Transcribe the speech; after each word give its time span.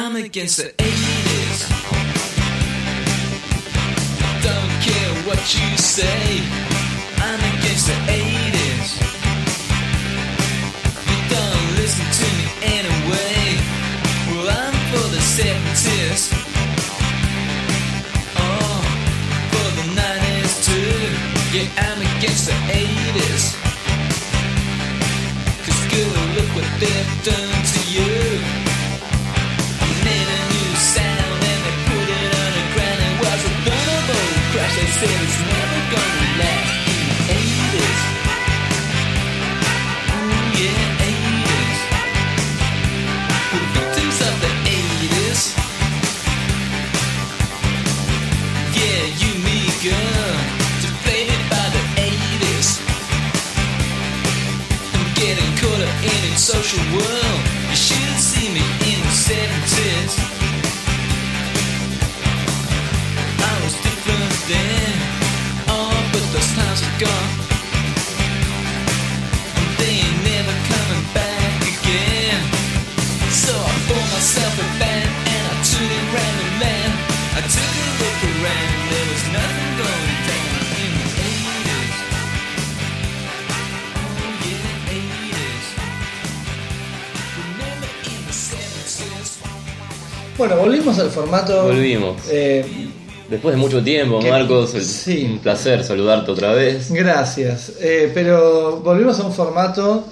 I'm 0.00 0.14
against 0.14 0.58
the 0.58 0.70
80s. 0.78 1.58
Don't 4.46 4.74
care 4.86 5.12
what 5.26 5.42
you 5.58 5.68
say. 5.76 6.38
I'm 7.18 7.40
against 7.52 7.88
the 7.90 7.98
80s. 8.06 8.88
You 11.10 11.18
don't 11.34 11.66
listen 11.82 12.06
to 12.18 12.26
me 12.38 12.46
anyway. 12.78 13.42
Well, 14.30 14.48
I'm 14.62 14.76
for 14.90 15.06
the 15.10 15.22
70s. 15.38 16.30
Oh, 18.38 18.78
for 19.50 19.68
the 19.78 19.86
90s 19.98 20.54
too. 20.62 20.94
Yeah, 21.50 21.68
I'm 21.86 21.98
against 22.16 22.46
the 22.46 22.56
80s. 22.70 23.44
Cause 25.66 25.82
girl, 25.90 26.22
look 26.36 26.48
what 26.54 26.68
they've 26.78 27.24
done 27.24 27.64
to 27.72 27.77
It's 35.00 35.38
never 35.38 35.80
gonna 35.94 36.26
the 37.06 37.18
80s. 37.30 38.00
Ooh, 40.10 40.42
yeah, 40.58 41.06
80s. 41.06 41.78
The 43.52 43.60
victims 43.78 44.18
of 44.28 44.34
the 44.42 44.52
80s. 44.66 45.40
Yeah, 48.74 49.02
you, 49.22 49.32
girl. 49.84 50.34
By 51.48 51.66
the 51.76 51.84
80s. 52.02 52.68
I'm 54.94 55.06
getting 55.14 55.52
caught 55.60 55.82
up 55.86 55.96
in 56.02 56.36
social 56.36 56.84
world. 56.96 57.40
You 57.70 57.76
should 57.76 58.18
see 58.18 58.48
me 58.52 58.64
in 58.90 58.98
the 59.00 59.14
70s. 59.14 60.27
Bueno, 90.38 90.56
volvimos 90.56 90.96
al 91.00 91.10
formato. 91.10 91.64
Volvimos. 91.64 92.16
Eh, 92.30 92.87
Después 93.30 93.54
de 93.54 93.60
mucho 93.60 93.82
tiempo, 93.82 94.20
Marcos, 94.22 94.74
el- 94.74 94.84
sí. 94.84 95.28
un 95.30 95.38
placer 95.38 95.84
saludarte 95.84 96.30
otra 96.30 96.52
vez. 96.52 96.90
gracias. 96.90 97.72
Eh, 97.80 98.10
pero 98.14 98.80
volvimos 98.82 99.18
a 99.20 99.24
un 99.26 99.32
formato 99.32 100.06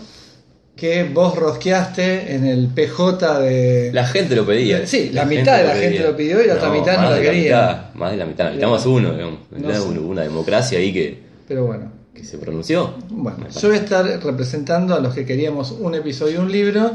que 0.76 1.04
vos 1.04 1.34
rosqueaste 1.34 2.34
en 2.34 2.44
el 2.46 2.68
PJ 2.68 3.40
de. 3.40 3.90
La 3.94 4.06
gente 4.06 4.36
lo 4.36 4.44
pedía. 4.44 4.86
Sí, 4.86 5.08
la 5.12 5.24
mitad 5.24 5.56
de 5.58 5.64
la 5.64 5.74
gente 5.74 6.00
lo 6.00 6.14
pidió 6.14 6.42
y 6.44 6.46
la 6.46 6.54
otra 6.54 6.68
mitad 6.70 6.96
no 6.96 7.02
más 7.02 7.10
la 7.12 7.16
de 7.16 7.22
quería. 7.22 7.42
mitad, 7.42 7.94
más 7.94 8.10
de 8.10 8.16
la 8.18 8.26
mitad, 8.26 8.44
necesitamos 8.44 8.84
uno, 8.86 9.12
digamos. 9.14 9.38
No 9.50 9.72
sé. 9.74 9.80
una 9.98 10.22
democracia 10.22 10.78
ahí 10.78 10.92
que, 10.92 11.18
Pero 11.48 11.64
bueno. 11.64 11.90
que 12.14 12.22
se 12.24 12.36
pronunció. 12.36 12.92
Bueno, 13.08 13.46
yo 13.58 13.68
voy 13.68 13.78
a 13.78 13.80
estar 13.80 14.04
representando 14.22 14.94
a 14.94 15.00
los 15.00 15.14
que 15.14 15.24
queríamos 15.24 15.70
un 15.70 15.94
episodio 15.94 16.34
y 16.34 16.36
un 16.42 16.52
libro. 16.52 16.90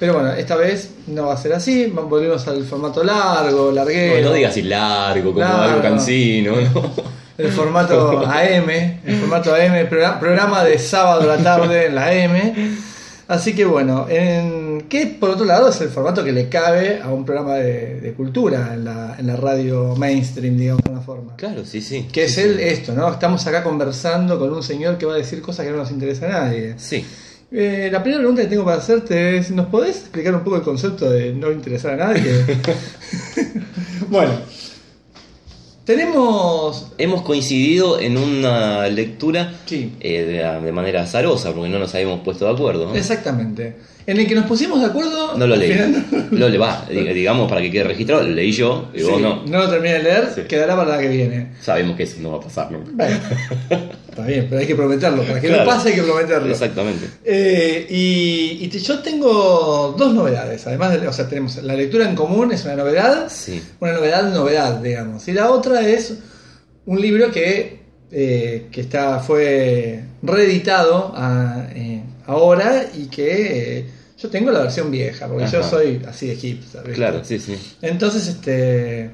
Pero 0.00 0.14
bueno, 0.14 0.32
esta 0.32 0.56
vez 0.56 0.90
no 1.08 1.26
va 1.26 1.34
a 1.34 1.36
ser 1.36 1.52
así. 1.52 1.86
Volvemos 1.86 2.48
al 2.48 2.64
formato 2.64 3.04
largo, 3.04 3.70
larguero. 3.70 4.22
No, 4.22 4.28
no 4.30 4.34
digas 4.34 4.50
así 4.52 4.62
largo, 4.62 5.32
como 5.34 5.46
algo 5.46 5.80
cansino, 5.82 6.52
¿no? 6.56 6.90
El 7.38 7.52
formato 7.52 8.18
AM, 8.26 8.70
el 8.70 9.16
formato 9.20 9.54
AM, 9.54 9.74
progra- 9.88 10.18
programa 10.18 10.64
de 10.64 10.78
sábado 10.78 11.30
a 11.30 11.36
la 11.36 11.42
tarde 11.42 11.86
en 11.86 11.94
la 11.94 12.06
AM. 12.06 12.78
Así 13.28 13.54
que 13.54 13.64
bueno, 13.64 14.06
en, 14.10 14.86
que 14.88 15.06
por 15.06 15.30
otro 15.30 15.44
lado 15.44 15.68
es 15.68 15.80
el 15.82 15.88
formato 15.90 16.24
que 16.24 16.32
le 16.32 16.48
cabe 16.48 17.00
a 17.00 17.10
un 17.10 17.24
programa 17.24 17.54
de, 17.56 18.00
de 18.00 18.12
cultura 18.14 18.72
en 18.74 18.84
la, 18.84 19.14
en 19.18 19.26
la 19.28 19.36
radio 19.36 19.94
mainstream, 19.96 20.56
digamos 20.56 20.82
de 20.82 20.90
una 20.90 21.00
forma. 21.00 21.36
Claro, 21.36 21.64
sí, 21.64 21.80
sí. 21.80 22.08
Que 22.12 22.24
es 22.24 22.34
Sí, 22.34 22.40
el, 22.40 22.56
sí. 22.56 22.62
esto, 22.64 22.92
¿no? 22.92 23.08
Estamos 23.12 23.46
acá 23.46 23.62
conversando 23.62 24.36
con 24.38 24.52
un 24.52 24.62
señor 24.64 24.98
que 24.98 25.06
va 25.06 25.14
a 25.14 25.18
decir 25.18 25.40
cosas 25.40 25.64
que 25.64 25.70
no 25.70 25.78
nos 25.78 25.92
interesa 25.92 26.26
a 26.26 26.28
nadie. 26.46 26.74
Sí. 26.76 27.06
Eh, 27.52 27.88
la 27.90 28.00
primera 28.00 28.20
pregunta 28.20 28.42
que 28.42 28.48
tengo 28.48 28.64
para 28.64 28.76
hacerte 28.76 29.36
es, 29.38 29.50
¿nos 29.50 29.66
podés 29.66 29.96
explicar 29.98 30.34
un 30.34 30.44
poco 30.44 30.56
el 30.56 30.62
concepto 30.62 31.10
de 31.10 31.32
no 31.32 31.50
interesar 31.50 32.00
a 32.00 32.08
nadie? 32.14 32.44
bueno, 34.08 34.32
tenemos... 35.84 36.92
Hemos 36.98 37.22
coincidido 37.22 37.98
en 37.98 38.16
una 38.16 38.86
lectura 38.88 39.52
Sí. 39.66 39.94
eh, 40.00 40.22
de, 40.24 40.64
de 40.66 40.72
manera 40.72 41.02
azarosa, 41.02 41.52
porque 41.52 41.68
no 41.70 41.78
nos 41.78 41.92
habíamos 41.94 42.20
puesto 42.20 42.44
de 42.46 42.52
acuerdo. 42.52 42.86
¿no? 42.90 42.94
Exactamente. 42.94 43.76
En 44.06 44.18
el 44.18 44.26
que 44.26 44.34
nos 44.34 44.46
pusimos 44.46 44.80
de 44.80 44.86
acuerdo... 44.86 45.36
No 45.36 45.46
lo 45.46 45.56
leí. 45.56 45.72
no- 46.10 46.38
Lo 46.38 46.48
le 46.48 46.58
va, 46.58 46.86
dig- 46.88 47.12
digamos 47.12 47.48
para 47.48 47.60
que 47.60 47.70
quede 47.70 47.84
registrado, 47.84 48.22
lo 48.22 48.28
leí 48.30 48.50
yo 48.52 48.88
y 48.94 49.02
vos 49.02 49.16
Sí, 49.16 49.22
no. 49.22 49.42
no 49.46 49.58
lo 49.58 49.68
terminé 49.70 49.94
de 49.94 50.02
leer, 50.02 50.28
Sí. 50.34 50.40
quedará 50.48 50.74
para 50.76 50.96
la 50.96 50.98
que 51.02 51.08
viene. 51.08 51.52
Sabemos 51.60 51.96
que 51.96 52.04
eso 52.04 52.16
no 52.20 52.30
va 52.32 52.38
a 52.38 52.40
pasar 52.40 52.72
nunca. 52.72 52.90
Bueno, 52.94 53.16
está 54.08 54.26
bien, 54.26 54.46
pero 54.48 54.60
hay 54.60 54.66
que 54.66 54.74
prometerlo. 54.74 55.22
Para 55.22 55.40
que 55.40 55.48
Claro. 55.48 55.64
no 55.64 55.70
pase 55.70 55.88
hay 55.90 55.94
que 55.94 56.02
prometerlo. 56.02 56.50
Exactamente. 56.50 57.06
Eh, 57.24 57.86
y 57.90 58.58
y 58.64 58.68
te- 58.68 58.78
yo 58.78 58.98
tengo 59.00 59.94
dos 59.96 60.14
novedades. 60.14 60.66
Además, 60.66 61.00
de, 61.00 61.06
o 61.06 61.12
sea, 61.12 61.28
tenemos 61.28 61.62
la 61.62 61.74
lectura 61.74 62.08
en 62.08 62.14
común, 62.16 62.52
es 62.52 62.64
una 62.64 62.76
novedad. 62.76 63.26
Sí. 63.28 63.62
Una 63.80 63.92
novedad, 63.92 64.32
novedad, 64.32 64.80
digamos. 64.80 65.26
Y 65.28 65.32
la 65.32 65.50
otra 65.50 65.86
es 65.86 66.14
un 66.86 67.00
libro 67.00 67.30
que, 67.30 67.80
eh, 68.10 68.66
que 68.72 68.80
está, 68.80 69.20
fue 69.20 70.02
reeditado 70.22 71.12
a- 71.16 71.66
eh, 71.74 71.99
ahora 72.30 72.86
y 72.96 73.06
que 73.06 73.78
eh, 73.78 73.86
yo 74.18 74.28
tengo 74.30 74.50
la 74.50 74.60
versión 74.60 74.90
vieja, 74.90 75.26
porque 75.26 75.46
yo 75.46 75.62
soy 75.62 76.02
así 76.08 76.28
de 76.28 76.36
hipster. 76.36 76.82
¿viste? 76.82 76.94
Claro, 76.96 77.24
sí, 77.24 77.38
sí. 77.38 77.56
Entonces, 77.82 78.26
este. 78.28 79.10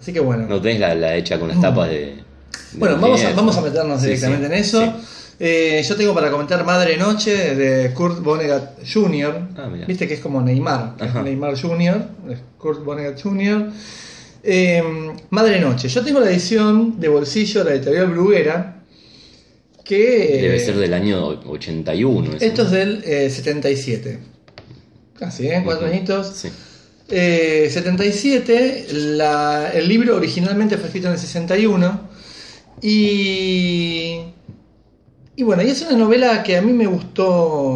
Así 0.00 0.12
que 0.12 0.20
bueno. 0.20 0.46
No 0.48 0.60
tenés 0.60 0.80
la, 0.80 0.94
la 0.94 1.16
hecha 1.16 1.38
con 1.38 1.48
las 1.48 1.60
tapas 1.60 1.88
de. 1.88 1.98
de 1.98 2.16
Bueno, 2.74 2.96
vamos 2.96 3.20
a, 3.20 3.22
Nietzsche. 3.24 3.36
vamos 3.36 3.56
a 3.56 3.60
meternos 3.62 4.00
Sí, 4.00 4.06
directamente 4.08 4.46
sí, 4.46 4.52
en 4.52 4.58
eso. 4.58 4.80
sí. 4.82 4.92
Eh, 5.40 5.84
yo 5.88 5.96
tengo 5.96 6.14
para 6.14 6.30
comentar 6.30 6.64
Madre 6.64 6.96
Noche 6.96 7.56
de 7.56 7.92
Kurt 7.92 8.20
Vonnegut 8.22 8.62
Jr. 8.92 9.48
Ah. 9.56 9.68
Viste 9.86 10.06
que 10.06 10.14
es 10.14 10.20
como 10.20 10.40
Neymar, 10.40 10.94
que 10.96 11.04
es 11.06 11.10
Ajá. 11.10 11.22
Neymar 11.22 11.60
Jr., 11.60 12.06
es 12.30 12.38
Kurt 12.56 12.84
Vonnegut 12.84 13.20
Jr. 13.20 13.66
Eh, 14.44 14.82
Madre 15.30 15.58
Noche. 15.58 15.88
Yo 15.88 16.04
tengo 16.04 16.20
la 16.20 16.30
edición 16.30 17.00
de 17.00 17.08
bolsillo 17.08 17.64
de 17.64 17.70
la 17.70 17.76
editorial 17.76 18.06
Bruguera, 18.08 18.73
que... 19.84 20.38
Debe 20.42 20.58
ser 20.58 20.76
del 20.76 20.94
año 20.94 21.26
81. 21.46 22.36
eso, 22.36 22.44
Esto 22.44 22.62
es 22.62 22.70
del 22.70 23.02
eh, 23.04 23.30
77. 23.30 24.18
Casi, 25.18 25.46
¿eh? 25.48 25.60
Cuatro 25.64 25.86
Ujú. 25.86 25.94
añitos. 25.94 26.26
Sí. 26.34 26.48
Eh, 27.10 27.68
77, 27.70 28.86
la- 28.92 29.70
el 29.74 29.86
libro 29.88 30.16
originalmente 30.16 30.76
fue 30.78 30.86
escrito 30.86 31.08
en 31.08 31.12
el 31.14 31.18
61 31.18 32.00
y, 32.80 34.20
y 35.36 35.42
bueno, 35.42 35.62
y 35.62 35.68
es 35.68 35.82
una 35.82 35.96
novela 35.98 36.42
que 36.42 36.56
a 36.56 36.62
mí 36.62 36.72
me 36.72 36.86
gustó 36.86 37.26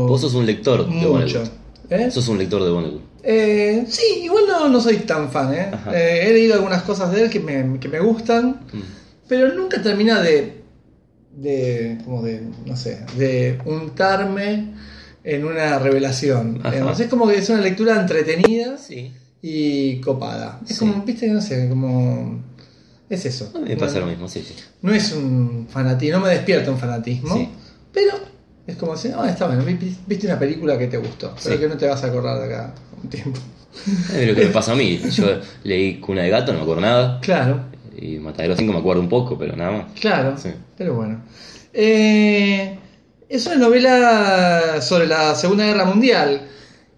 Vos 0.07 0.21
sos 0.21 0.35
un 0.35 0.47
lector 0.47 0.85
de 0.87 0.91
mucho. 0.95 1.11
Vonnegut. 1.11 1.51
¿eh? 1.91 2.11
Sos 2.11 2.29
un 2.29 2.39
lector 2.39 2.63
de 2.65 2.71
Vonnegut. 2.71 3.03
Eh, 3.23 3.85
sí, 3.89 4.21
igual 4.25 4.45
no, 4.49 4.69
no 4.69 4.81
soy 4.81 4.97
tan 4.99 5.31
fan. 5.31 5.53
¿eh? 5.55 5.71
Eh, 5.93 6.25
he 6.29 6.33
leído 6.33 6.55
algunas 6.55 6.83
cosas 6.83 7.13
de 7.13 7.23
él 7.25 7.31
que 7.31 7.41
me, 7.41 7.79
que 7.79 7.89
me 7.89 8.01
gustan, 8.01 8.61
Mm. 8.73 8.81
pero 9.29 9.53
nunca 9.55 9.83
termina 9.83 10.23
de, 10.23 10.58
de, 11.37 11.99
como 12.05 12.23
de, 12.23 12.43
no 12.67 12.77
sé, 12.77 13.05
de 13.17 13.59
untarme 13.65 14.73
en 15.25 15.45
una 15.45 15.79
revelación. 15.79 16.55
Digamos. 16.63 16.99
Es 17.01 17.09
como 17.09 17.29
que 17.29 17.39
es 17.39 17.49
una 17.51 17.61
lectura 17.61 18.01
entretenida 18.01 18.77
Sí. 18.79 19.13
y 19.43 20.01
copada. 20.01 20.61
Es 20.69 20.77
Sí. 20.77 20.79
como, 20.81 21.03
viste, 21.05 21.29
no 21.29 21.41
sé, 21.41 21.69
como. 21.69 22.43
Es 23.11 23.25
eso. 23.25 23.51
A 23.55 23.59
mí 23.61 23.71
me 23.71 23.77
pasa 23.77 23.95
no, 23.95 24.01
lo 24.01 24.07
mismo, 24.09 24.29
sí, 24.29 24.45
sí. 24.47 24.55
no 24.83 24.93
es 24.93 25.13
un 25.13 25.67
fanatismo, 25.71 26.19
no 26.19 26.27
me 26.27 26.31
despierta 26.33 26.71
un 26.71 26.79
fanatismo, 26.79 27.35
Sí. 27.37 27.49
pero 27.93 28.13
es 28.67 28.77
como 28.77 28.93
decir, 28.93 29.15
ah, 29.17 29.27
está 29.31 29.47
bueno, 29.47 29.65
vi- 29.65 29.97
viste 30.07 30.27
una 30.27 30.39
película 30.39 30.77
que 30.79 30.89
te 30.89 30.99
gustó, 30.99 31.35
pero 31.43 31.59
que 31.59 31.69
no 31.69 31.77
te 31.79 31.87
vas 31.87 32.05
a 32.05 32.09
acordar 32.09 32.39
de 32.39 32.45
acá 32.55 32.75
un 33.03 33.09
tiempo. 33.09 33.41
Es 34.15 34.29
lo 34.29 34.35
que 34.35 34.45
me 34.47 34.51
pasa 34.51 34.73
a 34.73 34.75
mí. 34.75 34.99
Yo 35.13 35.25
leí 35.65 36.01
Cuna 36.01 36.23
de 36.23 36.31
Gato, 36.31 36.53
no 36.53 36.59
me 36.59 36.63
acuerdo 36.65 36.83
nada. 36.83 37.19
Claro, 37.21 37.65
Y 38.01 38.19
Matadero 38.19 38.57
5 38.57 38.73
me 38.73 38.79
acuerdo 38.79 39.03
un 39.03 39.09
poco, 39.09 39.37
pero 39.39 39.57
nada 39.57 39.71
más. 39.73 39.93
claro, 40.01 40.37
Sí. 40.39 40.51
pero 40.77 40.95
bueno. 40.95 41.23
Eh, 41.73 42.79
es 43.29 43.47
una 43.47 43.57
novela 43.57 44.81
sobre 44.81 45.07
la 45.07 45.35
Segunda 45.35 45.65
Guerra 45.67 45.85
Mundial. 45.85 46.43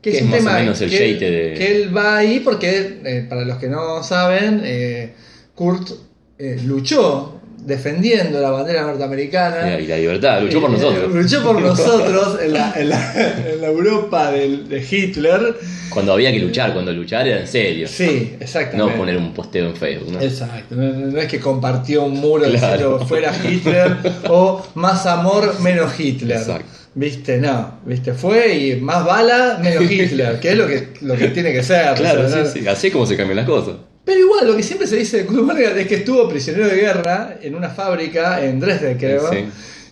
Que 0.02 0.12
Que 0.12 0.16
es 0.16 0.22
es 0.22 0.22
un 0.24 0.30
más 0.30 0.40
o 0.40 0.44
tema 0.44 0.58
menos 0.58 0.80
el 0.80 0.90
que, 0.90 0.96
yeite 0.98 1.30
de- 1.30 1.54
que 1.54 1.76
él 1.82 1.94
va 1.96 2.16
ahí 2.18 2.40
porque, 2.40 3.00
eh, 3.04 3.26
para 3.28 3.44
los 3.44 3.58
que 3.58 3.68
no 3.68 4.02
saben, 4.02 4.62
eh, 4.64 5.12
Kurt 5.54 5.90
eh, 6.38 6.58
luchó 6.64 7.39
defendiendo 7.66 8.40
la 8.40 8.50
bandera 8.50 8.82
norteamericana. 8.82 9.78
Y 9.78 9.86
la 9.86 9.96
libertad, 9.96 10.40
luchó 10.42 10.60
por 10.60 10.70
Eh, 10.70 10.72
nosotros. 10.74 11.14
Luchó 11.14 11.42
por 11.44 11.60
nosotros 11.62 12.38
en 12.42 12.52
la, 12.52 12.72
en 12.76 12.88
la- 12.88 13.14
en 13.52 13.60
la 13.60 13.66
Europa 13.68 14.30
del- 14.32 14.68
de 14.68 14.78
Hitler. 14.88 15.56
Cuando 15.90 16.12
había 16.12 16.30
que 16.32 16.38
luchar, 16.38 16.72
cuando 16.72 16.92
luchar 16.92 17.26
era 17.26 17.40
en 17.40 17.46
serio. 17.48 17.88
Sí, 17.88 18.34
exactamente. 18.38 18.92
No 18.92 18.96
poner 18.98 19.16
un 19.16 19.32
posteo 19.34 19.66
en 19.66 19.74
Facebook, 19.76 20.12
¿no? 20.12 20.20
Exacto, 20.20 20.74
no, 20.76 21.18
es 21.18 21.26
que 21.26 21.40
compartió 21.40 22.04
un 22.04 22.14
muro 22.20 22.44
Claro. 22.50 23.00
fuera 23.06 23.32
Hitler 23.44 23.96
o 24.28 24.64
más 24.74 25.06
amor, 25.06 25.58
menos 25.60 25.98
Hitler. 25.98 26.38
Exacto. 26.38 26.66
Viste, 26.94 27.38
no, 27.38 27.74
viste, 27.86 28.14
fue 28.14 28.54
y 28.56 28.76
más 28.80 29.04
bala, 29.04 29.58
menos 29.62 29.88
Hitler, 29.90 30.40
que 30.40 30.50
es 30.50 30.56
lo 30.56 30.66
que, 30.66 30.88
lo 31.02 31.14
que 31.16 31.28
tiene 31.28 31.52
que 31.52 31.62
ser. 31.62 31.94
Claro, 31.94 32.24
o 32.26 32.28
sea, 32.28 32.44
sí, 32.46 32.58
no- 32.58 32.62
sí. 32.64 32.68
Así 32.68 32.86
es 32.88 32.92
como 32.92 33.06
se 33.06 33.16
cambian 33.16 33.36
las 33.36 33.46
cosas. 33.46 33.74
Pero 34.04 34.20
igual, 34.20 34.46
lo 34.46 34.56
que 34.56 34.62
siempre 34.62 34.86
se 34.86 34.96
dice 34.96 35.18
de 35.18 35.26
Kurt 35.26 35.44
Vonnegut 35.46 35.76
es 35.76 35.86
que 35.86 35.96
estuvo 35.96 36.28
prisionero 36.28 36.66
de 36.68 36.76
guerra 36.76 37.36
en 37.42 37.54
una 37.54 37.68
fábrica 37.68 38.44
en 38.44 38.58
Dresden, 38.58 38.98
creo. 38.98 39.30
Sí. 39.30 39.44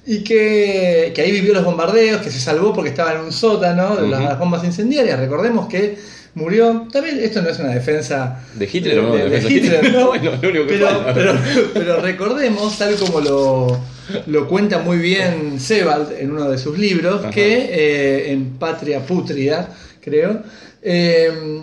Y 0.06 0.24
que, 0.24 1.12
que 1.14 1.20
ahí 1.20 1.30
vivió 1.30 1.52
los 1.52 1.64
bombardeos, 1.64 2.22
que 2.22 2.30
se 2.30 2.40
salvó 2.40 2.72
porque 2.72 2.90
estaba 2.90 3.12
en 3.12 3.20
un 3.20 3.32
sótano 3.32 3.96
de 3.96 4.08
las 4.08 4.38
bombas 4.38 4.64
incendiarias. 4.64 5.20
Recordemos 5.20 5.68
que 5.68 5.98
murió. 6.34 6.86
También 6.90 7.18
esto 7.20 7.42
no 7.42 7.50
es 7.50 7.58
una 7.58 7.74
defensa 7.74 8.42
¿De 8.54 8.68
Hitler 8.72 9.02
no? 9.02 9.12
de, 9.14 9.24
de 9.24 9.30
¿Defensa 9.30 9.48
de 9.48 9.54
Hitler, 9.54 9.84
Hitler? 9.84 9.92
¿no? 10.00 10.06
Bueno, 10.08 10.30
lo 10.40 10.48
único 10.48 10.66
que 10.66 10.74
pero, 10.74 11.04
pero, 11.14 11.34
pero 11.74 12.00
recordemos, 12.00 12.78
tal 12.78 12.94
como 12.96 13.20
lo, 13.20 13.78
lo 14.26 14.48
cuenta 14.48 14.78
muy 14.78 14.98
bien 14.98 15.60
Sebald 15.60 16.12
en 16.18 16.30
uno 16.30 16.48
de 16.48 16.58
sus 16.58 16.78
libros, 16.78 17.20
Ajá. 17.20 17.30
que 17.30 17.68
eh, 17.70 18.32
en 18.32 18.58
Patria 18.58 19.00
Pútrida, 19.00 19.68
creo, 20.00 20.42
eh, 20.82 21.62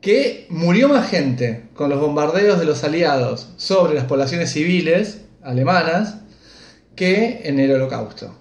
que 0.00 0.46
murió 0.50 0.88
más 0.88 1.08
gente 1.10 1.64
con 1.74 1.90
los 1.90 2.00
bombardeos 2.00 2.58
de 2.58 2.64
los 2.66 2.84
aliados 2.84 3.48
sobre 3.56 3.94
las 3.94 4.04
poblaciones 4.04 4.52
civiles 4.52 5.22
alemanas 5.42 6.18
que 6.94 7.40
en 7.44 7.58
el 7.60 7.72
holocausto. 7.72 8.34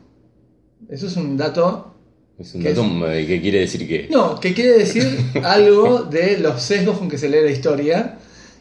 Eso 0.89 1.07
es 1.07 1.15
un 1.18 1.36
dato 1.38 1.95
Es 2.39 2.54
un 2.54 2.62
¿Qué 2.62 2.69
dato 2.74 3.12
eh, 3.12 3.25
que 3.25 3.42
quiere 3.42 3.59
decir 3.62 3.88
que. 3.88 4.07
no, 4.12 4.39
que 4.39 4.54
quiere 4.54 4.77
decir 4.77 5.04
algo 5.44 6.04
de 6.04 6.38
los 6.39 6.62
sesgos 6.62 6.98
con 7.00 7.09
que 7.09 7.18
se 7.18 7.30
lee 7.30 7.42
la 7.44 7.51
historia 7.51 8.18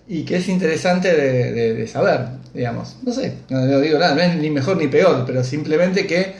y 0.08 0.22
que 0.24 0.36
es 0.36 0.48
interesante 0.48 1.14
de, 1.14 1.52
de- 1.52 1.74
de 1.74 1.86
saber, 1.86 2.20
digamos. 2.54 2.96
No 3.02 3.12
sé, 3.12 3.34
no, 3.50 3.60
no 3.66 3.80
digo 3.80 3.98
nada, 3.98 4.14
no 4.14 4.22
es 4.22 4.36
ni 4.36 4.50
mejor 4.50 4.76
ni 4.78 4.86
peor, 4.88 5.24
pero 5.26 5.42
simplemente 5.44 6.06
que... 6.06 6.34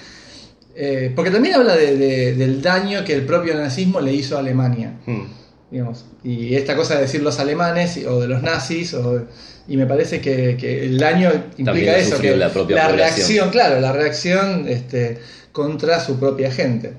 eh, 0.75 1.13
porque 1.15 1.31
también 1.31 1.57
habla 1.57 1.75
de- 1.77 1.97
de- 1.97 2.35
del 2.35 2.63
daño 2.63 3.05
que 3.05 3.13
el 3.15 3.27
propio 3.27 3.55
nazismo 3.55 4.01
le 4.01 4.15
hizo 4.15 4.37
a 4.37 4.41
Alemania, 4.41 4.95
Hmm. 5.07 5.23
Digamos. 5.71 6.05
Y 6.25 6.55
esta 6.55 6.77
cosa 6.77 6.95
de 6.97 7.03
decir 7.03 7.23
los 7.23 7.39
alemanes 7.41 7.99
o 8.07 8.21
de 8.21 8.29
los 8.29 8.43
nazis, 8.43 8.95
o- 8.95 9.27
y 9.69 9.77
me 9.77 9.87
parece 9.87 10.21
que, 10.21 10.57
que 10.57 10.85
el 10.85 10.99
daño 10.99 11.31
implica 11.59 11.93
eso, 12.09 12.17
que 12.23 12.37
la 12.77 12.89
reacción, 12.97 13.51
claro, 13.51 13.81
la 13.81 13.93
reacción 13.93 14.67
este, 14.69 15.19
contra 15.53 15.99
su 16.01 16.19
propia 16.21 16.51
gente. 16.53 16.93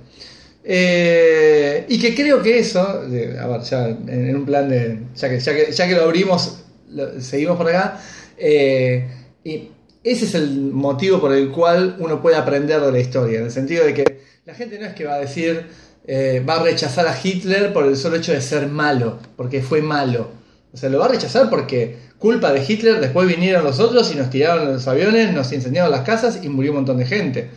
Eh, 0.69 1.85
y 1.87 1.97
que 1.99 2.13
creo 2.13 2.43
que 2.43 2.59
eso, 2.59 2.81
a 2.81 3.03
ver, 3.07 3.61
ya 3.61 3.87
en, 3.87 4.09
en 4.09 4.35
un 4.35 4.45
plan 4.45 4.67
de. 4.69 4.99
Ya 5.15 5.29
que, 5.29 5.39
ya 5.39 5.55
que, 5.55 5.71
ya 5.71 5.87
que 5.87 5.95
lo 5.95 6.03
abrimos, 6.03 6.59
lo- 6.91 7.21
seguimos 7.21 7.55
por 7.57 7.69
acá. 7.69 8.01
eh, 8.37 9.07
y 9.43 9.69
ese 10.03 10.25
es 10.25 10.35
el 10.35 10.51
motivo 10.71 11.19
por 11.21 11.33
el 11.33 11.49
cual 11.51 11.95
uno 11.99 12.21
puede 12.21 12.35
aprender 12.35 12.79
de 12.81 12.91
la 12.91 12.99
historia, 12.99 13.39
en 13.39 13.45
el 13.45 13.51
sentido 13.51 13.85
de 13.85 13.93
que 13.93 14.19
la 14.45 14.53
gente 14.53 14.77
no 14.79 14.85
es 14.85 14.93
que 14.93 15.05
va 15.05 15.15
a 15.15 15.19
decir, 15.19 15.65
eh, 16.07 16.41
va 16.47 16.55
a 16.55 16.63
rechazar 16.63 17.05
a 17.05 17.17
Hitler 17.21 17.73
por 17.73 17.85
el 17.85 17.97
solo 17.97 18.15
hecho 18.15 18.31
de 18.31 18.39
ser 18.41 18.67
malo, 18.67 19.19
porque 19.35 19.61
fue 19.61 19.81
malo. 19.81 20.29
O 20.73 20.77
sea, 20.77 20.89
lo 20.89 20.99
va 20.99 21.05
a 21.05 21.09
rechazar 21.09 21.49
porque 21.49 21.97
culpa 22.17 22.51
de 22.53 22.63
Hitler, 22.65 23.01
después 23.01 23.27
vinieron 23.27 23.63
los 23.63 23.79
otros 23.79 24.11
y 24.13 24.15
nos 24.15 24.29
tiraron 24.29 24.73
los 24.73 24.87
aviones, 24.87 25.33
nos 25.33 25.51
incendiaron 25.51 25.91
las 25.91 26.01
casas 26.01 26.39
y 26.43 26.49
murió 26.49 26.71
un 26.71 26.77
montón 26.77 26.97
de 26.97 27.05
gente. 27.05 27.49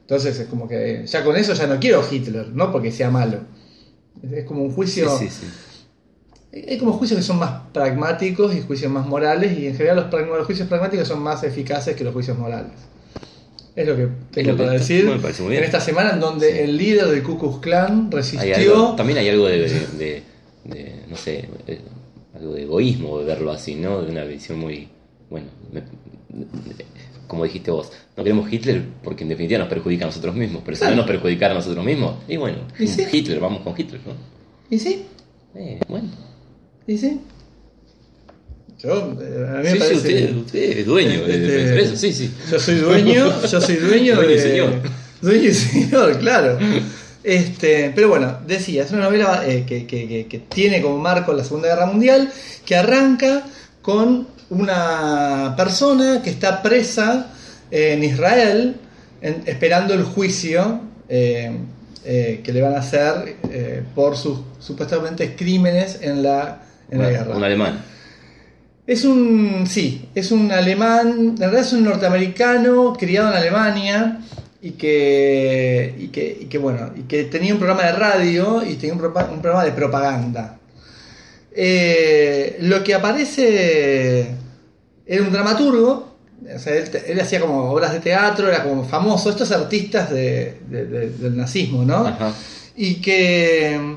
Entonces 0.00 0.38
es 0.38 0.48
como 0.48 0.68
que 0.68 1.06
ya 1.06 1.24
con 1.24 1.36
eso 1.36 1.54
ya 1.54 1.66
no 1.66 1.78
quiero 1.78 2.04
Hitler, 2.08 2.48
no 2.48 2.72
porque 2.72 2.90
sea 2.90 3.10
malo. 3.10 3.38
Es, 4.22 4.44
como 4.44 4.62
un 4.62 4.72
juicio. 4.72 5.08
sí, 5.16 5.28
sí. 5.28 5.46
Hay 6.54 6.76
como 6.76 6.92
juicios 6.92 7.18
que 7.18 7.24
son 7.24 7.38
más 7.38 7.62
pragmáticos 7.72 8.54
y 8.54 8.60
juicios 8.60 8.92
más 8.92 9.06
morales, 9.06 9.58
y 9.58 9.68
en 9.68 9.74
general 9.74 10.10
los 10.10 10.46
juicios 10.46 10.68
pragmáticos 10.68 11.08
son 11.08 11.22
más 11.22 11.42
eficaces 11.44 11.96
que 11.96 12.04
los 12.04 12.12
juicios 12.12 12.36
morales. 12.36 12.72
Es 13.74 13.86
lo 13.88 13.96
que 13.96 14.08
tengo 14.32 14.56
para 14.56 14.72
decir 14.72 15.04
me 15.06 15.18
parece 15.18 15.42
muy 15.42 15.50
bien. 15.52 15.62
en 15.62 15.66
esta 15.66 15.80
semana 15.80 16.10
en 16.10 16.20
donde 16.20 16.62
el 16.64 16.76
líder 16.76 17.06
del 17.06 17.22
Ku 17.22 17.38
Klux 17.38 17.58
Klan 17.60 18.06
Hay 18.12 18.16
resistió. 18.18 18.56
algo, 18.56 18.94
también 18.96 19.18
hay 19.18 19.28
algo 19.30 19.46
de, 19.46 19.58
de- 19.60 20.22
de, 20.64 20.92
no 21.08 21.16
sé, 21.16 21.48
eh, 21.66 21.80
algo 22.34 22.52
de 22.54 22.62
egoísmo 22.62 23.18
de 23.18 23.24
verlo 23.24 23.50
así, 23.50 23.74
¿no? 23.74 24.02
De 24.02 24.10
una 24.12 24.24
visión 24.24 24.58
muy, 24.58 24.88
bueno, 25.30 25.46
me- 25.72 25.82
como 27.26 27.44
dijiste 27.44 27.70
vos, 27.70 27.90
no 28.16 28.22
queremos 28.22 28.52
Hitler 28.52 28.82
porque 29.02 29.22
en 29.22 29.30
definitiva 29.30 29.58
nos 29.60 29.68
perjudica 29.68 30.04
a 30.04 30.08
nosotros 30.08 30.34
mismos, 30.34 30.62
pero 30.64 30.76
si 30.76 30.80
Claro. 30.80 30.96
no 30.96 31.02
nos 31.02 31.10
perjudicara 31.10 31.52
a 31.54 31.56
nosotros 31.56 31.84
mismos, 31.84 32.16
y 32.28 32.36
bueno, 32.36 32.58
Y 32.78 32.86
sí. 32.86 33.04
Hitler, 33.10 33.40
vamos 33.40 33.62
con 33.62 33.74
Hitler, 33.78 34.00
¿no? 34.06 34.12
¿Y 34.68 34.78
sí? 34.78 35.06
Eh, 35.54 35.80
bueno. 35.88 36.08
¿Y 36.86 36.98
sí? 36.98 37.20
Yo, 38.82 38.94
a 39.02 39.04
mí 39.06 39.62
me 39.62 39.70
Sí, 39.72 39.78
sí, 39.80 39.94
usted, 39.94 40.34
usted 40.36 40.78
es 40.78 40.86
dueño 40.86 41.24
de 41.24 41.34
Este, 41.34 41.38
defensor 41.38 41.78
eso, 41.78 41.96
sí, 41.96 42.12
sí. 42.12 42.30
Yo 42.50 42.58
soy 42.58 42.74
dueño, 42.76 43.42
yo 43.46 43.60
soy 43.60 43.76
dueño 43.76 44.14
Dueño 44.16 44.28
de. 44.30 44.38
señor. 44.40 44.70
Dueño 45.20 45.48
y 45.50 45.54
señor, 45.54 46.18
claro. 46.18 46.58
Este, 47.22 47.92
pero 47.94 48.08
bueno, 48.08 48.38
decía, 48.46 48.82
es 48.82 48.90
una 48.90 49.04
novela 49.04 49.44
eh, 49.46 49.64
que, 49.66 49.86
que- 49.86 50.26
que- 50.28 50.38
tiene 50.40 50.82
como 50.82 50.98
marco 50.98 51.32
la 51.32 51.44
Segunda 51.44 51.68
Guerra 51.68 51.86
Mundial, 51.86 52.28
que 52.66 52.74
arranca 52.74 53.44
con 53.82 54.26
una 54.50 55.54
persona 55.56 56.20
que 56.22 56.30
está 56.30 56.60
presa 56.62 57.30
en 57.70 58.02
Israel, 58.02 58.74
en- 59.20 59.42
esperando 59.46 59.94
el 59.94 60.02
juicio 60.02 60.80
eh, 61.08 61.52
eh, 62.04 62.40
que 62.42 62.52
le 62.52 62.60
van 62.60 62.74
a 62.74 62.78
hacer 62.78 63.36
eh, 63.50 63.82
por 63.94 64.16
sus 64.16 64.40
supuestamente 64.58 65.36
crímenes 65.36 65.98
en 66.02 66.24
la, 66.24 66.62
en 66.90 66.98
la 66.98 67.10
guerra. 67.10 67.36
Un 67.36 67.44
alemán. 67.44 67.84
Es 68.86 69.04
un, 69.04 69.64
sí, 69.68 70.08
es 70.14 70.32
un 70.32 70.50
alemán, 70.50 71.08
en 71.18 71.36
realidad 71.36 71.60
es 71.62 71.72
un 71.72 71.84
norteamericano 71.84 72.92
criado 72.98 73.28
en 73.30 73.36
Alemania 73.36 74.18
y 74.60 74.72
que, 74.72 75.94
y 75.98 76.08
que, 76.08 76.38
y 76.42 76.44
que, 76.46 76.58
bueno, 76.58 76.90
y 76.96 77.02
que 77.02 77.24
tenía 77.24 77.52
un 77.52 77.60
programa 77.60 77.84
de 77.84 77.92
radio 77.92 78.62
y 78.68 78.74
tenía 78.74 78.94
un, 78.94 78.98
programa 79.00 79.64
de 79.64 79.72
propaganda. 79.72 80.58
Eh, 81.54 82.56
lo 82.62 82.82
que 82.82 82.94
aparece 82.94 84.28
era 85.06 85.22
un 85.22 85.30
dramaturgo, 85.32 86.16
o 86.54 86.58
sea, 86.58 86.74
él, 86.74 86.90
él 87.06 87.20
hacía 87.20 87.40
como 87.40 87.70
obras 87.70 87.92
de 87.92 88.00
teatro, 88.00 88.48
era 88.48 88.64
como 88.64 88.84
famoso, 88.84 89.30
estos 89.30 89.52
artistas 89.52 90.10
de- 90.10 90.58
de- 90.68 90.86
de- 90.86 91.10
del 91.10 91.36
nazismo, 91.36 91.84
¿no? 91.84 92.06
Ajá. 92.06 92.32
y 92.74 92.96
que 92.96 93.96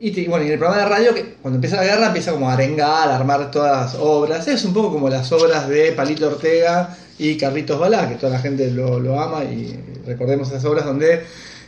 y, 0.00 0.10
te- 0.10 0.28
bueno 0.28 0.44
y 0.44 0.48
en 0.48 0.52
el 0.54 0.58
programa 0.58 0.82
de 0.82 0.88
radio 0.88 1.14
que 1.14 1.34
cuando 1.40 1.56
empieza 1.56 1.76
la 1.76 1.84
guerra 1.84 2.06
empieza 2.08 2.32
como 2.32 2.48
a 2.50 2.52
arengar 2.54 3.08
a 3.08 3.16
armar 3.16 3.50
todas 3.50 3.94
las 3.94 3.94
obras 4.00 4.46
es 4.48 4.64
un 4.64 4.72
poco 4.74 4.92
como 4.92 5.08
las 5.08 5.30
obras 5.32 5.68
de 5.68 5.92
Palito 5.92 6.26
Ortega 6.28 6.96
y 7.18 7.36
Carlitos 7.36 7.78
Balá 7.78 8.08
que 8.08 8.16
toda 8.16 8.32
la 8.32 8.38
gente 8.38 8.70
lo, 8.70 9.00
lo 9.00 9.18
ama 9.20 9.44
y 9.44 9.74
recordemos 10.06 10.48
esas 10.48 10.64
obras 10.66 10.84
donde 10.84 11.22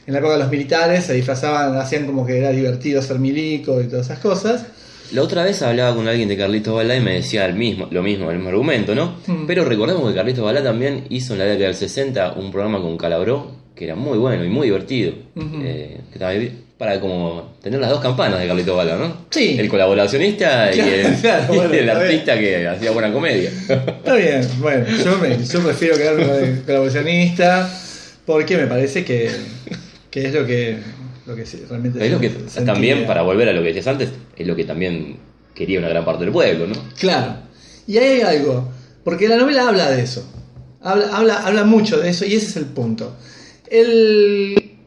en 0.07 0.13
la 0.13 0.19
época 0.19 0.35
de 0.35 0.39
los 0.41 0.51
militares 0.51 1.05
se 1.05 1.15
disfrazaban 1.15 1.77
hacían 1.77 2.07
como 2.07 2.25
que 2.27 2.39
era 2.39 2.51
divertido 2.51 3.01
ser 3.03 3.19
milico 3.19 3.81
y 3.81 3.85
todas 3.89 4.07
esas 4.07 4.19
cosas 4.19 4.65
La 5.13 5.23
otra 5.23 5.43
vez 5.45 5.63
hablaba 5.63 5.95
con 5.97 6.07
alguien 6.07 6.29
de 6.29 6.37
Carlitos 6.37 6.75
Balá 6.75 6.95
y 6.97 7.01
me 7.01 7.15
decía 7.15 7.47
el 7.47 7.55
mismo, 7.55 7.89
lo 7.91 8.03
mismo, 8.03 8.31
el 8.31 8.37
mismo 8.37 8.51
argumento, 8.51 8.95
¿no? 8.95 9.17
Mm. 9.27 9.47
Pero 9.47 9.65
recordemos 9.65 10.07
que 10.07 10.15
Carlitos 10.15 10.45
Balá 10.45 10.63
también 10.63 11.05
hizo 11.09 11.33
en 11.33 11.39
la 11.39 11.45
década 11.47 11.69
del 11.69 11.75
60 11.75 12.33
un 12.35 12.51
programa 12.53 12.79
con 12.83 12.99
Calabró 12.99 13.53
que 13.75 13.85
era 13.87 13.95
muy 13.95 14.19
bueno 14.19 14.45
y 14.45 14.49
muy 14.51 14.67
divertido. 14.67 15.13
Eh, 15.63 16.01
que 16.13 16.19
también- 16.19 16.68
para 16.79 17.01
como 17.01 17.57
tener 17.61 17.81
las 17.81 17.91
dos 17.91 18.01
campanas 18.01 18.39
de 18.39 18.47
Carlitos 18.47 18.77
Balá, 18.77 18.97
¿no? 18.97 19.27
Sí. 19.31 19.57
El 19.59 19.69
colaboracionista 19.69 20.73
y 20.73 20.79
el, 20.79 21.15
claro, 21.17 21.45
y 21.53 21.57
bueno, 21.57 21.75
el 21.75 21.89
está 21.89 22.01
artista 22.01 22.39
que 22.39 22.69
hacía 22.69 22.93
buena 22.93 23.13
comedia. 23.13 23.51
Está 23.51 24.15
bien, 24.15 24.49
bueno, 24.61 24.87
yo, 25.05 25.19
me, 25.19 25.45
yo 25.45 25.61
prefiero 25.61 25.97
quedarme 25.97 26.27
con 26.27 26.37
el 26.37 26.63
colaboracionista 26.63 27.69
porque 28.25 28.57
me 28.57 28.69
parece 28.69 29.05
que, 29.05 29.29
que 30.09 30.27
es 30.27 30.33
lo 30.33 30.47
que, 30.47 30.79
lo 31.27 31.35
que 31.35 31.45
realmente 31.69 32.07
es 32.07 32.13
lo 32.13 32.21
que 32.21 32.31
también, 32.65 33.07
para 33.07 33.23
volver 33.23 33.49
a 33.49 33.53
lo 33.53 33.61
que 33.61 33.69
decías 33.69 33.89
antes, 33.89 34.11
es 34.37 34.47
lo 34.47 34.55
que 34.55 34.65
también 34.65 35.17
quería 35.55 35.81
una 35.81 35.89
gran 35.89 36.05
parte 36.05 36.25
del 36.25 36.33
pueblo, 36.33 36.69
¿no? 36.69 36.75
Claro. 36.97 37.39
Y 37.89 37.99
ahí 37.99 38.21
hay 38.21 38.21
algo, 38.21 38.71
porque 39.03 39.27
la 39.27 39.37
novela 39.37 39.67
habla 39.67 39.91
de 39.91 40.03
eso. 40.03 40.31
Habla, 40.81 41.09
habla, 41.17 41.39
habla 41.39 41.65
mucho 41.65 41.99
de 41.99 42.11
eso 42.11 42.25
y 42.25 42.35
ese 42.35 42.47
es 42.47 42.57
el 42.57 42.67
punto. 42.67 43.17
El, 43.69 44.78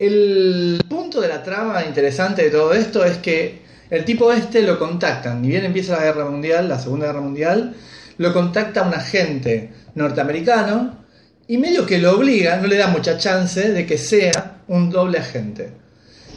el 0.00 0.82
punto 0.88 1.20
de 1.20 1.28
la 1.28 1.42
trama 1.42 1.84
interesante 1.84 2.42
de 2.42 2.50
todo 2.50 2.72
esto 2.72 3.04
es 3.04 3.18
que 3.18 3.60
el 3.90 4.04
tipo 4.06 4.32
este 4.32 4.62
lo 4.62 4.78
contactan, 4.78 5.42
ni 5.42 5.48
bien 5.48 5.66
empieza 5.66 5.96
la 5.98 6.04
guerra 6.04 6.24
mundial, 6.24 6.68
la 6.68 6.78
segunda 6.78 7.06
guerra 7.06 7.20
mundial, 7.20 7.74
lo 8.16 8.32
contacta 8.32 8.82
un 8.82 8.94
agente 8.94 9.70
norteamericano 9.94 10.96
y 11.48 11.58
medio 11.58 11.84
que 11.84 11.98
lo 11.98 12.16
obliga, 12.16 12.56
no 12.56 12.66
le 12.66 12.78
da 12.78 12.86
mucha 12.86 13.18
chance 13.18 13.72
de 13.72 13.84
que 13.84 13.98
sea 13.98 14.62
un 14.68 14.88
doble 14.88 15.18
agente. 15.18 15.72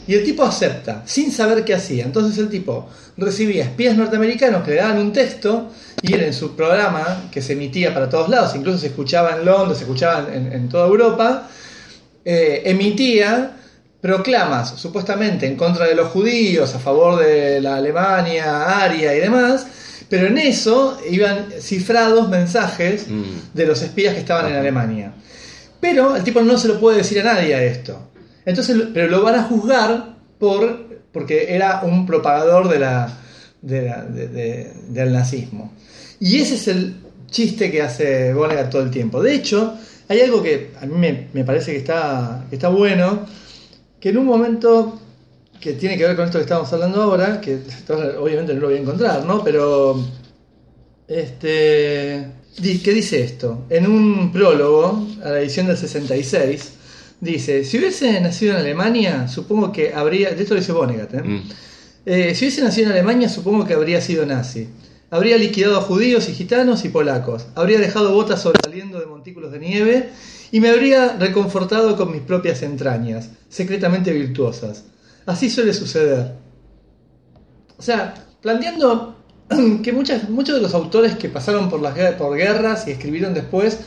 Y 0.07 0.15
el 0.15 0.25
tipo 0.25 0.43
acepta, 0.43 1.03
sin 1.05 1.31
saber 1.31 1.63
qué 1.63 1.75
hacía. 1.75 2.03
Entonces 2.03 2.37
el 2.39 2.49
tipo 2.49 2.89
recibía 3.15 3.63
espías 3.63 3.95
norteamericanos 3.95 4.63
que 4.63 4.71
le 4.71 4.77
daban 4.77 4.97
un 4.97 5.13
texto 5.13 5.71
y 6.01 6.13
él 6.13 6.23
en 6.23 6.33
su 6.33 6.53
programa, 6.57 7.29
que 7.31 7.41
se 7.41 7.53
emitía 7.53 7.93
para 7.93 8.09
todos 8.09 8.27
lados, 8.27 8.53
incluso 8.55 8.79
se 8.79 8.87
escuchaba 8.87 9.37
en 9.37 9.45
Londres, 9.45 9.77
se 9.77 9.85
escuchaba 9.85 10.27
en, 10.33 10.51
en 10.51 10.67
toda 10.67 10.87
Europa, 10.87 11.47
eh, 12.25 12.61
emitía 12.65 13.57
proclamas 14.01 14.71
supuestamente 14.77 15.45
en 15.47 15.55
contra 15.55 15.87
de 15.87 15.95
los 15.95 16.09
judíos, 16.09 16.73
a 16.75 16.79
favor 16.79 17.19
de 17.23 17.61
la 17.61 17.77
Alemania, 17.77 18.81
Aria 18.83 19.15
y 19.15 19.19
demás, 19.19 19.65
pero 20.09 20.27
en 20.27 20.37
eso 20.37 20.99
iban 21.09 21.47
cifrados 21.59 22.27
mensajes 22.29 23.07
Mm. 23.07 23.23
de 23.53 23.65
los 23.65 23.81
espías 23.81 24.13
que 24.13 24.19
estaban 24.19 24.51
en. 24.51 24.57
Alemania. 24.57 25.13
Pero 25.79 26.15
el 26.15 26.23
tipo 26.23 26.41
no 26.41 26.57
se 26.57 26.67
lo 26.67 26.79
puede 26.79 26.97
decir 26.97 27.19
a 27.21 27.33
nadie 27.33 27.55
a 27.55 27.63
esto. 27.63 28.09
Entonces, 28.45 28.77
pero 28.93 29.07
lo 29.07 29.21
van 29.23 29.35
a 29.35 29.43
juzgar 29.43 30.15
por 30.37 30.91
porque 31.13 31.53
era 31.53 31.81
un 31.83 32.05
propagador 32.05 32.67
de 32.69 32.79
la, 32.79 33.17
de 33.61 33.81
la- 33.83 34.03
de- 34.03 34.27
de- 34.27 34.73
del 34.89 35.13
nazismo. 35.13 35.71
Y 36.19 36.37
ese 36.41 36.55
es 36.55 36.67
el 36.67 36.95
chiste 37.29 37.69
que 37.71 37.81
hace 37.83 38.33
Vonnegut 38.33 38.69
todo 38.69 38.81
el 38.81 38.89
tiempo. 38.91 39.21
De 39.21 39.33
hecho, 39.35 39.75
hay 40.07 40.21
algo 40.21 40.41
que 40.43 40.71
a 40.79 40.85
mí 40.85 40.95
me, 40.95 41.27
me 41.33 41.43
parece 41.43 41.71
que 41.71 41.77
está, 41.77 42.45
que 42.49 42.55
está 42.55 42.69
bueno, 42.69 43.25
que 43.99 44.09
en 44.09 44.17
un 44.17 44.25
momento 44.25 44.99
que 45.59 45.73
tiene 45.73 45.97
que 45.97 46.05
ver 46.05 46.15
con 46.15 46.25
esto 46.25 46.39
que 46.39 46.43
estamos 46.43 46.71
hablando 46.73 47.01
ahora, 47.01 47.39
que 47.39 47.59
obviamente 48.19 48.53
no 48.53 48.59
lo 48.59 48.67
voy 48.67 48.75
a 48.75 48.81
encontrar, 48.81 49.25
¿no? 49.25 49.41
Pero 49.43 49.97
este, 51.07 52.25
¿qué 52.61 52.93
dice 52.93 53.23
esto? 53.23 53.65
En 53.69 53.87
un 53.87 54.31
prólogo 54.33 55.07
a 55.23 55.29
la 55.29 55.39
edición 55.39 55.67
del 55.67 55.77
66, 55.77 56.73
dice, 57.21 57.63
si 57.63 57.77
hubiese 57.77 58.19
nacido 58.19 58.53
en 58.53 58.59
Alemania, 58.59 59.27
supongo 59.29 59.71
que 59.71 59.93
habría, 59.93 60.31
de 60.31 60.41
esto 60.41 60.53
lo 60.53 60.59
dice 60.59 60.73
Vonnegut, 60.73 61.13
¿eh? 61.13 61.23
Mm. 61.23 61.41
Eh, 62.05 62.35
si 62.35 62.43
hubiese 62.43 62.61
nacido 62.61 62.87
en 62.87 62.93
Alemania, 62.93 63.29
supongo 63.29 63.65
que 63.65 63.73
habría 63.73 64.01
sido 64.01 64.25
nazi. 64.25 64.67
Habría 65.13 65.37
liquidado 65.37 65.77
a 65.77 65.81
judíos 65.81 66.27
y 66.27 66.33
gitanos 66.33 66.85
y 66.85 66.89
polacos. 66.89 67.45
Habría 67.53 67.77
dejado 67.77 68.15
botas 68.15 68.41
sobresaliendo 68.41 68.99
de 68.99 69.05
montículos 69.05 69.51
de 69.51 69.59
nieve 69.59 70.09
y 70.51 70.59
me 70.59 70.69
habría 70.71 71.17
reconfortado 71.19 71.95
con 71.95 72.11
mis 72.11 72.21
propias 72.21 72.63
entrañas, 72.63 73.29
secretamente 73.47 74.11
virtuosas. 74.11 74.85
Así 75.27 75.51
suele 75.51 75.71
suceder. 75.75 76.31
O 77.77 77.83
sea, 77.83 78.15
planteando 78.41 79.15
que 79.83 79.93
muchos 79.93 80.55
de 80.55 80.61
los 80.61 80.73
autores 80.73 81.15
que 81.15 81.29
pasaron 81.29 81.69
por, 81.69 81.79
las, 81.79 81.95
por 82.15 82.35
guerras 82.35 82.87
y 82.87 82.91
escribieron 82.93 83.35
después 83.35 83.77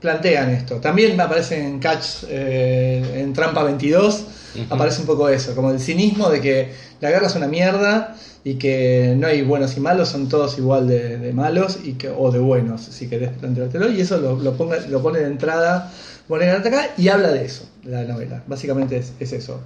plantean 0.00 0.50
esto. 0.50 0.82
También 0.82 1.18
aparece 1.18 1.64
en 1.64 1.78
Catch, 1.78 2.24
en 2.28 3.32
Trampa 3.32 3.62
22, 3.62 4.26
Aparece 4.70 5.00
un 5.00 5.06
poco 5.06 5.28
eso, 5.28 5.54
como 5.54 5.70
el 5.70 5.80
cinismo 5.80 6.28
de 6.30 6.40
que 6.40 6.72
la 7.00 7.10
guerra 7.10 7.26
es 7.26 7.34
una 7.34 7.46
mierda 7.48 8.16
y 8.44 8.54
que 8.54 9.14
no 9.16 9.26
hay 9.26 9.42
buenos 9.42 9.76
y 9.76 9.80
malos, 9.80 10.08
son 10.10 10.28
todos 10.28 10.58
igual 10.58 10.86
de, 10.86 11.18
de 11.18 11.32
malos 11.32 11.78
y 11.82 11.94
que, 11.94 12.08
o 12.10 12.30
de 12.30 12.38
buenos, 12.38 12.82
si 12.82 13.08
querés 13.08 13.30
planteártelo. 13.30 13.90
Y 13.90 14.00
eso 14.00 14.18
lo, 14.18 14.36
lo, 14.38 14.56
ponga- 14.56 14.86
lo 14.86 15.02
pone 15.02 15.20
de 15.20 15.26
entrada, 15.26 15.92
pone 16.28 16.50
acá 16.50 16.90
y 16.98 17.08
habla 17.08 17.32
de 17.32 17.44
eso, 17.44 17.68
de 17.82 17.90
la 17.92 18.04
novela. 18.04 18.42
Básicamente 18.46 18.98
es, 18.98 19.12
es 19.18 19.32
eso. 19.32 19.60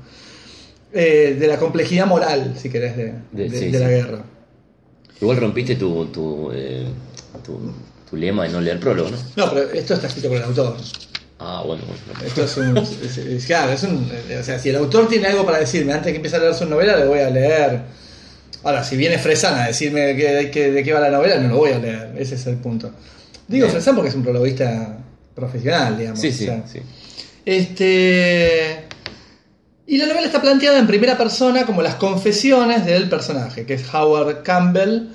Eh, 0.93 1.37
de 1.39 1.47
la 1.49 1.59
complejidad 1.59 2.07
moral, 2.07 2.55
si 2.57 2.71
querés, 2.71 2.97
de, 2.97 3.13
De- 3.33 3.49
de- 3.51 3.59
sí, 3.59 3.67
de 3.71 3.79
la 3.79 3.89
guerra. 3.91 4.23
Igual 5.21 5.37
rompiste 5.39 5.75
tu, 5.77 6.07
tu, 6.07 6.51
eh, 6.55 6.87
tu, 7.45 7.59
tu 8.09 8.17
lema 8.17 8.45
de 8.45 8.51
no 8.51 8.61
leer 8.61 8.79
prólogo, 8.81 9.11
¿no? 9.11 9.17
No, 9.37 9.53
pero 9.53 9.71
esto 9.73 9.95
está 9.95 10.07
escrito 10.07 10.29
por 10.29 10.39
el 10.39 10.45
autor. 10.45 10.77
Ah, 11.41 11.63
bueno, 11.65 11.83
bueno. 11.87 12.25
Esto 12.27 12.43
es 12.45 12.57
un. 12.57 12.77
es- 12.79 13.17
es- 13.19 13.47
claro, 13.47 13.73
es 13.73 13.83
un. 13.85 14.11
O 14.41 14.43
sea, 14.43 14.59
si 14.59 14.71
el 14.71 14.77
autor 14.77 15.09
tiene 15.09 15.29
algo 15.29 15.45
para 15.47 15.59
decirme 15.59 15.93
antes 15.93 16.07
de 16.07 16.13
que 16.13 16.17
empiece 16.17 16.37
a 16.37 16.41
leer 16.41 16.55
su 16.55 16.67
novela, 16.67 16.97
le 16.97 17.07
voy 17.07 17.21
a 17.21 17.31
leer. 17.31 17.81
Ahora, 18.65 18.83
si 18.83 18.97
viene 18.97 19.19
Fresán 19.19 19.57
a 19.59 19.67
decirme 19.69 20.17
que, 20.17 20.51
que- 20.51 20.73
de 20.73 20.83
qué 20.83 20.93
va 20.93 20.99
la 21.01 21.11
novela, 21.11 21.37
no 21.39 21.49
lo 21.49 21.57
voy 21.59 21.71
a 21.73 21.79
leer. 21.79 22.13
Ese 22.19 22.35
es 22.35 22.47
el 22.49 22.57
punto. 22.57 22.91
Digo 23.47 23.67
Bien. 23.69 23.83
Porque 23.95 24.09
es 24.11 24.15
un 24.17 24.23
prologuista 24.25 24.99
profesional, 25.35 25.97
digamos. 25.97 26.21
Sí, 26.21 26.29
o 26.29 26.33
sí, 26.33 26.45
sea. 26.47 26.65
sí. 26.67 26.81
Este. 27.47 28.85
Y 29.87 29.97
la 29.97 30.07
novela 30.07 30.27
está 30.27 30.43
planteada 30.43 30.79
en 30.79 30.87
primera 30.87 31.17
persona 31.17 31.65
como 31.65 31.81
las 31.83 31.95
confesiones 31.95 32.85
del 32.85 33.09
personaje, 33.09 33.65
que 33.65 33.75
es 33.75 33.83
Howard 33.95 34.43
Campbell. 34.43 35.09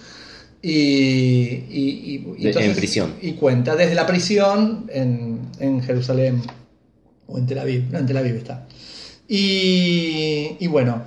Y, 0.65 0.71
y- 0.71 1.65
y- 1.69 2.33
y 2.37 2.43
De- 2.45 2.49
en 2.65 2.73
prisión. 2.75 3.13
Y 3.21 3.33
cuenta 3.33 3.75
desde 3.75 3.95
la 3.95 4.07
prisión 4.07 4.89
en, 4.93 5.41
en 5.59 5.83
Jerusalén 5.83 6.41
o 7.27 7.37
en 7.37 7.45
Tel 7.45 7.59
Aviv. 7.59 7.83
No, 7.91 7.99
en 7.99 8.05
Tel 8.05 8.15
Aviv 8.17 8.35
está. 8.37 8.65
Y, 9.27 10.55
y 10.59 10.67
bueno, 10.67 11.03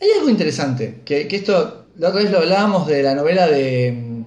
hay 0.00 0.08
algo 0.18 0.28
interesante, 0.28 0.96
que, 1.04 1.26
que 1.26 1.36
esto, 1.36 1.86
la 1.96 2.08
otra 2.10 2.22
vez 2.22 2.30
lo 2.30 2.38
hablábamos 2.38 2.86
de 2.86 3.02
la 3.02 3.14
novela 3.14 3.46
de, 3.46 4.24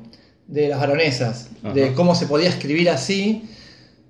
de 0.48 0.68
las 0.68 0.79
baronesas, 0.79 1.50
de 1.75 1.94
cómo 1.94 2.15
se 2.15 2.25
podía 2.25 2.50
escribir 2.50 2.89
así, 2.89 3.44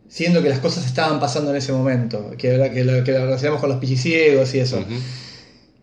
siendo 0.07 0.41
que 0.41 0.49
las 0.49 0.59
cosas 0.59 0.85
estaban 0.85 1.19
pasando 1.19 1.51
en 1.51 1.57
ese 1.57 1.71
momento, 1.73 2.31
que, 2.37 2.71
que, 2.73 2.83
lo, 2.85 3.03
que 3.03 3.11
lo 3.11 3.25
relacionamos 3.25 3.59
con 3.59 3.69
los 3.71 3.79
pichiciegos 3.79 4.53
y 4.55 4.59
eso. 4.59 4.85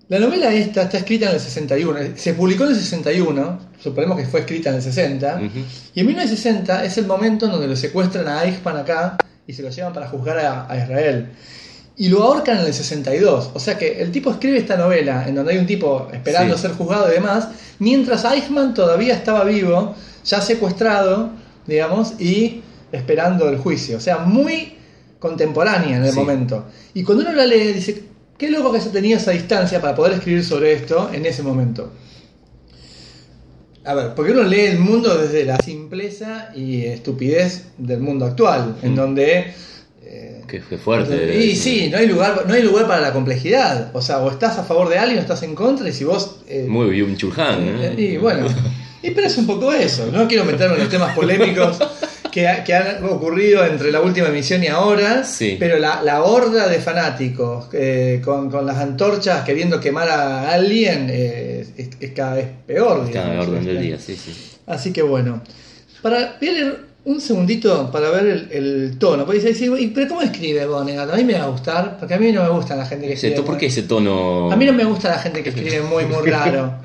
La 0.08 0.20
novela 0.20 0.52
esta 0.52 0.82
está 0.82 0.98
escrita 0.98 1.26
en 1.28 1.34
el 1.34 1.40
61, 1.40 1.98
se 2.14 2.34
publicó 2.34 2.62
en 2.64 2.70
el 2.70 2.76
61, 2.76 3.58
suponemos 3.82 4.16
que 4.16 4.24
fue 4.26 4.40
escrita 4.40 4.70
en 4.70 4.76
el 4.76 4.82
60, 4.82 5.34
Ujú. 5.36 5.58
y 5.94 6.00
en 6.00 6.06
1960 6.06 6.84
es 6.84 6.96
el 6.98 7.06
momento 7.06 7.46
en 7.46 7.52
donde 7.52 7.66
lo 7.66 7.74
secuestran 7.74 8.28
a 8.28 8.44
Eichmann 8.44 8.76
acá 8.76 9.16
y 9.48 9.52
se 9.52 9.62
lo 9.62 9.70
llevan 9.70 9.92
para 9.92 10.08
juzgar 10.08 10.38
a, 10.38 10.70
a 10.70 10.76
Israel. 10.76 11.30
Y 11.96 12.08
lo 12.08 12.22
ahorcan 12.22 12.58
en 12.58 12.66
el 12.66 12.74
62. 12.74 13.50
O 13.54 13.58
sea 13.58 13.78
que 13.78 14.00
el 14.00 14.12
tipo 14.12 14.30
escribe 14.30 14.58
esta 14.58 14.76
novela 14.76 15.26
en 15.26 15.34
donde 15.34 15.54
hay 15.54 15.58
un 15.58 15.66
tipo 15.66 16.08
esperando 16.12 16.54
Sí. 16.56 16.62
ser 16.62 16.72
juzgado 16.72 17.10
y 17.10 17.14
demás, 17.14 17.48
mientras 17.80 18.24
Eichmann 18.26 18.74
todavía 18.74 19.14
estaba 19.14 19.42
vivo, 19.44 19.96
ya 20.24 20.40
secuestrado, 20.40 21.30
digamos, 21.66 22.20
y 22.20 22.60
esperando 22.92 23.48
el 23.48 23.56
juicio. 23.58 23.96
O 23.96 24.00
sea, 24.00 24.18
muy 24.18 24.74
contemporánea 25.18 25.96
en 25.96 26.04
el 26.04 26.12
Sí. 26.12 26.18
momento. 26.18 26.66
Y 26.94 27.02
cuando 27.02 27.24
uno 27.24 27.32
la 27.32 27.46
lee, 27.46 27.72
dice, 27.72 28.04
qué 28.38 28.50
loco 28.50 28.72
que 28.72 28.80
se 28.80 28.90
tenía 28.90 29.16
esa 29.16 29.30
distancia 29.32 29.80
para 29.80 29.94
poder 29.94 30.14
escribir 30.14 30.44
sobre 30.44 30.72
esto 30.72 31.10
en 31.12 31.26
ese 31.26 31.42
momento. 31.42 31.92
A 33.84 33.94
ver, 33.94 34.14
porque 34.14 34.32
uno 34.32 34.42
lee 34.42 34.62
el 34.66 34.78
mundo 34.80 35.16
desde 35.16 35.44
la 35.44 35.58
simpleza 35.58 36.50
y 36.56 36.84
estupidez 36.84 37.66
del 37.78 38.00
mundo 38.00 38.26
actual, 38.26 38.76
en 38.82 38.92
Mm. 38.92 38.96
donde... 38.96 39.54
eh, 40.02 40.42
Qué, 40.48 40.60
qué 40.68 40.76
fuerte. 40.76 41.38
y 41.40 41.54
sí, 41.54 41.88
no 41.90 41.98
hay, 41.98 42.06
lugar, 42.08 42.44
no 42.48 42.54
hay 42.54 42.62
lugar 42.62 42.86
para 42.88 43.00
la 43.00 43.12
complejidad. 43.12 43.90
O 43.94 44.02
sea, 44.02 44.18
o 44.18 44.30
estás 44.30 44.58
a 44.58 44.64
favor 44.64 44.88
de 44.88 44.98
alguien 44.98 45.18
o 45.18 45.22
estás 45.22 45.42
en 45.44 45.54
contra, 45.54 45.88
y 45.88 45.92
si 45.92 46.02
vos... 46.04 46.40
eh, 46.48 46.66
Muy 46.68 46.90
bien, 46.90 47.16
Chulhan. 47.16 47.60
eh, 47.62 47.94
Y 47.96 48.16
bueno, 48.16 48.46
y 49.02 49.10
pero 49.12 49.28
es 49.28 49.38
un 49.38 49.46
poco 49.46 49.72
eso. 49.72 50.06
No 50.10 50.26
quiero 50.26 50.44
meterme 50.44 50.74
en 50.74 50.80
los 50.80 50.90
temas 50.90 51.14
polémicos 51.14 51.78
que, 52.36 52.46
ha- 52.46 52.62
que 52.62 52.74
han 52.74 53.02
ocurrido 53.04 53.64
entre 53.64 53.90
la 53.90 54.02
última 54.02 54.28
emisión 54.28 54.62
y 54.62 54.66
ahora, 54.66 55.24
Sí. 55.24 55.56
pero 55.58 55.78
la, 55.78 56.02
la 56.02 56.22
horda 56.22 56.68
de 56.68 56.78
fanáticos 56.80 57.68
eh, 57.72 58.20
con, 58.22 58.50
con 58.50 58.66
las 58.66 58.76
antorchas 58.76 59.42
queriendo 59.42 59.80
quemar 59.80 60.06
a 60.10 60.52
alguien 60.52 61.08
eh, 61.10 61.66
es, 61.78 61.88
es 61.98 62.10
cada 62.10 62.34
vez 62.34 62.46
peor. 62.66 63.06
Digamos. 63.06 63.46
orden 63.48 63.64
del 63.64 63.80
día, 63.80 63.98
sí, 63.98 64.14
sí. 64.16 64.32
Así 64.66 64.92
que 64.92 65.00
bueno, 65.00 65.40
para, 66.02 66.36
voy 66.38 66.48
a 66.50 66.52
leer 66.52 66.76
un 67.06 67.22
segundito 67.22 67.90
para 67.90 68.10
ver 68.10 68.26
el, 68.26 68.48
el 68.52 68.98
tono. 68.98 69.24
Porque 69.24 69.40
dice, 69.40 69.54
sí, 69.54 69.70
"Y, 69.78 69.86
pero 69.88 70.06
¿cómo 70.08 70.20
escribe 70.20 70.66
Vonnegut? 70.66 71.08
A 71.10 71.16
mí 71.16 71.24
me 71.24 71.34
va 71.38 71.44
a 71.44 71.48
gustar, 71.48 71.96
porque 71.98 72.12
a 72.14 72.18
mí 72.18 72.32
no 72.32 72.42
me 72.42 72.50
gusta 72.50 72.76
la 72.76 72.84
gente 72.84 73.06
que 73.06 73.14
escribe. 73.14 73.40
¿Por 73.42 73.56
qué 73.56 73.66
ese 73.66 73.84
tono? 73.84 74.52
a 74.52 74.56
mí 74.56 74.66
no 74.66 74.74
me 74.74 74.84
gusta 74.84 75.08
la 75.08 75.18
gente 75.20 75.42
que 75.42 75.48
escribe 75.48 75.80
muy, 75.80 76.04
muy 76.04 76.28
raro. 76.30 76.84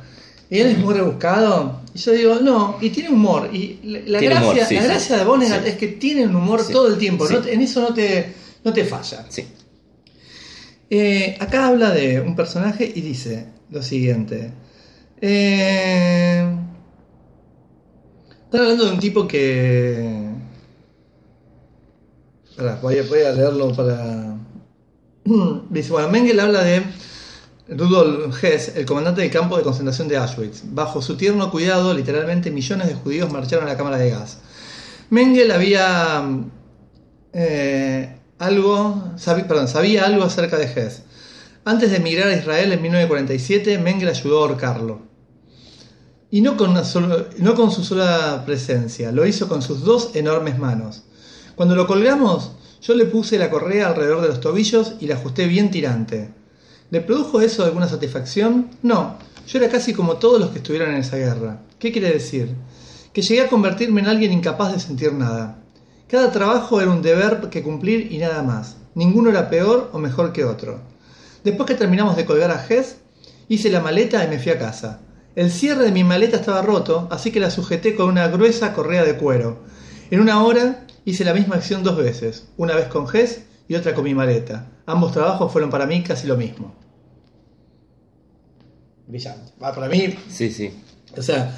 Y 0.52 0.60
él 0.60 0.68
es 0.68 0.78
muy 0.80 0.94
rebuscado. 0.94 1.80
Y 1.94 1.98
yo 1.98 2.12
digo, 2.12 2.36
no, 2.42 2.78
y 2.82 2.90
tiene 2.90 3.10
humor. 3.10 3.50
Y 3.54 3.80
la, 3.84 4.20
Tiene 4.20 4.36
gracia, 4.36 4.52
humor, 4.52 4.66
sí, 4.68 4.76
la 4.76 4.82
sí. 4.82 4.88
gracia 4.88 5.18
de 5.18 5.24
Vonnegut 5.24 5.64
Sí. 5.64 5.70
es 5.70 5.78
que 5.78 5.88
tiene 5.88 6.26
un 6.28 6.36
humor 6.36 6.62
todo 6.68 6.88
el 6.90 6.98
tiempo. 6.98 7.26
No 7.30 7.42
en 7.48 7.62
eso 7.62 7.80
no 7.80 7.94
te, 7.94 8.34
no 8.66 8.74
te 8.74 8.84
falla. 8.84 9.26
Sí. 9.30 9.48
Eh, 10.90 11.38
acá 11.40 11.68
habla 11.68 11.92
de 11.92 12.20
un 12.20 12.36
personaje 12.36 12.92
y 12.94 13.00
dice 13.00 13.46
lo 13.70 13.82
siguiente. 13.82 14.52
Eh, 15.22 16.46
están 18.44 18.62
hablando 18.62 18.86
de 18.88 18.92
un 18.92 19.00
tipo 19.00 19.26
que... 19.26 20.32
Pará, 22.58 22.78
voy, 22.82 22.98
a, 22.98 23.04
voy 23.04 23.22
a 23.22 23.32
leerlo 23.32 23.74
para... 23.74 24.36
Dice, 25.70 25.94
bueno, 25.94 26.10
Mengel 26.10 26.42
habla 26.42 26.62
de 26.62 26.84
Rudolf 27.68 28.44
Hess, 28.44 28.74
el 28.76 28.86
comandante 28.86 29.22
del 29.22 29.32
campo 29.32 29.58
de 29.58 29.64
concentración 29.64 30.08
de 30.08 30.18
Auschwitz. 30.18 30.64
Bajo 30.66 31.02
su 31.02 31.16
tierno 31.16 31.52
cuidado, 31.52 31.94
literalmente 31.94 32.52
millones 32.52 32.88
de 32.88 32.96
judíos 32.96 33.32
marcharon 33.32 33.66
a 33.66 33.72
la 33.72 33.78
cámara 33.78 33.98
de 33.98 34.10
gas. 34.10 34.40
Mengel 35.10 35.52
había 35.52 36.24
eh, 37.34 38.18
algo, 38.40 39.04
perdón, 39.26 39.68
sabía 39.68 40.06
algo 40.06 40.24
acerca 40.24 40.58
de 40.58 40.66
Hess. 40.66 41.04
Antes 41.64 41.92
de 41.92 41.98
emigrar 41.98 42.30
a 42.30 42.36
Israel 42.36 42.72
en 42.74 42.82
1947, 42.82 43.78
Mengel 43.78 44.10
ayudó 44.10 44.40
a 44.40 44.48
ahorcarlo. 44.48 45.02
Y 46.32 46.42
no 46.42 46.58
con, 46.58 46.74
no 46.74 47.56
con 47.56 47.72
su 47.72 47.84
sola 47.84 48.44
presencia, 48.46 49.12
lo 49.12 49.28
hizo 49.28 49.48
con 49.48 49.62
sus 49.62 49.84
dos 49.84 50.16
enormes 50.16 50.58
manos. 50.58 51.04
Cuando 51.56 51.76
lo 51.76 51.88
colgamos, 51.88 52.54
yo 52.82 52.96
le 52.96 53.06
puse 53.06 53.38
la 53.38 53.50
correa 53.50 53.90
alrededor 53.90 54.22
de 54.22 54.30
los 54.30 54.40
tobillos 54.40 54.94
y 55.00 55.08
la 55.08 55.16
ajusté 55.16 55.46
bien 55.46 55.70
tirante. 55.70 56.34
¿Le 56.92 57.00
produjo 57.00 57.40
eso 57.40 57.64
alguna 57.64 57.88
satisfacción? 57.88 58.70
No, 58.84 59.16
yo 59.48 59.60
era 59.60 59.70
casi 59.70 59.94
como 59.94 60.18
todos 60.18 60.42
los 60.42 60.50
que 60.50 60.58
estuvieron 60.58 60.90
en 60.92 60.98
esa 60.98 61.16
guerra. 61.16 61.62
¿Qué 61.80 61.90
quiere 61.94 62.12
decir? 62.12 62.54
Que 63.14 63.22
llegué 63.22 63.44
a 63.44 63.48
convertirme 63.48 64.02
en 64.02 64.08
alguien 64.08 64.34
incapaz 64.34 64.74
de 64.74 64.80
sentir 64.82 65.14
nada. 65.14 65.64
Cada 66.10 66.34
trabajo 66.34 66.82
era 66.82 66.92
un 66.92 67.02
deber 67.02 67.50
que 67.50 67.64
cumplir 67.64 68.12
y 68.12 68.18
nada 68.18 68.44
más. 68.44 68.76
Ninguno 68.94 69.30
era 69.30 69.50
peor 69.50 69.90
o 69.94 70.00
mejor 70.00 70.34
que 70.34 70.44
otro. 70.44 70.82
Después 71.46 71.66
que 71.66 71.76
terminamos 71.76 72.18
de 72.18 72.26
colgar 72.26 72.52
a 72.52 72.62
Hess, 72.68 72.98
hice 73.48 73.72
la 73.72 73.80
maleta 73.80 74.26
y 74.26 74.28
me 74.28 74.38
fui 74.38 74.52
a 74.52 74.60
casa. 74.60 75.00
El 75.38 75.50
cierre 75.50 75.86
de 75.86 75.94
mi 75.94 76.04
maleta 76.04 76.36
estaba 76.36 76.62
roto, 76.62 77.08
así 77.10 77.32
que 77.32 77.40
la 77.40 77.52
sujeté 77.52 77.96
con 77.96 78.10
una 78.10 78.28
gruesa 78.28 78.74
correa 78.74 79.06
de 79.06 79.16
cuero. 79.16 79.60
En 80.10 80.20
una 80.20 80.44
hora 80.44 80.86
hice 81.06 81.24
la 81.24 81.34
misma 81.34 81.56
acción 81.56 81.84
dos 81.84 81.96
veces, 81.96 82.50
una 82.58 82.76
vez 82.76 82.88
con 82.88 83.08
Hess 83.16 83.44
y 83.70 83.76
otra 83.76 83.94
con 83.94 84.04
mi 84.04 84.14
maleta. 84.14 84.68
Ambos 84.86 85.14
trabajos 85.14 85.54
fueron 85.54 85.70
para 85.70 85.86
mí 85.86 86.04
casi 86.04 86.28
lo 86.28 86.36
mismo. 86.36 86.81
Brillante. 89.12 89.52
Va, 89.62 89.74
para 89.76 89.88
mí, 89.88 90.16
Sí, 90.30 90.50
sí. 90.52 90.72
o 91.18 91.22
sea, 91.22 91.56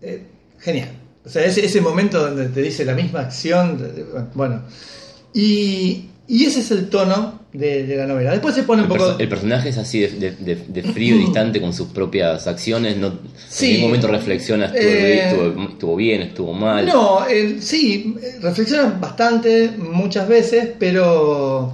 eh, 0.00 0.22
genial. 0.58 0.88
O 1.24 1.28
sea, 1.28 1.44
ese, 1.44 1.64
ese 1.64 1.80
momento 1.80 2.20
donde 2.20 2.48
te 2.48 2.62
dice 2.62 2.84
la 2.84 2.94
misma 2.94 3.20
acción, 3.20 3.78
bueno. 4.34 4.62
Y, 5.34 6.08
y 6.28 6.44
ese 6.44 6.60
es 6.60 6.70
el 6.72 6.88
tono 6.88 7.40
de, 7.52 7.86
de 7.86 7.96
la 7.96 8.06
novela. 8.06 8.32
Después 8.32 8.54
se 8.54 8.62
pone 8.64 8.82
un 8.82 8.90
El, 8.90 8.98
poco... 8.98 9.16
el 9.18 9.28
personaje 9.28 9.68
es 9.68 9.78
así 9.78 10.00
de, 10.00 10.32
de- 10.32 10.56
de- 10.56 10.82
frío 10.82 11.14
y 11.16 11.18
distante 11.20 11.60
con 11.60 11.72
sus 11.72 11.88
propias 11.88 12.46
acciones. 12.46 12.96
No, 12.96 13.18
Sí. 13.48 13.66
En 13.66 13.72
ningún 13.74 13.88
momento 13.90 14.08
reflexiona, 14.08 14.66
estuvo, 14.66 14.80
Eh, 14.82 15.28
estuvo- 15.28 15.68
estuvo 15.68 15.96
bien, 15.96 16.22
estuvo 16.22 16.52
mal. 16.52 16.86
No, 16.86 17.26
el- 17.26 17.62
sí, 17.62 18.16
eh, 18.22 18.38
reflexiona 18.40 18.84
bastante, 19.00 19.70
muchas 19.78 20.26
veces, 20.28 20.70
pero... 20.78 21.72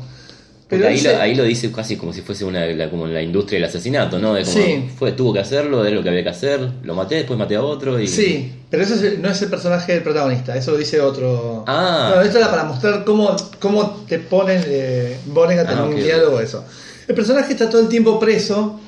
Pero 0.69 0.87
ahí, 0.87 0.97
ese- 0.97 1.15
lo, 1.15 1.21
ahí 1.23 1.35
lo 1.35 1.45
dice 1.45 1.73
casi 1.73 1.97
como 1.97 2.13
si 2.13 2.21
fuese 2.21 2.45
una, 2.45 2.67
la, 2.67 2.91
como 2.91 3.07
la 3.07 3.23
industria 3.23 3.59
del 3.59 3.69
asesinato, 3.69 4.19
¿no? 4.19 4.35
De 4.35 4.43
como 4.45 4.55
Sí. 4.57 4.89
fue, 4.99 5.13
tuvo 5.13 5.33
que 5.33 5.41
hacerlo, 5.41 5.83
era 5.85 5.97
lo 5.97 6.03
que 6.03 6.11
había 6.11 6.23
que 6.23 6.29
hacer, 6.29 6.61
lo 6.83 6.95
maté, 6.95 7.15
después 7.17 7.39
maté 7.39 7.57
a 7.57 7.63
otro 7.63 7.99
y... 7.99 8.07
Sí, 8.07 8.53
pero 8.71 8.83
eso 8.83 8.95
es- 8.95 9.19
no 9.19 9.31
es 9.31 9.41
el 9.41 9.49
personaje 9.49 9.93
del 9.95 10.03
protagonista, 10.03 10.55
eso 10.55 10.73
lo 10.73 10.77
dice 10.77 11.01
otro. 11.01 11.65
Ah. 11.67 12.13
No, 12.17 12.21
esto 12.23 12.37
era 12.37 12.51
para 12.51 12.65
mostrar 12.65 13.03
cómo, 13.05 13.35
cómo 13.59 14.05
te 14.07 14.19
ponen 14.19 14.63
eh, 14.67 15.17
en 15.27 15.69
Ah, 15.69 15.85
un 15.85 15.95
ok. 15.95 16.01
diálogo 16.01 16.39
eso. 16.41 16.65
El 17.07 17.15
personaje 17.15 17.53
está 17.53 17.71
todo 17.71 17.81
el 17.81 17.89
tiempo 17.89 18.21
preso 18.21 18.79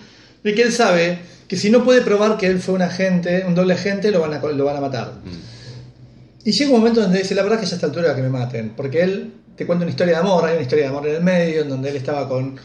de 0.44 0.54
que 0.54 0.62
él 0.62 0.72
sabe 0.72 1.18
que 1.48 1.56
si 1.56 1.70
no 1.70 1.82
puede 1.82 2.02
probar 2.02 2.36
que 2.36 2.46
él 2.46 2.60
fue 2.60 2.74
un 2.74 2.82
agente, 2.82 3.42
un 3.46 3.54
doble 3.54 3.72
agente, 3.72 4.10
lo 4.10 4.20
van 4.20 4.34
a, 4.34 4.38
lo 4.40 4.64
van 4.66 4.76
a 4.76 4.80
matar. 4.82 5.14
Mm. 5.24 6.48
Y 6.48 6.52
llega 6.52 6.70
un 6.72 6.78
momento 6.78 7.00
donde 7.00 7.18
dice, 7.18 7.34
la 7.34 7.42
verdad 7.42 7.58
es 7.58 7.64
que 7.64 7.70
ya 7.70 7.74
a 7.74 7.76
esta 7.76 7.86
altura 7.86 8.14
que 8.14 8.22
me 8.22 8.28
maten, 8.28 8.70
porque 8.76 9.02
él 9.02 9.32
te 9.56 9.66
cuenta 9.66 9.84
una 9.84 9.90
historia 9.90 10.14
de 10.14 10.20
amor, 10.20 10.44
hay 10.44 10.54
una 10.54 10.62
historia 10.62 10.84
de 10.84 10.90
amor 10.90 11.06
en 11.06 11.16
el 11.16 11.22
medio, 11.22 11.62
en 11.62 11.68
donde 11.68 11.90
él 11.90 11.96
estaba 11.96 12.28
con 12.28 12.56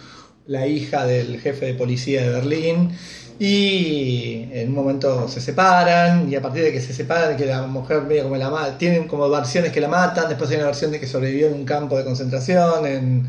la 0.48 0.68
hija 0.68 1.06
del 1.06 1.40
jefe 1.40 1.66
de 1.66 1.74
policía 1.74 2.22
de 2.22 2.30
Berlín, 2.30 2.92
y 3.38 4.48
en 4.54 4.70
un 4.70 4.76
momento 4.76 5.28
se 5.28 5.42
separan, 5.42 6.32
y 6.32 6.36
a 6.36 6.42
partir 6.42 6.64
de 6.64 6.72
que 6.72 6.80
se 6.80 6.94
separan, 6.94 7.36
que 7.36 7.46
la 7.46 7.64
mujer 7.64 8.04
medio 8.04 8.24
como 8.24 8.38
la 8.38 8.50
ma- 8.50 8.78
tienen 8.78 9.08
como 9.08 9.30
versiones 9.30 9.72
que 9.72 9.82
la 9.82 9.90
matan, 9.90 10.30
después 10.30 10.50
hay 10.52 10.58
una 10.58 10.68
versión 10.68 10.92
de 10.92 11.00
que 11.00 11.08
sobrevivió 11.08 11.48
en 11.48 11.56
un 11.56 11.66
campo 11.66 11.98
de 11.98 12.06
concentración 12.06 12.86
en, 12.86 13.28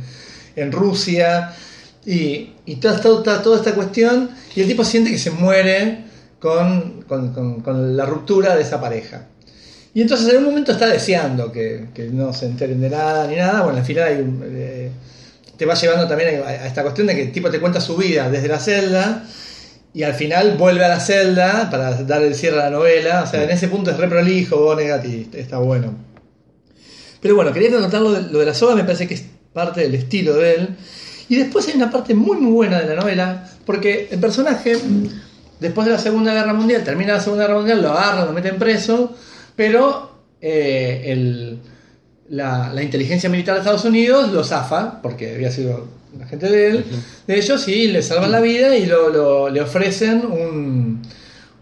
Rusia, 0.73 1.53
y, 2.05 2.53
toda, 2.81 3.57
esta 3.57 3.75
cuestión, 3.75 4.31
y 4.55 4.61
el 4.61 4.69
tipo 4.69 4.85
siente 4.85 5.11
que 5.11 5.19
se 5.19 5.33
muere 5.33 6.05
con 6.39 7.97
la 7.97 8.07
ruptura 8.07 8.55
de 8.55 8.63
esa 8.63 8.81
pareja. 8.81 9.27
Y 9.97 10.03
entonces 10.03 10.29
en 10.29 10.41
un 10.41 10.45
momento 10.45 10.73
está 10.73 10.89
deseando 10.89 11.51
que, 11.51 11.87
que 11.95 12.09
no 12.09 12.31
se 12.35 12.45
enteren 12.45 12.83
de 12.83 12.91
nada 12.91 13.27
ni 13.27 13.37
nada. 13.37 13.63
Bueno, 13.63 13.79
al 13.79 13.85
final 13.87 14.05
hay 14.05 14.17
un, 14.17 14.45
eh, 14.45 14.91
te 15.57 15.65
va 15.65 15.73
llevando 15.73 16.07
también 16.07 16.43
a, 16.45 16.67
esta 16.67 16.83
cuestión 16.83 17.07
de 17.07 17.15
que 17.15 17.23
el 17.23 17.33
tipo 17.33 17.49
te 17.49 17.59
cuenta 17.61 17.81
su 17.81 17.97
vida 17.97 18.29
desde 18.29 18.47
la 18.47 18.59
celda 18.59 19.25
y 19.95 20.03
al 20.03 20.13
final 20.13 20.59
vuelve 20.59 20.85
a 20.85 20.89
la 20.89 21.01
celda 21.01 21.71
para 21.71 21.95
dar 22.03 22.21
el 22.21 22.35
cierre 22.35 22.61
a 22.61 22.65
la 22.65 22.71
novela. 22.73 23.23
O 23.23 23.27
sea, 23.27 23.43
en 23.43 23.49
ese 23.49 23.69
punto 23.69 23.91
es 23.91 23.97
re 23.97 24.07
prolijo, 24.07 24.59
Vonnegut 24.59 25.03
y 25.07 25.31
está 25.33 25.57
bueno. 25.61 25.95
Pero 27.23 27.35
bueno, 27.35 27.51
quería 27.55 27.71
contar 27.71 28.03
lo 28.03 28.13
de, 28.13 28.31
lo 28.31 28.41
de 28.41 28.45
la 28.45 28.53
soga, 28.53 28.75
me 28.75 28.85
parece 28.85 29.09
que 29.09 29.15
es 29.15 29.25
parte 29.55 29.81
del 29.81 29.95
estilo 29.95 30.35
de 30.35 30.57
él. 30.57 30.77
Y 31.31 31.37
después 31.37 31.69
hay 31.69 31.75
una 31.77 31.91
parte 31.91 32.15
muy 32.15 32.37
muy 32.37 32.53
buena 32.53 32.81
de 32.81 32.95
la 32.95 33.01
novela, 33.01 33.51
porque 33.65 34.09
el 34.11 34.21
personaje, 34.21 34.77
después 35.59 35.87
de 35.87 35.95
la 35.95 35.99
Segunda 35.99 36.35
Guerra 36.35 36.53
Mundial, 36.53 36.85
termina 36.85 37.15
la 37.15 37.21
Segunda 37.21 37.45
Guerra 37.45 37.57
Mundial, 37.61 37.81
lo 37.81 37.93
agarran, 37.93 38.27
lo 38.27 38.35
meten 38.35 38.59
preso, 38.59 39.17
pero 39.57 40.13
eh, 40.41 41.03
el- 41.07 41.59
la, 42.29 42.73
la 42.73 42.83
inteligencia 42.83 43.29
militar 43.31 43.55
de 43.55 43.61
Estados 43.61 43.85
Unidos 43.85 44.33
lo 44.33 44.43
zafa, 44.45 45.01
porque 45.01 45.35
había 45.35 45.51
sido 45.51 45.87
la 46.19 46.27
gente 46.27 46.49
de 46.49 46.67
él, 46.69 46.85
de 47.27 47.37
ellos, 47.37 47.69
y 47.69 47.89
le 47.89 48.03
salvan 48.03 48.33
la 48.33 48.41
vida 48.41 48.77
y 48.77 48.87
lo, 48.87 49.11
lo- 49.11 49.49
le 49.49 49.61
ofrecen 49.61 50.25
un- 50.27 51.03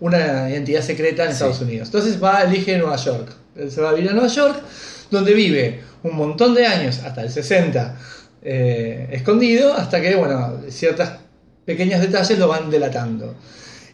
una 0.00 0.48
identidad 0.50 0.82
secreta 0.82 1.24
en 1.24 1.30
Estados 1.30 1.60
Unidos. 1.60 1.88
Entonces 1.88 2.22
va, 2.22 2.42
elige 2.42 2.76
Nueva 2.78 2.96
York. 2.96 3.28
Él 3.56 3.70
se 3.70 3.80
va 3.80 3.90
a 3.90 3.92
vivir 3.94 4.10
a 4.10 4.14
Nueva 4.14 4.28
York, 4.28 4.56
donde 5.10 5.32
vive 5.34 5.80
un 6.02 6.16
montón 6.16 6.54
de 6.54 6.66
años, 6.66 6.98
hasta 7.04 7.22
el 7.22 7.30
60, 7.30 7.96
eh, 8.42 9.08
escondido, 9.12 9.72
hasta 9.74 10.00
que, 10.00 10.14
bueno, 10.16 10.60
ciertos 10.68 11.08
pequeños 11.64 12.00
detalles 12.00 12.38
lo 12.38 12.48
van 12.48 12.70
delatando. 12.70 13.34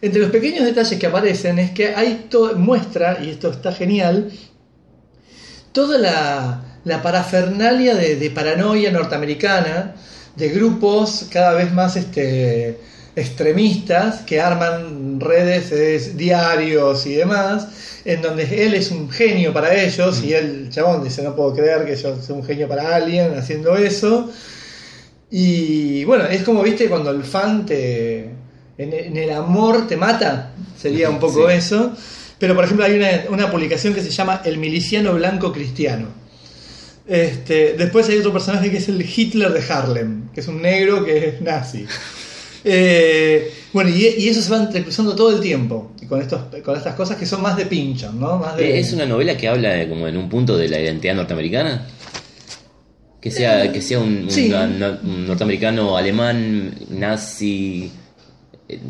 Entre 0.02 0.20
los 0.20 0.30
pequeños 0.30 0.64
detalles 0.64 0.98
que 0.98 1.06
aparecen 1.06 1.58
es 1.58 1.72
que 1.72 1.94
hay 1.94 2.26
muestra, 2.56 3.18
y 3.22 3.30
esto 3.30 3.50
está 3.50 3.72
genial, 3.72 4.30
toda 5.72 5.98
la, 5.98 6.80
la 6.84 7.02
parafernalia 7.02 7.94
de, 7.94 8.16
de 8.16 8.30
paranoia 8.30 8.90
norteamericana, 8.90 9.94
de 10.36 10.48
grupos 10.48 11.26
cada 11.30 11.54
vez 11.54 11.72
más 11.72 11.96
este, 11.96 12.78
extremistas 13.16 14.20
que 14.22 14.40
arman 14.40 15.20
redes, 15.20 15.72
es, 15.72 16.16
diarios 16.16 17.06
y 17.06 17.14
demás, 17.14 17.68
en 18.04 18.22
donde 18.22 18.64
él 18.66 18.74
es 18.74 18.90
un 18.90 19.10
genio 19.10 19.52
para 19.52 19.74
ellos 19.74 20.22
y 20.22 20.32
el 20.32 20.70
chabón 20.70 21.04
dice, 21.04 21.22
no 21.22 21.34
puedo 21.34 21.54
creer 21.54 21.84
que 21.84 21.96
yo 21.96 22.20
sea 22.20 22.34
un 22.34 22.44
genio 22.44 22.68
para 22.68 22.94
alguien 22.94 23.34
haciendo 23.36 23.76
eso. 23.76 24.30
Y 25.30 26.04
bueno, 26.04 26.24
es 26.24 26.42
como, 26.42 26.62
viste, 26.62 26.88
cuando 26.88 27.10
el 27.10 27.22
fan 27.22 27.64
te... 27.64 28.19
En, 28.82 28.92
en 28.92 29.16
el 29.16 29.30
amor 29.30 29.86
te 29.86 29.96
mata, 29.96 30.52
sería 30.80 31.10
un 31.10 31.18
poco 31.18 31.48
Sí. 31.48 31.56
eso. 31.56 31.92
Pero 32.38 32.54
por 32.54 32.64
ejemplo 32.64 32.86
hay 32.86 32.94
una, 32.94 33.10
una 33.28 33.50
publicación 33.50 33.92
que 33.92 34.00
se 34.02 34.10
llama 34.10 34.40
El 34.44 34.56
miliciano 34.58 35.12
blanco 35.14 35.52
cristiano. 35.52 36.06
Este, 37.06 37.74
después 37.76 38.08
hay 38.08 38.18
otro 38.18 38.32
personaje 38.32 38.70
que 38.70 38.78
es 38.78 38.88
el 38.88 39.02
Hitler 39.02 39.52
de 39.52 39.72
Harlem, 39.72 40.28
que 40.32 40.40
es 40.40 40.48
un 40.48 40.62
negro 40.62 41.04
que 41.04 41.28
es 41.28 41.40
nazi. 41.40 41.86
Eh, 42.62 43.50
bueno, 43.72 43.88
y, 43.88 44.06
y 44.18 44.28
eso 44.28 44.42
se 44.42 44.50
va 44.50 44.58
entrecruzando 44.58 45.16
todo 45.16 45.34
el 45.34 45.40
tiempo 45.40 45.92
y 46.02 46.04
con, 46.04 46.20
estos, 46.20 46.42
con 46.62 46.76
estas 46.76 46.94
cosas 46.94 47.16
que 47.16 47.24
son 47.24 47.40
más 47.40 47.56
de 47.56 47.64
pinchon, 47.64 48.20
¿no? 48.20 48.36
Más 48.36 48.54
de, 48.54 48.78
¿Es 48.78 48.92
una 48.92 49.06
novela 49.06 49.34
que 49.34 49.48
habla 49.48 49.70
de, 49.70 49.88
como 49.88 50.06
en 50.06 50.18
un 50.18 50.28
punto 50.28 50.58
de 50.58 50.68
la 50.68 50.78
identidad 50.78 51.14
norteamericana? 51.14 51.86
Que 53.18 53.30
sea, 53.30 53.72
que 53.72 53.80
sea 53.80 54.00
Sí. 54.28 54.52
un 54.52 55.26
norteamericano 55.26 55.96
alemán, 55.96 56.74
nazi. 56.90 57.90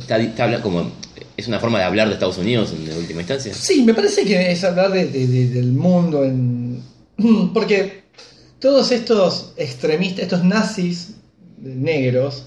Está, 0.01 0.19
está 0.19 0.61
como, 0.63 0.91
es 1.37 1.49
una 1.49 1.59
forma 1.61 1.79
de 1.79 1.85
hablar 1.85 2.09
de 2.09 2.15
Estados 2.15 2.39
Unidos 2.39 2.73
en 2.73 2.97
última 2.97 3.21
instancia. 3.21 3.55
Sí, 3.55 3.83
me 3.83 3.95
parece 3.95 4.25
que 4.25 4.51
es 4.53 4.63
hablar 4.65 4.91
de- 4.93 5.07
de- 5.07 5.27
de- 5.27 5.49
del 5.51 5.73
mundo, 5.73 6.25
en... 6.25 6.83
porque 7.55 8.03
todos 8.59 8.91
estos 8.93 9.53
extremistas, 9.57 10.25
estos 10.25 10.45
nazis 10.45 11.15
negros, 11.59 12.45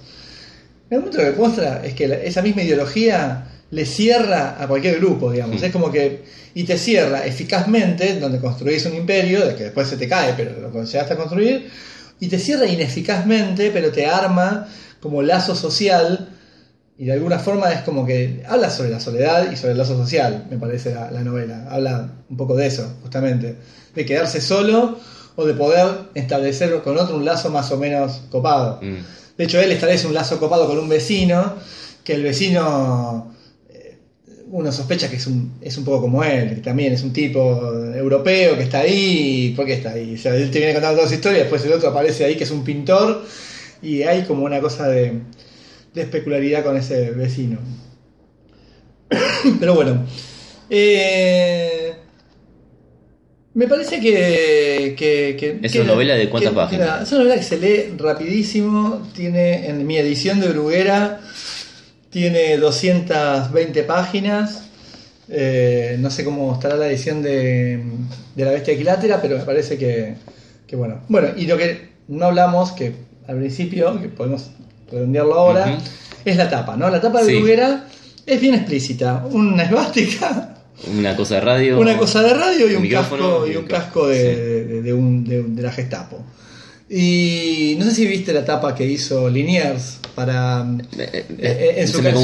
el 0.89 0.99
momento 0.99 1.17
lo 1.23 1.31
que 1.33 1.39
muestra 1.39 1.81
es 1.83 1.93
que 1.93 2.07
la- 2.07 2.15
esa 2.15 2.41
misma 2.41 2.61
ideología 2.63 3.47
le 3.71 3.85
cierra 3.85 4.61
a 4.61 4.67
cualquier 4.67 4.99
grupo, 4.99 5.31
digamos. 5.31 5.59
Mm. 5.61 5.65
Es 5.65 5.71
como 5.71 5.91
que, 5.91 6.23
y 6.53 6.63
te 6.65 6.77
cierra 6.77 7.25
eficazmente, 7.25 8.19
donde 8.19 8.39
construís 8.39 8.85
un 8.85 8.95
imperio, 8.95 9.45
de 9.47 9.55
que 9.55 9.63
después 9.65 9.87
se 9.87 9.97
te 9.97 10.07
cae, 10.07 10.33
pero 10.37 10.59
lo 10.59 10.83
llegaste 10.83 11.13
a 11.13 11.17
construir, 11.17 11.69
y 12.19 12.27
te 12.27 12.37
cierra 12.37 12.67
ineficazmente, 12.67 13.71
pero 13.71 13.91
te 13.91 14.05
arma 14.05 14.67
como 14.99 15.23
lazo 15.23 15.55
social 15.55 16.29
y 17.03 17.07
de 17.07 17.11
alguna 17.11 17.37
forma 17.37 17.69
es 17.69 17.81
como 17.81 18.05
que 18.05 18.43
habla 18.47 18.69
sobre 18.69 18.89
la 18.89 19.01
soledad 19.01 19.51
y 19.51 19.57
sobre 19.57 19.73
el 19.73 19.77
lazo 19.77 19.97
social, 19.97 20.45
me 20.49 20.57
parece 20.57 20.95
la, 20.95 21.11
la 21.11 21.21
novela. 21.21 21.67
Habla 21.69 22.09
un 22.29 22.37
poco 22.37 22.55
de 22.55 22.67
eso, 22.67 22.89
justamente. 23.01 23.57
De 23.93 24.05
quedarse 24.05 24.39
solo 24.39 24.97
o 25.35 25.43
de 25.43 25.53
poder 25.53 25.85
establecer 26.15 26.81
con 26.81 26.97
otro 26.97 27.17
un 27.17 27.25
lazo 27.25 27.49
más 27.49 27.69
o 27.73 27.77
menos 27.77 28.21
copado. 28.31 28.79
Mm. 28.81 29.03
De 29.37 29.43
hecho, 29.43 29.59
él 29.59 29.73
establece 29.73 30.07
un 30.07 30.13
lazo 30.13 30.39
copado 30.39 30.65
con 30.65 30.79
un 30.79 30.87
vecino, 30.87 31.55
que 32.05 32.13
el 32.13 32.23
vecino, 32.23 33.35
eh, 33.69 33.97
uno 34.49 34.71
sospecha 34.71 35.09
que 35.09 35.17
es 35.17 35.27
un, 35.27 35.55
es 35.59 35.77
un 35.77 35.83
poco 35.83 36.03
como 36.03 36.23
él, 36.23 36.55
que 36.55 36.61
también 36.61 36.93
es 36.93 37.03
un 37.03 37.11
tipo 37.11 37.69
europeo 37.93 38.55
que 38.55 38.63
está 38.63 38.79
ahí. 38.79 39.51
¿Por 39.57 39.65
qué 39.65 39.73
está 39.73 39.91
ahí? 39.91 40.15
O 40.15 40.17
sea, 40.17 40.33
él 40.33 40.49
te 40.49 40.59
viene 40.59 40.73
contando 40.73 40.99
toda 40.99 41.09
su 41.09 41.15
historia, 41.15 41.39
después 41.39 41.65
el 41.65 41.73
otro 41.73 41.89
aparece 41.89 42.23
ahí 42.23 42.37
que 42.37 42.45
es 42.45 42.51
un 42.51 42.63
pintor, 42.63 43.25
y 43.81 44.03
hay 44.03 44.23
como 44.23 44.45
una 44.45 44.61
cosa 44.61 44.87
de, 44.87 45.19
de 45.93 46.01
especularidad 46.01 46.63
con 46.63 46.77
ese 46.77 47.11
vecino. 47.11 47.59
Pero 49.59 49.75
bueno. 49.75 50.05
eh, 50.69 51.93
Me 53.53 53.67
parece 53.67 53.99
que. 53.99 54.95
que- 54.97 55.35
que- 55.39 55.59
¿Es 55.61 55.71
que- 55.71 55.81
una 55.81 55.93
novela 55.93 56.15
de 56.15 56.29
cuántas 56.29 56.53
páginas? 56.53 57.03
es 57.03 57.11
una 57.11 57.19
novela 57.23 57.35
que 57.37 57.43
se 57.43 57.57
lee 57.59 57.93
rapidísimo. 57.97 59.07
Tiene 59.15 59.67
en 59.67 59.85
mi 59.85 59.97
edición 59.97 60.39
de 60.39 60.47
Bruguera. 60.49 61.19
Tiene 62.09 62.57
220 62.57 63.83
páginas. 63.83 64.69
Eh, 65.29 65.97
no 65.99 66.09
sé 66.11 66.23
cómo 66.25 66.53
estará 66.53 66.75
la 66.75 66.87
edición 66.87 67.21
de, 67.21 67.81
de 68.35 68.45
La 68.45 68.51
Bestia 68.51 68.73
Equilátera, 68.73 69.21
pero 69.21 69.37
me 69.37 69.43
parece 69.43 69.77
que, 69.77 70.15
que 70.67 70.75
bueno. 70.75 71.01
Bueno, 71.07 71.29
y 71.37 71.45
lo 71.45 71.57
que 71.57 71.89
no 72.07 72.25
hablamos, 72.25 72.71
que 72.73 72.93
al 73.27 73.37
principio, 73.37 73.99
que 74.01 74.09
podemos 74.09 74.51
redondearlo 74.91 75.33
ahora, 75.35 75.77
es 76.25 76.35
la 76.37 76.49
tapa, 76.49 76.75
¿no? 76.77 76.89
La 76.89 77.01
tapa 77.01 77.21
de 77.21 77.27
Sí. 77.31 77.35
Bruguera 77.37 77.87
es 78.25 78.39
bien 78.41 78.55
explícita. 78.55 79.25
Una 79.31 79.63
esvástica 79.63 80.55
Una 80.97 81.15
cosa 81.15 81.35
de 81.35 81.41
radio. 81.41 81.79
una 81.79 81.97
cosa 81.97 82.21
de 82.23 82.33
radio 82.33 82.69
y 82.71 82.75
un 82.75 82.87
casco, 82.89 83.45
y 83.47 83.55
un 83.55 83.65
casco, 83.65 84.07
de, 84.07 84.17
sí. 84.19 84.25
de- 84.73 84.81
de 84.81 84.93
un- 84.93 85.23
de- 85.23 85.61
la 85.61 85.71
Gestapo. 85.71 86.23
Y 86.89 87.75
no 87.79 87.85
sé 87.85 87.91
si 87.95 88.05
viste 88.05 88.33
la 88.33 88.45
tapa 88.45 88.75
que 88.75 88.85
hizo 88.85 89.29
Liniers 89.29 89.97
para 90.13 90.65
Eh, 90.97 91.09
eh, 91.13 91.25
eh, 91.39 91.73
en 91.77 91.87
se 91.87 91.93
su, 91.93 92.01
me 92.03 92.09
en 92.09 92.15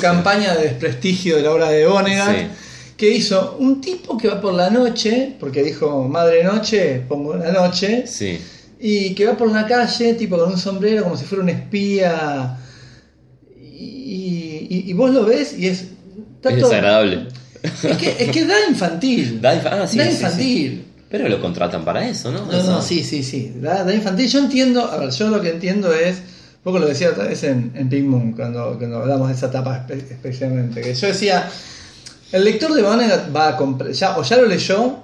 campaña 0.00 0.54
de 0.54 0.62
desprestigio 0.64 1.36
de 1.36 1.42
la 1.42 1.50
obra 1.52 1.68
de 1.70 1.86
Vonnegut, 1.86 2.28
Sí. 2.28 2.46
que 2.96 3.10
hizo 3.10 3.56
un 3.58 3.80
tipo 3.80 4.16
que 4.16 4.28
va 4.28 4.40
por 4.40 4.54
la 4.54 4.70
noche, 4.70 5.34
porque 5.38 5.62
dijo 5.62 6.08
madre 6.08 6.44
noche, 6.44 7.02
pongo 7.08 7.34
la 7.36 7.50
noche, 7.52 8.04
Sí. 8.06 8.38
Y 8.80 9.14
que 9.14 9.26
va 9.26 9.36
por 9.36 9.50
la 9.52 9.66
calle, 9.66 10.14
tipo 10.14 10.38
con 10.38 10.52
un 10.52 10.58
sombrero, 10.58 11.02
como 11.04 11.16
si 11.16 11.24
fuera 11.24 11.42
un 11.44 11.50
espía. 11.50 12.56
Y, 13.56 14.66
y- 14.70 14.84
y 14.90 14.92
vos 14.92 15.10
lo 15.10 15.24
ves 15.24 15.56
y 15.58 15.66
es. 15.66 15.80
Es 15.82 15.88
todo- 16.42 16.54
desagradable. 16.54 17.28
Es 17.62 17.96
que, 17.98 18.16
es 18.18 18.30
que 18.30 18.46
da 18.46 18.54
infantil. 18.68 19.38
Da 19.42 19.50
ah, 19.50 19.86
sí, 19.86 19.98
Da 19.98 20.04
sí, 20.06 20.10
infantil. 20.12 20.84
Pero 21.10 21.28
lo 21.28 21.40
contratan 21.40 21.84
para 21.84 22.08
eso, 22.08 22.30
¿no? 22.30 22.46
No, 22.46 22.52
Eso- 22.52 22.70
no, 22.70 22.82
sí, 22.82 23.02
sí, 23.04 23.22
sí. 23.22 23.52
Da, 23.60 23.84
da 23.84 23.94
infantil. 23.94 24.28
Yo 24.28 24.38
entiendo, 24.38 24.84
a 24.90 24.96
ver, 24.96 25.10
yo 25.10 25.28
lo 25.28 25.40
que 25.40 25.50
entiendo 25.50 25.92
es, 25.92 26.16
un 26.18 26.62
poco 26.64 26.78
lo 26.78 26.86
decía 26.86 27.10
otra 27.10 27.24
vez 27.24 27.42
en, 27.44 27.72
en 27.74 27.88
Pink 27.88 28.04
Moon, 28.06 28.32
cuando, 28.32 28.76
cuando 28.78 28.98
hablamos 29.00 29.28
de 29.28 29.34
esa 29.34 29.46
etapa 29.46 29.86
espe- 29.86 30.10
especialmente, 30.10 30.80
que 30.80 30.94
yo 30.94 31.06
decía, 31.08 31.48
el 32.32 32.44
lector 32.44 32.72
de 32.72 32.82
Vonnegut 32.82 33.34
va 33.34 33.48
a 33.48 33.56
comprar, 33.56 33.90
ya, 33.92 34.16
o 34.16 34.22
ya 34.22 34.36
lo 34.38 34.46
leyó, 34.46 34.98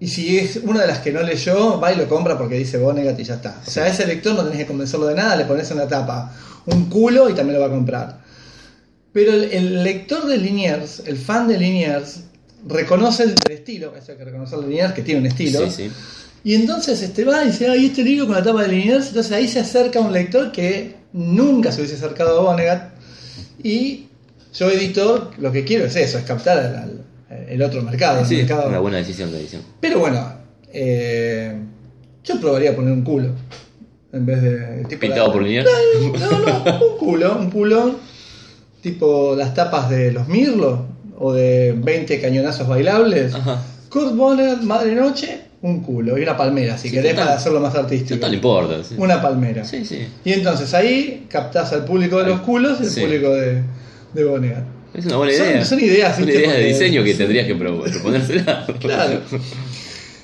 y 0.00 0.06
si 0.08 0.38
es 0.38 0.56
una 0.62 0.82
de 0.82 0.86
las 0.86 0.98
que 1.00 1.12
no 1.12 1.22
leyó, 1.22 1.80
va 1.80 1.92
y 1.92 1.96
lo 1.96 2.08
compra 2.08 2.38
porque 2.38 2.54
dice 2.56 2.78
Vonnegut 2.78 3.18
y 3.18 3.24
ya 3.24 3.34
está. 3.34 3.60
O 3.66 3.70
sea, 3.70 3.84
a 3.84 3.88
ese 3.88 4.06
lector 4.06 4.34
no 4.34 4.44
tenés 4.44 4.58
que 4.60 4.66
convencerlo 4.66 5.06
de 5.06 5.14
nada, 5.14 5.34
le 5.36 5.44
pones 5.44 5.70
en 5.70 5.78
la 5.78 5.88
tapa 5.88 6.32
un 6.66 6.88
culo 6.88 7.28
y 7.28 7.34
también 7.34 7.54
lo 7.54 7.60
va 7.60 7.66
a 7.66 7.74
comprar. 7.76 8.20
Pero 9.12 9.32
el, 9.32 9.44
el 9.44 9.82
lector 9.82 10.26
de 10.26 10.36
Liniers, 10.36 11.02
el 11.06 11.16
fan 11.16 11.48
de 11.48 11.58
Liniers, 11.58 12.20
reconoce 12.66 13.24
el, 13.24 13.34
el 13.46 13.52
estilo, 13.52 13.94
eso 13.96 14.12
hay 14.12 14.18
que 14.18 14.24
reconocer 14.24 14.58
de 14.60 14.66
Liniers, 14.68 14.92
que 14.92 15.02
tiene 15.02 15.20
un 15.20 15.26
estilo. 15.26 15.60
Sí, 15.70 15.88
sí. 15.88 15.90
Y 16.44 16.54
entonces 16.54 17.02
este 17.02 17.24
va 17.24 17.42
y 17.42 17.48
dice, 17.48 17.68
ay, 17.68 17.86
este 17.86 18.04
libro 18.04 18.26
con 18.26 18.36
la 18.36 18.42
tapa 18.42 18.62
de 18.62 18.68
Liniers, 18.68 19.08
entonces 19.08 19.32
ahí 19.32 19.48
se 19.48 19.58
acerca 19.60 19.98
un 20.00 20.12
lector 20.12 20.52
que 20.52 20.94
nunca 21.12 21.72
se 21.72 21.80
hubiese 21.80 21.96
acercado 21.96 22.38
a 22.38 22.42
Vonnegut. 22.44 22.82
Y 23.64 24.06
yo, 24.54 24.70
editor, 24.70 25.30
lo 25.38 25.50
que 25.50 25.64
quiero 25.64 25.86
es 25.86 25.96
eso, 25.96 26.18
es 26.18 26.24
captar 26.24 26.58
al- 26.58 26.97
el 27.30 27.62
otro 27.62 27.82
mercado. 27.82 28.20
el 28.20 28.26
Sí, 28.26 28.36
mercado. 28.36 28.68
una 28.68 28.78
buena 28.78 28.96
decisión 28.98 29.30
de 29.32 29.38
edición. 29.40 29.62
Pero 29.80 29.98
bueno, 30.00 30.32
eh, 30.72 31.54
yo 32.24 32.40
probaría 32.40 32.74
poner 32.76 32.92
un 32.92 33.02
culo. 33.02 33.30
En 34.12 34.24
vez 34.24 34.42
de. 34.42 34.84
tipo 34.88 35.00
¿Pintado 35.00 35.26
la- 35.28 35.32
por 35.32 35.42
Liniers? 35.42 35.68
No, 36.20 36.38
no, 36.38 36.86
un 36.92 36.98
culo, 36.98 37.36
un 37.38 37.50
culo. 37.50 37.96
Tipo 38.80 39.34
las 39.36 39.54
tapas 39.54 39.90
de 39.90 40.12
los 40.12 40.28
Mirlo 40.28 40.86
o 41.18 41.32
de 41.32 41.74
20 41.76 42.20
cañonazos 42.20 42.66
bailables. 42.68 43.34
Ajá. 43.34 43.60
Kurt 43.90 44.12
Madre 44.62 44.94
Noche, 44.94 45.40
un 45.62 45.80
culo 45.82 46.16
y 46.16 46.22
una 46.22 46.36
palmera, 46.36 46.78
si 46.78 46.88
Sí, 46.88 46.94
querés, 46.94 47.12
total. 47.12 47.24
para 47.26 47.36
hacerlo 47.38 47.60
más 47.60 47.74
artístico. 47.74 48.14
No 48.14 48.20
tal 48.20 48.34
importa. 48.34 48.84
Sí. 48.84 48.94
Una 48.98 49.20
palmera. 49.20 49.64
sí, 49.64 49.84
sí. 49.84 50.06
Y 50.24 50.32
entonces 50.32 50.72
ahí 50.74 51.26
captás 51.28 51.72
al 51.72 51.84
público 51.84 52.18
de 52.18 52.26
los 52.26 52.40
culos 52.40 52.78
y 52.80 52.84
el 52.84 52.90
Sí. 52.90 53.00
público 53.00 53.30
de, 53.34 53.62
de 54.14 54.24
Vonnegut. 54.24 54.64
Es 54.94 55.06
una 55.06 55.16
buena 55.16 55.32
idea. 55.32 55.64
son 55.64 55.80
ideas, 55.80 56.16
Son 56.16 56.28
ideas 56.28 56.54
de 56.54 56.64
diseño 56.64 57.04
que 57.04 57.12
sí. 57.12 57.18
tendrías 57.18 57.46
que 57.46 57.54
pro- 57.54 57.82
proponérsela. 57.82 58.66
Claro. 58.80 59.20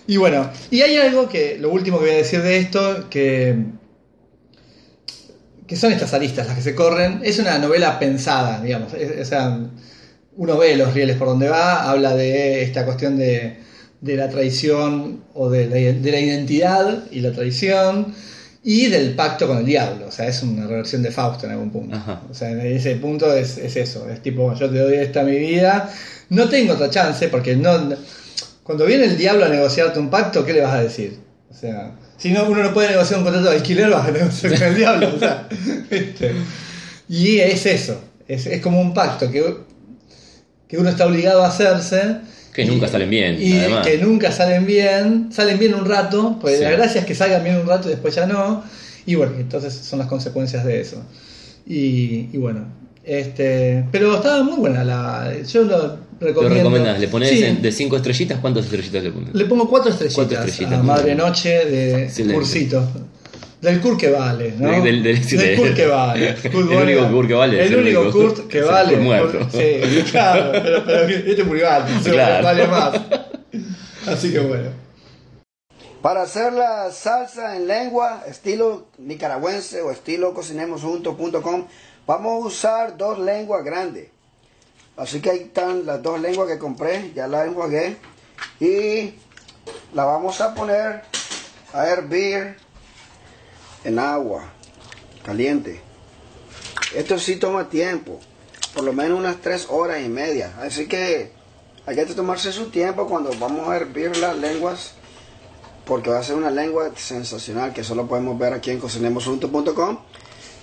Y 0.06 0.16
bueno, 0.18 0.50
y 0.70 0.82
hay 0.82 0.96
algo 0.96 1.28
que, 1.28 1.56
lo 1.58 1.70
último 1.70 1.98
que 1.98 2.04
voy 2.06 2.14
a 2.14 2.18
decir 2.18 2.42
de 2.42 2.58
esto, 2.58 3.08
que, 3.08 3.56
que 5.66 5.76
son 5.76 5.92
estas 5.92 6.12
aristas 6.12 6.46
las 6.46 6.56
que 6.56 6.62
se 6.62 6.74
corren. 6.74 7.20
Es 7.24 7.38
una 7.38 7.58
novela 7.58 7.98
pensada, 7.98 8.60
digamos. 8.60 8.92
O 8.92 9.24
sea, 9.24 9.58
uno 10.36 10.58
ve 10.58 10.76
los 10.76 10.92
rieles 10.92 11.16
por 11.16 11.28
donde 11.28 11.48
va, 11.48 11.90
habla 11.90 12.14
de 12.16 12.62
esta 12.62 12.84
cuestión 12.84 13.16
de, 13.16 13.56
de 14.00 14.16
la 14.16 14.28
traición 14.28 15.24
o 15.32 15.48
de 15.48 15.66
la, 15.68 15.76
de 15.76 16.10
la 16.10 16.20
identidad 16.20 17.04
y 17.10 17.20
la 17.20 17.32
traición 17.32 18.14
y 18.66 18.86
del 18.86 19.14
pacto 19.14 19.46
con 19.46 19.58
el 19.58 19.66
diablo. 19.66 20.06
O 20.08 20.10
sea, 20.10 20.26
es 20.26 20.42
una 20.42 20.66
reversión 20.66 21.02
de 21.02 21.10
Fausto 21.10 21.44
en 21.44 21.52
algún 21.52 21.70
punto. 21.70 21.94
Ajá. 21.94 22.22
O 22.30 22.34
sea, 22.34 22.50
en 22.50 22.60
ese 22.60 22.96
punto 22.96 23.32
es, 23.34 23.58
es 23.58 23.76
eso. 23.76 24.08
Es 24.08 24.22
tipo, 24.22 24.54
yo 24.54 24.70
te 24.70 24.78
doy 24.78 24.94
esta 24.94 25.22
mi 25.22 25.38
vida. 25.38 25.92
No 26.30 26.48
tengo 26.48 26.72
otra 26.72 26.88
chance 26.88 27.28
porque 27.28 27.54
no... 27.54 27.94
Cuando 28.62 28.86
viene 28.86 29.04
el 29.04 29.18
diablo 29.18 29.44
a 29.44 29.50
negociarte 29.50 29.98
un 29.98 30.08
pacto, 30.08 30.46
¿qué 30.46 30.54
le 30.54 30.62
vas 30.62 30.72
a 30.72 30.82
decir? 30.82 31.18
O 31.50 31.54
sea, 31.54 31.92
si 32.16 32.30
no, 32.30 32.48
uno 32.48 32.62
no 32.62 32.72
puede 32.72 32.88
negociar 32.88 33.18
un 33.18 33.24
contrato 33.24 33.50
de 33.50 33.56
alquiler, 33.56 33.90
vas 33.90 34.08
a 34.08 34.10
negociar 34.10 34.58
con 34.58 34.68
el 34.68 34.74
diablo. 34.74 35.12
O 35.14 35.18
sea, 35.18 35.46
¿viste? 35.90 36.32
Y 37.06 37.40
es 37.40 37.66
eso. 37.66 38.00
Es, 38.26 38.46
es 38.46 38.62
como 38.62 38.80
un 38.80 38.94
pacto 38.94 39.30
que, 39.30 39.58
que 40.66 40.78
uno 40.78 40.88
está 40.88 41.04
obligado 41.04 41.44
a 41.44 41.48
hacerse. 41.48 42.20
Que 42.54 42.62
y- 42.62 42.66
nunca 42.66 42.88
salen 42.88 43.10
bien, 43.10 43.36
Y 43.42 43.52
además. 43.58 43.86
que 43.86 43.98
nunca 43.98 44.32
salen 44.32 44.64
bien. 44.64 45.28
Salen 45.32 45.58
bien 45.58 45.74
un 45.74 45.84
rato, 45.84 46.38
pues 46.40 46.56
Sí. 46.58 46.62
la 46.64 46.70
gracia 46.70 47.00
es 47.02 47.06
que 47.06 47.14
salgan 47.14 47.44
bien 47.44 47.56
un 47.56 47.66
rato 47.66 47.88
y 47.88 47.90
después 47.92 48.14
ya 48.14 48.26
no. 48.26 48.62
Y 49.04 49.16
bueno, 49.16 49.32
entonces 49.38 49.74
son 49.74 49.98
las 49.98 50.08
consecuencias 50.08 50.64
de 50.64 50.80
eso. 50.80 51.02
Y, 51.66 52.28
y 52.32 52.36
bueno, 52.38 52.64
este, 53.04 53.84
pero 53.92 54.14
estaba 54.16 54.42
muy 54.42 54.56
buena 54.56 54.84
la. 54.84 55.32
Yo 55.46 55.64
lo 55.64 55.76
Lo 55.78 55.98
recomiendo. 56.20 56.54
recomendás, 56.56 57.00
le 57.00 57.08
pones 57.08 57.30
Sí. 57.30 57.42
de 57.60 57.72
5 57.72 57.96
estrellitas, 57.96 58.38
¿cuántas 58.38 58.64
estrellitas 58.66 59.02
le 59.02 59.10
pones? 59.10 59.34
Le 59.34 59.44
pongo 59.46 59.68
cuatro 59.68 59.90
estrellitas, 59.90 60.14
Cuatro 60.24 60.38
estrellitas, 60.44 60.72
a 60.72 60.82
muy 60.82 60.86
Madre 60.86 61.04
bien. 61.06 61.18
Noche 61.18 61.50
de 61.66 62.04
Excelente. 62.04 62.34
Cursito. 62.34 62.88
Del 63.64 63.80
Kurt 63.80 63.98
que 63.98 64.10
vale, 64.10 64.54
¿no? 64.58 64.68
Del- 64.82 65.02
del- 65.02 65.26
del- 65.26 65.56
Kurt 65.58 65.74
que 65.74 65.86
vale. 65.86 66.34
Kurt 66.52 66.70
El 66.70 66.76
único. 66.98 67.10
Kurt 67.10 67.28
que 67.28 67.34
vale 67.34 67.64
El 67.66 67.72
el 67.72 67.80
único. 67.80 68.10
Kurt 68.12 68.46
que 68.48 68.58
Es 68.58 68.64
el 68.64 68.70
vale. 68.70 68.92
Kurt 68.92 69.02
muerto. 69.02 69.38
Kurt- 69.40 69.50
Sí, 69.50 70.02
claro, 70.10 70.50
pero, 70.52 70.84
pero 70.84 71.00
este 71.08 71.44
murió 71.44 71.70
antes, 71.70 72.02
Claro. 72.12 72.44
vale 72.44 72.66
más. 72.66 73.00
Así 74.06 74.32
que 74.32 74.40
bueno. 74.40 74.70
Para 76.02 76.22
hacer 76.22 76.52
la 76.52 76.90
salsa 76.92 77.56
en 77.56 77.66
lengua, 77.66 78.24
estilo 78.28 78.88
nicaragüense 78.98 79.80
o 79.80 79.90
estilo 79.90 80.34
cocinemosjuntos.com, 80.34 81.66
vamos 82.06 82.44
a 82.44 82.46
usar 82.46 82.96
dos 82.98 83.18
lenguas 83.18 83.64
grandes. 83.64 84.08
Así 84.98 85.20
que 85.20 85.30
ahí 85.30 85.38
están 85.38 85.86
las 85.86 86.02
dos 86.02 86.20
lenguas 86.20 86.46
que 86.48 86.58
compré, 86.58 87.12
ya 87.14 87.26
las 87.26 87.46
enjuagué. 87.48 87.96
Y 88.60 89.14
la 89.94 90.04
vamos 90.04 90.40
a 90.42 90.54
poner 90.54 91.00
a 91.72 91.88
hervir 91.88 92.56
en 93.84 93.98
agua 93.98 94.52
caliente. 95.24 95.80
Esto 96.94 97.18
sí 97.18 97.36
toma 97.36 97.68
tiempo, 97.68 98.20
por 98.74 98.84
lo 98.84 98.92
menos 98.92 99.18
unas 99.18 99.36
tres 99.40 99.66
horas 99.68 100.00
y 100.04 100.08
media. 100.08 100.52
Así 100.60 100.86
que 100.86 101.32
hay 101.86 101.96
que 101.96 102.06
tomarse 102.06 102.52
su 102.52 102.66
tiempo 102.70 103.06
cuando 103.08 103.30
vamos 103.38 103.68
a 103.68 103.76
hervir 103.76 104.16
las 104.18 104.36
lenguas 104.36 104.92
porque 105.84 106.08
va 106.10 106.18
a 106.18 106.22
ser 106.22 106.36
una 106.36 106.50
lengua 106.50 106.90
sensacional 106.96 107.72
que 107.74 107.84
solo 107.84 108.06
podemos 108.06 108.38
ver 108.38 108.54
aquí 108.54 108.70
en 108.70 108.80
cocinemosjuntos.com 108.80 109.98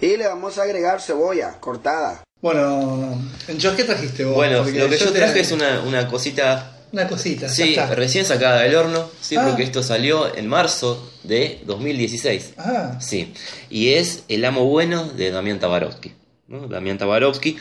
y 0.02 0.18
le 0.18 0.28
vamos 0.28 0.58
a 0.58 0.64
agregar 0.64 1.00
cebolla 1.00 1.60
cortada. 1.60 2.24
Bueno, 2.42 3.20
Josh, 3.48 3.76
¿qué 3.76 3.84
trajiste 3.84 4.26
vos? 4.26 4.34
Bueno, 4.34 4.64
Porque 4.64 4.80
lo 4.80 4.90
que 4.90 4.98
yo 4.98 5.12
te- 5.12 5.20
traje 5.20 5.42
es 5.42 5.52
una, 5.52 5.82
una 5.82 6.08
cosita, 6.08 6.76
Una 6.92 7.08
cosita. 7.08 7.48
ya 7.48 7.54
sí, 7.54 7.70
está. 7.70 7.94
recién 7.96 8.26
sacada 8.26 8.62
del 8.62 8.76
horno, 8.76 9.10
sí, 9.22 9.36
Ah. 9.38 9.46
porque 9.48 9.64
esto 9.64 9.82
salió 9.84 10.36
en 10.36 10.48
marzo 10.48 11.12
de 11.24 11.60
2016. 11.66 12.54
Ah, 12.58 12.98
Sí, 13.00 13.34
y 13.70 13.90
es 13.90 14.24
El 14.28 14.44
Amo 14.46 14.66
Bueno 14.66 15.06
de 15.06 15.32
Damián 15.32 15.60
Tabarovsky. 15.60 16.12
¿no? 16.48 16.68
Damián 16.68 16.98
Tabarovsky, 16.98 17.56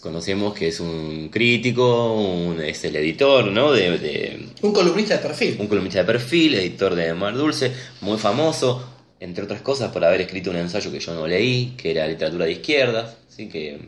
conocemos 0.00 0.54
que 0.54 0.68
es 0.68 0.80
un 0.80 1.28
crítico, 1.30 2.14
un- 2.14 2.60
es 2.60 2.84
el 2.84 2.96
editor, 2.96 3.46
¿no? 3.46 3.72
De, 3.72 3.96
de- 3.98 4.48
un 4.62 4.72
columnista 4.72 5.14
de 5.16 5.20
perfil. 5.22 5.56
un 5.60 5.66
columnista 5.66 6.00
de 6.00 6.04
perfil, 6.04 6.54
editor 6.54 6.94
de 6.94 7.14
Mar 7.14 7.34
Dulce, 7.34 7.72
muy 8.00 8.18
famoso, 8.18 8.84
entre 9.20 9.44
otras 9.44 9.62
cosas 9.62 9.90
por 9.92 10.04
haber 10.04 10.20
escrito 10.20 10.50
un 10.50 10.56
ensayo 10.56 10.92
que 10.92 11.00
yo 11.00 11.14
no 11.14 11.26
leí, 11.26 11.74
que 11.76 11.90
era 11.92 12.06
literatura 12.06 12.44
de 12.44 12.52
izquierdas, 12.52 13.16
así 13.32 13.48
que, 13.48 13.78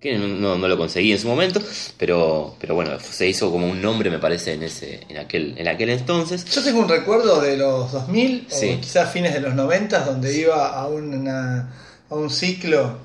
que 0.00 0.16
no, 0.18 0.28
no- 0.28 0.58
no 0.58 0.68
lo 0.68 0.76
conseguí 0.76 1.12
en 1.12 1.18
su 1.18 1.26
momento, 1.28 1.60
pero, 1.98 2.54
pero 2.60 2.74
bueno, 2.74 2.98
se 3.00 3.26
hizo 3.26 3.50
como 3.50 3.66
un 3.68 3.80
nombre, 3.80 4.10
me 4.10 4.18
parece, 4.18 4.52
en, 4.54 4.62
ese, 4.62 5.00
en, 5.08 5.18
aquel, 5.18 5.54
en 5.58 5.68
aquel 5.68 5.90
entonces. 5.90 6.44
Yo 6.44 6.62
tengo 6.62 6.80
un 6.80 6.88
recuerdo 6.88 7.40
de 7.40 7.56
los 7.56 7.90
2000 7.92 8.46
Sí. 8.48 8.74
o 8.76 8.80
quizás 8.80 9.10
fines 9.12 9.32
de 9.34 9.40
los 9.40 9.54
90 9.54 10.00
donde 10.04 10.36
iba 10.36 10.68
a, 10.68 10.86
una, 10.86 11.72
a 12.10 12.14
un 12.14 12.30
ciclo 12.30 12.98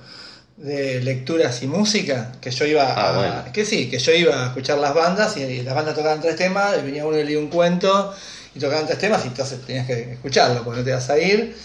de 0.57 1.01
lecturas 1.01 1.63
y 1.63 1.67
música, 1.67 2.33
que 2.39 2.51
yo 2.51 2.65
iba 2.65 2.83
Ah, 2.83 3.09
a, 3.09 3.17
bueno. 3.17 3.53
que 3.53 3.65
sí, 3.65 3.89
que 3.89 3.97
yo 3.97 4.11
iba 4.13 4.43
a 4.43 4.47
escuchar 4.47 4.77
las 4.77 4.93
bandas 4.93 5.35
y 5.37 5.63
las 5.63 5.73
bandas 5.73 5.95
tocaban 5.95 6.21
tres 6.21 6.35
temas, 6.35 6.77
y 6.77 6.85
venía 6.85 7.05
uno 7.05 7.17
y 7.17 7.23
leía 7.23 7.39
un 7.39 7.47
cuento 7.47 8.13
y 8.53 8.59
tocaban 8.59 8.85
tres 8.85 8.99
temas 8.99 9.23
y 9.25 9.29
entonces 9.29 9.59
tenías 9.65 9.87
que 9.87 10.13
escucharlo 10.13 10.63
porque 10.63 10.81
no 10.81 10.85
te 10.85 10.91
vas 10.91 11.09
a 11.09 11.17
ir. 11.17 11.55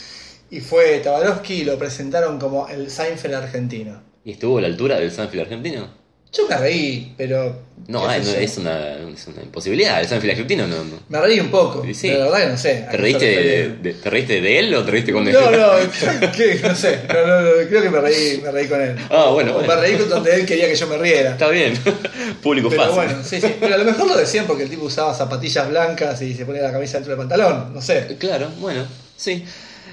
Y 0.50 0.60
fue 0.60 1.00
Tabarovsky 1.00 1.54
y 1.54 1.64
lo 1.64 1.76
presentaron 1.76 2.38
como 2.38 2.68
el 2.68 2.90
Seinfeld 2.90 3.34
argentino. 3.34 4.00
¿Y 4.26 4.32
estuvo 4.32 4.58
a 4.58 4.60
la 4.60 4.66
altura 4.66 4.98
del 4.98 5.10
Sanfield 5.12 5.44
argentino? 5.44 5.88
Yo 6.32 6.46
me 6.48 6.56
reí, 6.58 7.14
pero 7.16 7.62
No, 7.86 8.04
ah, 8.06 8.14
sé 8.22 8.32
no, 8.32 8.38
es, 8.40 8.58
una, 8.58 8.94
es 9.08 9.26
una 9.28 9.42
imposibilidad. 9.42 10.00
El 10.00 10.08
Sanfield 10.08 10.32
argentino 10.32 10.66
no. 10.66 10.82
no. 10.84 10.98
me 11.08 11.20
reí 11.20 11.38
un 11.40 11.50
poco, 11.50 11.82
Sí, 11.94 12.08
pero 12.08 12.18
la 12.18 12.30
verdad 12.30 12.40
que 12.44 12.50
no 12.52 12.58
sé. 12.58 12.86
¿Te 12.90 12.96
reíste 12.96 13.24
de, 13.24 13.68
de- 13.80 13.94
¿Te 13.94 14.10
reíste 14.10 14.40
de 14.40 14.58
él 14.58 14.74
o 14.74 14.84
te 14.84 14.90
reíste 14.90 15.12
con 15.12 15.26
él? 15.28 15.32
No, 15.32 15.50
no, 15.52 16.32
¿qué? 16.36 16.60
no 16.62 16.74
sé, 16.74 16.98
no, 17.08 17.26
no, 17.26 17.40
no, 17.42 17.68
creo 17.68 17.82
que 17.82 17.88
me 17.90 18.00
reí, 18.00 18.40
me 18.42 18.50
reí 18.50 18.66
con 18.66 18.80
él. 18.82 18.96
Ah, 19.08 19.30
bueno, 19.32 19.52
O 19.52 19.54
bueno. 19.60 19.68
Me 19.74 19.80
reí 19.80 19.96
con 19.96 20.08
donde 20.10 20.34
él 20.34 20.44
quería 20.44 20.66
que 20.66 20.74
yo 20.74 20.86
me 20.88 20.98
riera. 20.98 21.30
Está 21.30 21.48
bien. 21.48 21.74
Público 22.42 22.68
Pero 22.68 22.82
fácil. 22.82 22.96
bueno, 22.96 23.22
sí, 23.24 23.40
sí. 23.40 23.54
Pero 23.60 23.74
a 23.76 23.78
lo 23.78 23.84
mejor 23.84 24.08
lo 24.08 24.16
decían 24.16 24.46
porque 24.46 24.64
el 24.64 24.68
tipo 24.68 24.84
usaba 24.86 25.14
zapatillas 25.14 25.68
blancas 25.70 26.20
y 26.20 26.34
se 26.34 26.44
ponía 26.44 26.62
la 26.62 26.72
camisa 26.72 26.94
dentro 26.98 27.12
del 27.16 27.26
pantalón, 27.28 27.72
no 27.72 27.80
sé. 27.80 28.16
Claro, 28.18 28.50
bueno, 28.58 28.84
sí. 29.16 29.44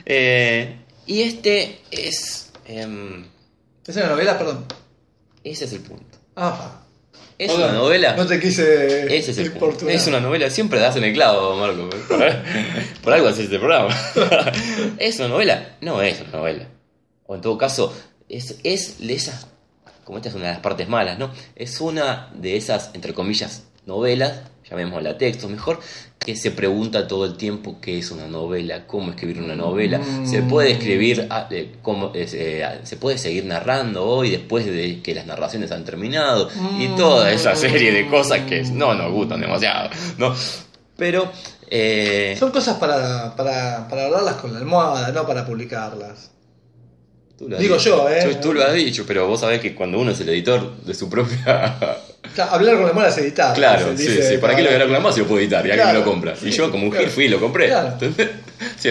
Eh, 0.05 0.75
y 1.05 1.21
este 1.21 1.77
es. 1.91 2.49
em, 2.67 3.27
¿Es 3.85 3.95
una 3.97 4.07
novela? 4.07 4.37
Perdón. 4.37 4.65
ese 5.43 5.65
es 5.65 5.73
el 5.73 5.79
punto. 5.81 6.17
Ah, 6.35 6.79
Es 7.37 7.51
una 7.51 7.71
novela. 7.71 8.15
No 8.15 8.25
te 8.25 8.39
quise 8.39 9.05
Ese 9.17 9.31
es 9.31 9.37
el 9.37 9.51
punto. 9.51 9.65
importunar. 9.65 9.95
Es 9.95 10.07
una 10.07 10.19
novela, 10.19 10.49
siempre 10.49 10.79
das 10.79 10.95
en 10.95 11.03
el 11.03 11.13
clavo, 11.13 11.55
Marco. 11.57 11.89
Por, 12.07 12.19
por 13.03 13.13
algo 13.13 13.27
haces 13.27 13.45
este 13.45 13.59
programa. 13.59 13.89
¿Es 14.99 15.19
una 15.19 15.27
novela? 15.29 15.75
No 15.81 16.01
es 16.01 16.21
una 16.21 16.31
novela. 16.31 16.67
O 17.25 17.35
en 17.35 17.41
todo 17.41 17.57
caso, 17.57 17.93
es, 18.29 18.57
es 18.63 18.99
de 19.05 19.13
esas. 19.13 19.47
Como 20.05 20.17
esta 20.17 20.29
es 20.29 20.35
una 20.35 20.47
de 20.47 20.51
las 20.53 20.59
partes 20.61 20.87
malas, 20.89 21.17
¿no? 21.17 21.31
Es 21.55 21.79
una 21.81 22.29
de 22.35 22.57
esas, 22.57 22.91
entre 22.93 23.13
comillas, 23.13 23.63
novelas, 23.85 24.41
llamémosla 24.73 25.17
textos 25.17 25.49
mejor, 25.49 25.79
que 26.17 26.35
se 26.35 26.51
pregunta 26.51 27.07
todo 27.07 27.25
el 27.25 27.35
tiempo 27.35 27.77
qué 27.81 27.99
es 27.99 28.11
una 28.11 28.27
novela, 28.27 28.87
cómo 28.87 29.11
escribir 29.11 29.41
una 29.41 29.55
novela. 29.55 30.01
Se 30.23 30.41
puede 30.41 30.71
escribir, 30.71 31.27
ah, 31.29 31.47
eh, 31.51 31.75
cómo, 31.81 32.11
eh, 32.13 32.79
se 32.83 32.97
puede 32.97 33.17
seguir 33.17 33.45
narrando 33.45 34.05
hoy 34.05 34.31
después 34.31 34.65
de 34.65 35.01
que 35.01 35.13
las 35.13 35.25
narraciones 35.25 35.71
han 35.71 35.83
terminado 35.83 36.49
y 36.79 36.87
toda 36.95 37.31
esa 37.31 37.55
serie 37.55 37.91
de 37.91 38.07
cosas 38.07 38.41
que 38.41 38.63
no 38.63 38.93
nos 38.95 39.11
gustan 39.11 39.41
demasiado, 39.41 39.89
¿no? 40.17 40.33
Pero, 40.97 41.31
eh, 41.69 42.35
Son 42.39 42.51
cosas 42.51 42.77
para, 42.77 43.35
para, 43.35 43.87
para 43.89 44.05
hablarlas 44.05 44.35
con 44.35 44.53
la 44.53 44.59
almohada, 44.59 45.11
no 45.11 45.25
para 45.25 45.45
publicarlas. 45.45 46.31
Tú 47.43 47.49
lo 47.49 47.55
has 47.55 47.61
digo 47.61 47.75
dicho. 47.77 47.89
yo, 47.97 48.09
¿eh? 48.09 48.29
Tú, 48.35 48.41
tú 48.49 48.53
lo 48.53 48.63
has 48.63 48.73
dicho, 48.73 49.03
pero 49.07 49.27
vos 49.27 49.39
sabés 49.39 49.59
que 49.61 49.73
cuando 49.75 49.99
uno 49.99 50.11
es 50.11 50.19
el 50.19 50.29
editor 50.29 50.77
de 50.83 50.93
su 50.93 51.09
propia 51.09 51.77
Claro, 52.35 52.51
hablar 52.51 52.73
con 52.75 52.83
la 52.83 52.89
almohada 52.89 53.09
es 53.11 53.17
editar. 53.17 53.53
Claro, 53.53 53.91
sí, 53.97 54.07
dice, 54.07 54.27
sí. 54.29 54.37
¿Para 54.37 54.55
qué 54.55 54.61
lo 54.63 54.69
voy 54.69 54.73
a 54.73 54.75
hablar 54.77 54.87
con 54.87 54.93
la 54.93 54.99
más 55.01 55.13
si 55.13 55.21
lo 55.21 55.27
puedo 55.27 55.39
editar? 55.41 55.65
Y 55.67 55.71
alguien 55.71 55.87
me 55.87 55.93
lo 55.93 55.99
Claro, 55.99 56.11
compra. 56.11 56.35
sí, 56.35 56.47
y 56.47 56.51
yo, 56.51 56.71
como 56.71 56.85
un 56.85 56.89
claro. 56.89 57.05
gil, 57.05 57.13
fui 57.13 57.25
y 57.25 57.27
lo 57.27 57.39
compré. 57.39 57.67
Claro. 57.67 57.89
¿Entendés? 57.89 58.29
Sí, 58.79 58.89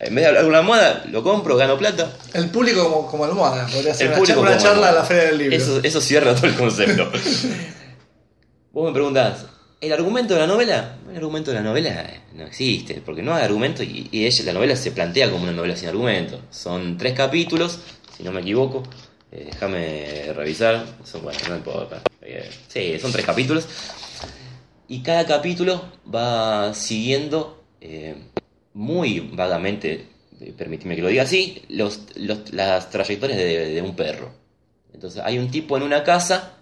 en 0.00 0.14
vez 0.14 0.22
de 0.22 0.26
hablar 0.28 0.42
con 0.44 0.52
la 0.52 0.58
almohada, 0.60 1.04
lo 1.10 1.22
compro, 1.24 1.56
gano 1.56 1.76
plata. 1.76 2.10
El 2.32 2.48
público 2.50 2.84
como, 2.84 3.06
como 3.10 3.24
almohada. 3.24 3.66
Podría 3.66 3.92
ser 3.92 4.06
El 4.06 4.12
una, 4.12 4.18
público 4.18 4.40
charla, 4.40 4.50
una 4.50 4.56
como 4.56 4.62
charla 4.64 4.78
a 4.88 4.92
la 4.92 5.00
almohada. 5.00 5.04
feria 5.06 5.24
del 5.24 5.38
libro. 5.38 5.56
Eso, 5.56 5.80
eso 5.82 6.00
cierra 6.00 6.34
todo 6.34 6.46
el 6.46 6.54
concepto. 6.54 7.10
Vos 8.72 8.86
me 8.86 8.92
preguntás, 8.92 9.44
¿el 9.80 9.92
argumento 9.92 10.34
de 10.34 10.40
la 10.40 10.46
novela? 10.46 10.96
El 11.10 11.16
argumento 11.16 11.50
de 11.50 11.56
la 11.58 11.62
novela 11.62 12.22
no 12.34 12.44
existe, 12.44 13.00
porque 13.04 13.22
no 13.22 13.34
hay 13.34 13.44
argumento 13.44 13.82
y, 13.82 14.08
ella, 14.12 14.44
la 14.44 14.52
novela 14.52 14.76
se 14.76 14.90
plantea 14.92 15.30
como 15.30 15.44
una 15.44 15.52
novela 15.52 15.76
sin 15.76 15.88
argumento. 15.88 16.40
Son 16.50 16.96
tres 16.96 17.14
capítulos, 17.14 17.78
si 18.16 18.22
no 18.22 18.32
me 18.32 18.40
equivoco. 18.40 18.82
Eh, 19.30 19.48
déjame 19.52 20.32
revisar. 20.34 20.84
Son, 21.04 21.22
bueno, 21.22 21.38
no 21.48 21.56
importa. 21.56 22.02
Eh, 22.22 22.48
sí, 22.68 22.98
son 22.98 23.12
tres 23.12 23.24
capítulos. 23.24 23.66
Y 24.88 25.02
cada 25.02 25.26
capítulo 25.26 25.84
va 26.12 26.72
siguiendo 26.74 27.62
eh, 27.80 28.14
muy 28.74 29.20
vagamente, 29.20 30.06
permitime 30.56 30.96
que 30.96 31.02
lo 31.02 31.08
diga 31.08 31.24
así, 31.24 31.62
los- 31.68 32.00
las 32.52 32.90
trayectorias 32.90 33.38
de, 33.38 33.74
de 33.74 33.82
un 33.82 33.94
perro. 33.94 34.30
Entonces 34.94 35.22
hay 35.24 35.38
un 35.38 35.50
tipo 35.50 35.76
en 35.76 35.82
una 35.82 36.02
casa, 36.04 36.54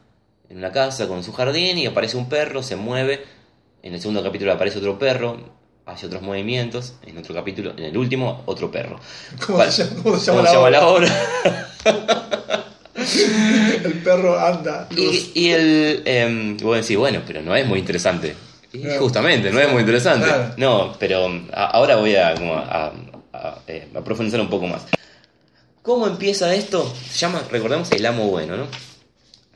en 0.48 0.58
una 0.58 0.72
casa 0.72 1.08
con 1.08 1.22
su 1.24 1.32
jardín 1.32 1.78
y 1.78 1.86
aparece 1.86 2.16
un 2.16 2.28
perro, 2.28 2.62
se 2.62 2.76
mueve. 2.76 3.24
En 3.82 3.94
el 3.94 4.00
segundo 4.00 4.22
capítulo 4.22 4.52
aparece 4.52 4.78
otro 4.78 4.98
perro, 4.98 5.38
hace 5.86 6.06
otros 6.06 6.22
movimientos. 6.22 6.94
En 7.04 7.16
otro 7.18 7.34
capítulo, 7.34 7.70
en 7.76 7.84
el 7.84 7.96
último, 7.96 8.42
otro 8.46 8.70
perro. 8.70 8.98
¿Cómo 9.46 9.62
se 9.64 9.84
llama- 9.84 10.02
cómo 10.02 10.16
se 10.18 10.26
llama 10.32 10.38
¿Cómo 10.38 10.42
la 10.42 10.48
se 10.48 10.54
llama 10.54 10.66
obra? 10.66 10.78
la 10.80 10.86
obra? 10.88 12.26
El 13.84 13.92
perro 14.02 14.38
anda. 14.38 14.88
Y, 14.96 15.30
y 15.34 15.50
el. 15.50 16.02
Eh, 16.04 16.56
vos 16.62 16.76
decís, 16.76 16.96
bueno, 16.96 17.22
pero 17.26 17.42
no 17.42 17.54
es 17.54 17.66
muy 17.66 17.78
interesante. 17.78 18.34
Y 18.72 18.80
Claro. 18.80 19.00
justamente, 19.02 19.50
no 19.52 19.60
es 19.60 19.70
muy 19.70 19.80
interesante. 19.80 20.26
Claro. 20.26 20.54
No, 20.56 20.96
pero 20.98 21.26
a- 21.52 21.66
ahora 21.66 21.96
voy 21.96 22.16
a, 22.16 22.34
como 22.34 22.54
a, 22.56 22.92
a- 23.32 23.58
eh, 23.68 23.88
a 23.94 24.00
profundizar 24.02 24.40
un 24.40 24.48
poco 24.50 24.66
más. 24.66 24.82
¿Cómo 25.82 26.06
empieza 26.06 26.52
esto? 26.54 26.92
Se 27.10 27.18
llama, 27.18 27.42
recordemos, 27.50 27.90
El 27.92 28.04
Amo 28.06 28.26
Bueno, 28.28 28.56
¿no? 28.56 28.66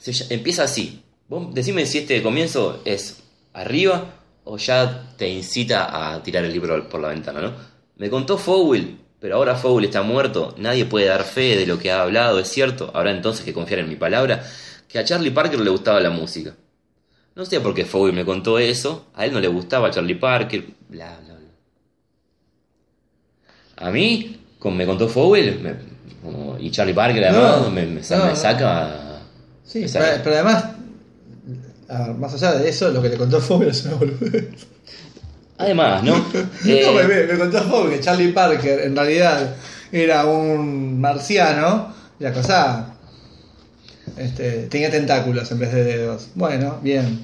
Se 0.00 0.32
empieza 0.34 0.64
así. 0.64 1.02
Vos 1.28 1.54
decime 1.54 1.86
si 1.86 1.98
este 1.98 2.22
comienzo 2.22 2.82
es 2.84 3.22
arriba 3.52 4.14
o 4.44 4.56
ya 4.56 5.12
te 5.16 5.28
incita 5.28 6.12
a 6.14 6.22
tirar 6.22 6.44
el 6.44 6.52
libro 6.52 6.88
por 6.88 7.00
la 7.00 7.08
ventana, 7.08 7.40
¿no? 7.40 7.52
Me 7.96 8.08
contó 8.10 8.36
Fowell, 8.38 8.96
pero 9.20 9.36
ahora 9.36 9.54
Fowell 9.54 9.84
está 9.84 10.02
muerto, 10.02 10.54
nadie 10.58 10.86
puede 10.86 11.06
dar 11.06 11.22
fe 11.24 11.56
de 11.56 11.66
lo 11.66 11.78
que 11.78 11.92
ha 11.92 12.02
hablado, 12.02 12.38
es 12.40 12.48
cierto, 12.48 12.90
habrá 12.94 13.10
entonces 13.10 13.44
que 13.44 13.52
confiar 13.52 13.80
en 13.80 13.88
mi 13.88 13.96
palabra, 13.96 14.42
que 14.88 14.98
a 14.98 15.04
Charlie 15.04 15.30
Parker 15.30 15.60
le 15.60 15.70
gustaba 15.70 16.00
la 16.00 16.10
música. 16.10 16.56
No 17.36 17.44
sé 17.44 17.60
por 17.60 17.74
qué 17.74 17.84
Fowell 17.84 18.14
me 18.14 18.24
contó 18.24 18.58
eso, 18.58 19.06
a 19.14 19.26
él 19.26 19.32
no 19.32 19.38
le 19.40 19.48
gustaba 19.48 19.90
Charlie 19.90 20.14
Parker, 20.16 20.64
bla, 20.88 21.18
bla, 21.26 21.34
bla. 21.34 21.48
A 23.86 23.90
mí, 23.90 24.40
como 24.58 24.76
me 24.76 24.86
contó 24.86 25.08
Fowell, 25.08 25.60
me- 25.60 25.74
como- 26.22 26.58
y 26.58 26.70
Charlie 26.70 26.94
Parker 26.94 27.24
además, 27.26 27.60
No, 27.62 27.70
me, 27.70 27.86
me 27.86 28.02
sa- 28.02 28.16
no, 28.18 28.24
me 28.24 28.30
no. 28.30 28.36
saca... 28.36 29.06
Sí, 29.70 29.86
pero, 29.92 30.34
además, 30.34 30.64
a 31.88 32.08
ver, 32.08 32.16
más 32.16 32.34
allá 32.34 32.54
de 32.54 32.68
eso, 32.68 32.90
lo 32.90 33.00
que 33.00 33.08
le 33.10 33.16
contó 33.16 33.40
Fowler 33.40 33.68
es 33.68 33.84
una 33.84 33.94
boludez. 33.94 34.48
Además, 35.58 36.02
¿no? 36.02 36.14
No, 36.64 36.70
Eh, 36.70 36.86
me, 36.96 37.04
me- 37.04 37.32
me 37.32 37.38
contó 37.38 37.62
Fowler 37.62 37.96
que 37.98 38.04
Charlie 38.04 38.32
Parker 38.32 38.80
en 38.80 38.96
realidad 38.96 39.54
era 39.92 40.24
un 40.26 41.00
marciano 41.00 41.94
y 42.18 42.24
la 42.24 42.32
cosa 42.32 42.94
este, 44.16 44.66
tenía 44.68 44.90
tentáculos 44.90 45.50
en 45.52 45.58
vez 45.58 45.72
de 45.72 45.84
dedos. 45.84 46.28
Bueno, 46.34 46.78
bien. 46.82 47.20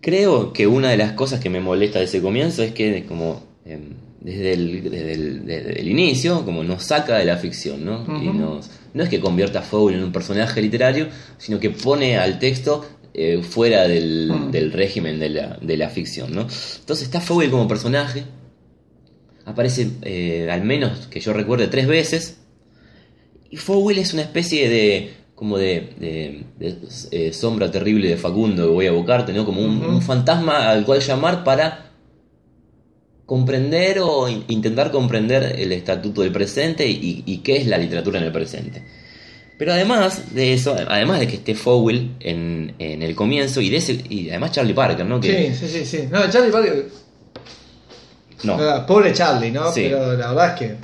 Creo 0.00 0.52
que 0.52 0.66
una 0.66 0.90
de 0.90 0.96
las 0.96 1.12
cosas 1.12 1.40
que 1.40 1.50
me 1.50 1.60
molesta 1.60 1.98
de 1.98 2.04
ese 2.04 2.20
comienzo 2.22 2.62
es 2.62 2.72
que 2.72 3.04
como 3.06 3.42
em, 3.64 3.90
desde, 4.20 4.52
el, 4.52 4.82
desde, 4.90 5.12
el, 5.12 5.46
desde 5.46 5.80
el 5.80 5.88
inicio 5.88 6.44
como 6.44 6.62
nos 6.62 6.84
saca 6.84 7.16
de 7.18 7.24
la 7.24 7.36
ficción, 7.38 7.84
¿no? 7.84 8.04
Y 8.22 8.28
nos, 8.28 8.70
no 8.96 9.02
es 9.04 9.08
que 9.08 9.20
convierta 9.20 9.60
a 9.60 9.62
Fowler 9.62 9.98
en 9.98 10.04
un 10.04 10.12
personaje 10.12 10.60
literario, 10.62 11.08
sino 11.38 11.60
que 11.60 11.70
pone 11.70 12.16
al 12.18 12.38
texto 12.38 12.84
eh, 13.14 13.40
fuera 13.42 13.86
del, 13.88 14.30
Mm. 14.32 14.50
del 14.50 14.72
régimen 14.72 15.18
de 15.20 15.28
la, 15.30 15.58
de 15.60 15.76
la 15.76 15.88
ficción, 15.88 16.34
¿no? 16.34 16.42
Entonces 16.80 17.02
está 17.02 17.20
Fowler 17.20 17.50
como 17.50 17.66
personaje, 17.68 18.24
aparece 19.44 19.90
eh, 20.02 20.48
al 20.50 20.62
menos 20.64 21.06
que 21.06 21.20
yo 21.20 21.32
recuerde 21.32 21.68
tres 21.68 21.86
veces, 21.86 22.38
y 23.50 23.56
Fowell 23.58 23.98
es 23.98 24.12
una 24.12 24.22
especie 24.22 24.68
de 24.68 25.14
como 25.34 25.58
de, 25.58 25.90
de- 26.00 26.44
de, 26.58 26.76
eh, 27.10 27.32
sombra 27.32 27.70
terrible 27.70 28.08
de 28.08 28.16
Facundo 28.16 28.64
que 28.66 28.72
voy 28.72 28.86
a 28.86 28.88
evocarte, 28.88 29.32
¿no? 29.34 29.44
Como 29.44 29.60
un, 29.62 29.84
un 29.84 30.02
fantasma 30.02 30.70
al 30.70 30.84
cual 30.84 31.00
llamar 31.00 31.44
para 31.44 31.85
comprender 33.26 33.98
o 34.00 34.28
in- 34.28 34.44
intentar 34.48 34.90
comprender 34.90 35.56
el 35.58 35.72
estatuto 35.72 36.22
del 36.22 36.30
presente 36.32 36.86
y, 36.86 37.22
y 37.26 37.38
qué 37.38 37.56
es 37.56 37.66
la 37.66 37.76
literatura 37.78 38.18
en 38.20 38.24
el 38.26 38.32
presente. 38.32 38.82
Pero 39.58 39.72
además 39.72 40.34
de 40.34 40.52
eso, 40.52 40.76
además 40.88 41.18
de 41.18 41.26
que 41.26 41.36
esté 41.36 41.54
Fowell 41.54 42.12
en, 42.20 42.74
en 42.78 43.02
el 43.02 43.14
comienzo 43.16 43.60
y 43.60 43.70
de 43.70 43.78
ese, 43.78 43.94
y 44.08 44.28
además 44.30 44.52
Charlie 44.52 44.74
Parker, 44.74 45.04
¿no? 45.06 45.18
Que, 45.18 45.52
Sí, 45.54 45.66
sí, 45.66 45.78
sí, 45.78 45.84
sí. 45.86 46.08
No, 46.10 46.28
Charlie 46.30 46.52
Parker. 46.52 46.86
no. 48.44 48.54
ah, 48.60 48.86
Pobre 48.86 49.12
Charlie, 49.12 49.50
¿no? 49.50 49.72
Sí. 49.72 49.82
Pero 49.84 50.12
la 50.16 50.28
verdad 50.32 50.48
es 50.54 50.58
que. 50.60 50.74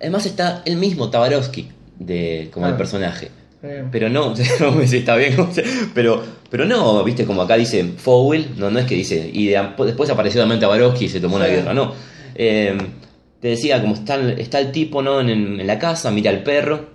Además 0.00 0.24
está 0.26 0.62
el 0.64 0.76
mismo 0.76 1.10
Tabarovsky 1.10 1.68
de, 1.98 2.48
como 2.52 2.66
el 2.68 2.74
Ah. 2.74 2.76
personaje. 2.76 3.30
Pero 3.90 4.08
no, 4.10 4.34
está 4.82 5.16
bien, 5.16 5.36
pero, 5.94 6.22
pero 6.50 6.64
no, 6.66 7.02
viste, 7.04 7.24
como 7.24 7.42
acá 7.42 7.56
dice 7.56 7.84
Fowell, 7.96 8.50
no, 8.56 8.70
no 8.70 8.78
es 8.78 8.86
que 8.86 8.94
dice, 8.94 9.30
y 9.32 9.46
de- 9.46 9.68
después 9.86 10.10
apareció 10.10 10.40
también 10.40 10.60
Tabarovsky 10.60 11.06
y 11.06 11.08
se 11.08 11.20
tomó 11.20 11.36
una 11.36 11.46
birra, 11.46 11.72
no. 11.74 11.92
Eh, 12.34 12.76
te 13.40 13.48
decía, 13.48 13.80
como 13.80 13.94
está, 13.94 14.14
el- 14.16 14.38
está 14.38 14.58
el 14.60 14.72
tipo 14.72 15.02
¿no? 15.02 15.20
en, 15.20 15.28
en 15.30 15.66
la 15.66 15.78
casa, 15.78 16.10
mira 16.10 16.30
al 16.30 16.42
perro, 16.42 16.90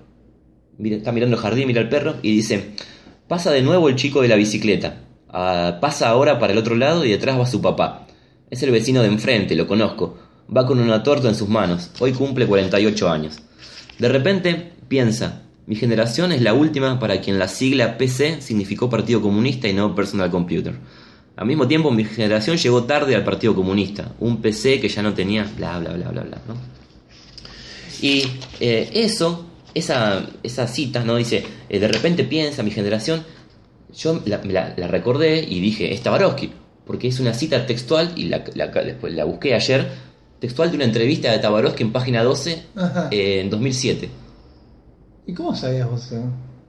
mira- 0.77 0.97
está 0.97 1.11
mirando 1.11 1.35
el 1.37 1.41
jardín, 1.41 1.67
mira 1.67 1.81
al 1.81 1.89
perro, 1.89 2.15
y 2.21 2.35
dice, 2.35 2.71
pasa 3.27 3.51
de 3.51 3.61
nuevo 3.61 3.89
el 3.89 3.95
chico 3.95 4.21
de 4.21 4.27
la 4.27 4.35
bicicleta, 4.35 5.05
Ah, 5.31 5.77
pasa 5.79 6.09
ahora 6.09 6.39
para 6.39 6.53
el 6.53 6.57
otro 6.59 6.75
lado 6.75 7.05
y 7.05 7.11
detrás 7.11 7.39
va 7.39 7.45
su 7.45 7.61
papá. 7.61 8.07
Es 8.49 8.63
el 8.63 8.71
vecino 8.71 9.03
de 9.03 9.09
enfrente, 9.09 9.53
lo 9.55 9.67
conozco, 9.67 10.17
va 10.55 10.65
con 10.65 10.79
una 10.79 11.03
torta 11.03 11.27
en 11.29 11.35
sus 11.35 11.47
manos, 11.47 11.91
hoy 11.99 12.13
cumple 12.13 12.47
48 12.47 13.07
años. 13.09 13.37
De 13.99 14.09
repente 14.09 14.71
piensa, 14.87 15.43
Mi 15.69 15.75
generación 15.75 16.31
es 16.31 16.41
la 16.41 16.53
última 16.55 16.99
para 16.99 17.21
quien 17.21 17.37
la 17.37 17.47
sigla 17.47 17.95
PC 17.99 18.41
significó 18.41 18.89
Partido 18.89 19.21
Comunista 19.21 19.67
y 19.67 19.73
no 19.73 19.93
Personal 19.93 20.31
Computer. 20.31 20.73
Al 21.35 21.45
mismo 21.45 21.67
tiempo, 21.67 21.91
mi 21.91 22.03
generación 22.05 22.57
llegó 22.57 22.85
tarde 22.85 23.15
al 23.15 23.23
Partido 23.23 23.53
Comunista, 23.53 24.11
un 24.19 24.41
PC 24.41 24.81
que 24.81 24.89
ya 24.89 25.03
no 25.03 25.13
tenía 25.13 25.43
bla 25.55 25.77
bla 25.77 25.91
bla 25.93 26.09
bla 26.09 26.21
bla. 26.23 26.37
¿no? 26.47 26.55
Y 28.01 28.23
eh, 28.59 28.89
eso, 28.93 29.45
esa, 29.75 30.25
esa 30.41 30.67
cita, 30.67 31.03
¿no? 31.03 31.17
Dice, 31.17 31.43
eh, 31.69 31.79
de 31.79 31.87
repente 31.87 32.23
piensa 32.23 32.63
mi 32.63 32.71
generación, 32.71 33.23
yo 33.95 34.21
la, 34.25 34.39
me 34.39 34.53
la- 34.53 34.73
la 34.75 34.87
recordé 34.87 35.45
y 35.47 35.59
dije, 35.59 35.93
es 35.93 36.01
Tabarovsky, 36.01 36.51
porque 36.87 37.07
es 37.09 37.19
una 37.19 37.33
cita 37.35 37.65
textual, 37.67 38.13
y 38.15 38.23
la, 38.25 38.43
la- 38.55 38.67
después 38.67 39.13
la 39.13 39.23
busqué 39.25 39.53
ayer, 39.53 39.87
textual 40.39 40.71
de 40.71 40.77
una 40.77 40.85
entrevista 40.85 41.31
de 41.31 41.37
Tabarovsky 41.39 41.83
en 41.83 41.91
página 41.91 42.23
12 42.23 42.63
Ajá. 42.75 43.09
eh, 43.11 43.41
en 43.41 43.49
2007. 43.51 44.09
¿Y 45.29 45.33
cómo 45.33 45.55
sabías 45.55 45.89
vos 45.89 46.05
eso? 46.07 46.21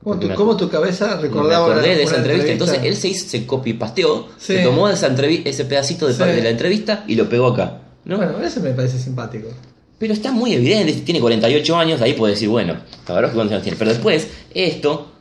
¿Cómo 0.02 0.18
tu, 0.18 0.28
me- 0.28 0.34
cómo 0.34 0.56
tu 0.56 0.68
cabeza 0.68 1.16
Me 1.16 1.22
recordaba 1.22 1.66
acordé 1.66 1.88
una- 1.88 1.96
de 1.96 2.02
esa 2.02 2.16
entrevista. 2.16 2.52
Entonces 2.52 2.80
él 2.84 2.96
se, 2.96 3.08
hizo- 3.08 3.28
se 3.28 3.46
copy 3.46 3.72
pasteó, 3.74 4.28
Sí. 4.38 4.54
se 4.56 4.62
tomó 4.62 4.88
esa 4.88 5.06
ese 5.44 5.64
pedacito 5.64 6.06
de, 6.06 6.14
Sí. 6.14 6.22
de 6.22 6.42
la 6.42 6.50
entrevista 6.50 7.04
y 7.06 7.14
lo 7.14 7.28
pegó 7.28 7.48
acá. 7.48 7.80
¿no? 8.04 8.16
Bueno, 8.16 8.40
eso 8.42 8.60
me 8.60 8.70
parece 8.72 8.98
simpático. 8.98 9.48
Pero 9.98 10.12
está 10.14 10.32
muy 10.32 10.54
evidente, 10.54 10.92
tiene 11.04 11.20
48 11.20 11.76
años, 11.76 12.00
ahí 12.00 12.14
puede 12.14 12.32
decir, 12.32 12.48
bueno, 12.48 12.76
Tabarovsky 13.04 13.34
cuántos 13.36 13.52
años 13.52 13.62
tiene. 13.62 13.78
Pero 13.78 13.90
después, 13.90 14.28
esto, 14.54 15.12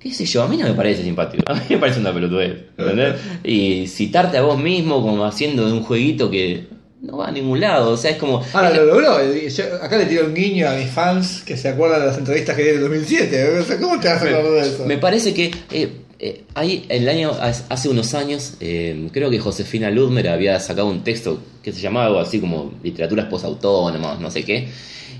qué 0.00 0.12
sé 0.12 0.24
yo, 0.26 0.42
a 0.42 0.48
mí 0.48 0.56
no 0.56 0.64
me 0.66 0.74
parece 0.74 1.04
simpático, 1.04 1.44
a 1.52 1.54
mí 1.54 1.62
me 1.70 1.78
parece 1.78 2.00
una 2.00 2.12
pelotudez, 2.12 2.64
¿entendés? 2.76 3.14
Y 3.44 3.86
citarte 3.86 4.38
a 4.38 4.42
vos 4.42 4.58
mismo 4.60 5.02
como 5.02 5.24
haciendo 5.24 5.64
un 5.66 5.82
jueguito 5.84 6.28
que 6.30 6.66
no 7.02 7.16
va 7.16 7.28
a 7.28 7.32
ningún 7.32 7.60
lado, 7.60 7.92
o 7.92 7.96
sea, 7.96 8.10
es 8.10 8.18
como... 8.18 8.42
Ahora 8.52 8.70
lo 8.70 8.84
logró. 8.84 9.18
yo 9.32 9.64
acá 9.82 9.96
le 9.96 10.06
tiro 10.06 10.26
un 10.26 10.34
guiño 10.34 10.68
a 10.68 10.74
mis 10.74 10.90
fans 10.90 11.42
que 11.44 11.56
se 11.56 11.68
acuerdan 11.68 12.00
de 12.00 12.06
las 12.06 12.18
entrevistas 12.18 12.54
que 12.56 12.62
di 12.62 12.68
en 12.70 12.74
el 12.76 12.80
2007. 12.82 13.58
O 13.58 13.64
sea, 13.64 13.78
¿Cómo 13.78 13.98
te 13.98 14.08
vas 14.08 14.22
a 14.22 14.24
acordar 14.26 14.52
de 14.52 14.60
eso? 14.60 14.84
Me 14.84 14.98
parece 14.98 15.32
que 15.32 15.50
eh, 15.70 15.92
eh, 16.18 16.44
hay 16.54 16.84
el 16.90 17.08
año 17.08 17.32
hace 17.40 17.88
unos 17.88 18.12
años 18.12 18.54
eh, 18.60 19.08
creo 19.12 19.30
que 19.30 19.38
Josefina 19.38 19.90
Ludmer 19.90 20.28
había 20.28 20.60
sacado 20.60 20.88
un 20.88 21.02
texto 21.02 21.42
que 21.62 21.72
se 21.72 21.80
llamaba 21.80 22.06
algo 22.06 22.18
así 22.18 22.40
como 22.40 22.74
literaturas 22.82 23.26
posautónomas, 23.26 24.20
no 24.20 24.30
sé 24.30 24.44
qué, 24.44 24.68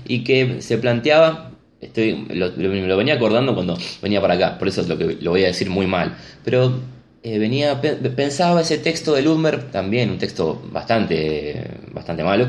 y 0.07 0.23
que 0.23 0.61
se 0.61 0.77
planteaba 0.77 1.53
estoy 1.81 2.27
lo, 2.29 2.49
lo 2.49 2.97
venía 2.97 3.15
acordando 3.15 3.55
cuando 3.55 3.79
venía 4.03 4.21
para 4.21 4.35
acá, 4.35 4.59
por 4.59 4.67
eso 4.67 4.81
es 4.81 4.87
lo 4.87 4.99
que 4.99 5.17
lo 5.19 5.31
voy 5.31 5.43
a 5.43 5.47
decir 5.47 5.71
muy 5.71 5.87
mal, 5.87 6.15
pero 6.45 6.79
eh, 7.23 7.39
venía 7.39 7.81
pe- 7.81 7.95
pensaba 7.95 8.61
ese 8.61 8.77
texto 8.79 9.13
de 9.13 9.21
Ludmer 9.21 9.71
también 9.71 10.09
un 10.09 10.17
texto 10.17 10.61
bastante 10.71 11.79
bastante 11.93 12.23
malo 12.23 12.47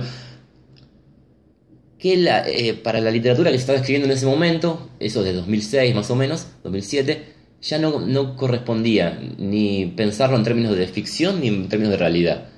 que 1.99 2.17
la- 2.17 2.49
eh, 2.49 2.75
para 2.75 3.01
la 3.01 3.11
literatura 3.11 3.51
que 3.51 3.57
se 3.59 3.63
estaba 3.63 3.79
escribiendo 3.79 4.07
en 4.07 4.13
ese 4.17 4.27
momento, 4.27 4.91
eso 4.99 5.23
de 5.23 5.33
2006 5.33 5.95
más 5.95 6.11
o 6.11 6.17
menos, 6.17 6.49
2007, 6.65 7.25
ya 7.61 7.79
no, 7.79 8.01
no 8.01 8.35
correspondía 8.37 9.21
ni 9.39 9.87
pensarlo 9.87 10.37
en 10.37 10.43
términos 10.43 10.77
de 10.77 10.89
ficción 10.89 11.41
ni 11.41 11.47
en 11.49 11.69
términos 11.69 11.93
de 11.93 11.99
realidad. 11.99 12.49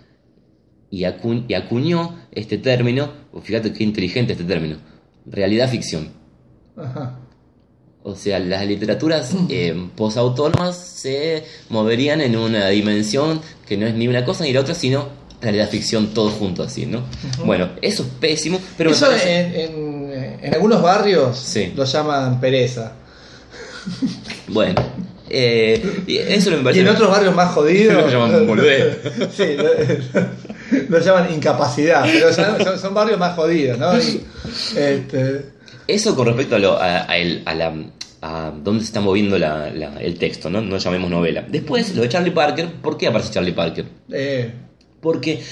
Y, 0.91 1.03
acu- 1.03 1.45
y 1.47 1.55
acuñó 1.55 2.17
este 2.33 2.57
término, 2.57 3.13
fíjate 3.43 3.73
qué 3.75 3.85
inteligente 3.85 4.33
este 4.33 4.45
término, 4.45 4.77
realidad-ficción. 5.27 6.09
Ajá. 6.77 7.21
O 8.07 8.15
sea, 8.15 8.39
las 8.39 8.67
literaturas 8.67 9.31
eh, 9.49 9.75
posautónomas 9.97 10.77
se 10.77 11.45
moverían 11.71 12.21
en 12.21 12.37
una 12.37 12.69
dimensión 12.69 13.41
que 13.67 13.77
no 13.79 13.87
es 13.87 13.95
ni 13.95 14.09
una 14.09 14.25
cosa 14.27 14.45
ni 14.45 14.53
la 14.53 14.61
otra, 14.61 14.75
sino 14.75 15.09
realidad 15.41 15.69
ficción 15.71 16.09
todo 16.15 16.29
junto 16.31 16.63
así, 16.63 16.85
¿no? 16.87 17.03
Bueno, 17.45 17.71
eso 17.83 18.03
es 18.03 18.09
pésimo, 18.21 18.61
pero 18.77 18.91
me 18.91 18.97
eso 18.97 19.07
parece- 19.07 19.65
en, 19.65 20.11
en- 20.11 20.39
en 20.43 20.55
algunos 20.55 20.83
barrios 20.83 21.39
Sí. 21.39 21.73
lo 21.75 21.85
llaman 21.85 22.41
pereza. 22.41 22.93
Bueno, 24.49 24.75
eh, 25.29 26.03
y 26.07 26.17
eso 26.19 26.51
me 26.51 26.59
Y 26.59 26.63
parece. 26.63 26.81
en 26.83 26.89
otros 26.89 27.11
barrios 27.11 27.35
más 27.35 27.53
jodidos. 27.53 27.95
Lo 28.05 28.09
llaman 28.11 28.47
boludez. 28.47 28.99
sí, 29.37 29.57
lo, 29.57 30.89
lo 30.89 30.99
llaman 31.01 31.33
incapacidad. 31.35 32.05
Pero 32.05 32.33
son, 32.33 32.63
son- 32.63 32.79
son 32.79 32.95
barrios 32.95 33.19
más 33.19 33.35
jodidos, 33.35 33.79
¿no? 33.79 33.93
Y, 33.99 34.25
este, 34.77 35.47
Eso 35.87 36.15
con 36.17 36.27
respecto 36.27 36.57
a, 36.57 36.59
lo, 36.59 36.77
a, 36.77 37.11
a 37.11 37.17
el- 37.19 37.43
a 37.47 37.55
la. 37.55 37.73
a 38.23 38.53
dónde 38.63 38.81
se 38.81 38.87
está 38.87 39.01
moviendo 39.01 39.39
la- 39.39 39.71
la- 39.71 40.01
el 40.01 40.19
texto, 40.19 40.49
¿no? 40.49 40.61
No 40.63 40.79
llamemos 40.79 41.11
novela. 41.11 41.45
Después, 41.47 41.95
lo 41.95 42.03
de 42.03 42.09
Charlie 42.09 42.31
Parker, 42.31 42.67
¿por 42.83 42.97
qué 42.97 43.09
aparece 43.09 43.33
Charlie 43.33 43.53
Parker? 43.53 43.85
eh, 44.11 44.51
Porque 45.01 45.43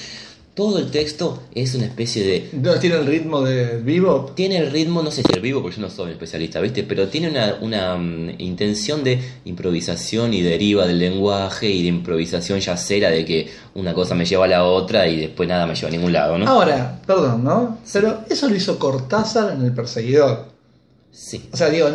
todo 0.55 0.79
el 0.79 0.91
texto 0.91 1.43
es 1.55 1.75
una 1.75 1.87
especie 1.87 2.23
de. 2.25 2.51
¿No 2.53 2.75
tiene 2.75 2.97
el 2.97 3.07
ritmo 3.07 3.41
de 3.41 3.79
vivo? 3.79 4.33
Tiene 4.35 4.59
el 4.59 4.71
ritmo, 4.71 5.03
no 5.03 5.11
sé 5.11 5.23
si 5.23 5.33
el 5.33 5.41
vivo, 5.41 5.63
porque 5.63 5.77
yo 5.77 5.83
no 5.83 5.89
soy 5.89 6.07
un 6.07 6.11
especialista, 6.13 6.61
¿viste? 6.61 6.83
Pero 6.83 7.09
tiene 7.09 7.31
una, 7.31 7.57
una 7.61 7.97
mm, 7.97 8.35
intención 8.39 9.03
de 9.03 9.19
improvisación 9.47 10.35
y 10.35 10.43
deriva 10.43 10.87
del 10.87 10.99
lenguaje 10.99 11.71
y 11.71 11.83
de 11.83 11.89
improvisación 11.89 12.61
yacera 12.61 13.11
de 13.11 13.25
que 13.25 13.51
una 13.75 13.95
cosa 13.95 14.15
me 14.15 14.27
lleva 14.27 14.45
a 14.45 14.49
la 14.49 14.65
otra 14.65 15.09
y 15.09 15.21
después 15.21 15.49
nada 15.49 15.67
me 15.67 15.75
lleva 15.75 15.89
a 15.89 15.93
ningún 15.93 16.13
lado, 16.13 16.37
¿no? 16.37 16.47
Ahora, 16.47 17.01
perdón, 17.07 17.45
¿no? 17.45 17.79
Pero 17.91 18.25
eso 18.29 18.49
lo 18.49 18.55
hizo 18.55 18.79
Cortázar 18.79 19.55
en 19.55 19.65
El 19.65 19.73
Perseguidor. 19.73 20.53
Sí. 21.11 21.49
O 21.51 21.57
sea, 21.57 21.71
digo, 21.71 21.89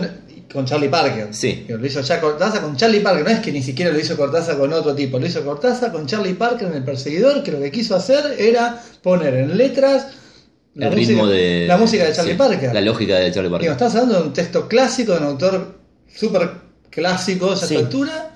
con 0.51 0.65
Charlie 0.65 0.89
Parker. 0.89 1.27
Sí. 1.31 1.65
Lo 1.67 1.86
hizo 1.86 2.01
ya 2.01 2.19
Cortázar 2.21 2.62
con 2.62 2.75
Charlie 2.77 2.99
Parker. 3.01 3.23
No 3.23 3.29
es 3.31 3.39
que 3.39 3.51
ni 3.51 3.62
siquiera 3.62 3.91
lo 3.91 3.99
hizo 3.99 4.15
Cortázar 4.15 4.57
con 4.57 4.71
otro 4.73 4.95
tipo. 4.95 5.19
Lo 5.19 5.25
hizo 5.25 5.43
Cortázar 5.43 5.91
con 5.91 6.05
Charlie 6.07 6.33
Parker 6.36 6.67
en 6.69 6.75
El 6.75 6.83
Perseguidor, 6.83 7.43
que 7.43 7.51
lo 7.51 7.60
que 7.60 7.71
quiso 7.71 7.95
hacer 7.95 8.36
era 8.39 8.81
poner 9.03 9.33
en 9.36 9.57
letras 9.57 10.07
el 10.75 10.91
ritmo 10.91 11.25
de. 11.27 11.65
la 11.67 11.77
música 11.77 12.05
de 12.05 12.13
Charlie 12.13 12.33
sí, 12.33 12.38
Parker. 12.38 12.73
La 12.73 12.81
lógica 12.81 13.15
de 13.17 13.31
Charlie 13.31 13.49
Parker. 13.49 13.62
Digo, 13.63 13.71
estás 13.73 13.95
hablando 13.95 14.19
de 14.21 14.27
un 14.27 14.33
texto 14.33 14.67
clásico 14.67 15.13
de 15.13 15.17
un 15.19 15.23
autor 15.25 15.79
súper 16.13 16.49
clásico 16.89 17.51
a 17.51 17.53
esa 17.55 17.67
Sí. 17.67 17.75
altura. 17.75 18.36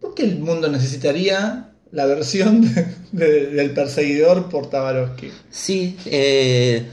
¿Por 0.00 0.14
qué 0.14 0.24
el 0.24 0.38
mundo 0.38 0.68
necesitaría 0.68 1.70
la 1.92 2.06
versión 2.06 2.62
de- 3.12 3.26
de- 3.26 3.46
del 3.50 3.70
perseguidor 3.72 4.48
por 4.48 4.68
Tabarovsky? 4.70 5.30
Sí, 5.50 5.96
eh, 6.06 6.86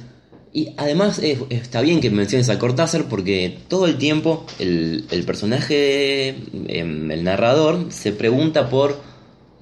y 0.53 0.69
además 0.77 1.17
eh, 1.19 1.39
está 1.49 1.81
bien 1.81 1.99
que 1.99 2.11
menciones 2.11 2.49
a 2.49 2.59
Cortázar 2.59 3.05
porque 3.09 3.57
todo 3.67 3.87
el 3.87 3.97
tiempo 3.97 4.45
el, 4.59 5.05
el 5.09 5.23
personaje, 5.23 6.35
em, 6.67 7.09
el 7.09 7.23
narrador, 7.23 7.87
se 7.89 8.11
pregunta 8.11 8.69
por 8.69 9.01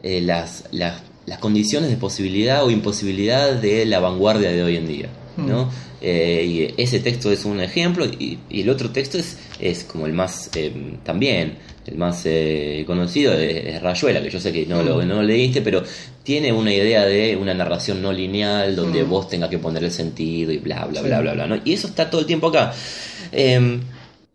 eh, 0.04 0.20
las, 0.20 0.66
las, 0.72 1.02
las 1.26 1.40
condiciones 1.40 1.90
de 1.90 1.96
posibilidad 1.96 2.66
o 2.66 2.72
imposibilidad 2.72 3.54
de 3.54 3.86
la 3.86 4.02
vanguardia 4.02 4.52
de 4.52 4.64
hoy 4.64 4.76
en 4.76 4.88
día. 4.88 5.10
¿no? 5.38 5.72
Eh, 6.02 6.74
y 6.78 6.82
ese 6.82 7.00
texto 7.00 7.32
es 7.32 7.46
un 7.46 7.62
ejemplo 7.62 8.06
y, 8.06 8.40
y 8.50 8.62
el 8.62 8.70
otro 8.70 8.90
texto 8.90 9.18
es, 9.18 9.38
es 9.62 9.86
como 9.86 10.08
el 10.08 10.14
más 10.14 10.50
em, 10.56 10.98
también 11.04 11.58
el 11.88 11.98
más 11.98 12.22
eh, 12.26 12.84
conocido 12.86 13.34
es, 13.34 13.66
es 13.66 13.82
Rayuela 13.82 14.22
que 14.22 14.30
yo 14.30 14.40
sé 14.40 14.52
que 14.54 14.66
no 14.68 14.84
lo, 14.84 15.04
no 15.04 15.16
lo 15.16 15.24
leíste 15.24 15.62
pero 15.62 15.84
tiene 16.24 16.52
una 16.54 16.72
idea 16.74 17.06
de 17.06 17.36
una 17.36 17.54
narración 17.54 18.02
no 18.02 18.14
lineal 18.14 18.76
donde 18.76 19.04
Mm. 19.04 19.10
vos 19.10 19.28
tengas 19.30 19.50
que 19.50 19.58
poner 19.58 19.84
el 19.84 19.92
sentido 19.92 20.52
y 20.52 20.58
bla 20.60 20.86
bla 20.86 21.02
Sí. 21.02 21.08
bla 21.08 21.22
bla 21.22 21.34
bla 21.34 21.48
¿no? 21.48 21.60
y 21.66 21.74
eso 21.74 21.88
está 21.88 22.10
todo 22.10 22.22
el 22.22 22.28
tiempo 22.28 22.48
acá 22.48 22.74
Em, 23.32 23.82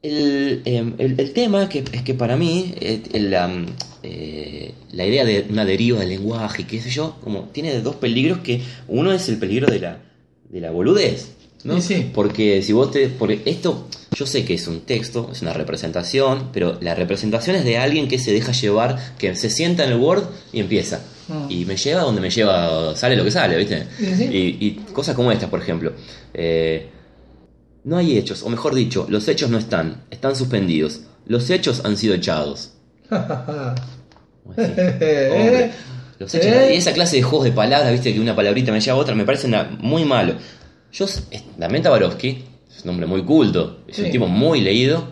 el, 0.03 0.63
em, 0.65 0.95
el- 0.99 1.15
el 1.21 1.33
tema 1.33 1.69
que, 1.69 1.81
es 1.93 2.03
que 2.03 2.15
para 2.15 2.37
mí 2.37 2.75
eh, 2.81 3.01
el, 3.13 3.35
am, 3.35 3.67
eh, 4.03 4.73
la 4.93 5.05
idea 5.07 5.25
de 5.25 5.47
una 5.51 5.65
deriva 5.65 6.01
del 6.01 6.11
lenguaje 6.11 6.65
qué 6.67 6.81
sé 6.81 6.91
yo 6.91 7.17
como 7.23 7.45
tiene 7.53 7.81
dos 7.81 7.97
peligros 7.97 8.39
que 8.39 8.61
uno 8.89 9.13
es 9.13 9.29
el 9.29 9.39
peligro 9.39 9.67
de 9.67 9.81
la 9.81 9.99
de 10.49 10.61
la 10.61 10.71
boludez 10.71 11.33
¿no? 11.65 11.81
Sí. 11.81 12.11
Porque 12.15 12.63
si 12.63 12.73
vos 12.73 12.91
te. 12.91 13.09
Porque 13.09 13.43
esto, 13.45 13.89
yo 14.15 14.27
sé 14.27 14.45
que 14.45 14.55
es 14.55 14.67
un 14.69 14.81
texto, 14.81 15.29
es 15.33 15.43
una 15.43 15.53
representación, 15.53 16.51
pero 16.53 16.79
la 16.81 16.95
representación 16.95 17.57
es 17.57 17.65
de 17.65 17.79
alguien 17.79 18.09
que 18.09 18.19
se 18.19 18.33
deja 18.33 18.53
llevar, 18.53 18.97
que 19.19 19.35
se 19.37 19.51
sienta 19.51 19.85
en 19.85 19.93
el 19.93 19.99
Word 19.99 20.25
y 20.53 20.61
empieza. 20.61 21.01
Mm. 21.29 21.47
Y 21.51 21.65
me 21.65 21.77
lleva 21.77 22.03
donde 22.03 22.21
me 22.21 22.31
lleva, 22.31 22.95
sale 22.97 23.17
lo 23.17 23.25
que 23.25 23.31
sale, 23.33 23.57
¿viste? 23.57 23.87
Sí. 23.99 24.25
Y, 24.31 24.67
y 24.67 24.71
cosas 24.93 25.15
como 25.17 25.33
estas, 25.33 25.51
por 25.51 25.61
ejemplo. 25.61 25.93
Eh, 26.35 26.89
no 27.85 27.97
hay 27.97 28.17
hechos, 28.19 28.43
o 28.43 28.49
mejor 28.49 28.75
dicho, 28.75 29.07
los 29.09 29.27
hechos 29.29 29.49
no 29.51 29.59
están, 29.59 30.03
están 30.11 30.35
suspendidos. 30.37 31.01
Los 31.27 31.51
hechos 31.51 31.83
han 31.85 31.97
sido 31.97 32.15
echados. 32.15 32.73
Como 33.09 34.53
así. 34.53 34.63
Hombre, 34.63 35.73
los 36.19 36.35
hechos- 36.35 36.47
¿Eh? 36.53 36.71
y 36.75 36.77
esa 36.79 36.93
clase 36.93 37.17
de 37.17 37.23
juegos 37.23 37.45
de 37.47 37.53
palabras, 37.53 37.93
viste, 37.93 38.13
que 38.13 38.21
una 38.21 38.35
palabrita 38.37 38.73
me 38.73 38.81
lleva 38.81 38.97
a 38.97 39.01
otra, 39.01 39.15
me 39.15 39.25
parece 39.25 39.47
una- 39.47 39.65
muy 39.81 40.05
malo. 40.05 40.35
Yo, 40.97 41.07
también 41.59 41.83
Tabarovsky, 41.83 42.45
es 42.75 42.85
un 42.85 42.91
hombre 42.91 43.07
muy 43.07 43.23
culto, 43.23 43.81
es 43.87 43.99
un 43.99 44.11
tipo 44.11 44.27
muy 44.29 44.61
leído, 44.61 45.09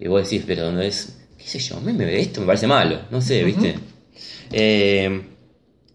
y 0.00 0.08
vos 0.08 0.22
decís, 0.24 0.42
pero 0.46 0.72
no 0.72 0.80
es, 0.82 1.16
qué 1.38 1.44
sé 1.46 1.58
yo, 1.60 1.76
a 1.76 1.80
mí 1.80 1.92
me, 1.92 2.18
esto 2.20 2.40
me 2.40 2.46
parece 2.46 2.66
malo, 2.66 3.00
no 3.10 3.20
sé, 3.20 3.44
viste. 3.44 3.74
Eh, 4.52 5.22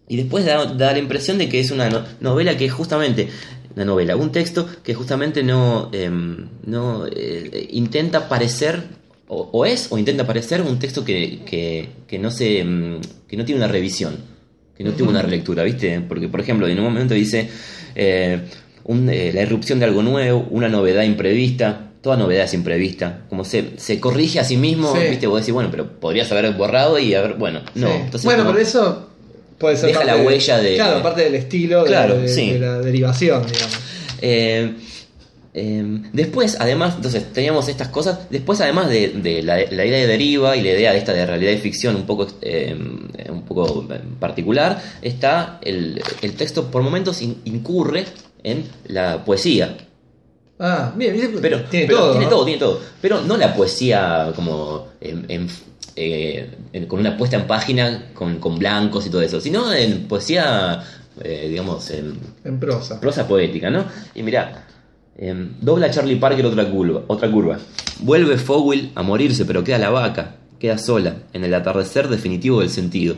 y 0.08 0.16
después 0.16 0.44
da, 0.44 0.66
da 0.66 0.92
la 0.92 0.98
impresión 0.98 1.38
de 1.38 1.48
que 1.48 1.60
es 1.60 1.70
una 1.70 1.88
no- 1.90 2.04
novela 2.20 2.56
que 2.56 2.68
justamente, 2.68 3.28
una 3.74 3.84
novela, 3.84 4.16
un 4.16 4.30
texto 4.32 4.66
que 4.82 4.94
justamente 4.94 5.42
no, 5.42 5.90
em, 5.92 6.48
no 6.64 7.06
eh, 7.06 7.68
intenta 7.72 8.28
parecer, 8.28 8.82
o, 9.28 9.48
o 9.52 9.64
es, 9.66 9.88
o 9.90 9.98
intenta 9.98 10.26
parecer 10.26 10.60
un 10.62 10.78
texto 10.78 11.04
que, 11.04 11.40
que, 11.44 11.88
que 12.06 12.18
no 12.18 12.30
se, 12.30 12.60
em, 12.60 13.00
que 13.26 13.36
no 13.36 13.44
tiene 13.44 13.60
una 13.60 13.68
revisión, 13.68 14.16
que 14.76 14.84
no 14.84 14.92
tiene 14.92 15.10
una 15.10 15.22
relectura, 15.22 15.62
¿viste? 15.64 16.00
Porque, 16.00 16.28
por 16.28 16.40
ejemplo, 16.40 16.66
en 16.68 16.78
un 16.78 16.84
momento 16.84 17.14
dice 17.14 17.48
eh, 17.94 18.40
un- 18.84 19.08
eh, 19.10 19.30
la 19.34 19.42
irrupción 19.42 19.78
de 19.78 19.86
algo 19.86 20.02
nuevo, 20.02 20.46
una 20.50 20.68
novedad 20.68 21.02
imprevista, 21.04 21.90
toda 22.02 22.16
novedad 22.16 22.44
es 22.44 22.54
imprevista, 22.54 23.20
como 23.30 23.44
se, 23.44 23.70
se 23.78 23.98
corrige 23.98 24.38
a 24.40 24.44
sí 24.44 24.56
mismo, 24.58 24.94
Sí. 24.94 25.08
viste, 25.10 25.26
vos 25.26 25.40
decís, 25.40 25.54
bueno, 25.54 25.70
pero 25.70 25.88
podrías 25.98 26.30
haber 26.32 26.52
borrado 26.52 26.98
y 26.98 27.14
haber, 27.14 27.34
bueno, 27.34 27.60
no. 27.74 27.88
Sí. 27.88 27.94
Entonces, 28.04 28.24
bueno, 28.24 28.44
pero 28.46 28.58
eso 28.58 29.08
puede 29.58 29.76
ser 29.76 29.88
Deja 29.88 30.04
la 30.04 30.16
huella 30.18 30.58
de- 30.58 30.74
Claro, 30.74 31.02
parte 31.02 31.22
del 31.22 31.34
estilo 31.34 31.82
de- 31.84 31.88
Claro, 31.88 32.18
de, 32.18 32.28
sí. 32.28 32.52
de 32.52 32.58
la 32.58 32.78
derivación, 32.80 33.42
digamos. 33.50 33.78
Eh, 34.20 34.72
eh, 35.54 36.00
después, 36.12 36.56
además, 36.60 36.94
entonces 36.96 37.32
teníamos 37.32 37.68
estas 37.68 37.88
cosas. 37.88 38.28
Después, 38.30 38.60
además 38.60 38.88
de, 38.88 39.08
de 39.08 39.42
la, 39.42 39.56
la 39.56 39.84
idea 39.86 39.98
de 40.00 40.06
deriva 40.06 40.56
y 40.56 40.62
la 40.62 40.70
idea 40.70 40.92
de 40.92 40.98
esta 40.98 41.12
de 41.12 41.24
realidad 41.24 41.52
y 41.52 41.58
ficción 41.58 41.94
un 41.96 42.06
poco, 42.06 42.26
eh, 42.42 42.76
un 43.30 43.42
poco 43.42 43.86
particular, 44.18 44.82
está 45.00 45.58
el, 45.62 46.02
el 46.22 46.32
texto 46.34 46.70
por 46.70 46.82
momentos 46.82 47.22
in- 47.22 47.40
incurre 47.44 48.04
en 48.42 48.64
la 48.88 49.24
poesía. 49.24 49.76
Ah, 50.58 50.92
bien, 50.96 51.14
bien, 51.14 51.36
Pero 51.40 51.62
tiene 51.64 51.86
pero 51.86 51.98
todo. 51.98 52.10
tiene 52.12 52.24
¿no? 52.26 52.30
todo, 52.30 52.44
tiene 52.44 52.60
todo. 52.60 52.80
Pero 53.00 53.20
no 53.22 53.36
la 53.36 53.54
poesía 53.54 54.32
como 54.36 54.88
en- 55.00 55.24
en- 55.28 55.48
eh, 55.96 56.50
en- 56.72 56.86
con 56.86 56.98
una 57.00 57.16
puesta 57.16 57.36
en 57.36 57.46
página 57.46 58.10
con, 58.14 58.38
con 58.40 58.58
blancos 58.58 59.06
y 59.06 59.10
todo 59.10 59.22
eso, 59.22 59.40
sino 59.40 59.72
en 59.72 60.08
poesía, 60.08 60.82
eh, 61.22 61.46
digamos, 61.48 61.90
en, 61.90 62.18
En 62.44 62.58
prosa. 62.60 63.00
prosa 63.00 63.26
poética, 63.28 63.70
¿no? 63.70 63.84
Y 64.14 64.22
mirá, 64.22 64.66
em, 65.16 65.52
dobla 65.60 65.90
Charlie 65.90 66.16
Parker 66.16 66.46
otra 66.46 66.70
curva, 66.70 67.02
otra 67.06 67.30
curva. 67.30 67.58
Vuelve 68.00 68.38
Fowl 68.38 68.90
a 68.94 69.02
morirse, 69.02 69.44
pero 69.44 69.62
queda 69.62 69.78
la 69.78 69.90
vaca, 69.90 70.36
queda 70.58 70.78
sola, 70.78 71.16
en 71.32 71.44
el 71.44 71.54
atardecer 71.54 72.08
definitivo 72.08 72.60
del 72.60 72.70
sentido. 72.70 73.16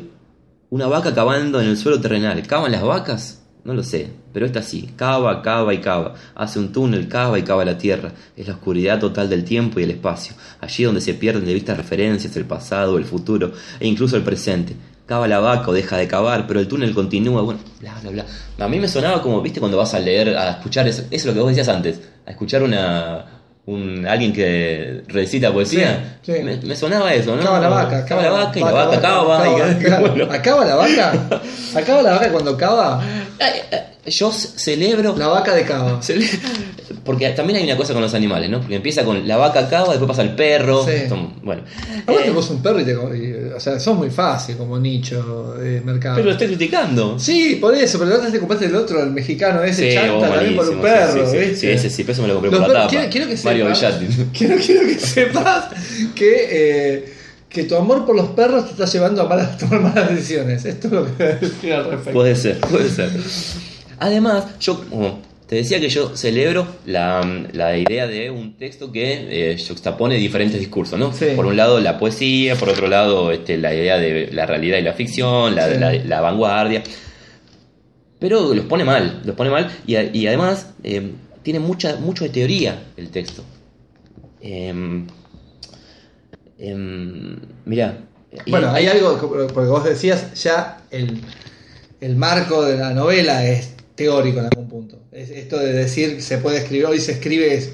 Una 0.68 0.86
vaca 0.88 1.14
cavando 1.14 1.60
en 1.60 1.68
el 1.68 1.76
suelo 1.76 2.00
terrenal. 2.00 2.44
¿Cavan 2.46 2.72
las 2.72 2.82
vacas? 2.82 3.42
No 3.66 3.74
lo 3.74 3.82
sé, 3.82 4.10
pero 4.32 4.46
esta 4.46 4.62
sí, 4.62 4.90
cava, 4.94 5.42
cava 5.42 5.74
y 5.74 5.78
cava. 5.78 6.14
Hace 6.34 6.58
un 6.58 6.72
túnel, 6.72 7.08
cava 7.08 7.38
y 7.38 7.42
cava 7.42 7.64
la 7.64 7.78
tierra. 7.78 8.12
Es 8.36 8.46
la 8.46 8.54
oscuridad 8.54 9.00
total 9.00 9.28
del 9.28 9.44
tiempo 9.44 9.80
y 9.80 9.82
el 9.82 9.90
espacio. 9.90 10.36
Allí 10.60 10.84
donde 10.84 11.00
se 11.00 11.14
pierden 11.14 11.44
de 11.44 11.54
vista 11.54 11.74
referencias, 11.74 12.36
el 12.36 12.44
pasado, 12.44 12.96
el 12.96 13.04
futuro 13.04 13.52
e 13.80 13.88
incluso 13.88 14.16
el 14.16 14.22
presente. 14.22 14.76
Cava 15.06 15.28
la 15.28 15.38
vaca 15.38 15.70
o 15.70 15.72
deja 15.72 15.96
de 15.96 16.08
cavar, 16.08 16.46
pero 16.48 16.58
el 16.60 16.66
túnel 16.68 16.92
continúa, 16.94 17.42
bueno, 17.42 17.60
bla, 17.80 17.94
bla, 18.02 18.10
bla. 18.10 18.24
A 18.58 18.68
mí 18.68 18.78
me 18.80 18.88
sonaba 18.88 19.22
como, 19.22 19.40
viste, 19.40 19.60
cuando 19.60 19.78
vas 19.78 19.94
a 19.94 20.00
leer, 20.00 20.36
a 20.36 20.50
escuchar, 20.50 20.88
eso, 20.88 21.02
eso 21.02 21.08
es 21.12 21.24
lo 21.26 21.32
que 21.34 21.40
vos 21.40 21.48
decías 21.50 21.68
antes, 21.68 22.00
a 22.26 22.30
escuchar 22.30 22.62
una... 22.62 23.26
Un, 23.66 24.06
alguien 24.06 24.32
que 24.32 25.02
recita 25.08 25.52
poesía, 25.52 26.18
Sí, 26.22 26.34
sí. 26.34 26.42
Me, 26.44 26.56
me 26.58 26.76
sonaba 26.76 27.12
eso, 27.12 27.34
¿no? 27.34 27.42
Acaba 27.42 27.58
la 27.58 27.68
vaca. 27.68 28.04
Cava 28.04 28.22
la 28.22 28.30
vaca 28.30 28.58
y 28.60 28.62
la 28.62 28.70
vaca 28.72 28.94
y- 28.94 28.96
acaba, 28.98 30.00
bueno. 30.08 30.32
acaba 30.32 30.64
la 30.64 30.74
vaca. 30.76 31.40
Acaba 31.74 32.02
la 32.02 32.10
vaca 32.12 32.30
cuando 32.30 32.56
cava. 32.56 33.02
Yo 34.08 34.30
ce- 34.32 34.48
celebro. 34.58 35.14
La 35.16 35.28
vaca 35.28 35.54
de 35.54 35.64
cava. 35.64 36.00
cele- 36.02 36.28
Porque 37.04 37.28
también 37.30 37.58
hay 37.58 37.64
una 37.64 37.76
cosa 37.76 37.92
con 37.92 38.02
los 38.02 38.14
animales, 38.14 38.50
¿no? 38.50 38.60
Porque 38.60 38.76
empieza 38.76 39.04
con 39.04 39.26
la 39.28 39.36
vaca 39.36 39.68
cava, 39.68 39.88
después 39.90 40.08
pasa 40.08 40.22
el 40.22 40.34
perro. 40.34 40.84
Sí. 40.84 41.08
son- 41.08 41.34
bueno. 41.42 41.62
Ahora 42.06 42.22
Eh, 42.22 42.24
te 42.26 42.30
vos 42.30 42.50
un 42.50 42.62
perro 42.62 42.80
y 42.80 42.84
te. 42.84 42.94
o 42.96 43.60
sea, 43.60 43.78
sos 43.80 43.96
muy 43.96 44.10
fácil 44.10 44.56
como 44.56 44.78
nicho 44.78 45.54
de 45.54 45.80
mercado. 45.80 46.16
pero 46.16 46.26
lo 46.26 46.32
estoy 46.32 46.48
criticando. 46.48 47.18
Sí, 47.18 47.58
por 47.60 47.74
eso, 47.74 47.98
pero 47.98 48.10
la 48.10 48.16
otra 48.16 48.26
vez 48.26 48.32
te 48.34 48.38
compraste 48.40 48.66
el 48.66 48.74
otro, 48.76 49.02
el 49.02 49.10
mexicano 49.10 49.62
ese 49.62 49.88
Sí, 49.90 49.94
chanta 49.94 50.28
también 50.30 50.56
por 50.56 50.68
un 50.68 50.80
perro, 50.80 51.12
sí, 51.12 51.20
sí, 51.20 51.30
sí. 51.30 51.38
¿viste? 51.38 51.56
Sí, 51.56 51.66
ese 51.68 51.90
sí, 51.90 52.02
pero 52.02 52.12
eso 52.14 52.22
me 52.22 52.28
lo 52.28 52.34
compré 52.34 52.50
Los 52.50 52.60
por 52.60 52.68
la 52.68 52.74
tapa. 52.74 52.90
quiero, 52.90 53.10
quiero 53.10 53.26
que 53.28 53.36
Mario 53.44 53.74
sepas, 53.74 53.94
quiero, 54.36 54.56
quiero 54.64 54.80
que 54.86 54.98
sepas 54.98 55.64
que, 56.14 56.48
eh, 56.50 57.12
que 57.48 57.64
tu 57.64 57.76
amor 57.76 58.04
por 58.04 58.14
los 58.16 58.28
perros 58.30 58.64
te 58.66 58.72
está 58.72 58.84
llevando 58.86 59.22
a, 59.22 59.28
malas- 59.28 59.52
a 59.54 59.58
tomar 59.58 59.80
malas 59.80 60.10
decisiones. 60.10 60.64
Esto 60.64 60.88
es 60.88 60.92
lo 60.92 61.04
que 61.06 61.12
voy 61.24 61.26
a 61.32 61.36
decir 61.36 61.72
al 61.72 61.84
respecto. 61.84 62.12
Puede 62.12 62.34
ser, 62.36 62.58
puede 62.60 62.88
ser. 62.90 63.10
Además, 63.98 64.58
yo 64.60 64.88
como 64.88 65.20
te 65.46 65.56
decía 65.56 65.80
que 65.80 65.88
yo 65.88 66.16
celebro 66.16 66.66
la, 66.86 67.22
la 67.52 67.76
idea 67.78 68.06
de 68.06 68.30
un 68.30 68.56
texto 68.58 68.90
que 68.90 69.52
eh, 69.52 69.56
juxtapone 69.66 70.16
diferentes 70.16 70.58
discursos, 70.58 70.98
¿no? 70.98 71.12
Sí. 71.12 71.26
Por 71.36 71.46
un 71.46 71.56
lado 71.56 71.78
la 71.80 71.98
poesía, 71.98 72.56
por 72.56 72.68
otro 72.68 72.88
lado 72.88 73.30
este, 73.30 73.56
la 73.56 73.72
idea 73.72 73.96
de 73.98 74.28
la 74.32 74.44
realidad 74.46 74.78
y 74.78 74.82
la 74.82 74.92
ficción, 74.94 75.54
la, 75.54 75.68
Sí. 75.72 75.78
la- 75.78 75.92
la 75.94 76.20
vanguardia. 76.20 76.82
Pero 78.18 78.54
los 78.54 78.64
pone 78.64 78.82
mal, 78.84 79.20
los 79.24 79.36
pone 79.36 79.50
mal 79.50 79.70
y, 79.86 80.26
además 80.26 80.70
eh, 80.82 81.12
tiene 81.42 81.60
mucha, 81.60 81.96
mucho 81.96 82.24
de 82.24 82.30
teoría 82.30 82.82
el 82.96 83.10
texto. 83.10 83.44
Em, 84.40 85.06
mirá. 87.66 87.98
y- 88.44 88.50
Bueno, 88.50 88.70
hay 88.72 88.86
algo, 88.86 89.20
que- 89.20 89.52
porque 89.52 89.68
vos 89.68 89.84
decías 89.84 90.34
ya 90.42 90.82
el, 90.90 91.20
el 92.00 92.16
marco 92.16 92.64
de 92.64 92.78
la 92.78 92.90
novela 92.94 93.44
es 93.46 93.74
teórico 93.96 94.38
en 94.38 94.44
algún 94.44 94.68
punto. 94.68 94.98
Es 95.10 95.30
esto 95.30 95.58
de 95.58 95.72
decir 95.72 96.22
se 96.22 96.38
puede 96.38 96.58
escribir, 96.58 96.86
hoy 96.86 97.00
se 97.00 97.12
escribe 97.12 97.54
es- 97.54 97.70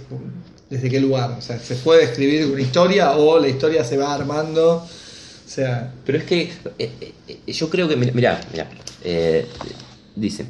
desde 0.71 0.89
qué 0.89 1.01
lugar. 1.01 1.33
O 1.39 1.43
sea, 1.43 1.59
se 1.59 1.75
puede 1.75 2.05
escribir 2.05 2.47
una 2.47 2.63
historia 2.63 3.13
o 3.17 3.39
la 3.39 3.49
historia 3.49 3.85
se 3.85 3.97
va 3.99 4.15
armando. 4.15 4.77
O 4.77 5.55
sea, 5.55 5.93
Pero 6.07 6.17
es 6.19 6.25
que 6.25 6.51
eh, 6.79 6.91
eh, 7.29 7.39
yo 7.53 7.69
creo 7.69 7.87
que, 7.89 7.97
mirá, 7.97 8.41
mirá, 8.53 8.71
eh, 9.05 9.47
dice, 10.17 10.47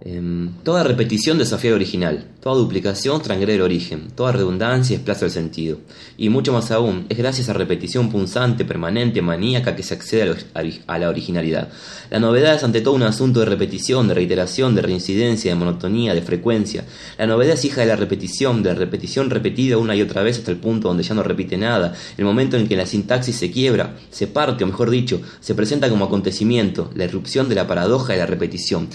em, 0.00 0.50
toda 0.62 0.84
repetición 0.84 1.38
desafía 1.38 1.70
el 1.70 1.76
original, 1.76 2.26
toda 2.40 2.56
duplicación 2.56 3.20
transgrede 3.22 3.56
el 3.56 3.62
origen, 3.62 4.08
toda 4.14 4.30
redundancia 4.30 4.96
desplaza 4.96 5.24
el 5.24 5.30
sentido. 5.30 5.78
Y 6.16 6.28
mucho 6.28 6.52
más 6.52 6.70
aún, 6.70 7.06
es 7.08 7.18
gracias 7.18 7.48
a 7.48 7.54
repetición 7.54 8.10
punzante, 8.10 8.64
permanente, 8.64 9.20
maníaca 9.20 9.74
que 9.74 9.82
se 9.82 9.94
accede 9.94 10.34
a, 10.54 10.98
la 10.98 11.08
originalidad. 11.08 11.68
La 12.10 12.20
novedad 12.20 12.54
es 12.54 12.62
ante 12.62 12.82
todo 12.82 12.94
un 12.94 13.02
asunto 13.02 13.40
de 13.40 13.46
repetición, 13.46 14.06
de 14.06 14.14
reiteración, 14.14 14.74
de 14.74 14.82
reincidencia, 14.82 15.50
de 15.50 15.58
monotonía, 15.58 16.14
de 16.14 16.22
frecuencia. 16.22 16.84
La 17.18 17.26
novedad 17.26 17.54
es 17.54 17.64
hija 17.64 17.80
de 17.80 17.88
la 17.88 17.96
repetición, 17.96 18.62
de 18.62 18.74
la 18.74 18.78
repetición 18.78 19.30
repetida 19.30 19.78
una 19.78 19.96
y 19.96 20.02
otra 20.02 20.22
vez 20.22 20.38
hasta 20.38 20.52
el 20.52 20.58
punto 20.58 20.88
donde 20.88 21.02
ya 21.02 21.14
no 21.14 21.22
repite 21.22 21.56
nada. 21.56 21.94
El 22.16 22.24
momento 22.24 22.56
en 22.56 22.68
que 22.68 22.76
la 22.76 22.86
sintaxis 22.86 23.36
se 23.36 23.50
quiebra, 23.50 23.96
se 24.10 24.26
parte, 24.26 24.62
o 24.62 24.66
mejor 24.66 24.90
dicho, 24.90 25.20
se 25.40 25.54
presenta 25.54 25.90
como 25.90 26.04
acontecimiento, 26.04 26.90
la 26.94 27.04
irrupción 27.04 27.48
de 27.48 27.56
la 27.56 27.66
paradoja 27.66 28.12
de 28.12 28.20
la 28.20 28.26
repetición. 28.26 28.88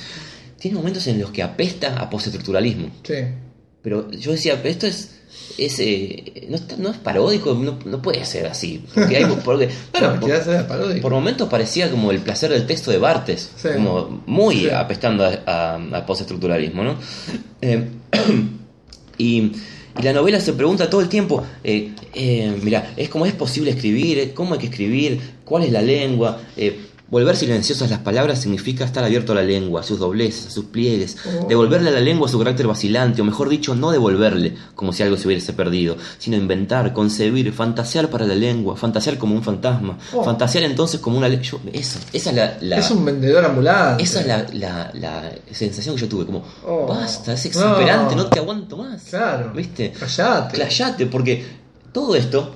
Tiene 0.61 0.77
momentos 0.77 1.07
en 1.07 1.19
los 1.19 1.31
que 1.31 1.41
apesta 1.43 1.99
a 1.99 2.09
postestructuralismo. 2.09 2.89
sí. 3.03 3.15
Pero 3.83 4.11
yo 4.11 4.31
decía, 4.33 4.61
esto 4.63 4.85
es. 4.85 5.21
es 5.57 5.79
eh, 5.79 6.45
no, 6.49 6.55
está- 6.55 6.75
no 6.77 6.89
es 6.91 6.97
paródico, 6.97 7.55
no, 7.55 7.79
no 7.83 7.99
puede 7.99 8.23
ser 8.25 8.45
así. 8.45 8.83
Porque 8.93 9.17
hay, 9.17 9.25
porque, 9.43 9.69
Bueno, 9.91 10.19
por, 10.19 11.01
por 11.01 11.11
momentos 11.13 11.49
parecía 11.49 11.89
como 11.89 12.11
el 12.11 12.19
placer 12.19 12.51
del 12.51 12.67
texto 12.67 12.91
de 12.91 12.99
Bartes, 12.99 13.49
Sí. 13.55 13.69
como 13.73 14.21
muy 14.27 14.55
Sí. 14.65 14.69
apestando 14.69 15.25
a, 15.25 15.41
a, 15.47 15.75
a 15.97 16.05
postestructuralismo, 16.05 16.83
¿no? 16.83 16.95
Eh, 17.59 17.87
y, 19.17 19.37
y 19.99 20.01
la 20.03 20.13
novela 20.13 20.39
se 20.39 20.53
pregunta 20.53 20.87
todo 20.89 21.01
el 21.01 21.09
tiempo, 21.09 21.43
eh, 21.63 21.91
eh, 22.13 22.55
mira, 22.63 22.93
es 22.97 23.09
como 23.09 23.25
es 23.25 23.33
posible 23.33 23.71
escribir, 23.71 24.33
cómo 24.35 24.53
hay 24.53 24.59
que 24.59 24.67
escribir, 24.67 25.19
cuál 25.43 25.63
es 25.63 25.71
la 25.71 25.81
lengua. 25.81 26.39
Eh, 26.55 26.79
Volver 27.11 27.35
silenciosas 27.35 27.89
las 27.89 27.99
palabras 27.99 28.39
significa 28.39 28.85
estar 28.85 29.03
abierto 29.03 29.33
a 29.33 29.35
la 29.35 29.43
lengua, 29.43 29.81
a 29.81 29.83
sus 29.83 29.99
dobleces, 29.99 30.47
a 30.47 30.49
sus 30.49 30.63
pliegues, 30.65 31.17
Oh. 31.25 31.45
devolverle 31.45 31.89
a 31.89 31.91
la 31.91 31.99
lengua 31.99 32.29
su 32.29 32.39
carácter 32.39 32.67
vacilante, 32.67 33.21
o 33.21 33.25
mejor 33.25 33.49
dicho, 33.49 33.75
no 33.75 33.91
devolverle 33.91 34.55
como 34.75 34.93
si 34.93 35.03
algo 35.03 35.17
se 35.17 35.27
hubiese 35.27 35.51
perdido, 35.51 35.97
sino 36.19 36.37
inventar, 36.37 36.93
concebir, 36.93 37.51
fantasear 37.51 38.09
para 38.09 38.25
la 38.25 38.33
lengua, 38.35 38.77
fantasear 38.77 39.17
como 39.17 39.35
un 39.35 39.43
fantasma, 39.43 39.97
Oh. 40.13 40.23
fantasear 40.23 40.63
entonces 40.63 41.01
como 41.01 41.17
una 41.17 41.27
le- 41.27 41.41
yo- 41.43 41.59
Eso, 41.73 41.99
esa 42.13 42.29
es 42.29 42.35
la, 42.37 42.57
la- 42.61 42.77
Es 42.77 42.89
un 42.91 43.03
vendedor 43.03 43.43
ambulante. 43.43 44.01
esa 44.03 44.21
es 44.21 44.27
la, 44.27 44.45
la- 44.53 44.91
la 44.93 45.31
sensación 45.51 45.95
que 45.95 46.01
yo 46.01 46.07
tuve, 46.07 46.25
como, 46.25 46.45
Oh. 46.65 46.87
basta, 46.87 47.33
es 47.33 47.45
exasperante, 47.45 48.15
No. 48.15 48.23
no. 48.23 48.29
te 48.29 48.39
aguanto 48.39 48.77
más. 48.77 49.03
Claro. 49.03 49.51
¿Viste? 49.53 49.91
Callate. 49.91 50.57
Callate, 50.57 51.05
porque 51.07 51.45
todo 51.91 52.15
esto 52.15 52.55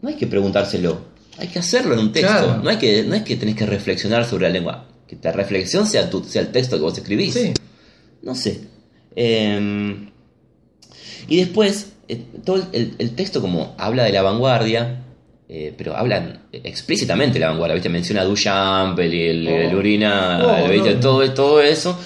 no 0.00 0.08
hay 0.08 0.14
que 0.16 0.26
preguntárselo, 0.26 1.11
hay 1.38 1.48
que 1.48 1.58
hacerlo 1.58 1.94
en 1.94 2.00
un 2.00 2.12
texto. 2.12 2.32
Claro. 2.32 2.60
No, 2.62 2.70
hay 2.70 2.76
que, 2.78 3.02
no 3.04 3.14
es 3.14 3.22
que 3.22 3.36
tenés 3.36 3.56
que 3.56 3.66
reflexionar 3.66 4.24
sobre 4.24 4.46
la 4.48 4.52
lengua, 4.52 4.86
que 5.08 5.16
la 5.22 5.32
reflexión 5.32 5.86
sea, 5.86 6.08
tu, 6.10 6.22
sea 6.24 6.42
el 6.42 6.48
texto 6.48 6.76
que 6.76 6.82
vos 6.82 6.96
escribís. 6.96 7.34
Sí. 7.34 7.52
No 8.22 8.34
sé. 8.34 8.60
Eh, 9.16 10.08
y 11.28 11.36
después, 11.38 11.92
eh, 12.08 12.20
todo 12.44 12.66
el, 12.72 12.94
el 12.98 13.14
texto 13.14 13.40
como 13.40 13.74
habla 13.78 14.04
de 14.04 14.12
la 14.12 14.22
vanguardia, 14.22 15.04
eh, 15.48 15.74
pero 15.76 15.96
hablan 15.96 16.42
explícitamente 16.52 17.34
de 17.34 17.40
la 17.40 17.48
vanguardia, 17.50 17.74
¿viste? 17.74 17.88
Menciona 17.88 18.22
a 18.22 18.24
Duchamp, 18.24 18.98
el, 18.98 19.12
el, 19.14 19.48
el 19.48 19.74
Oh. 19.74 19.78
Urina, 19.78 20.40
Oh, 20.44 20.68
¿viste? 20.68 20.94
no. 20.94 21.00
Todo, 21.00 21.30
todo 21.34 21.62
eso. 21.62 21.98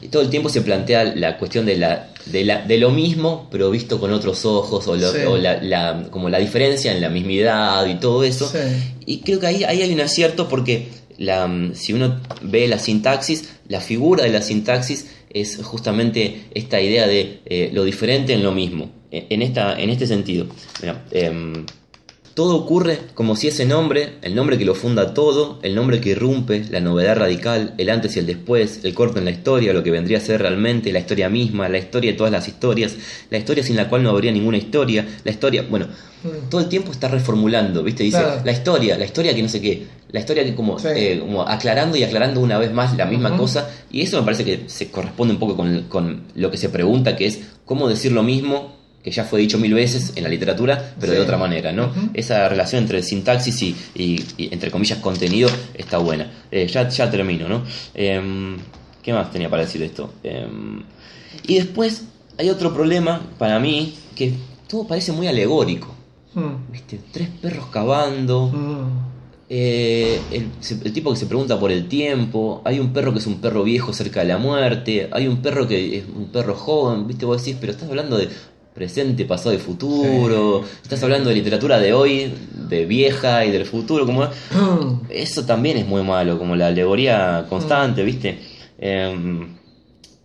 Y 0.00 0.08
todo 0.08 0.22
el 0.22 0.30
tiempo 0.30 0.48
se 0.48 0.62
plantea 0.62 1.04
la 1.16 1.36
cuestión 1.38 1.66
de, 1.66 1.76
la, 1.76 2.08
de, 2.30 2.44
la, 2.44 2.62
de 2.62 2.78
lo 2.78 2.90
mismo, 2.90 3.48
pero 3.50 3.70
visto 3.70 3.98
con 4.00 4.12
otros 4.12 4.44
ojos, 4.44 4.86
o, 4.88 4.96
lo- 4.96 5.12
Sí. 5.12 5.18
o 5.26 5.36
la, 5.36 5.62
la- 5.62 6.08
como 6.10 6.28
la 6.28 6.38
diferencia 6.38 6.92
en 6.92 7.00
la 7.00 7.08
mismidad 7.08 7.86
y 7.86 7.94
todo 7.96 8.24
eso. 8.24 8.48
Sí. 8.48 8.58
Y 9.06 9.18
creo 9.20 9.40
que 9.40 9.46
ahí, 9.46 9.64
ahí 9.64 9.82
hay 9.82 9.92
un 9.92 10.00
acierto 10.00 10.48
porque 10.48 10.88
la, 11.18 11.46
mm, 11.46 11.74
si 11.74 11.92
uno 11.92 12.20
ve 12.42 12.68
la 12.68 12.78
sintaxis, 12.78 13.48
la 13.68 13.80
figura 13.80 14.24
de 14.24 14.30
la 14.30 14.42
sintaxis 14.42 15.06
es 15.30 15.58
justamente 15.62 16.44
esta 16.54 16.80
idea 16.80 17.06
de 17.06 17.40
eh, 17.46 17.70
lo 17.72 17.84
diferente 17.84 18.32
en 18.32 18.42
lo 18.42 18.52
mismo. 18.52 18.90
E- 19.10 19.26
En, 19.30 19.42
esta, 19.42 19.78
en 19.80 19.90
este 19.90 20.06
sentido. 20.06 20.46
Mira, 20.82 21.04
em, 21.10 21.64
todo 22.38 22.54
ocurre 22.54 23.00
como 23.14 23.34
si 23.34 23.48
ese 23.48 23.64
nombre, 23.64 24.10
el 24.22 24.36
nombre 24.36 24.58
que 24.58 24.64
lo 24.64 24.76
funda 24.76 25.12
todo, 25.12 25.58
el 25.62 25.74
nombre 25.74 26.00
que 26.00 26.10
irrumpe, 26.10 26.62
la 26.70 26.78
novedad 26.78 27.16
radical, 27.16 27.74
el 27.78 27.90
antes 27.90 28.14
y 28.14 28.20
el 28.20 28.26
después, 28.26 28.78
el 28.84 28.94
corte 28.94 29.18
en 29.18 29.24
la 29.24 29.32
historia, 29.32 29.72
lo 29.72 29.82
que 29.82 29.90
vendría 29.90 30.18
a 30.18 30.20
ser 30.20 30.40
realmente 30.40 30.92
la 30.92 31.00
historia 31.00 31.28
misma, 31.28 31.68
la 31.68 31.78
historia 31.78 32.12
de 32.12 32.16
todas 32.16 32.30
las 32.32 32.46
historias, 32.46 32.94
la 33.30 33.38
historia 33.38 33.64
sin 33.64 33.74
la 33.74 33.88
cual 33.88 34.04
no 34.04 34.10
habría 34.10 34.30
ninguna 34.30 34.56
historia, 34.56 35.04
la 35.24 35.32
historia, 35.32 35.66
bueno, 35.68 35.88
todo 36.48 36.60
el 36.60 36.68
tiempo 36.68 36.92
está 36.92 37.08
reformulando, 37.08 37.82
¿viste? 37.82 38.04
Dice, 38.04 38.18
Claro. 38.20 38.40
la 38.44 38.52
historia, 38.52 38.96
la 38.96 39.04
historia 39.04 39.34
que 39.34 39.42
no 39.42 39.48
sé 39.48 39.60
qué, 39.60 39.88
la 40.12 40.20
historia 40.20 40.44
que 40.44 40.54
como, 40.54 40.78
Sí. 40.78 40.86
eh, 40.94 41.18
como 41.18 41.42
aclarando 41.42 41.96
y 41.96 42.04
aclarando 42.04 42.38
una 42.40 42.56
vez 42.56 42.72
más 42.72 42.96
la 42.96 43.06
misma 43.06 43.36
cosa, 43.36 43.68
y 43.90 44.02
eso 44.02 44.16
me 44.16 44.22
parece 44.24 44.44
que 44.44 44.62
se 44.68 44.92
corresponde 44.92 45.34
un 45.34 45.40
poco 45.40 45.56
con, 45.56 45.86
con 45.88 46.22
lo 46.36 46.52
que 46.52 46.56
se 46.56 46.68
pregunta, 46.68 47.16
que 47.16 47.26
es 47.26 47.40
cómo 47.64 47.88
decir 47.88 48.12
lo 48.12 48.22
mismo 48.22 48.77
que 49.08 49.14
ya 49.14 49.24
fue 49.24 49.40
dicho 49.40 49.58
mil 49.58 49.72
veces 49.74 50.12
en 50.16 50.22
la 50.22 50.28
literatura, 50.28 50.94
pero 51.00 51.12
de 51.12 51.20
otra 51.20 51.36
manera, 51.38 51.72
¿no? 51.72 51.90
Esa 52.14 52.48
relación 52.48 52.82
entre 52.82 53.02
sintaxis 53.02 53.62
y, 53.62 53.76
y- 53.94 54.24
y, 54.36 54.52
entre 54.52 54.70
comillas, 54.70 54.98
contenido 54.98 55.48
está 55.74 55.98
buena. 55.98 56.30
Eh, 56.50 56.66
ya, 56.66 56.88
ya 56.88 57.10
termino, 57.10 57.48
¿no? 57.48 57.62
Em, 57.94 58.56
¿Qué 59.02 59.12
más 59.14 59.30
tenía 59.30 59.48
para 59.48 59.62
decir 59.62 59.80
de 59.80 59.86
esto? 59.86 60.12
Em, 60.22 60.82
y 61.46 61.54
después 61.54 62.02
hay 62.38 62.50
otro 62.50 62.74
problema 62.74 63.22
para 63.38 63.58
mí, 63.58 63.94
que 64.14 64.32
todo 64.68 64.86
parece 64.86 65.12
muy 65.12 65.26
alegórico. 65.26 65.94
Mm. 66.34 66.70
¿Viste? 66.72 67.00
Tres 67.10 67.28
perros 67.40 67.66
cavando, 67.72 68.48
Mm. 68.48 69.08
eh, 69.48 70.20
el, 70.30 70.48
el 70.84 70.92
tipo 70.92 71.10
que 71.10 71.16
se 71.16 71.24
pregunta 71.26 71.58
por 71.58 71.72
el 71.72 71.88
tiempo, 71.88 72.60
hay 72.66 72.78
un 72.80 72.92
perro 72.92 73.12
que 73.14 73.18
es 73.20 73.26
un 73.26 73.40
perro 73.40 73.64
viejo 73.64 73.94
cerca 73.94 74.20
de 74.20 74.26
la 74.26 74.36
muerte, 74.38 75.08
hay 75.10 75.26
un 75.26 75.40
perro 75.40 75.66
que 75.66 75.96
es 75.98 76.04
un 76.14 76.26
perro 76.30 76.54
joven, 76.54 77.06
¿viste? 77.06 77.24
Vos 77.24 77.42
decís, 77.42 77.56
pero 77.58 77.72
estás 77.72 77.88
hablando 77.88 78.18
de 78.18 78.28
presente, 78.74 79.24
pasado 79.24 79.54
y 79.54 79.58
futuro, 79.58 80.64
estás 80.82 81.02
hablando 81.02 81.28
de 81.30 81.34
literatura 81.34 81.78
de 81.80 81.92
hoy, 81.92 82.32
de 82.68 82.84
vieja 82.86 83.44
y 83.44 83.50
del 83.50 83.66
futuro, 83.66 84.06
como 84.06 84.26
Mm. 84.26 85.00
eso 85.10 85.44
también 85.44 85.76
es 85.78 85.86
muy 85.86 86.02
malo, 86.02 86.38
como 86.38 86.54
la 86.56 86.68
alegoría 86.68 87.46
constante, 87.48 88.02
¿viste? 88.04 88.38
Em, 88.78 89.56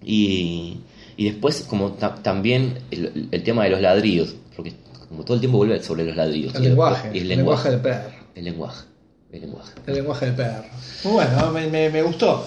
y, 0.03 0.79
y 1.17 1.25
después, 1.25 1.61
como 1.67 1.93
ta- 1.93 2.15
también 2.15 2.79
el, 2.91 3.27
el 3.31 3.43
tema 3.43 3.63
de 3.63 3.71
los 3.71 3.81
ladrillos, 3.81 4.35
porque 4.55 4.73
como 5.09 5.23
todo 5.23 5.33
el 5.35 5.39
tiempo 5.39 5.57
vuelve 5.57 5.81
sobre 5.83 6.03
los 6.05 6.15
ladrillos. 6.15 6.53
El 6.55 6.63
Y 6.63 6.67
lenguaje, 6.69 7.09
y 7.13 7.17
el 7.19 7.27
lenguaje 7.29 7.69
del 7.71 7.79
perro. 7.81 8.09
El 8.35 8.45
lenguaje. 8.45 8.83
El 9.31 9.41
lenguaje. 9.41 9.71
El 9.87 9.93
lenguaje 9.95 10.25
del 10.27 10.35
perro. 10.35 10.63
Muy 11.05 11.13
bueno, 11.13 11.51
me, 11.51 11.67
me, 11.67 11.89
me 11.89 12.01
gustó. 12.03 12.45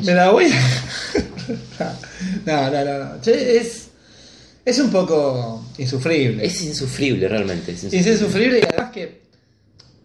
Me 0.00 0.14
la 0.14 0.30
voy 0.30 0.46
no, 2.46 2.70
no, 2.70 2.84
no. 2.84 2.98
no. 3.14 3.20
Che, 3.20 3.56
Es, 3.58 3.87
es 4.70 4.78
un 4.78 4.90
poco 4.90 5.64
insufrible. 5.78 6.44
Es 6.44 6.60
insufrible, 6.62 7.28
realmente. 7.28 7.72
Es 7.72 7.84
Es 7.84 8.06
insufrible. 8.06 8.58
y 8.60 8.62
además 8.64 8.90
que... 8.92 9.22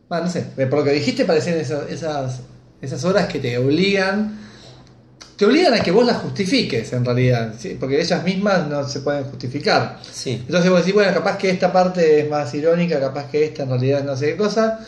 Bueno, 0.09 0.25
no 0.25 0.31
sé, 0.31 0.41
por 0.41 0.79
lo 0.79 0.83
que 0.83 0.91
dijiste 0.91 1.25
parecían 1.25 1.57
esas, 1.57 1.89
esas, 1.89 2.39
esas 2.81 3.03
horas 3.03 3.27
que 3.27 3.39
te 3.39 3.57
obligan... 3.57 4.39
Te 5.35 5.45
obligan 5.45 5.73
a 5.73 5.79
que 5.81 5.89
vos 5.91 6.05
las 6.05 6.17
justifiques 6.17 6.93
en 6.93 7.03
realidad, 7.03 7.55
¿sí? 7.57 7.75
porque 7.79 7.99
ellas 7.99 8.23
mismas 8.23 8.67
no 8.67 8.87
se 8.87 8.99
pueden 8.99 9.23
justificar. 9.25 9.99
Sí. 10.09 10.43
Entonces 10.45 10.69
vos 10.69 10.79
decís, 10.81 10.93
bueno, 10.93 11.11
capaz 11.11 11.37
que 11.39 11.49
esta 11.49 11.73
parte 11.73 12.21
es 12.21 12.29
más 12.29 12.53
irónica, 12.53 12.99
capaz 12.99 13.29
que 13.31 13.43
esta 13.45 13.63
en 13.63 13.69
realidad 13.69 14.03
no 14.03 14.15
sé 14.15 14.27
qué 14.27 14.37
cosa. 14.37 14.79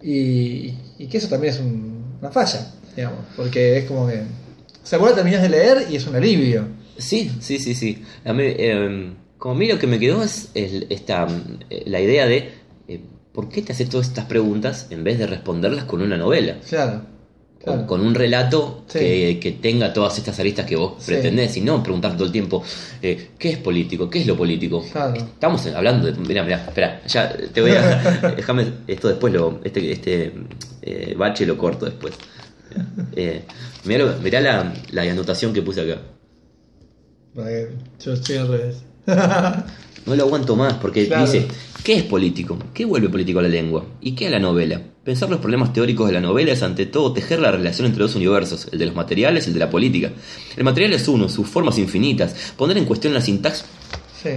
Y, 0.00 0.74
y 0.98 1.08
que 1.10 1.18
eso 1.18 1.28
también 1.28 1.54
es 1.54 1.60
un- 1.60 2.16
una 2.20 2.30
falla, 2.30 2.70
digamos, 2.94 3.18
porque 3.36 3.78
es 3.78 3.84
como 3.86 4.06
que... 4.08 4.14
O 4.20 4.86
sea, 4.86 4.98
vos 4.98 5.10
la 5.10 5.16
terminás 5.16 5.42
de 5.42 5.48
leer 5.48 5.86
y 5.90 5.96
es 5.96 6.06
un 6.06 6.14
alivio. 6.16 6.66
Sí, 6.98 7.30
sí, 7.40 7.58
sí, 7.58 7.74
sí. 7.74 8.02
A 8.24 8.32
mí, 8.32 8.42
eh, 8.44 9.12
como 9.38 9.54
a 9.54 9.58
mí 9.58 9.68
lo 9.68 9.78
que 9.78 9.86
me 9.86 9.98
quedó 9.98 10.22
es 10.22 10.50
el- 10.54 10.86
esta, 10.90 11.26
eh, 11.70 11.84
la 11.86 12.00
idea 12.00 12.26
de 12.26 12.50
eh, 12.88 13.00
¿por 13.32 13.48
qué 13.48 13.62
te 13.62 13.72
haces 13.72 13.88
todas 13.88 14.08
estas 14.08 14.24
preguntas 14.26 14.88
en 14.90 15.04
vez 15.04 15.18
de 15.18 15.26
responderlas 15.26 15.84
con 15.84 16.02
una 16.02 16.16
novela? 16.16 16.56
Claro. 16.68 17.02
Con, 17.86 18.00
un 18.00 18.14
relato 18.14 18.84
Sí. 18.88 18.98
que, 19.00 19.38
que 19.42 19.52
tenga 19.52 19.92
todas 19.92 20.16
estas 20.16 20.38
aristas 20.40 20.64
que 20.64 20.74
vos 20.76 20.94
Sí. 21.00 21.12
pretendés 21.12 21.54
y 21.56 21.60
no 21.60 21.82
preguntar 21.82 22.14
todo 22.16 22.24
el 22.24 22.32
tiempo 22.32 22.62
eh, 23.02 23.30
¿qué 23.38 23.50
es 23.50 23.58
político? 23.58 24.08
¿Qué 24.08 24.20
es 24.20 24.26
lo 24.26 24.36
político? 24.38 24.82
Claro. 24.90 25.14
Estamos 25.16 25.66
hablando 25.66 26.06
de... 26.10 26.18
Mira, 26.18 26.44
mira, 26.44 26.64
espera, 26.66 27.02
ya 27.06 27.30
te 27.52 27.60
voy 27.60 27.72
a... 27.72 28.32
déjame, 28.36 28.64
esto 28.86 29.08
después 29.08 29.32
lo... 29.34 29.60
Este, 29.64 29.92
este 29.92 30.32
bache 31.16 31.44
lo 31.44 31.58
corto 31.58 31.84
después. 31.84 32.14
Eh, 33.14 33.42
mirá, 33.84 34.04
lo- 34.04 34.18
mirá 34.20 34.40
la, 34.40 34.72
la 34.92 35.02
anotación 35.02 35.52
que 35.52 35.60
puse 35.60 35.82
acá. 35.82 36.00
Para 37.38 37.50
que 37.50 37.68
yo 38.04 38.12
estoy 38.14 38.36
al 38.36 38.48
revés. 38.48 38.76
No 40.06 40.16
lo 40.16 40.22
aguanto 40.22 40.56
más 40.56 40.72
porque 40.74 41.06
Claro. 41.06 41.26
dice, 41.30 41.46
¿qué 41.84 41.96
es 41.96 42.02
político? 42.02 42.56
¿Qué 42.72 42.86
vuelve 42.86 43.10
político 43.10 43.40
a 43.40 43.42
la 43.42 43.48
lengua? 43.48 43.84
¿Y 44.00 44.12
qué 44.14 44.28
a 44.28 44.30
la 44.30 44.38
novela? 44.38 44.80
Pensar 45.04 45.28
los 45.28 45.38
problemas 45.38 45.74
teóricos 45.74 46.06
de 46.06 46.14
la 46.14 46.20
novela 46.22 46.50
es 46.52 46.62
ante 46.62 46.86
todo 46.86 47.12
tejer 47.12 47.40
la 47.40 47.50
relación 47.50 47.86
entre 47.86 48.02
dos 48.04 48.14
universos, 48.14 48.68
el 48.72 48.78
de 48.78 48.86
los 48.86 48.94
materiales 48.94 49.44
y 49.44 49.48
el 49.48 49.54
de 49.54 49.60
la 49.60 49.68
política. 49.68 50.10
El 50.56 50.64
material 50.64 50.94
es 50.94 51.06
uno, 51.08 51.28
sus 51.28 51.46
formas 51.46 51.76
infinitas. 51.78 52.34
Poner 52.56 52.78
en 52.78 52.86
cuestión 52.86 53.12
la 53.12 53.20
sintaxis... 53.20 53.66
Sí. 54.22 54.30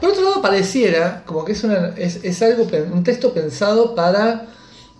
Por 0.00 0.10
otro 0.10 0.22
lado, 0.22 0.40
pareciera 0.42 1.24
como 1.26 1.44
que 1.44 1.52
es, 1.52 1.64
una, 1.64 1.88
es, 1.96 2.20
es 2.22 2.40
algo, 2.42 2.68
un 2.92 3.02
texto 3.02 3.34
pensado 3.34 3.96
para 3.96 4.46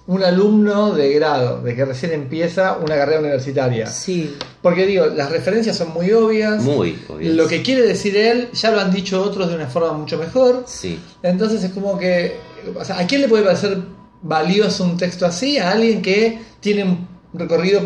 un 0.07 0.23
alumno 0.23 0.93
de 0.93 1.15
grado, 1.15 1.63
de 1.63 1.75
que 1.75 1.85
recién 1.85 2.13
empieza 2.13 2.77
una 2.77 2.95
carrera 2.97 3.21
universitaria. 3.21 3.87
Sí. 3.87 4.37
Porque 4.61 4.85
digo, 4.87 5.07
las 5.07 5.31
referencias 5.31 5.77
son 5.77 5.95
muy 5.95 6.13
obvias. 6.13 6.63
Muy 6.63 6.99
obvio. 7.09 7.33
Lo 7.33 7.49
que 7.49 7.63
quiere 7.63 7.83
decir 7.87 8.15
él 8.17 8.49
ya 8.53 8.71
lo 8.71 8.81
han 8.81 8.93
dicho 8.93 9.23
otros 9.23 9.49
de 9.49 9.55
una 9.57 9.67
forma 9.67 9.93
mucho 9.93 10.19
mejor. 10.19 10.65
Sí. 10.67 11.01
Entonces 11.23 11.65
es 11.65 11.73
como 11.73 11.99
que, 11.99 12.37
o 12.79 12.85
sea, 12.85 12.99
¿a 12.99 13.07
quién 13.07 13.23
le 13.23 13.29
puede 13.29 13.45
parecer 13.45 13.79
valioso 14.21 14.85
un 14.85 14.99
texto 14.99 15.25
así? 15.25 15.57
A 15.57 15.71
alguien 15.71 16.03
que 16.03 16.39
tiene 16.61 16.85
un 16.85 17.09
recorrido 17.33 17.81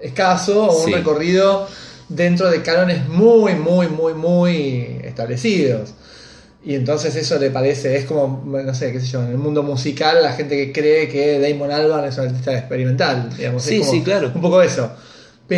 escaso 0.00 0.64
o 0.66 0.78
un 0.80 0.86
Sí. 0.86 0.92
recorrido 0.92 1.68
dentro 2.08 2.50
de 2.50 2.62
cánones 2.62 3.08
muy, 3.08 3.54
muy, 3.54 3.86
muy, 3.88 4.14
muy 4.14 4.98
establecidos. 5.04 5.90
Y 6.64 6.74
entonces 6.74 7.14
eso 7.14 7.38
le 7.38 7.50
parece, 7.50 7.96
es 7.96 8.04
como, 8.04 8.42
no 8.44 8.74
sé, 8.74 8.92
qué 8.92 9.00
sé 9.00 9.06
yo, 9.06 9.22
en 9.22 9.30
el 9.30 9.38
mundo 9.38 9.62
musical 9.62 10.18
la 10.22 10.32
gente 10.32 10.56
que 10.56 10.72
cree 10.72 11.08
que 11.08 11.38
Damon 11.38 11.70
Albarn 11.70 12.06
es 12.08 12.18
un 12.18 12.26
artista 12.26 12.52
experimental, 12.58 13.28
digamos. 13.36 13.62
es 13.64 13.68
Sí, 13.70 13.78
como 13.78 13.90
sí, 13.92 14.02
claro. 14.02 14.32
Un 14.34 14.40
poco 14.42 14.60
eso. 14.62 14.90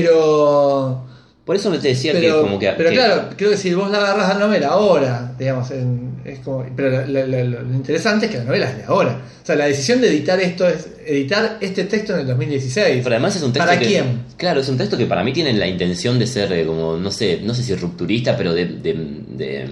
Pero... 0.05 1.07
Por 1.45 1.57
eso 1.57 1.71
me 1.71 1.79
te 1.79 1.89
decía 1.89 2.13
Pero, 2.13 2.37
que 2.37 2.41
como 2.43 2.59
que... 2.61 2.71
pero 2.77 2.91
que- 2.91 2.95
claro, 2.97 3.25
creo 3.37 3.51
que 3.51 3.57
si 3.57 3.75
vos 3.75 3.91
la 3.91 3.99
agarras 3.99 4.31
a 4.31 4.35
la 4.35 4.47
novela 4.47 4.69
ahora, 4.69 5.33
digamos, 5.37 5.69
en- 5.73 6.21
es 6.25 6.39
como, 6.41 6.65
pero 6.77 6.91
la- 6.91 7.07
la- 7.07 7.27
la- 7.27 7.45
lo 7.45 7.75
interesante 7.75 8.27
es 8.27 8.33
que 8.33 8.39
la 8.39 8.45
novela 8.45 8.71
es 8.71 8.77
de 8.77 8.85
ahora. 8.85 9.21
O 9.43 9.47
sea, 9.47 9.57
la 9.57 9.65
decisión 9.67 10.01
de 10.01 10.09
editar 10.09 10.39
esto 10.39 10.69
es 10.69 10.87
editar 11.05 11.57
este 11.61 11.85
texto 11.85 12.13
en 12.15 12.21
el 12.21 12.27
2016. 12.29 13.01
Pero 13.03 13.17
además 13.17 13.35
es 13.35 13.43
un 13.43 13.53
texto 13.53 13.67
¿Para 13.67 13.81
que- 13.81 13.87
quién? 13.87 14.23
Claro, 14.37 14.61
es 14.61 14.69
un 14.69 14.77
texto 14.77 14.97
que 14.97 15.07
para 15.07 15.25
mí 15.25 15.33
tiene 15.33 15.53
la 15.55 15.67
intención 15.67 16.19
de 16.21 16.27
ser 16.29 16.53
eh, 16.53 16.65
como, 16.67 16.97
no 16.99 17.11
sé, 17.11 17.41
no 17.43 17.53
sé 17.53 17.65
si 17.65 17.75
rupturista, 17.75 18.37
pero 18.37 18.53
de, 18.55 18.67
de, 18.67 18.93
de- 19.29 19.69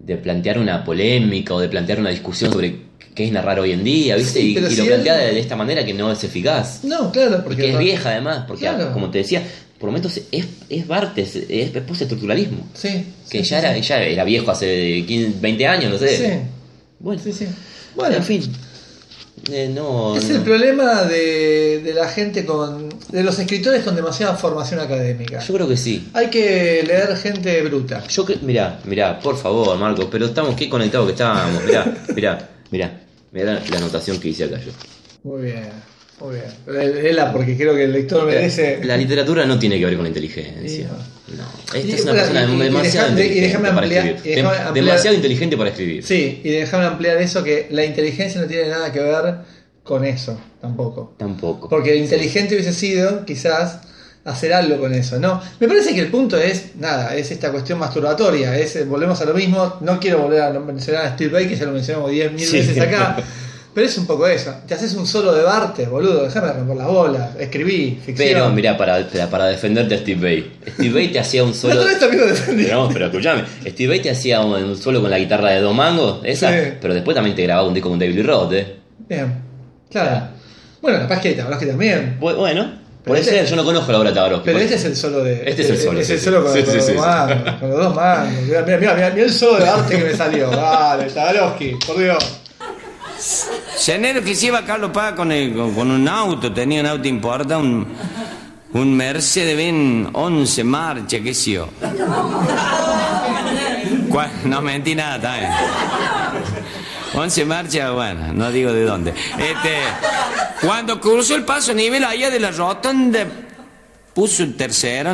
de 0.00 0.16
plantear 0.16 0.58
una 0.58 0.84
polémica 0.84 1.54
o 1.54 1.60
de 1.60 1.68
plantear 1.68 2.00
una 2.00 2.10
discusión 2.10 2.52
sobre 2.52 2.76
qué 3.14 3.24
es 3.26 3.32
narrar 3.32 3.60
hoy 3.60 3.72
en 3.72 3.84
día, 3.84 4.16
¿viste? 4.16 4.40
Sí, 4.40 4.50
y 4.50 4.54
pero 4.54 4.66
y 4.68 4.70
si 4.70 4.76
lo 4.78 4.86
plantea 4.86 5.16
de, 5.16 5.34
de 5.34 5.40
esta 5.40 5.56
manera 5.56 5.84
que 5.84 5.92
no 5.94 6.10
es 6.10 6.24
eficaz. 6.24 6.84
No, 6.84 7.12
claro, 7.12 7.42
Porque 7.44 7.62
porque 7.64 7.70
es 7.72 7.78
vieja 7.78 8.10
además, 8.10 8.44
porque 8.48 8.62
Claro. 8.62 8.92
como 8.92 9.10
te 9.10 9.18
decía, 9.18 9.42
por 9.78 9.88
momentos 9.90 10.20
es, 10.30 10.46
es 10.68 10.86
Bartes, 10.86 11.36
es, 11.36 11.44
es 11.48 11.70
postestructuralismo. 11.82 12.66
Sí. 12.74 13.04
Que 13.30 13.44
sí, 13.44 13.50
ya, 13.50 13.60
sí, 13.60 13.66
era, 13.66 13.78
ya 13.78 14.02
era 14.02 14.24
viejo 14.24 14.50
hace 14.50 15.04
15, 15.06 15.38
20 15.40 15.66
años, 15.66 15.92
no 15.92 15.98
sé. 15.98 16.16
Sí. 16.16 16.24
Bueno, 16.98 17.20
Sí, 17.22 17.32
sí. 17.32 17.44
bueno, 17.44 17.56
Bueno, 17.96 18.16
en 18.16 18.22
fin. 18.24 18.52
Eh, 19.50 19.70
no, 19.74 20.16
Es 20.16 20.28
no. 20.28 20.36
el 20.36 20.42
problema 20.42 21.02
de, 21.04 21.80
de 21.82 21.94
la 21.94 22.08
gente 22.08 22.44
con. 22.44 22.89
De 23.08 23.22
los 23.24 23.38
escritores 23.38 23.82
con 23.82 23.96
demasiada 23.96 24.34
formación 24.36 24.80
académica. 24.80 25.40
Yo 25.40 25.54
creo 25.54 25.68
que 25.68 25.76
sí. 25.76 26.08
Hay 26.14 26.28
que 26.28 26.82
leer 26.86 27.16
gente 27.16 27.60
bruta. 27.62 28.06
Yo 28.08 28.24
cre- 28.26 28.40
mirá, 28.42 28.78
mirá, 28.84 29.18
por 29.18 29.36
favor, 29.36 29.76
Marcos, 29.78 30.06
pero 30.10 30.26
estamos 30.26 30.54
qué 30.54 30.68
conectados 30.68 31.06
que 31.06 31.12
estábamos. 31.12 31.64
Mirá, 31.64 31.84
mirá, 32.14 32.48
mirá, 32.70 33.00
mirá 33.32 33.54
la, 33.54 33.60
la 33.68 33.76
anotación 33.78 34.20
que 34.20 34.28
hice 34.28 34.44
acá 34.44 34.58
yo. 34.64 34.70
Muy 35.24 35.42
bien, 35.42 35.68
muy 36.20 36.36
bien. 36.36 36.92
Léela 37.02 37.32
porque 37.32 37.56
creo 37.56 37.74
que 37.74 37.84
el 37.84 37.92
lector 37.92 38.24
merece. 38.26 38.80
La 38.84 38.96
literatura 38.96 39.44
no 39.44 39.58
tiene 39.58 39.78
que 39.78 39.86
ver 39.86 39.94
con 39.96 40.04
la 40.04 40.08
inteligencia. 40.08 40.88
No. 41.36 41.44
Esta 41.74 41.78
Y- 41.78 41.92
es 41.92 42.02
una 42.02 42.12
persona 42.12 42.44
y- 42.44 42.58
demasiado 42.58 43.08
inteligente 43.10 43.68
para 43.70 43.86
escribir. 43.86 44.16
ampliar- 44.16 44.72
demasiado 44.72 45.16
inteligente 45.16 45.56
para 45.56 45.70
escribir. 45.70 46.04
Sí, 46.04 46.40
y 46.44 46.48
déjame 46.50 46.84
ampliar 46.86 47.16
eso 47.18 47.42
que 47.44 47.66
la 47.70 47.84
inteligencia 47.84 48.40
no 48.40 48.46
tiene 48.46 48.68
nada 48.68 48.92
que 48.92 48.98
ver 49.00 49.34
con 49.82 50.04
eso, 50.04 50.38
tampoco. 50.60 51.14
Tampoco. 51.18 51.68
Porque 51.68 51.96
inteligente 51.96 52.54
hubiese 52.54 52.72
sido, 52.72 53.24
quizás, 53.24 53.80
hacer 54.24 54.52
algo 54.52 54.78
con 54.78 54.92
eso. 54.94 55.18
No, 55.18 55.40
me 55.58 55.66
parece 55.66 55.94
que 55.94 56.00
el 56.00 56.08
punto 56.10 56.36
es, 56.36 56.76
nada, 56.78 57.14
es 57.16 57.30
esta 57.30 57.50
cuestión 57.50 57.78
masturbatoria. 57.78 58.56
Es, 58.56 58.86
volvemos 58.88 59.20
a 59.20 59.24
lo 59.24 59.34
mismo. 59.34 59.76
No 59.80 59.98
quiero 59.98 60.18
volver 60.22 60.42
a 60.42 60.50
mencionar 60.60 61.06
a 61.06 61.14
Steve 61.14 61.32
Bay, 61.32 61.48
que 61.48 61.56
ya 61.56 61.64
lo 61.66 61.72
mencionamos 61.72 62.10
10.000 62.12 62.38
Sí. 62.38 62.56
veces 62.58 62.80
acá. 62.80 63.16
Pero 63.72 63.86
es 63.86 63.96
un 63.98 64.06
poco 64.06 64.26
eso. 64.26 64.52
Te 64.66 64.74
haces 64.74 64.94
un 64.94 65.06
solo 65.06 65.32
de 65.32 65.44
Bartes, 65.44 65.88
boludo. 65.88 66.24
Déjame 66.24 66.52
romper 66.52 66.76
las 66.76 66.86
bolas. 66.88 67.30
Escribí, 67.38 68.00
ficción. 68.04 68.28
Pero 68.28 68.50
mira, 68.50 68.76
para, 68.76 69.06
para, 69.30 69.46
defenderte 69.46 69.94
a 69.94 69.98
Steve 69.98 70.20
Vai. 70.20 70.72
Steve 70.74 70.92
Vai 70.92 71.08
te 71.12 71.20
hacía 71.20 71.44
un 71.44 71.54
solo. 71.54 71.76
no, 71.84 72.88
pero 72.92 73.06
escúchame, 73.06 73.44
Steve 73.68 73.88
Vai 73.88 74.02
te 74.02 74.10
hacía 74.10 74.40
un, 74.40 74.52
un 74.62 74.76
solo 74.76 75.00
con 75.00 75.08
la 75.08 75.18
guitarra 75.20 75.50
de 75.50 75.60
dos 75.60 75.72
mangos, 75.74 76.20
esa, 76.24 76.50
Sí. 76.50 76.70
pero 76.80 76.94
después 76.94 77.14
también 77.14 77.36
te 77.36 77.44
grababa 77.44 77.68
un 77.68 77.72
disco 77.74 77.88
con 77.90 77.98
David 78.00 78.16
Lee 78.16 78.22
Roth, 78.22 78.52
¿eh? 78.54 78.76
Bien. 79.08 79.49
Claro. 79.90 80.28
Bueno, 80.80 80.98
capaz 81.00 81.20
que 81.20 81.32
Tabarowski 81.32 81.66
también. 81.66 82.16
Bu- 82.20 82.36
Bueno, 82.36 82.72
puede 83.04 83.20
este- 83.20 83.32
ser, 83.32 83.46
yo 83.46 83.56
no 83.56 83.64
conozco 83.64 83.92
la 83.92 83.98
obra 83.98 84.10
de 84.10 84.14
Tabarowski. 84.14 84.44
Pero 84.46 84.58
este 84.58 84.74
es 84.76 84.84
el 84.84 84.96
solo 84.96 85.22
de. 85.24 85.42
Este 85.48 85.62
es 85.62 85.70
el 85.70 85.76
solo, 85.78 86.00
Es 86.00 86.10
el 86.10 86.18
sí. 86.18 86.24
solo 86.24 86.42
con, 86.44 86.52
Sí, 86.54 86.62
con 86.62 86.70
sí, 86.70 86.76
los 86.76 86.86
sí, 86.86 86.92
dos 86.94 87.02
sí. 87.04 87.08
mangos. 87.10 87.54
Con 87.60 87.70
los 87.70 87.78
dos 87.84 87.94
mangos. 87.96 88.32
Mira, 88.46 88.62
mira, 88.62 88.78
mira, 88.78 88.94
mira, 88.94 89.10
mira 89.10 89.24
el 89.26 89.32
solo 89.32 89.58
de 89.64 89.68
arte 89.68 89.98
que 89.98 90.04
me 90.04 90.14
salió. 90.16 90.50
Vale, 90.50 91.04
Tabarowski, 91.10 91.76
por 91.86 91.98
Dios. 91.98 92.36
Llanero 93.86 94.22
que 94.24 94.34
se 94.34 94.46
iba 94.46 94.58
a 94.60 94.64
Carlos 94.64 94.90
Paz 94.92 95.12
con, 95.12 95.30
el- 95.32 95.54
con, 95.54 95.74
con 95.74 95.90
un 95.90 96.08
auto, 96.08 96.52
tenía 96.52 96.80
un 96.80 96.86
auto 96.86 97.06
importa, 97.08 97.58
un, 97.58 97.86
un 98.72 98.96
Mercedes-Benz 98.96 100.08
11 100.14 100.64
marcha, 100.64 101.18
qué 101.20 101.34
sé 101.34 101.50
yo. 101.52 101.68
Cua- 104.08 104.30
No 104.44 104.62
mentí 104.62 104.94
nada 104.94 105.20
también. 105.20 105.50
11 107.14 107.44
marcha, 107.44 107.90
bueno, 107.90 108.32
no 108.32 108.52
digo 108.52 108.72
de 108.72 108.84
dónde. 108.84 109.10
Este, 109.10 109.78
cuando 110.60 111.00
cruzó 111.00 111.34
el 111.34 111.44
paso 111.44 111.74
nivel 111.74 112.04
allá 112.04 112.30
de 112.30 112.38
la 112.38 112.50
rotonda, 112.50 113.26
puso 114.14 114.42
el 114.42 114.56
tercero, 114.56 115.12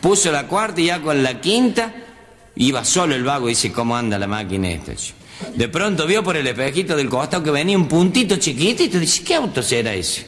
puso 0.00 0.32
la 0.32 0.46
cuarta 0.46 0.80
y 0.80 0.86
ya 0.86 1.00
con 1.00 1.22
la 1.22 1.40
quinta 1.40 1.92
iba 2.56 2.84
solo 2.84 3.14
el 3.14 3.22
vago 3.24 3.48
y 3.48 3.52
dice, 3.52 3.70
¿cómo 3.72 3.96
anda 3.96 4.18
la 4.18 4.26
máquina 4.26 4.70
esta? 4.70 4.94
che?". 4.94 5.14
De 5.54 5.68
pronto 5.68 6.06
vio 6.06 6.22
por 6.22 6.36
el 6.36 6.46
espejito 6.46 6.96
del 6.96 7.08
costado 7.08 7.42
que 7.42 7.50
venía 7.50 7.76
un 7.76 7.88
puntito 7.88 8.36
chiquitito 8.36 8.98
y 8.98 9.00
dice, 9.00 9.24
¿qué 9.24 9.36
auto 9.36 9.62
será 9.62 9.94
ese? 9.94 10.26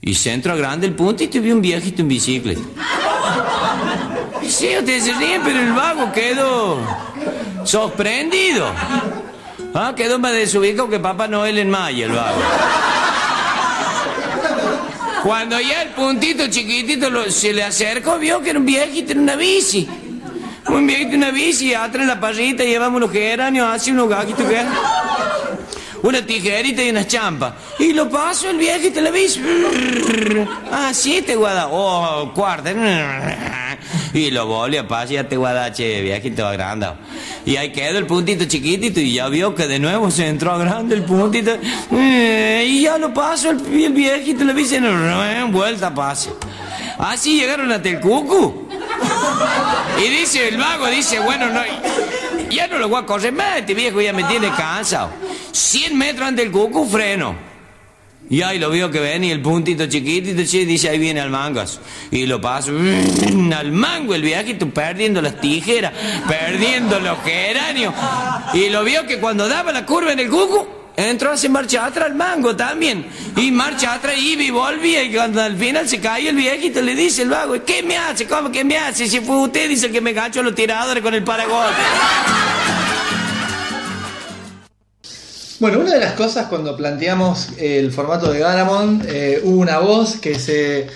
Y 0.00 0.14
se 0.14 0.32
entró 0.32 0.56
grande 0.56 0.86
el 0.86 0.94
puntito 0.94 1.38
y 1.38 1.40
vio 1.40 1.54
un 1.54 1.62
viejito 1.62 2.02
en 2.02 2.08
bicicleta. 2.08 2.60
Sí, 4.46 4.68
ustedes 4.76 5.04
se 5.04 5.14
ríen, 5.14 5.40
pero 5.42 5.60
el 5.60 5.72
vago 5.72 6.12
quedó 6.12 6.78
sorprendido. 7.64 8.66
Ah, 9.74 9.94
quedó 9.96 10.18
más 10.18 10.32
desubicado 10.32 10.88
que 10.88 10.98
Papá 10.98 11.28
Noel 11.28 11.58
en 11.58 11.70
Maya, 11.70 12.06
el 12.06 12.12
vago. 12.12 12.40
Cuando 15.22 15.60
ya 15.60 15.82
el 15.82 15.90
puntito 15.90 16.48
chiquitito 16.48 17.30
se 17.30 17.52
le 17.52 17.62
acercó, 17.62 18.18
vio 18.18 18.40
que 18.40 18.50
era 18.50 18.58
un 18.58 18.66
viejito 18.66 19.12
en 19.12 19.20
una 19.20 19.36
bici. 19.36 19.88
Un 20.68 20.86
viejito 20.86 21.10
en 21.10 21.16
una 21.16 21.30
bici, 21.30 21.74
atrás 21.74 22.02
en 22.02 22.08
la 22.08 22.20
parrita 22.20 22.64
llevamos 22.64 22.98
unos 22.98 23.12
geranios, 23.12 23.68
así 23.68 23.92
unos 23.92 24.08
gajitos 24.08 24.44
que 24.46 24.64
una 26.02 26.26
tijerita 26.26 26.82
y 26.82 26.90
unas 26.90 27.06
champas. 27.06 27.54
Y 27.78 27.92
lo 27.92 28.10
paso 28.10 28.50
el 28.50 28.58
viejito 28.58 28.98
en 28.98 29.04
la 29.04 29.10
bici. 29.10 29.40
Ah, 30.70 30.92
sí, 30.92 31.22
te 31.22 31.36
guarda. 31.36 31.68
Oh, 31.70 32.32
cuarta. 32.34 32.72
Y 34.14 34.30
lo 34.30 34.46
volví 34.46 34.76
a 34.76 34.86
pasar, 34.86 35.08
ya 35.08 35.28
te 35.28 35.36
guarda, 35.36 35.72
che, 35.72 36.00
viejito 36.02 36.46
agrandado. 36.46 36.96
Y 37.46 37.56
ahí 37.56 37.72
quedó 37.72 37.98
el 37.98 38.06
puntito 38.06 38.44
chiquitito 38.44 39.00
y 39.00 39.14
ya 39.14 39.28
vio 39.28 39.54
que 39.54 39.66
de 39.66 39.78
nuevo 39.78 40.10
se 40.10 40.28
entró 40.28 40.58
grande 40.58 40.94
el 40.94 41.04
puntito. 41.04 41.56
Eh, 41.92 42.66
Y 42.68 42.82
ya 42.82 42.98
lo 42.98 43.12
paso 43.12 43.50
el, 43.50 43.58
el 43.82 43.92
viejito 43.92 44.42
en 44.42 44.48
la 44.48 44.52
bici. 44.52 44.76
En 44.76 45.52
vuelta 45.52 45.94
pase. 45.94 46.30
Así 46.98 47.40
llegaron 47.40 47.70
hasta 47.72 47.88
el 47.88 48.00
cucu. 48.00 48.68
Y 49.98 50.08
dice 50.08 50.48
el 50.48 50.56
vago, 50.56 50.86
dice, 50.88 51.18
bueno, 51.20 51.48
no, 51.48 51.60
ya 52.50 52.66
no 52.68 52.78
lo 52.78 52.88
voy 52.88 53.02
a 53.02 53.06
correr 53.06 53.32
más, 53.32 53.58
este 53.58 53.74
viejo 53.74 54.00
ya 54.00 54.12
me 54.12 54.24
tiene 54.24 54.48
cansado. 54.50 55.10
100 55.52 55.96
metros 55.96 56.28
antes 56.28 56.44
del 56.44 56.52
cucu, 56.52 56.88
freno. 56.88 57.51
Y 58.32 58.40
ahí 58.40 58.58
lo 58.58 58.70
vio 58.70 58.90
que 58.90 58.98
venía 58.98 59.30
el 59.34 59.42
puntito 59.42 59.84
chiquitito, 59.84 60.42
che, 60.46 60.64
dice, 60.64 60.88
ahí 60.88 60.98
viene 60.98 61.20
al 61.20 61.28
mangas. 61.28 61.78
Y 62.10 62.24
lo 62.24 62.40
paso, 62.40 62.72
mm, 62.72 63.52
al 63.52 63.72
mango 63.72 64.14
el 64.14 64.22
viejito, 64.22 64.70
perdiendo 64.70 65.20
las 65.20 65.38
tijeras, 65.38 65.92
perdiendo 66.26 66.98
los 66.98 67.18
geranios. 67.22 67.92
Y 68.54 68.70
lo 68.70 68.84
vio 68.84 69.06
que 69.06 69.18
cuando 69.18 69.46
daba 69.46 69.70
la 69.70 69.84
curva 69.84 70.14
en 70.14 70.20
el 70.20 70.30
cucu, 70.30 70.66
entró 70.96 71.28
a 71.28 71.34
hacer 71.34 71.50
marcha 71.50 71.84
atrás 71.84 72.06
al 72.06 72.14
mango 72.14 72.56
también. 72.56 73.04
Y 73.36 73.50
marcha 73.50 73.92
atrás, 73.92 74.16
iba 74.16 74.42
y 74.42 74.50
volvía. 74.50 75.02
Y 75.02 75.12
cuando 75.12 75.42
al 75.42 75.58
final 75.58 75.86
se 75.86 76.00
caía 76.00 76.30
el 76.30 76.36
viejito, 76.36 76.80
le 76.80 76.94
dice 76.94 77.24
el 77.24 77.28
vago, 77.28 77.62
¿qué 77.66 77.82
me 77.82 77.98
hace? 77.98 78.26
¿Cómo 78.26 78.50
que 78.50 78.64
me 78.64 78.78
hace? 78.78 79.08
Si 79.08 79.20
fue 79.20 79.42
usted, 79.42 79.68
dice 79.68 79.88
el 79.88 79.92
que 79.92 80.00
me 80.00 80.14
ganchó 80.14 80.42
los 80.42 80.54
tiradores 80.54 81.02
con 81.02 81.12
el 81.12 81.22
paragolpe. 81.22 81.82
Bueno, 85.62 85.78
una 85.78 85.94
de 85.94 86.00
las 86.00 86.14
cosas 86.14 86.46
cuando 86.48 86.76
planteamos 86.76 87.50
el 87.56 87.92
formato 87.92 88.32
de 88.32 88.40
Garamond, 88.40 89.06
eh, 89.08 89.40
hubo 89.44 89.60
una 89.60 89.78
voz 89.78 90.16
que 90.16 90.34
se 90.36 90.88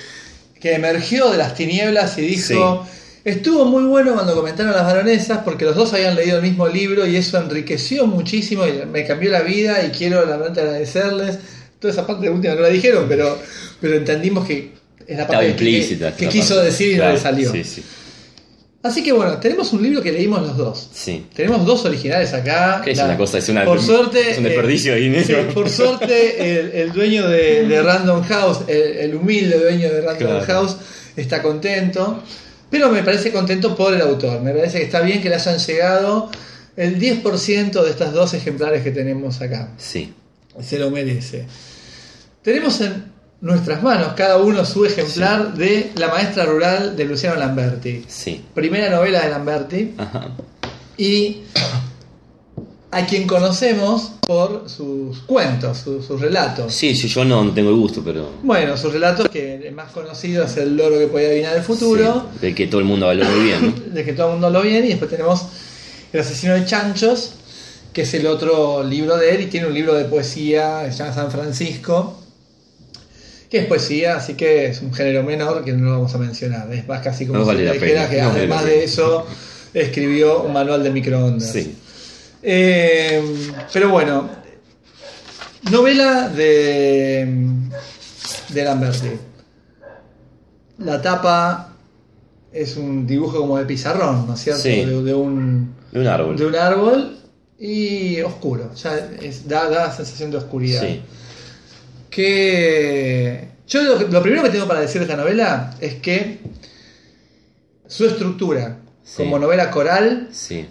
que 0.60 0.74
emergió 0.74 1.30
de 1.30 1.38
las 1.38 1.54
tinieblas 1.54 2.18
y 2.18 2.22
dijo, 2.22 2.84
estuvo 3.24 3.64
muy 3.64 3.84
bueno 3.84 4.14
cuando 4.14 4.34
comentaron 4.34 4.72
las 4.72 4.82
baronesas 4.82 5.38
porque 5.44 5.64
los 5.64 5.76
dos 5.76 5.92
habían 5.94 6.16
leído 6.16 6.38
el 6.38 6.42
mismo 6.42 6.66
libro 6.66 7.06
y 7.06 7.14
eso 7.14 7.38
enriqueció 7.40 8.08
muchísimo 8.08 8.66
y 8.66 8.84
me 8.90 9.06
cambió 9.06 9.30
la 9.30 9.42
vida 9.42 9.86
y 9.86 9.90
quiero 9.90 10.24
realmente 10.24 10.60
agradecerles. 10.62 11.38
Toda 11.78 11.92
esa 11.92 12.04
parte 12.04 12.24
de 12.26 12.30
última 12.32 12.56
no 12.56 12.62
la 12.62 12.68
dijeron, 12.68 13.04
pero, 13.08 13.38
pero 13.80 13.94
entendimos 13.94 14.44
que 14.48 14.72
es 15.06 15.16
la 15.16 15.22
Estaba 15.22 15.38
parte 15.44 15.54
que- 15.54 16.12
que, 16.16 16.28
quiso 16.28 16.54
parte. 16.56 16.70
decir 16.70 16.94
y 16.94 16.96
no 16.96 17.12
le 17.12 17.18
salió. 17.20 17.52
Sí, 17.52 17.62
sí. 17.62 17.84
Así 18.86 19.02
que 19.02 19.12
bueno, 19.12 19.38
tenemos 19.38 19.72
un 19.72 19.82
libro 19.82 20.02
que 20.02 20.12
leímos 20.12 20.42
los 20.42 20.56
dos. 20.56 20.88
Sí. 20.92 21.26
Tenemos 21.34 21.64
dos 21.66 21.84
originales 21.84 22.32
acá. 22.32 22.82
Es 22.86 22.98
La- 22.98 23.06
una 23.06 23.16
cosa, 23.16 23.38
es 23.38 23.48
una- 23.48 23.64
por 23.64 23.80
suerte, 23.82 24.30
es 24.30 24.38
un 24.38 24.44
desperdicio 24.44 24.92
eh, 24.92 24.96
ahí, 24.96 25.08
¿no? 25.10 25.22
sí, 25.22 25.34
por 25.54 25.68
suerte, 25.68 26.58
el, 26.60 26.70
el 26.72 26.92
dueño 26.92 27.28
de, 27.28 27.66
de 27.66 27.82
Random 27.82 28.22
House, 28.24 28.60
el, 28.68 28.82
el 28.98 29.14
humilde 29.14 29.58
dueño 29.58 29.88
de 29.92 30.00
Random 30.00 30.18
Claro. 30.28 30.44
House, 30.46 30.76
está 31.16 31.42
contento. 31.42 32.22
Pero 32.70 32.90
me 32.90 33.02
parece 33.02 33.30
contento 33.32 33.76
por 33.76 33.94
el 33.94 34.00
autor. 34.00 34.40
Me 34.42 34.52
parece 34.52 34.78
que 34.78 34.84
está 34.84 35.00
bien 35.00 35.20
que 35.22 35.28
le 35.28 35.36
hayan 35.36 35.58
llegado 35.58 36.30
el 36.76 36.98
10% 36.98 37.82
de 37.84 37.90
estas 37.90 38.12
dos 38.12 38.34
ejemplares 38.34 38.82
que 38.82 38.90
tenemos 38.90 39.40
acá. 39.40 39.70
Sí. 39.78 40.12
Se 40.60 40.78
lo 40.78 40.90
merece. 40.90 41.46
Tenemos 42.42 42.80
en 42.80 43.04
nuestras 43.40 43.82
manos 43.82 44.14
cada 44.16 44.38
uno 44.38 44.64
su 44.64 44.84
ejemplar 44.84 45.54
de 45.54 45.92
La 45.96 46.08
maestra 46.08 46.44
rural 46.46 46.96
de 46.96 47.04
Luciano 47.04 47.36
Lamberti. 47.36 48.04
Sí. 48.08 48.42
Primera 48.54 48.90
novela 48.90 49.22
de 49.24 49.30
Lamberti 49.30 49.94
Ajá. 49.98 50.28
y 50.96 51.42
a 52.90 53.04
quien 53.04 53.26
conocemos 53.26 54.12
por 54.26 54.68
sus 54.70 55.18
cuentos, 55.20 55.78
su- 55.78 56.02
sus 56.02 56.20
relatos. 56.20 56.72
Sí, 56.72 56.94
sí, 56.94 57.08
yo 57.08 57.24
no, 57.24 57.44
no 57.44 57.52
tengo 57.52 57.68
el 57.70 57.76
gusto, 57.76 58.00
pero. 58.02 58.30
Bueno, 58.42 58.76
sus 58.76 58.92
relatos 58.92 59.28
que 59.28 59.56
el 59.56 59.74
más 59.74 59.92
conocido 59.92 60.44
es 60.44 60.56
El 60.56 60.76
loro 60.76 60.98
que 60.98 61.06
podía 61.06 61.28
adivinar 61.28 61.56
el 61.56 61.62
futuro, 61.62 62.26
Sí, 62.34 62.38
del 62.46 62.54
que 62.54 62.66
todo 62.68 62.80
el 62.80 62.86
mundo 62.86 63.08
habló 63.10 63.24
muy 63.26 63.44
bien, 63.44 63.74
¿no? 63.86 63.94
de 63.94 64.04
que 64.04 64.12
todo 64.14 64.28
el 64.28 64.32
mundo 64.34 64.50
lo 64.50 64.62
viene, 64.62 64.86
y 64.86 64.90
después 64.90 65.10
tenemos 65.10 65.42
El 66.12 66.20
asesino 66.20 66.54
de 66.54 66.64
chanchos, 66.64 67.32
que 67.92 68.02
es 68.02 68.14
el 68.14 68.26
otro 68.26 68.82
libro 68.82 69.16
de 69.18 69.34
él, 69.34 69.40
y 69.42 69.46
tiene 69.46 69.66
un 69.66 69.74
libro 69.74 69.92
de 69.94 70.04
poesía, 70.06 70.82
que 70.86 70.92
se 70.92 70.98
llama 70.98 71.12
San 71.14 71.30
Francisco, 71.30 72.18
que 73.50 73.58
es 73.58 73.66
poesía, 73.66 74.16
así 74.16 74.34
que 74.34 74.66
es 74.66 74.82
un 74.82 74.92
género 74.92 75.22
menor 75.22 75.64
que 75.64 75.72
no 75.72 75.84
lo 75.86 75.90
vamos 75.92 76.14
a 76.14 76.18
mencionar, 76.18 76.72
es 76.72 76.86
más 76.88 77.00
casi 77.02 77.26
como 77.26 77.38
No 77.40 77.44
vale 77.44 77.70
dijera 77.72 78.08
que 78.08 78.20
no 78.20 78.30
además 78.30 78.64
de 78.64 78.84
eso 78.84 79.26
escribió 79.74 80.42
un 80.42 80.52
manual 80.52 80.82
de 80.82 80.90
microondas. 80.90 81.50
Sí. 81.52 81.76
Eh, 82.42 83.22
pero 83.72 83.90
bueno, 83.90 84.28
novela 85.70 86.28
de, 86.28 87.26
de 88.50 88.64
Lamberti. 88.64 89.10
La 90.78 91.00
tapa 91.00 91.72
es 92.52 92.76
un 92.76 93.06
dibujo 93.06 93.38
como 93.40 93.58
de 93.58 93.64
pizarrón, 93.64 94.26
¿no 94.26 94.34
es 94.34 94.40
cierto? 94.40 94.62
Sí. 94.62 94.84
De, 94.84 95.02
de 95.02 95.14
un, 95.14 95.74
De 95.92 96.00
un 96.00 96.06
árbol. 96.06 96.36
de 96.36 96.46
un 96.46 96.54
árbol 96.54 97.16
y 97.58 98.20
oscuro. 98.20 98.70
Ya 98.74 98.96
es- 99.20 99.48
da, 99.48 99.68
da 99.70 99.92
sensación 99.94 100.30
de 100.30 100.36
oscuridad. 100.38 100.82
Sí. 100.82 101.00
Que 102.16 103.48
yo 103.68 103.82
lo, 103.82 104.08
lo 104.08 104.22
primero 104.22 104.42
que 104.42 104.48
tengo 104.48 104.66
para 104.66 104.80
decir 104.80 105.00
de 105.00 105.04
esta 105.04 105.18
novela 105.18 105.74
es 105.82 105.96
que 105.96 106.38
su 107.86 108.06
estructura 108.06 108.78
Sí. 109.04 109.18
como 109.22 109.38
novela 109.38 109.70
coral 109.70 110.28
Sí. 110.32 110.66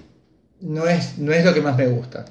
no 0.62 0.88
es, 0.88 1.20
no 1.20 1.32
es 1.32 1.46
lo 1.46 1.54
que 1.54 1.62
más 1.62 1.78
me 1.78 1.86
gusta. 1.88 2.26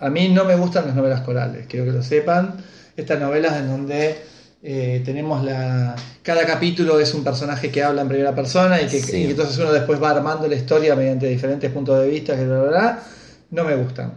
A 0.00 0.10
mí 0.10 0.28
no 0.28 0.44
me 0.44 0.54
gustan 0.54 0.86
las 0.86 0.94
novelas 0.94 1.22
corales, 1.22 1.66
quiero 1.66 1.86
que 1.86 1.92
lo 1.92 2.02
sepan. 2.02 2.56
Estas 2.96 3.18
novelas 3.18 3.56
en 3.58 3.68
donde 3.68 4.18
eh, 4.62 5.02
tenemos 5.04 5.42
la. 5.42 5.96
Cada 6.22 6.44
capítulo 6.46 7.00
es 7.00 7.14
un 7.14 7.24
personaje 7.24 7.70
que 7.70 7.82
habla 7.82 8.02
en 8.02 8.08
primera 8.08 8.34
persona 8.34 8.80
y 8.82 8.86
que, 8.86 9.00
Sí. 9.00 9.16
y 9.16 9.24
que 9.24 9.30
entonces 9.30 9.56
uno 9.58 9.72
después 9.72 10.00
va 10.00 10.10
armando 10.10 10.46
la 10.46 10.54
historia 10.56 10.94
mediante 10.94 11.26
diferentes 11.26 11.70
puntos 11.72 11.98
de 12.00 12.08
vista, 12.08 12.36
que 12.36 12.44
bla, 12.44 12.60
bla, 12.60 12.68
bla. 12.70 13.02
No 13.50 13.64
me 13.64 13.74
gustan. 13.76 14.12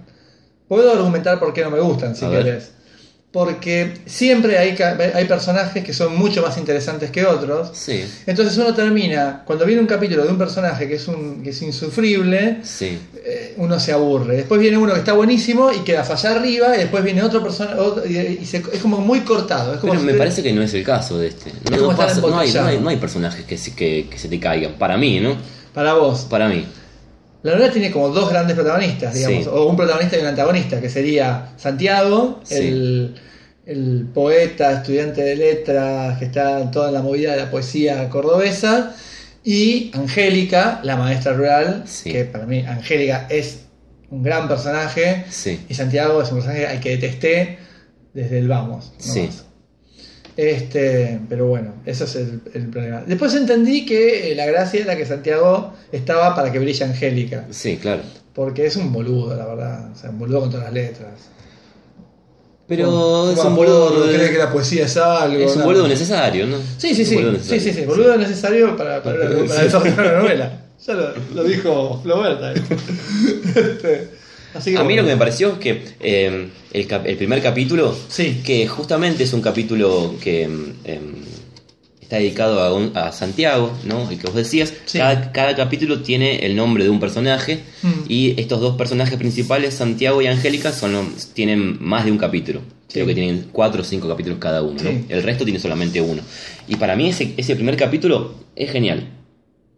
Puedo 0.68 0.92
argumentar 0.92 1.40
por 1.40 1.54
qué 1.54 1.64
no 1.64 1.72
me 1.72 1.80
gustan, 1.80 2.16
si 2.16 2.26
A 2.26 2.30
ver. 2.30 2.62
Porque 3.36 3.96
siempre 4.06 4.58
hay, 4.58 4.78
hay 5.14 5.26
personajes 5.26 5.84
que 5.84 5.92
son 5.92 6.16
mucho 6.16 6.42
más 6.42 6.58
interesantes 6.58 7.12
que 7.12 7.26
otros. 7.26 7.72
Sí. 7.74 8.02
Entonces 8.26 8.58
uno 8.58 8.74
termina, 8.74 9.44
cuando 9.46 9.66
viene 9.66 9.82
un 9.82 9.88
capítulo 9.88 10.24
de 10.24 10.30
un 10.30 10.38
personaje 10.38 10.88
que 10.88 10.96
es, 10.96 11.06
un, 11.10 11.44
que 11.44 11.50
es 11.50 11.62
insufrible, 11.62 12.60
Sí. 12.64 12.98
eh, 13.26 13.54
uno 13.58 13.78
se 13.78 13.92
aburre. 13.92 14.38
Después 14.38 14.62
viene 14.62 14.78
uno 14.78 14.94
que 14.94 15.00
está 15.00 15.12
buenísimo 15.12 15.70
y 15.74 15.80
queda 15.84 16.04
allá 16.10 16.32
arriba, 16.32 16.78
y 16.78 16.80
después 16.80 17.04
viene 17.04 17.24
otro 17.24 17.44
persona 17.44 17.76
y, 18.08 18.18
y 18.42 18.46
se- 18.46 18.64
es 18.72 18.80
como 18.82 19.00
muy 19.02 19.20
cortado. 19.20 19.74
Es 19.74 19.80
como 19.82 19.92
Pero 19.92 20.00
si- 20.06 20.08
me 20.08 20.14
parece 20.14 20.42
que 20.42 20.54
no 20.54 20.62
es 20.62 20.74
el 20.74 20.86
caso 20.86 21.18
de 21.18 21.28
este. 21.28 21.52
No, 21.70 21.72
como 21.78 21.82
no 21.88 21.92
estar 21.92 22.08
pasa- 22.08 22.22
no 22.22 22.28
hay, 22.28 22.32
no, 22.32 22.40
hay, 22.40 22.48
embotellado. 22.48 22.82
no 22.82 22.90
hay 22.90 22.96
personajes 22.98 23.44
que 23.44 23.58
se, 23.58 23.76
que, 23.76 24.08
que 24.10 24.18
se 24.18 24.30
te 24.30 24.40
caigan. 24.40 24.76
Para 24.76 24.96
mí, 24.96 25.20
¿no? 25.20 25.36
Para 25.74 25.94
vos. 25.96 26.22
Para 26.30 26.48
mí. 26.48 26.66
La 27.44 27.52
novela 27.52 27.70
tiene 27.72 27.92
como 27.92 28.10
dos 28.10 28.30
grandes 28.30 28.56
protagonistas, 28.56 29.14
digamos, 29.14 29.44
Sí. 29.44 29.50
o 29.54 29.66
un 29.66 29.76
protagonista 29.76 30.18
y 30.18 30.22
un 30.22 30.28
antagonista, 30.28 30.80
que 30.82 30.90
sería 30.90 31.50
Santiago, 31.58 32.40
Sí. 32.44 32.56
el, 32.56 33.16
el 33.66 34.08
poeta, 34.14 34.72
estudiante 34.74 35.22
de 35.24 35.36
letras, 35.36 36.18
que 36.20 36.26
está 36.26 36.62
en 36.62 36.72
toda 36.72 36.92
la 36.92 37.02
movida 37.02 37.32
de 37.32 37.38
la 37.38 37.50
poesía 37.52 38.08
cordobesa, 38.10 38.96
y 39.44 39.92
Angélica, 39.94 40.80
la 40.84 40.96
maestra 40.98 41.34
rural, 41.34 41.84
Sí. 41.88 42.12
que 42.12 42.26
para 42.26 42.46
mí 42.46 42.60
Angélica 42.66 43.28
es 43.30 43.62
un 44.10 44.24
gran 44.24 44.48
personaje, 44.48 45.26
Sí. 45.30 45.60
y 45.68 45.74
Santiago 45.74 46.22
es 46.22 46.30
un 46.32 46.38
personaje 46.38 46.68
al 46.68 46.80
que 46.80 46.92
detesté 46.98 47.58
desde 48.14 48.40
el 48.40 48.48
vamos. 48.48 48.94
Sí. 48.98 49.30
Este, 50.38 51.20
pero 51.30 51.48
bueno, 51.48 51.76
eso 51.86 52.04
es 52.04 52.16
el, 52.16 52.42
el 52.54 52.68
problema. 52.70 53.04
Después 53.08 53.34
entendí 53.36 53.86
que 53.86 54.32
eh, 54.32 54.36
la 54.36 54.46
gracia 54.46 54.82
era 54.82 54.98
que 54.98 55.06
Santiago 55.06 55.74
estaba 55.92 56.36
para 56.36 56.52
que 56.52 56.60
brille 56.60 56.84
Angélica. 56.84 57.46
Sí, 57.52 57.78
claro. 57.78 58.02
Porque 58.34 58.66
es 58.66 58.76
un 58.76 58.92
boludo, 58.92 59.34
la 59.36 59.46
verdad. 59.46 59.92
O 59.94 59.96
sea, 59.96 60.10
un 60.10 60.20
boludo 60.20 60.42
con 60.42 60.50
todas 60.50 60.66
las 60.66 60.74
letras. 60.74 61.12
Pero 62.68 63.32
es 63.32 63.40
un 63.40 63.56
boludo. 63.56 63.90
boludo, 63.92 64.06
cree 64.12 64.32
que 64.32 64.38
la 64.40 64.52
poesía 64.52 64.86
es 64.86 64.98
algo. 64.98 65.38
Es 65.40 65.56
un 65.56 65.64
boludo 65.64 65.88
necesario, 65.88 66.48
¿no? 66.48 66.58
Sí, 66.78 66.96
sí, 66.96 67.06
sí. 67.06 67.16
boludo 67.16 67.32
Sí, 67.34 67.38
necesario. 67.56 67.74
sí, 67.74 67.80
sí. 67.80 67.86
Boludo 67.86 68.18
necesario 68.18 68.76
para, 68.76 69.04
para, 69.04 69.18
para 69.48 69.64
desarrollar 69.64 70.06
la 70.06 70.20
novela. 70.20 70.62
Ya 70.86 70.94
lo, 70.94 71.10
lo 71.36 71.44
dijo 71.44 72.00
Floberta. 72.04 72.54
Este, 72.54 74.10
así 74.54 74.72
que 74.72 74.78
A 74.78 74.82
mí 74.82 74.88
bueno. 74.88 75.02
lo 75.04 75.08
que 75.08 75.14
me 75.14 75.20
pareció 75.20 75.54
es 75.54 75.60
que 75.60 75.84
eh, 76.00 76.48
el, 76.74 76.88
cap- 76.88 77.06
el 77.06 77.18
primer 77.18 77.42
capítulo, 77.42 77.96
Sí. 78.10 78.42
que 78.46 78.68
justamente 78.68 79.24
es 79.24 79.34
un 79.34 79.42
capítulo 79.42 80.16
que 80.22 80.44
em, 80.44 80.74
está 82.06 82.18
dedicado 82.18 82.62
a, 82.62 82.74
un- 82.74 82.92
a 82.96 83.12
Santiago, 83.12 83.72
¿no? 83.84 84.10
El 84.10 84.18
que 84.20 84.28
vos 84.28 84.36
decías, 84.36 84.72
Sí. 84.86 85.00
cada, 85.00 85.32
cada 85.32 85.56
capítulo 85.56 86.02
tiene 86.02 86.46
el 86.46 86.56
nombre 86.56 86.84
de 86.84 86.90
un 86.92 87.00
personaje 87.00 87.60
Mm. 87.82 87.90
y 88.08 88.40
estos 88.40 88.62
dos 88.62 88.76
personajes 88.78 89.18
principales, 89.18 89.74
Santiago 89.74 90.22
y 90.22 90.28
Angélica, 90.28 90.72
son 90.72 90.94
los- 90.94 91.34
tienen 91.34 91.78
más 91.82 92.06
de 92.06 92.12
un 92.12 92.18
capítulo. 92.18 92.62
Creo 92.94 93.06
que 93.08 93.14
tienen 93.16 93.48
cuatro 93.52 93.82
o 93.82 93.84
cinco 93.84 94.08
capítulos 94.08 94.38
cada 94.40 94.62
uno, 94.62 94.82
¿no? 94.82 94.90
El 95.10 95.24
resto 95.24 95.44
tiene 95.44 95.60
solamente 95.60 96.00
uno. 96.00 96.22
Y 96.68 96.76
para 96.78 96.96
mí 96.96 97.10
ese, 97.10 97.34
ese 97.38 97.56
primer 97.56 97.76
capítulo 97.76 98.36
es 98.56 98.72
genial. 98.72 99.08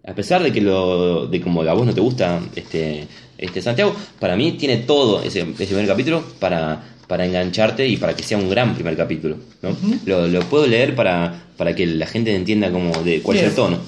A 0.06 0.14
pesar 0.14 0.44
de 0.44 0.52
que 0.52 0.62
lo 0.62 1.28
de 1.28 1.42
como 1.42 1.62
a 1.64 1.74
vos 1.74 1.86
no 1.86 1.94
te 1.94 2.02
gusta 2.02 2.40
este, 2.56 3.08
este 3.38 3.62
Santiago, 3.62 3.96
para 4.20 4.36
mí 4.36 4.52
tiene 4.54 4.78
todo 4.78 5.22
ese, 5.24 5.42
ese 5.42 5.66
primer 5.68 5.88
capítulo 5.88 6.24
para, 6.40 6.84
para 7.08 7.26
engancharte 7.26 7.88
y 7.88 7.98
para 7.98 8.16
que 8.16 8.24
sea 8.24 8.38
un 8.38 8.50
gran 8.50 8.76
primer 8.76 8.96
capítulo. 8.96 9.38
¿no? 9.62 9.76
lo, 10.06 10.28
lo 10.28 10.42
puedo 10.42 10.68
leer 10.68 10.96
para, 10.96 11.48
para 11.58 11.74
que 11.74 11.86
la 11.86 12.06
gente 12.06 12.36
entienda 12.36 12.72
como 12.72 12.92
de 13.04 13.22
cuál 13.22 13.38
es 13.38 13.44
el 13.44 13.56
tono. 13.56 13.80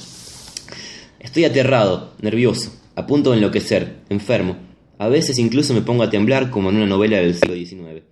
Estoy 1.20 1.44
aterrado, 1.46 2.14
nervioso, 2.22 2.74
a 2.96 3.06
punto 3.06 3.32
de 3.32 3.38
enloquecer, 3.38 3.98
enfermo. 4.10 4.56
A 4.98 5.10
veces 5.10 5.38
incluso 5.38 5.74
me 5.74 5.82
pongo 5.82 6.04
a 6.04 6.10
temblar 6.10 6.50
como 6.50 6.70
en 6.70 6.78
una 6.78 6.86
novela 6.86 7.18
del 7.18 7.36
siglo 7.36 7.56
XIX. 7.56 8.04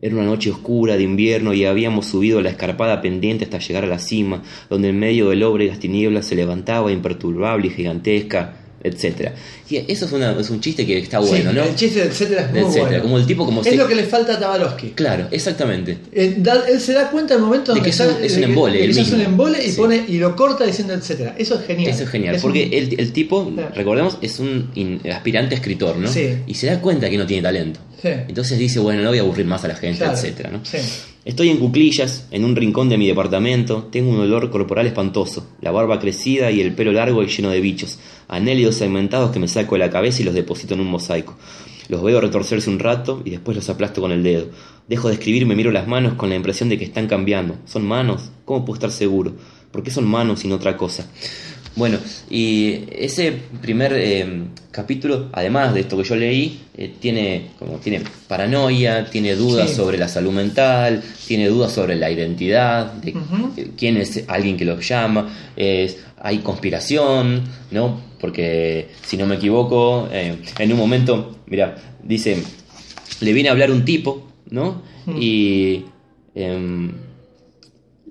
Era 0.00 0.14
una 0.14 0.24
noche 0.24 0.50
oscura 0.50 0.96
de 0.96 1.02
invierno 1.02 1.52
y 1.54 1.64
habíamos 1.64 2.06
subido 2.06 2.40
la 2.40 2.50
escarpada 2.50 3.00
pendiente 3.00 3.44
hasta 3.44 3.58
llegar 3.58 3.84
a 3.84 3.88
la 3.88 3.98
cima, 3.98 4.42
donde 4.70 4.90
en 4.90 4.98
medio 4.98 5.30
de 5.30 5.36
lóbregas 5.36 5.80
tinieblas 5.80 6.26
se 6.26 6.36
levantaba 6.36 6.92
imperturbable 6.92 7.66
y 7.66 7.70
gigantesca, 7.70 8.67
etcétera. 8.82 9.34
Y 9.68 9.76
eso 9.90 10.04
es, 10.06 10.12
una- 10.12 10.38
es 10.38 10.50
un 10.50 10.60
chiste 10.60 10.86
que 10.86 10.98
está 10.98 11.18
bueno, 11.18 11.50
Sí, 11.50 11.56
¿no? 11.56 11.64
El 11.64 11.74
chiste, 11.74 12.02
etcétera, 12.02 12.42
es 12.46 12.50
muy 12.52 12.60
Etcétera, 12.60 12.84
bueno. 12.86 13.02
como 13.02 13.18
el 13.18 13.26
tipo 13.26 13.44
como 13.46 13.60
es 13.60 13.66
se- 13.66 13.76
lo 13.76 13.86
que 13.88 13.94
le 13.94 14.04
falta 14.04 14.34
a 14.34 14.38
Tabarovsky. 14.38 14.90
Claro, 14.90 15.28
exactamente. 15.30 15.98
Eh, 16.12 16.34
da- 16.38 16.64
él 16.68 16.80
se 16.80 16.92
da 16.92 17.10
cuenta 17.10 17.34
en 17.34 17.40
el 17.40 17.46
momento 17.46 17.72
De 17.72 17.80
donde 17.80 17.84
que 17.84 17.90
está- 17.90 18.04
es 18.24 18.36
un 18.36 18.44
embole, 18.44 18.84
es 18.84 18.96
un 18.96 19.20
y 19.58 19.70
Sí. 19.70 19.76
pone 19.76 20.04
y 20.08 20.18
lo 20.18 20.34
corta 20.36 20.64
diciendo 20.64 20.94
etcétera. 20.94 21.34
Eso 21.38 21.56
es 21.58 21.66
genial. 21.66 21.90
Eso 21.90 22.04
es 22.04 22.08
genial, 22.10 22.34
Es 22.36 22.42
porque 22.42 22.66
un- 22.66 22.72
el, 22.74 23.00
el 23.00 23.12
tipo, 23.12 23.50
Claro. 23.52 23.70
recordemos, 23.74 24.18
es 24.22 24.38
un 24.38 24.70
in- 24.74 25.00
aspirante 25.12 25.54
escritor, 25.54 25.96
¿no? 25.96 26.08
Sí. 26.10 26.36
Y 26.46 26.54
se 26.54 26.66
da 26.68 26.80
cuenta 26.80 27.08
que 27.10 27.18
no 27.18 27.26
tiene 27.26 27.42
talento. 27.42 27.80
Sí. 28.00 28.08
Entonces 28.28 28.58
dice, 28.58 28.78
bueno, 28.78 29.02
no 29.02 29.08
voy 29.08 29.18
a 29.18 29.22
aburrir 29.22 29.46
más 29.46 29.64
a 29.64 29.68
la 29.68 29.74
gente, 29.74 29.98
Claro, 29.98 30.14
etcétera, 30.14 30.50
¿no? 30.50 30.60
sí. 30.64 30.78
Estoy 31.24 31.50
en 31.50 31.58
cuclillas, 31.58 32.26
en 32.30 32.44
un 32.44 32.56
rincón 32.56 32.88
de 32.88 32.96
mi 32.96 33.06
departamento, 33.06 33.88
tengo 33.92 34.10
un 34.10 34.20
olor 34.20 34.50
corporal 34.50 34.86
espantoso, 34.86 35.46
la 35.60 35.70
barba 35.70 35.98
crecida 35.98 36.50
y 36.50 36.60
el 36.62 36.72
pelo 36.74 36.90
largo 36.92 37.22
y 37.22 37.26
lleno 37.26 37.50
de 37.50 37.60
bichos, 37.60 37.98
anélidos 38.28 38.76
segmentados 38.76 39.30
que 39.30 39.38
me 39.38 39.46
saco 39.48 39.74
de 39.74 39.80
la 39.80 39.90
cabeza 39.90 40.22
y 40.22 40.24
los 40.24 40.32
deposito 40.34 40.72
en 40.74 40.80
un 40.80 40.86
mosaico. 40.86 41.36
Los 41.88 42.02
veo 42.02 42.20
retorcerse 42.20 42.70
un 42.70 42.78
rato 42.78 43.20
y 43.26 43.30
después 43.30 43.56
los 43.56 43.68
aplasto 43.68 44.00
con 44.00 44.12
el 44.12 44.22
dedo. 44.22 44.46
Dejo 44.88 45.08
de 45.08 45.14
escribir, 45.14 45.44
me 45.44 45.56
miro 45.56 45.70
las 45.70 45.86
manos 45.86 46.14
con 46.14 46.30
la 46.30 46.36
impresión 46.36 46.68
de 46.70 46.78
que 46.78 46.84
están 46.84 47.06
cambiando. 47.08 47.56
¿Son 47.66 47.84
manos? 47.84 48.30
¿Cómo 48.46 48.64
puedo 48.64 48.76
estar 48.76 48.90
seguro? 48.90 49.34
¿Por 49.70 49.82
qué 49.82 49.90
son 49.90 50.06
manos 50.06 50.44
y 50.44 50.48
no 50.48 50.54
otra 50.54 50.76
cosa? 50.78 51.10
Bueno, 51.78 51.98
y 52.28 52.80
ese 52.90 53.32
primer 53.62 53.92
eh, 53.94 54.26
capítulo, 54.72 55.28
además 55.32 55.72
de 55.74 55.80
esto 55.80 55.96
que 55.96 56.02
yo 56.02 56.16
leí, 56.16 56.58
eh, 56.76 56.92
tiene 57.00 57.50
como 57.58 57.76
tiene 57.78 58.02
paranoia, 58.26 59.08
tiene 59.08 59.36
dudas 59.36 59.70
Sí. 59.70 59.76
sobre 59.76 59.96
la 59.96 60.08
salud 60.08 60.32
mental, 60.32 61.02
tiene 61.28 61.46
dudas 61.46 61.72
sobre 61.72 61.94
la 61.94 62.10
identidad, 62.10 62.92
de 62.94 63.14
quién 63.76 63.96
es 63.96 64.24
alguien 64.26 64.56
que 64.56 64.64
los 64.64 64.86
llama, 64.88 65.28
hay 66.20 66.38
conspiración, 66.38 67.44
¿no? 67.70 68.00
Porque 68.20 68.88
si 69.06 69.16
no 69.16 69.26
me 69.26 69.36
equivoco, 69.36 70.08
eh, 70.10 70.36
en 70.58 70.72
un 70.72 70.78
momento, 70.78 71.38
mira, 71.46 71.76
dice, 72.02 72.42
le 73.20 73.32
viene 73.32 73.50
a 73.50 73.52
hablar 73.52 73.70
un 73.70 73.84
tipo, 73.84 74.26
¿no? 74.50 74.82
Y 75.18 75.84
em, 76.34 76.90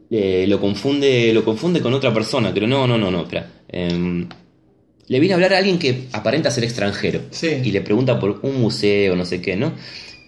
eh, 0.10 0.46
lo 0.48 0.60
confunde 0.62 1.34
lo 1.34 1.44
confunde 1.44 1.82
con 1.82 1.94
otra 1.94 2.14
persona, 2.14 2.52
pero 2.54 2.66
no, 2.66 2.88
no, 2.88 2.98
no, 2.98 3.12
no, 3.12 3.24
espera. 3.24 3.46
Em, 3.70 4.28
le 5.08 5.20
viene 5.20 5.34
a 5.34 5.36
hablar 5.36 5.54
a 5.54 5.58
alguien 5.58 5.80
que 5.80 6.08
aparenta 6.12 6.52
ser 6.52 6.64
extranjero 6.64 7.22
Sí. 7.32 7.48
y 7.64 7.72
le 7.72 7.82
pregunta 7.82 8.20
por 8.20 8.40
un 8.44 8.60
museo, 8.62 9.16
no 9.16 9.26
sé 9.26 9.42
qué, 9.42 9.56
¿no? 9.56 9.74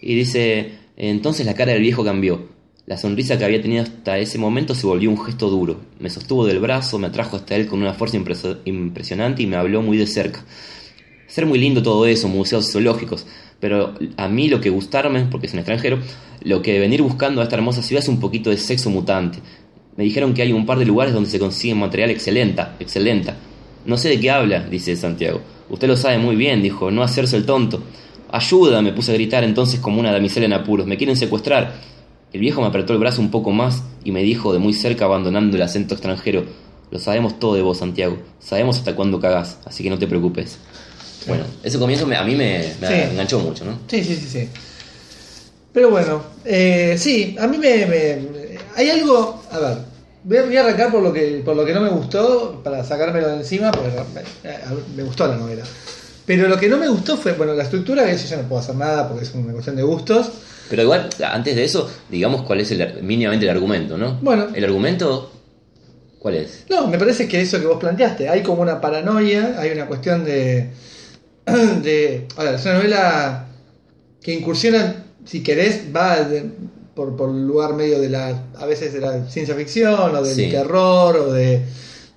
Y 0.02 0.16
dice, 0.16 0.72
entonces 0.98 1.46
la 1.46 1.54
cara 1.56 1.74
del 1.74 1.82
viejo 1.82 2.04
cambió. 2.04 2.48
La 2.86 2.98
sonrisa 2.98 3.38
que 3.38 3.46
había 3.46 3.62
tenido 3.62 3.84
hasta 3.84 4.18
ese 4.18 4.38
momento 4.40 4.74
se 4.74 4.88
volvió 4.88 5.10
un 5.12 5.24
gesto 5.24 5.50
duro. 5.50 5.80
Me 6.00 6.10
sostuvo 6.10 6.46
del 6.46 6.60
brazo, 6.60 6.98
me 6.98 7.08
atrajo 7.08 7.36
hasta 7.36 7.56
él 7.56 7.68
con 7.68 7.82
una 7.82 7.94
fuerza 7.94 8.18
impresionante 8.66 9.44
y 9.44 9.48
me 9.48 9.58
habló 9.58 9.82
muy 9.82 9.98
de 9.98 10.08
cerca. 10.08 10.44
Ser 11.28 11.46
muy 11.46 11.60
lindo 11.60 11.84
todo 11.84 12.08
eso, 12.08 12.28
museos 12.28 12.72
zoológicos, 12.72 13.28
pero 13.60 13.94
a 14.18 14.28
mí 14.28 14.48
lo 14.48 14.60
que 14.62 14.72
gustarme, 14.72 15.28
porque 15.30 15.46
es 15.46 15.54
un 15.54 15.60
extranjero, 15.60 16.00
lo 16.42 16.64
que 16.64 16.80
venir 16.80 17.04
buscando 17.04 17.42
a 17.42 17.44
esta 17.44 17.58
hermosa 17.58 17.84
ciudad 17.84 18.02
es 18.02 18.10
un 18.10 18.20
poquito 18.20 18.50
de 18.50 18.58
sexo 18.58 18.90
mutante. 18.90 19.38
Me 20.00 20.06
dijeron 20.06 20.34
que 20.34 20.42
hay 20.42 20.54
un 20.54 20.66
par 20.66 20.80
de 20.80 20.86
lugares 20.86 21.14
donde 21.14 21.30
se 21.30 21.40
consigue 21.40 21.76
material 21.76 22.10
excelente, 22.10 22.64
excelente. 22.80 23.34
No 23.86 23.98
sé 23.98 24.08
de 24.08 24.18
qué 24.18 24.32
habla, 24.32 24.62
dice 24.64 24.96
Santiago. 24.96 25.42
Usted 25.70 25.90
lo 25.90 25.98
sabe 25.98 26.18
muy 26.18 26.38
bien, 26.38 26.62
dijo, 26.62 26.90
no 26.90 27.04
hacerse 27.04 27.36
el 27.36 27.46
tonto. 27.46 27.84
Ayuda, 28.32 28.82
me 28.82 28.94
puse 28.94 29.12
a 29.12 29.16
gritar 29.16 29.44
entonces 29.44 29.82
como 29.82 30.00
una 30.00 30.14
damisela 30.14 30.46
en 30.46 30.54
apuros. 30.54 30.88
Me 30.88 30.96
quieren 30.96 31.18
secuestrar. 31.18 31.74
El 32.32 32.40
viejo 32.40 32.62
me 32.62 32.68
apretó 32.68 32.94
el 32.94 33.00
brazo 33.00 33.20
un 33.22 33.30
poco 33.30 33.52
más 33.52 33.84
y 34.06 34.14
me 34.14 34.24
dijo 34.24 34.54
de 34.54 34.60
muy 34.60 34.72
cerca, 34.74 35.04
abandonando 35.04 35.58
el 35.58 35.64
acento 35.64 35.96
extranjero, 35.96 36.46
lo 36.92 37.00
sabemos 37.00 37.38
todo 37.38 37.56
de 37.56 37.62
vos, 37.62 37.80
Santiago. 37.80 38.20
Sabemos 38.40 38.78
hasta 38.78 38.96
cuándo 38.96 39.20
cagás, 39.20 39.58
así 39.66 39.84
que 39.84 39.90
no 39.90 40.00
te 40.00 40.08
preocupes. 40.08 40.60
Bueno, 41.28 41.44
ese 41.62 41.78
comienzo 41.78 42.08
me- 42.08 42.16
a 42.16 42.24
mí 42.24 42.36
me, 42.38 42.60
me 42.80 42.88
Sí. 42.88 42.94
enganchó 43.12 43.40
mucho, 43.42 43.66
¿no? 43.66 43.78
Sí, 43.88 44.02
sí, 44.02 44.16
sí, 44.16 44.30
sí. 44.30 44.48
Pero 45.74 45.90
bueno, 45.90 46.24
eh, 46.46 46.96
sí, 46.98 47.36
a 47.38 47.48
mí 47.48 47.58
me, 47.58 47.86
me- 47.86 48.50
Hay 48.78 48.90
algo... 48.92 49.44
A 49.52 49.60
ver, 49.60 49.78
voy 50.24 50.58
a, 50.58 50.62
arrancar 50.62 50.92
por 50.92 51.02
lo, 51.02 51.14
que, 51.14 51.42
por 51.44 51.56
lo 51.56 51.66
que 51.66 51.74
no 51.74 51.82
me 51.82 51.90
gustó, 51.90 52.62
para 52.64 52.84
sacármelo 52.84 53.30
de 53.30 53.38
encima, 53.38 53.72
porque 53.72 53.92
me, 54.14 54.96
me 54.96 55.04
gustó 55.04 55.28
la 55.28 55.36
novela. 55.36 55.64
Pero 56.26 56.48
lo 56.48 56.58
que 56.58 56.70
no 56.70 56.78
me 56.78 56.88
gustó 56.88 57.18
fue, 57.18 57.34
bueno, 57.34 57.54
la 57.56 57.64
estructura, 57.64 58.06
que 58.06 58.12
eso 58.12 58.28
ya 58.28 58.38
no 58.38 58.48
puedo 58.48 58.62
hacer 58.62 58.76
nada 58.76 59.08
porque 59.08 59.24
es 59.24 59.34
una 59.34 59.52
cuestión 59.52 59.76
de 59.76 59.82
gustos. 59.82 60.30
Pero 60.70 60.84
igual, 60.84 61.10
antes 61.24 61.56
de 61.56 61.64
eso, 61.64 61.90
digamos 62.10 62.44
cuál 62.44 62.60
es 62.62 62.70
el, 62.70 63.02
mínimamente 63.02 63.46
el 63.46 63.52
argumento, 63.52 63.98
¿no? 63.98 64.20
Bueno. 64.22 64.48
El 64.54 64.64
argumento, 64.64 65.32
¿cuál 66.20 66.36
es? 66.36 66.66
No, 66.70 66.86
me 66.86 67.00
parece 67.00 67.28
que 67.28 67.42
eso 67.42 67.60
que 67.60 67.66
vos 67.66 67.80
planteaste, 67.80 68.30
hay 68.30 68.44
como 68.44 68.62
una 68.62 68.80
paranoia, 68.80 69.56
hay 69.58 69.72
una 69.72 69.88
cuestión 69.88 70.24
de... 70.24 70.70
de 71.82 72.28
a 72.38 72.44
ver, 72.44 72.56
es 72.56 72.66
una 72.66 72.74
novela 72.76 73.48
que 74.22 74.34
incursiona, 74.34 75.06
si 75.26 75.42
querés, 75.42 75.86
va 75.96 76.24
de- 76.24 76.52
por, 77.00 77.16
por 77.16 77.30
el 77.30 77.48
lugar 77.48 77.74
medio 77.76 77.98
de 78.02 78.10
la, 78.10 78.28
a 78.60 78.66
veces 78.66 78.92
de 78.92 79.00
la 79.00 79.26
ciencia 79.30 79.56
ficción, 79.56 80.14
o 80.14 80.22
del 80.22 80.36
Sí. 80.36 80.50
terror, 80.52 81.16
o 81.16 81.32
de, 81.32 81.62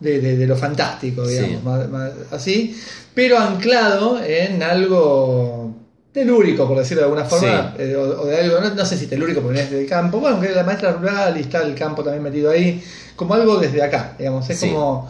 de, 0.01 0.21
de- 0.21 0.37
de 0.37 0.47
lo 0.49 0.57
fantástico, 0.57 1.25
Sí. 1.25 1.35
digamos, 1.39 1.63
más- 1.63 1.89
más 1.89 2.11
así, 2.33 2.77
pero 3.15 3.39
anclado 3.39 4.21
en 4.21 4.61
algo 4.61 5.73
telúrico, 6.13 6.67
por 6.67 6.79
decirlo 6.79 7.03
de 7.03 7.05
alguna 7.05 7.25
forma, 7.25 7.75
Sí. 7.77 7.83
eh, 7.85 7.97
o, 7.97 8.23
o 8.23 8.27
de 8.27 8.37
algo, 8.41 8.61
no, 8.61 8.75
no 8.75 8.85
sé 8.85 8.99
si 8.99 9.07
telúrico 9.07 9.41
porque 9.41 9.61
es 9.61 9.71
del 9.71 9.87
campo, 9.87 10.19
bueno, 10.19 10.41
que 10.41 10.49
es 10.49 10.57
la 10.57 10.65
maestra 10.65 10.93
rural 10.95 11.37
y 11.37 11.43
está 11.43 11.63
el 11.63 11.77
campo 11.77 12.03
también 12.03 12.25
metido 12.25 12.51
ahí, 12.51 12.83
como 13.15 13.35
algo 13.35 13.59
desde 13.59 13.81
acá, 13.83 14.15
digamos, 14.19 14.51
es 14.51 14.59
como, 14.59 15.09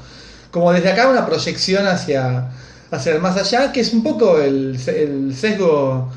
como 0.50 0.70
desde 0.70 0.90
acá 0.90 1.08
una 1.08 1.24
proyección 1.24 1.86
hacia, 1.86 2.50
hacia 2.90 3.12
el 3.14 3.20
más 3.22 3.38
allá, 3.38 3.72
que 3.72 3.80
es 3.80 3.94
un 3.94 4.02
poco 4.02 4.38
el, 4.38 4.78
el 4.86 5.34
sesgo 5.34 6.10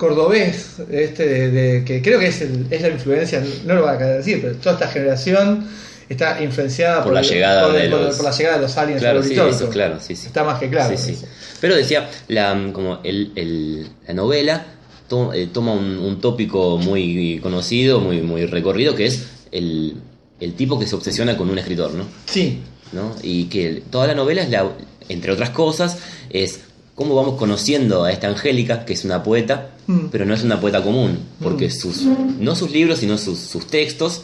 cordobés, 0.00 0.76
este 0.90 1.26
de, 1.28 1.50
de- 1.50 1.84
que 1.84 2.00
creo 2.00 2.18
que 2.18 2.28
es, 2.28 2.40
el- 2.40 2.66
es 2.70 2.80
la 2.80 2.88
influencia, 2.88 3.44
no 3.66 3.74
lo 3.74 3.82
voy 3.82 3.90
a 3.90 3.96
decir, 3.98 4.40
pero 4.40 4.54
toda 4.56 4.72
esta 4.76 4.88
generación 4.88 5.66
está 6.08 6.42
influenciada 6.42 7.04
Por 7.04 7.12
la 7.12 7.20
el- 7.20 7.26
llegada 7.28 7.66
por, 7.66 7.74
de 7.76 7.88
por- 7.90 8.00
los- 8.00 8.20
la 8.22 8.30
llegada 8.30 8.56
de 8.56 8.62
los 8.62 8.76
aliens 8.78 9.00
Claro, 9.02 9.22
sí, 9.22 9.34
eso, 9.34 9.68
claro, 9.68 9.98
sí, 10.00 10.16
sí. 10.16 10.28
Está 10.28 10.42
más 10.42 10.58
que 10.58 10.70
claro. 10.70 10.96
Sí, 10.96 11.02
sí. 11.04 11.12
eso. 11.12 11.26
Pero 11.60 11.76
decía, 11.76 12.08
la, 12.28 12.70
como 12.72 13.00
el, 13.04 13.32
el- 13.36 13.88
la 14.08 14.14
novela 14.14 14.64
to- 15.06 15.34
eh, 15.34 15.48
toma 15.52 15.72
un, 15.74 15.98
un 15.98 16.18
tópico 16.18 16.78
muy 16.78 17.38
conocido, 17.42 18.00
muy, 18.00 18.22
muy 18.22 18.46
recorrido, 18.46 18.94
que 18.94 19.04
es 19.04 19.26
el, 19.52 19.96
el 20.40 20.54
tipo 20.54 20.78
que 20.80 20.86
se 20.86 20.94
obsesiona 20.94 21.36
con 21.36 21.50
un 21.50 21.58
escritor, 21.58 21.92
¿no? 21.92 22.06
Sí, 22.24 22.60
¿no? 22.92 23.14
Y 23.22 23.44
que 23.44 23.82
toda 23.90 24.06
la 24.06 24.14
novela 24.14 24.42
es, 24.42 24.48
la, 24.48 24.66
entre 25.10 25.30
otras 25.32 25.50
cosas, 25.50 25.98
es 26.30 26.60
cómo 26.94 27.14
vamos 27.14 27.36
conociendo 27.38 28.04
a 28.04 28.12
esta 28.12 28.28
Angélica, 28.28 28.84
que 28.84 28.92
es 28.94 29.04
una 29.04 29.22
poeta, 29.22 29.70
Mm. 29.86 30.06
pero 30.12 30.24
no 30.24 30.34
es 30.34 30.42
una 30.44 30.60
poeta 30.60 30.82
común, 30.82 31.18
porque 31.42 31.66
Mm. 31.68 31.70
sus, 31.70 32.02
no 32.38 32.54
sus 32.54 32.70
libros, 32.70 32.98
sino 32.98 33.16
sus, 33.18 33.38
sus 33.38 33.66
textos 33.66 34.22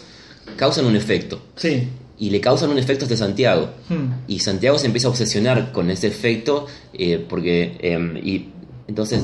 causan 0.57 0.87
un 0.87 0.97
efecto. 0.97 1.41
sí. 1.57 1.89
Y 2.19 2.31
le 2.31 2.41
causan 2.41 2.71
un 2.71 2.79
efecto 2.79 3.05
a 3.05 3.09
este 3.09 3.17
Santiago. 3.19 3.69
Hmm. 3.91 4.07
Y 4.27 4.39
Santiago 4.39 4.79
se 4.79 4.87
empieza 4.87 5.07
a 5.09 5.11
obsesionar 5.11 5.71
con 5.71 5.91
ese 5.91 6.07
efecto, 6.07 6.67
eh, 6.95 7.23
porque. 7.29 7.77
eh, 7.79 8.21
y 8.25 8.47
entonces, 8.89 9.21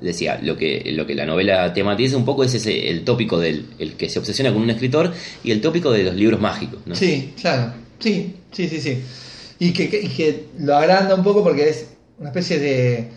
decía, 0.00 0.40
lo 0.42 0.56
que, 0.56 0.90
lo 0.96 1.06
que 1.06 1.14
la 1.14 1.26
novela 1.26 1.74
tematiza 1.74 2.16
un 2.16 2.24
poco 2.24 2.42
es 2.44 2.54
ese, 2.54 2.88
el 2.88 3.04
tópico 3.04 3.38
del 3.38 3.66
el 3.78 3.92
que 3.94 4.08
se 4.08 4.18
obsesiona 4.18 4.54
con 4.54 4.62
un 4.62 4.70
escritor 4.70 5.12
y 5.42 5.50
el 5.50 5.60
tópico 5.60 5.90
de 5.92 6.02
los 6.04 6.14
libros 6.14 6.40
mágicos. 6.40 6.78
¿no? 6.86 6.94
Sí, 6.94 7.34
claro. 7.38 7.74
Sí, 7.98 8.34
sí, 8.52 8.68
sí, 8.70 8.80
sí. 8.80 8.98
Y 9.58 9.72
que, 9.74 9.90
que- 9.90 10.00
y 10.00 10.08
que 10.08 10.44
lo 10.58 10.76
agranda 10.76 11.14
un 11.14 11.24
poco 11.24 11.42
porque 11.44 11.68
es 11.68 11.88
una 12.18 12.28
especie 12.30 12.58
de, 12.58 13.08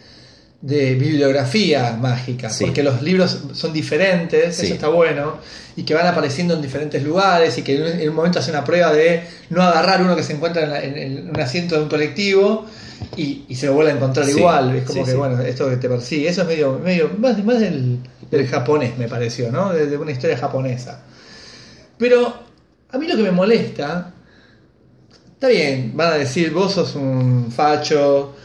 de 0.62 0.96
bibliografía 0.96 1.98
mágica. 2.00 2.50
Sí. 2.50 2.66
Porque 2.66 2.84
los 2.84 3.02
libros 3.02 3.40
son 3.54 3.74
diferentes, 3.74 4.56
Sí. 4.56 4.66
eso 4.66 4.74
está 4.76 4.88
bueno. 4.88 5.36
Y 5.76 5.84
que 5.84 5.94
van 5.94 6.08
apareciendo 6.08 6.56
en 6.56 6.62
diferentes 6.62 7.04
lugares 7.04 7.58
y 7.58 7.62
que 7.62 7.76
en 7.76 7.82
un, 7.84 7.88
en 8.02 8.10
un 8.10 8.16
momento 8.16 8.40
hace 8.40 8.50
una 8.52 8.64
prueba 8.64 8.92
de 8.94 9.22
no 9.52 9.62
agarrar 9.62 10.02
uno 10.02 10.16
que 10.16 10.24
se 10.24 10.34
encuentra 10.34 10.64
en, 10.64 10.70
la- 10.72 10.84
en- 10.84 10.98
en 10.98 11.30
un 11.30 11.40
asiento 11.40 11.76
de 11.76 11.84
un 11.84 11.90
colectivo 11.90 12.66
y, 13.16 13.46
y 13.48 13.56
se 13.56 13.68
lo 13.68 13.74
vuelve 13.74 13.92
a 13.92 13.96
encontrar 13.96 14.26
Sí, 14.26 14.38
igual. 14.40 14.76
Es 14.76 14.84
como 14.86 15.06
que, 15.06 15.14
bueno, 15.14 15.40
esto 15.42 15.70
que 15.70 15.78
te 15.78 15.88
persigue. 15.88 16.28
Eso 16.30 16.42
es 16.42 16.48
medio, 16.48 16.80
medio 16.80 17.12
más, 17.20 17.44
más 17.46 17.60
del, 17.60 18.00
del 18.32 18.48
japonés, 18.48 18.98
me 18.98 19.08
pareció, 19.08 19.52
¿no? 19.52 19.72
De, 19.72 19.86
de 19.86 19.98
una 19.98 20.12
historia 20.12 20.36
japonesa. 20.38 21.04
Pero 22.00 22.34
a 22.92 22.98
mí 22.98 23.08
lo 23.08 23.16
que 23.16 23.22
me 23.24 23.32
molesta, 23.32 24.14
está 25.34 25.48
bien, 25.50 25.92
van 25.96 26.14
a 26.14 26.16
decir, 26.16 26.52
vos 26.52 26.74
sos 26.74 26.96
un 26.96 27.52
facho, 27.56 28.36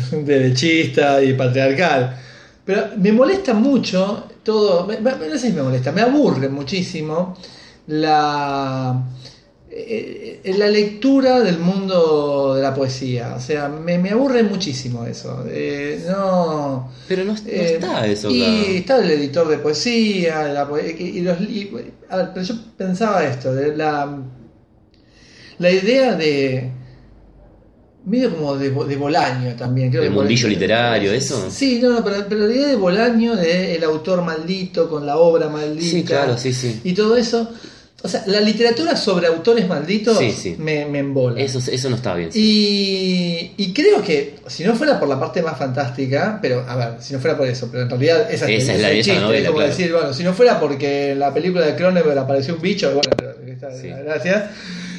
derechista 0.24 1.22
y 1.22 1.34
patriarcal, 1.34 2.16
pero 2.64 2.86
me 2.96 3.12
molesta 3.12 3.54
mucho 3.54 4.24
todo, 4.42 4.86
me- 4.86 5.00
me- 5.00 5.12
no 5.12 5.38
sé 5.38 5.48
si 5.48 5.52
me 5.52 5.62
molesta, 5.62 5.92
me 5.92 6.02
aburre 6.02 6.48
muchísimo 6.48 7.36
la, 7.88 9.02
eh, 9.70 10.40
eh, 10.44 10.54
la 10.56 10.68
lectura 10.68 11.40
del 11.40 11.58
mundo 11.58 12.54
de 12.54 12.62
la 12.62 12.74
poesía, 12.74 13.34
o 13.36 13.40
sea, 13.40 13.68
me, 13.68 13.98
me 13.98 14.10
aburre 14.10 14.42
muchísimo 14.42 15.04
eso, 15.04 15.44
eh, 15.48 16.02
no... 16.08 16.90
Pero 17.08 17.24
no, 17.24 17.32
no 17.32 17.38
Eh, 17.46 17.74
está 17.74 18.06
eso 18.06 18.28
Y 18.30 18.42
acá. 18.42 18.70
está 18.78 19.02
el 19.02 19.10
editor 19.10 19.48
de 19.48 19.58
poesía, 19.58 20.44
la 20.48 20.68
y 20.98 21.20
los, 21.20 21.40
y- 21.40 21.70
a 22.08 22.16
ver, 22.16 22.30
pero 22.34 22.44
yo 22.46 22.54
pensaba 22.76 23.24
esto, 23.24 23.54
de 23.54 23.76
la, 23.76 24.18
la 25.58 25.70
idea 25.70 26.14
de 26.14 26.70
medio 28.04 28.34
como 28.34 28.56
de, 28.56 28.70
de 28.70 28.96
Bolaño 28.96 29.54
también. 29.54 29.90
Creo 29.90 30.02
¿El 30.02 30.08
que 30.10 30.14
mundillo 30.14 30.46
Bolaño- 30.46 30.50
literario, 30.50 31.12
eso? 31.12 31.50
Sí, 31.50 31.78
no, 31.82 31.90
no, 31.90 32.04
pero, 32.04 32.24
pero 32.28 32.46
la 32.46 32.54
idea 32.54 32.68
de 32.68 32.76
Bolaño, 32.76 33.36
de 33.36 33.74
el 33.76 33.84
autor 33.84 34.22
maldito 34.22 34.88
con 34.88 35.06
la 35.06 35.16
obra 35.16 35.48
maldita. 35.48 35.90
Sí, 35.90 36.02
claro, 36.04 36.36
sí, 36.38 36.52
sí. 36.52 36.80
Y 36.84 36.92
todo 36.94 37.16
eso. 37.16 37.48
O 38.04 38.08
sea, 38.08 38.24
la 38.26 38.40
literatura 38.40 38.96
sobre 38.96 39.28
autores 39.28 39.68
malditos 39.68 40.18
Sí, 40.18 40.32
sí. 40.32 40.56
Me, 40.58 40.84
me 40.86 40.98
embola. 40.98 41.40
Eso, 41.40 41.60
eso 41.70 41.88
no 41.88 41.94
está 41.94 42.16
bien. 42.16 42.32
sí. 42.32 43.52
Y, 43.56 43.62
y 43.64 43.72
creo 43.72 44.02
que, 44.02 44.40
si 44.48 44.64
no 44.64 44.74
fuera 44.74 44.98
por 44.98 45.08
la 45.08 45.20
parte 45.20 45.40
más 45.40 45.56
fantástica, 45.56 46.40
pero 46.42 46.64
a 46.68 46.74
ver, 46.74 46.88
si 47.00 47.12
no 47.14 47.20
fuera 47.20 47.36
por 47.36 47.46
eso, 47.46 47.68
pero 47.70 47.84
en 47.84 47.90
realidad 47.90 48.28
esa, 48.28 48.50
Esa 48.50 48.74
es 48.74 48.80
la- 48.82 48.90
chiste, 48.92 49.20
novela, 49.20 49.38
es 49.38 49.44
como 49.46 49.58
claro. 49.58 49.70
decir, 49.70 49.92
bueno, 49.92 50.12
si 50.12 50.24
no 50.24 50.32
fuera 50.32 50.58
porque 50.58 51.12
en 51.12 51.20
la 51.20 51.32
película 51.32 51.64
de 51.64 51.76
Cronenberg 51.76 52.18
apareció 52.18 52.56
un 52.56 52.60
bicho, 52.60 52.88
bueno, 52.92 53.10
pero, 53.16 53.34
gracias. 54.04 54.44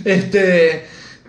Este, 0.06 0.84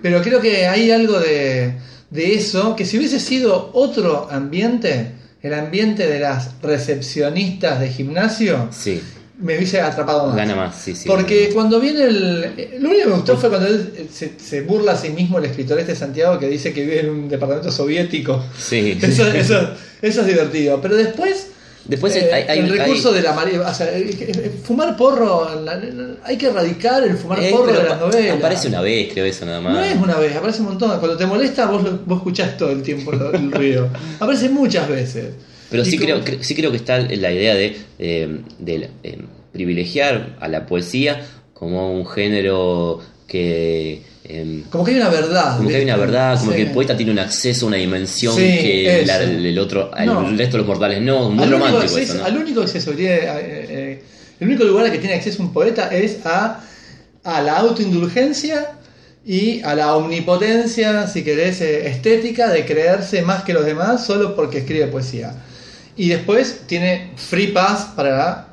pero 0.04 0.20
creo 0.20 0.38
que 0.38 0.66
hay 0.66 0.90
algo 0.90 1.18
de, 1.18 1.72
de 2.10 2.34
eso, 2.34 2.76
que 2.76 2.84
si 2.84 2.98
hubiese 2.98 3.18
sido 3.18 3.70
otro 3.72 4.28
ambiente, 4.30 5.12
el 5.40 5.54
ambiente 5.54 6.06
de 6.06 6.20
las 6.20 6.60
recepcionistas 6.60 7.80
de 7.80 7.88
gimnasio, 7.88 8.68
Sí, 8.70 9.00
me 9.38 9.56
hubiese 9.56 9.80
atrapado 9.80 10.26
más. 10.26 10.36
gana 10.36 10.54
más, 10.56 10.76
sí, 10.76 10.94
sí. 10.94 11.08
Porque 11.08 11.48
cuando 11.54 11.80
viene 11.80 12.02
el. 12.04 12.40
Lo 12.80 12.90
único 12.90 13.04
que 13.04 13.08
me 13.08 13.14
gustó 13.14 13.38
fue 13.38 13.48
cuando 13.48 13.66
él 13.66 13.94
eh, 13.96 14.06
se, 14.12 14.32
se 14.38 14.60
burla 14.60 14.92
a 14.92 14.98
sí 14.98 15.08
mismo, 15.08 15.38
el 15.38 15.46
escritor 15.46 15.78
este 15.78 15.96
Santiago, 15.96 16.38
que 16.38 16.48
dice 16.48 16.74
que 16.74 16.82
vive 16.82 17.00
en 17.00 17.08
un 17.08 17.28
departamento 17.30 17.72
soviético. 17.72 18.44
Sí. 18.58 18.98
Eso, 19.02 19.26
eso, 19.28 19.70
eso 20.02 20.20
es 20.20 20.26
divertido. 20.26 20.82
Pero 20.82 20.96
después. 20.96 21.46
Después 21.86 22.16
eh, 22.16 22.30
hay- 22.32 22.44
hay- 22.48 22.58
el 22.60 22.70
recurso 22.70 23.10
hay- 23.10 23.16
de 23.16 23.22
la 23.22 23.32
marea. 23.34 23.60
O 23.60 23.74
sea, 23.74 23.88
fumar 24.62 24.96
porro. 24.96 25.46
hay 26.24 26.36
que 26.38 26.46
erradicar 26.46 27.04
el 27.04 27.16
fumar 27.16 27.42
Eh, 27.42 27.50
porro 27.50 27.72
de 27.72 27.82
las 27.88 28.00
novelas. 28.00 28.36
Aparece 28.38 28.68
una 28.68 28.80
vez, 28.80 29.12
creo 29.12 29.24
eso 29.26 29.44
nada 29.44 29.60
más. 29.60 29.74
No 29.74 29.82
es 29.82 29.96
una 29.96 30.16
vez, 30.16 30.34
aparece 30.34 30.60
un 30.60 30.68
montón. 30.68 30.98
Cuando 30.98 31.16
te 31.16 31.26
molesta, 31.26 31.66
vos, 31.66 31.82
vos 32.06 32.18
escuchás 32.18 32.56
todo 32.56 32.70
el 32.70 32.82
tiempo 32.82 33.12
el 33.12 33.52
ruido. 33.52 33.88
Aparece 34.20 34.48
muchas 34.48 34.88
veces. 34.88 35.26
Pero 35.70 35.84
sí 35.84 35.98
creo, 35.98 36.24
cre- 36.24 36.40
sí 36.42 36.54
creo 36.54 36.70
que 36.70 36.76
está 36.76 36.98
la 37.00 37.32
idea 37.32 37.54
de, 37.54 37.76
eh, 37.98 38.40
de, 38.58 38.90
eh, 39.02 39.18
privilegiar 39.52 40.36
a 40.40 40.48
la 40.48 40.66
poesía 40.66 41.20
como 41.52 41.92
un 41.92 42.06
género 42.06 43.00
que... 43.26 44.02
eh, 44.24 44.62
Como 44.70 44.84
que 44.84 44.92
hay 44.92 44.96
una 44.98 45.08
verdad. 45.08 45.56
como 45.56 45.68
que 45.68 45.76
hay 45.76 45.84
una 45.84 45.96
verdad, 45.96 46.38
como 46.38 46.50
Sí. 46.52 46.56
que 46.56 46.62
el 46.64 46.70
poeta 46.70 46.96
tiene 46.96 47.12
un 47.12 47.18
acceso 47.18 47.66
a 47.66 47.68
una 47.68 47.76
dimensión 47.76 48.34
Sí, 48.34 48.40
que 48.42 49.02
la- 49.06 49.22
el 49.22 49.58
otro, 49.58 49.90
el 49.96 50.38
resto 50.38 50.56
de 50.56 50.58
los 50.58 50.66
mortales 50.66 51.00
no, 51.02 51.30
muy 51.30 51.44
Al 51.44 51.54
único 51.54 51.66
romántico 51.66 51.82
acceso- 51.96 52.12
eso, 52.12 52.14
¿no? 52.14 52.24
Al 52.24 52.36
único 52.38 52.60
acceso 52.62 52.92
eh, 52.92 52.96
eh, 53.00 54.02
el 54.40 54.46
único 54.48 54.64
lugar 54.64 54.86
al 54.86 54.92
que 54.92 54.98
tiene 54.98 55.14
acceso 55.14 55.42
un 55.42 55.52
poeta 55.52 55.88
es 55.88 56.24
a, 56.26 56.60
a 57.22 57.40
la 57.42 57.56
autoindulgencia 57.58 58.72
y 59.26 59.62
a 59.62 59.74
la 59.74 59.94
omnipotencia, 59.96 61.06
si 61.06 61.22
querés, 61.24 61.60
eh, 61.62 61.86
estética 61.88 62.48
de 62.50 62.66
creerse 62.66 63.22
más 63.22 63.42
que 63.44 63.54
los 63.54 63.64
demás 63.64 64.04
solo 64.04 64.36
porque 64.36 64.58
escribe 64.58 64.86
poesía. 64.88 65.34
Y 65.96 66.08
después 66.08 66.62
tiene 66.66 67.12
free 67.16 67.46
pass 67.48 67.86
para 67.96 68.43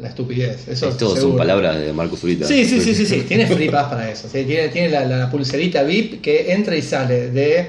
la, 0.00 0.08
estupidez. 0.08 0.68
Eso 0.68 0.88
Esto 0.88 1.16
son 1.16 1.36
palabras 1.36 1.78
de 1.78 1.92
Marcos 1.92 2.20
Zurita. 2.20 2.46
Sí, 2.46 2.64
sí, 2.64 2.80
sí, 2.80 2.94
sí, 2.94 3.06
sí, 3.06 3.22
tiene 3.26 3.46
free 3.54 3.68
pass 3.68 3.88
para 3.88 4.10
eso. 4.10 4.28
Sí, 4.30 4.44
tiene 4.44 4.68
tiene 4.68 4.88
la, 4.90 5.04
la 5.04 5.30
pulserita 5.30 5.82
VIP 5.82 6.20
que 6.20 6.52
entra 6.52 6.76
y 6.76 6.82
sale 6.82 7.30
de 7.30 7.66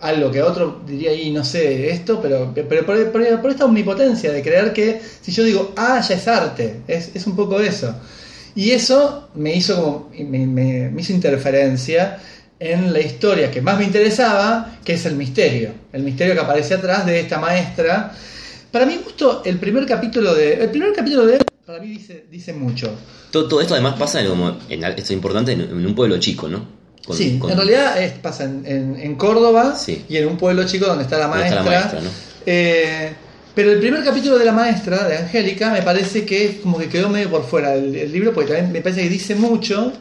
algo 0.00 0.30
que 0.30 0.42
otro 0.42 0.82
diría, 0.86 1.12
y 1.12 1.30
no 1.32 1.44
sé, 1.44 1.90
esto, 1.90 2.20
pero, 2.22 2.52
pero 2.54 2.86
por, 2.86 3.10
por- 3.10 3.40
por 3.42 3.50
esta 3.50 3.64
omnipotencia 3.64 4.32
de 4.32 4.42
creer 4.42 4.72
que 4.72 5.00
si 5.20 5.32
yo 5.32 5.42
digo, 5.42 5.72
ah, 5.76 6.00
ya 6.08 6.14
es 6.14 6.28
arte, 6.28 6.76
es, 6.86 7.10
es 7.14 7.26
un 7.26 7.34
poco 7.34 7.60
eso. 7.60 7.94
Y 8.54 8.70
eso 8.70 9.28
me 9.34 9.54
hizo 9.54 9.74
como, 9.80 10.10
me, 10.28 10.46
me- 10.46 10.90
me 10.90 11.00
hizo 11.02 11.12
interferencia 11.12 12.18
en 12.60 12.92
la 12.92 13.00
historia 13.00 13.50
que 13.50 13.60
más 13.60 13.78
me 13.78 13.84
interesaba, 13.84 14.78
que 14.84 14.94
es 14.94 15.06
el 15.06 15.14
misterio. 15.16 15.70
El 15.92 16.02
misterio 16.02 16.34
que 16.34 16.40
aparece 16.40 16.74
atrás 16.74 17.06
de 17.06 17.20
esta 17.20 17.38
maestra. 17.38 18.12
Para 18.72 18.84
mi 18.84 18.96
gusto, 18.96 19.42
el 19.44 19.58
primer 19.58 19.86
capítulo 19.86 20.34
de. 20.34 20.54
El 20.54 20.70
primer 20.70 20.92
capítulo 20.92 21.24
de 21.26 21.38
para 21.68 21.80
mí 21.82 21.88
dice, 21.88 22.24
dice 22.30 22.54
mucho. 22.54 22.90
Todo, 23.30 23.46
todo 23.46 23.60
esto 23.60 23.74
además 23.74 23.96
pasa 23.98 24.22
en, 24.22 24.28
como, 24.28 24.56
en, 24.70 24.82
esto 24.84 25.02
es 25.02 25.10
importante, 25.10 25.52
en, 25.52 25.60
en 25.60 25.84
un 25.86 25.94
pueblo 25.94 26.18
chico, 26.18 26.48
¿no? 26.48 26.66
Con- 27.06 27.14
sí, 27.14 27.38
con- 27.38 27.50
en 27.50 27.58
realidad 27.58 28.02
es- 28.02 28.12
pasa 28.12 28.44
en, 28.44 29.14
Córdoba 29.16 29.76
Sí. 29.76 30.02
y 30.08 30.16
en 30.16 30.28
un 30.28 30.38
pueblo 30.38 30.64
chico 30.66 30.86
donde 30.86 31.04
está 31.04 31.18
la 31.18 31.28
maestra. 31.28 31.58
está 31.60 31.70
la 31.70 31.78
maestra, 31.78 32.00
¿no? 32.00 32.08
Eh, 32.46 33.12
pero 33.54 33.72
el 33.72 33.80
primer 33.80 34.02
capítulo 34.02 34.38
de 34.38 34.46
la 34.46 34.52
maestra, 34.52 35.06
de 35.06 35.18
Angélica, 35.18 35.70
me 35.70 35.82
parece 35.82 36.24
que 36.24 36.46
es 36.46 36.56
como 36.60 36.78
que 36.78 36.88
quedó 36.88 37.10
medio 37.10 37.28
por 37.28 37.44
fuera 37.44 37.72
del, 37.72 37.92
del 37.92 38.10
libro, 38.12 38.32
porque 38.32 38.52
también 38.52 38.72
me 38.72 38.80
parece 38.80 39.02
que 39.02 39.10
dice 39.10 39.34
mucho. 39.34 39.92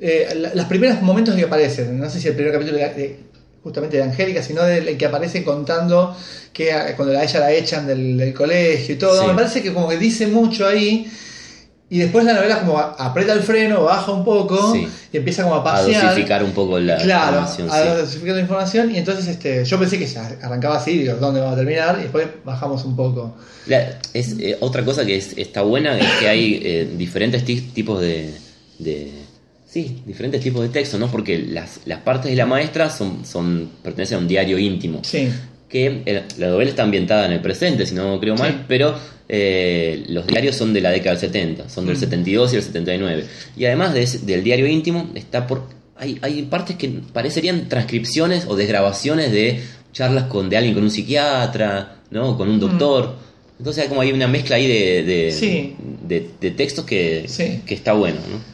Eh, 0.00 0.28
la- 0.34 0.54
los 0.54 0.64
primeros 0.64 1.02
momentos 1.02 1.34
que 1.34 1.42
aparecen, 1.42 1.98
no 1.98 2.08
sé 2.08 2.20
si 2.22 2.28
el 2.28 2.34
primer 2.34 2.52
capítulo 2.54 2.78
de, 2.78 2.88
de- 2.94 3.20
justamente 3.62 3.96
de 3.98 4.02
Angélica, 4.04 4.42
sino 4.42 4.62
del 4.62 4.96
que 4.96 5.06
aparece 5.06 5.44
contando 5.44 6.16
que 6.52 6.72
a- 6.72 6.96
cuando 6.96 7.16
a 7.18 7.22
ella 7.22 7.40
la 7.40 7.52
echan 7.52 7.86
del, 7.86 8.16
del 8.16 8.32
colegio 8.34 8.94
y 8.94 8.98
todo, 8.98 9.20
Sí. 9.20 9.26
me 9.26 9.34
parece 9.34 9.62
que 9.62 9.72
como 9.72 9.88
que 9.88 9.96
dice 9.98 10.26
mucho 10.26 10.66
ahí. 10.66 11.10
Y 11.92 11.98
después 11.98 12.24
la 12.24 12.34
novela 12.34 12.60
como 12.60 12.78
aprieta 12.78 13.32
el 13.32 13.40
freno, 13.42 13.82
baja 13.82 14.12
un 14.12 14.24
poco 14.24 14.72
Sí. 14.72 14.86
y 15.12 15.16
empieza 15.16 15.42
como 15.42 15.56
a 15.56 15.58
a 15.58 15.64
pasear. 15.64 16.04
dosificar 16.10 16.44
un 16.44 16.52
poco 16.52 16.78
la 16.78 16.96
Claro, 16.98 17.40
información. 17.40 17.68
a 17.68 17.82
sí. 17.82 18.00
dosificar 18.00 18.34
la 18.36 18.40
información 18.42 18.94
y 18.94 18.98
entonces 18.98 19.26
este, 19.26 19.64
yo 19.64 19.76
pensé 19.78 19.98
que 19.98 20.06
ya 20.06 20.24
arrancaba 20.40 20.76
así, 20.76 20.98
digo, 20.98 21.14
¿dónde 21.14 21.40
vamos 21.40 21.54
a 21.54 21.58
terminar? 21.58 21.96
Y 21.98 22.02
después 22.02 22.28
bajamos 22.44 22.84
un 22.84 22.94
poco. 22.94 23.34
La- 23.66 23.98
es, 24.14 24.36
eh, 24.38 24.56
otra 24.60 24.84
cosa 24.84 25.04
que 25.04 25.16
es- 25.16 25.36
está 25.36 25.62
buena 25.62 25.98
es 25.98 26.06
que 26.20 26.28
hay 26.28 26.60
eh, 26.64 26.88
diferentes 26.96 27.44
ti- 27.44 27.60
tipos 27.74 28.00
de, 28.00 28.34
de 28.78 29.10
Sí, 29.70 30.02
diferentes 30.04 30.40
tipos 30.40 30.62
de 30.62 30.68
textos, 30.68 30.98
¿no? 30.98 31.08
Porque 31.10 31.38
las, 31.38 31.80
las 31.84 32.00
partes 32.00 32.30
de 32.30 32.36
la 32.36 32.44
maestra 32.46 32.90
son, 32.90 33.24
son 33.24 33.70
pertenecen 33.82 34.16
a 34.18 34.20
un 34.20 34.26
diario 34.28 34.58
íntimo. 34.58 35.00
Sí. 35.04 35.28
Que 35.68 36.02
eh, 36.06 36.22
la 36.38 36.48
novela 36.48 36.70
está 36.70 36.82
ambientada 36.82 37.26
en 37.26 37.32
el 37.32 37.40
presente, 37.40 37.86
si 37.86 37.94
no 37.94 38.18
creo 38.18 38.34
mal, 38.34 38.50
Sí. 38.50 38.56
pero 38.66 38.96
eh, 39.28 40.04
los 40.08 40.26
diarios 40.26 40.56
son 40.56 40.72
de 40.72 40.80
la 40.80 40.90
década 40.90 41.12
del 41.12 41.20
70, 41.20 41.68
son 41.68 41.86
del 41.86 41.96
Mm. 41.96 42.00
72 42.00 42.52
y 42.52 42.56
el 42.56 42.62
79. 42.62 43.24
Y 43.56 43.64
además 43.66 43.94
de 43.94 44.02
ese- 44.02 44.18
del 44.18 44.42
diario 44.42 44.66
íntimo, 44.66 45.08
está 45.14 45.46
por 45.46 45.68
hay, 45.96 46.18
hay 46.22 46.42
partes 46.42 46.76
que 46.76 46.88
parecerían 47.12 47.68
transcripciones 47.68 48.46
o 48.48 48.56
desgrabaciones 48.56 49.30
de 49.32 49.60
charlas 49.92 50.24
con 50.24 50.48
de 50.50 50.56
alguien 50.56 50.74
con 50.74 50.82
un 50.82 50.90
psiquiatra, 50.90 51.96
¿no? 52.10 52.36
Con 52.38 52.48
un 52.48 52.58
doctor. 52.58 53.16
Entonces 53.58 53.82
hay 53.84 53.88
como 53.90 54.00
hay 54.00 54.10
una 54.10 54.26
mezcla 54.26 54.56
ahí 54.56 54.66
de, 54.66 55.02
de, 55.04 55.28
Mm. 55.28 55.38
Sí. 55.38 55.76
de- 56.08 56.30
de 56.40 56.50
textos 56.52 56.84
que, 56.86 57.24
Sí. 57.28 57.60
que 57.66 57.74
está 57.74 57.92
bueno, 57.92 58.16
¿no? 58.28 58.49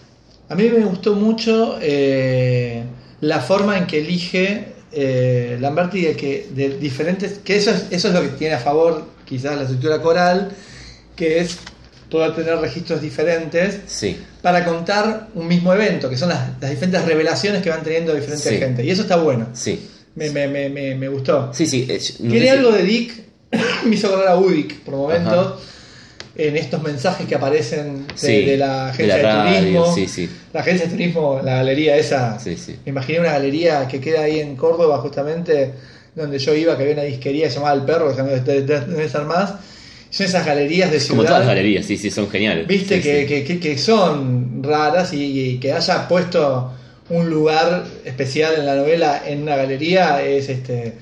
A 0.49 0.55
mí 0.55 0.69
me 0.69 0.85
gustó 0.85 1.15
mucho 1.15 1.79
eh, 1.81 2.83
la 3.21 3.41
forma 3.41 3.77
en 3.79 3.87
que 3.87 3.99
elige 3.99 4.67
eh, 4.93 5.59
Lamberti 5.61 6.03
de 6.03 6.17
que 6.17 6.49
de 6.55 6.79
diferentes. 6.79 7.41
que 7.45 7.57
eso 7.57 7.71
es, 7.71 7.87
eso 7.91 8.09
es 8.09 8.15
lo 8.15 8.23
que 8.23 8.29
tiene 8.29 8.55
a 8.55 8.59
favor 8.59 9.05
quizás 9.25 9.57
la 9.57 9.63
estructura 9.63 10.01
coral, 10.01 10.53
que 11.17 11.41
es 11.41 11.59
poder 12.11 12.35
tener 12.37 12.57
registros 12.59 13.01
diferentes 13.03 13.81
Sí. 13.87 14.17
para 14.41 14.65
contar 14.65 15.29
un 15.35 15.49
mismo 15.49 15.73
evento, 15.75 16.09
que 16.09 16.17
son 16.17 16.29
las, 16.29 16.51
las 16.61 16.71
diferentes 16.71 17.05
revelaciones 17.05 17.63
que 17.63 17.71
van 17.71 17.83
teniendo 17.83 18.15
diferentes 18.15 18.47
Sí. 18.49 18.57
gente. 18.59 18.85
Y 18.85 18.91
eso 18.91 19.03
está 19.03 19.17
bueno. 19.17 19.49
Sí. 19.55 19.89
Me, 20.15 20.31
me, 20.31 20.47
me, 20.47 20.95
me, 20.95 21.09
gustó. 21.09 21.51
Sí, 21.53 21.67
sí. 21.67 21.87
eh, 21.91 21.99
Tiene 22.19 22.41
si- 22.41 22.49
algo 22.49 22.71
de 22.71 22.83
Dick, 22.85 23.13
me 23.85 23.97
hizo 23.97 24.07
acordar 24.07 24.29
a 24.29 24.37
Udic 24.39 24.79
por 24.81 24.95
momentos. 24.95 25.61
En 26.39 26.57
estos 26.57 26.83
mensajes 26.83 27.27
que 27.27 27.35
aparecen 27.35 28.07
de, 28.07 28.13
Sí, 28.17 28.45
de 28.45 28.57
la 28.57 28.89
agencia 28.91 29.17
de, 29.17 29.23
la 29.23 29.45
radio, 29.45 29.59
turismo. 29.61 29.95
Sí, 29.95 30.07
sí. 30.09 30.31
La 30.53 30.61
agencia 30.61 30.87
de 30.87 30.93
turismo, 30.93 31.41
la 31.43 31.57
galería 31.57 31.97
esa. 31.97 32.39
Sí, 32.39 32.57
sí. 32.57 32.77
Me 32.85 32.91
imaginé 32.91 33.21
una 33.21 33.33
galería 33.33 33.89
que 33.89 34.01
queda 34.01 34.23
ahí 34.23 34.41
en 34.41 34.55
Córdoba, 34.57 34.99
justamente, 34.99 35.73
donde 36.15 36.39
yo 36.39 36.55
iba, 36.55 36.77
que 36.77 36.83
había 36.83 36.95
una 36.95 37.03
disquería 37.05 37.49
llamada 37.49 37.75
El 37.75 37.83
Perro, 37.83 38.15
que 38.15 38.23
de- 38.23 38.41
de- 38.41 38.63
de- 38.63 38.81
debe 38.81 39.05
estar 39.05 39.25
más. 39.25 39.55
Son 40.11 40.25
esas 40.27 40.47
galerías 40.47 40.91
de 40.91 40.99
Como 40.99 41.23
ciudad. 41.23 41.27
todas 41.27 41.41
las 41.41 41.49
galerías, 41.49 41.85
sí, 41.85 41.97
sí, 41.99 42.11
son 42.11 42.31
geniales. 42.31 42.67
Viste 42.67 43.01
que- 43.01 43.59
que 43.61 43.79
son 43.79 44.63
raras 44.63 45.13
y, 45.13 45.51
y 45.53 45.59
que 45.59 45.73
haya 45.73 46.07
puesto 46.09 46.73
un 47.11 47.29
lugar 47.31 47.85
especial 48.05 48.55
en 48.59 48.67
la 48.67 48.75
novela 48.77 49.23
en 49.27 49.43
una 49.43 49.57
galería 49.57 50.23
es 50.23 50.49
este. 50.49 50.95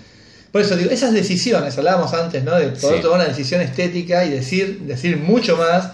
Por 0.54 0.60
eso 0.62 0.76
digo, 0.76 0.90
esas 0.92 1.12
decisiones, 1.12 1.76
hablábamos 1.76 2.14
antes, 2.14 2.44
¿no? 2.44 2.54
De 2.54 2.68
poder 2.68 2.98
Sí. 2.98 3.02
tomar 3.02 3.18
una 3.18 3.28
decisión 3.28 3.60
estética 3.60 4.24
y 4.24 4.30
decir, 4.30 4.82
decir 4.82 5.16
mucho 5.16 5.56
más 5.56 5.88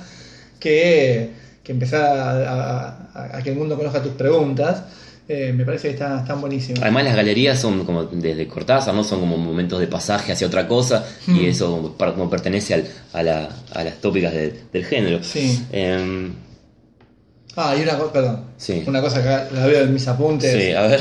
que, 0.58 1.30
que 1.64 1.72
empezar 1.72 2.02
a, 2.02 2.30
a- 2.30 3.08
a- 3.14 3.36
a 3.38 3.42
que 3.42 3.52
el 3.52 3.56
mundo 3.56 3.74
conozca 3.78 4.02
tus 4.02 4.12
preguntas. 4.12 4.82
Eh, 5.26 5.54
me 5.54 5.64
parece 5.64 5.88
que 5.88 5.94
está- 5.94 6.18
están 6.20 6.42
buenísimas. 6.42 6.82
Además 6.82 7.04
las 7.04 7.16
galerías 7.16 7.58
son 7.58 7.86
como 7.86 8.04
desde 8.04 8.46
Cortázar, 8.48 8.92
¿no? 8.94 9.02
Son 9.02 9.20
como 9.20 9.38
momentos 9.38 9.80
de 9.80 9.86
pasaje 9.86 10.32
hacia 10.32 10.46
otra 10.46 10.68
cosa 10.68 11.06
y 11.26 11.30
Hmm. 11.30 11.44
eso 11.46 11.94
como, 11.96 12.28
pertenece 12.28 12.74
al- 12.74 12.88
a, 13.14 13.22
la- 13.22 13.48
a 13.72 13.82
las 13.82 13.94
tópicas 14.00 14.34
de- 14.34 14.52
del 14.72 14.84
género. 14.84 15.22
Sí. 15.24 15.64
Em, 15.72 16.34
Ah, 17.56 17.74
y 17.78 17.82
una 17.82 17.96
cosa, 17.98 18.12
perdón. 18.12 18.44
Sí. 18.58 18.84
Una 18.86 19.00
cosa 19.00 19.22
que 19.22 19.54
la 19.56 19.66
veo 19.66 19.80
en 19.84 19.92
mis 19.94 20.06
apuntes. 20.06 20.52
sí, 20.52 20.70
a 20.72 20.82
ver. 20.82 21.00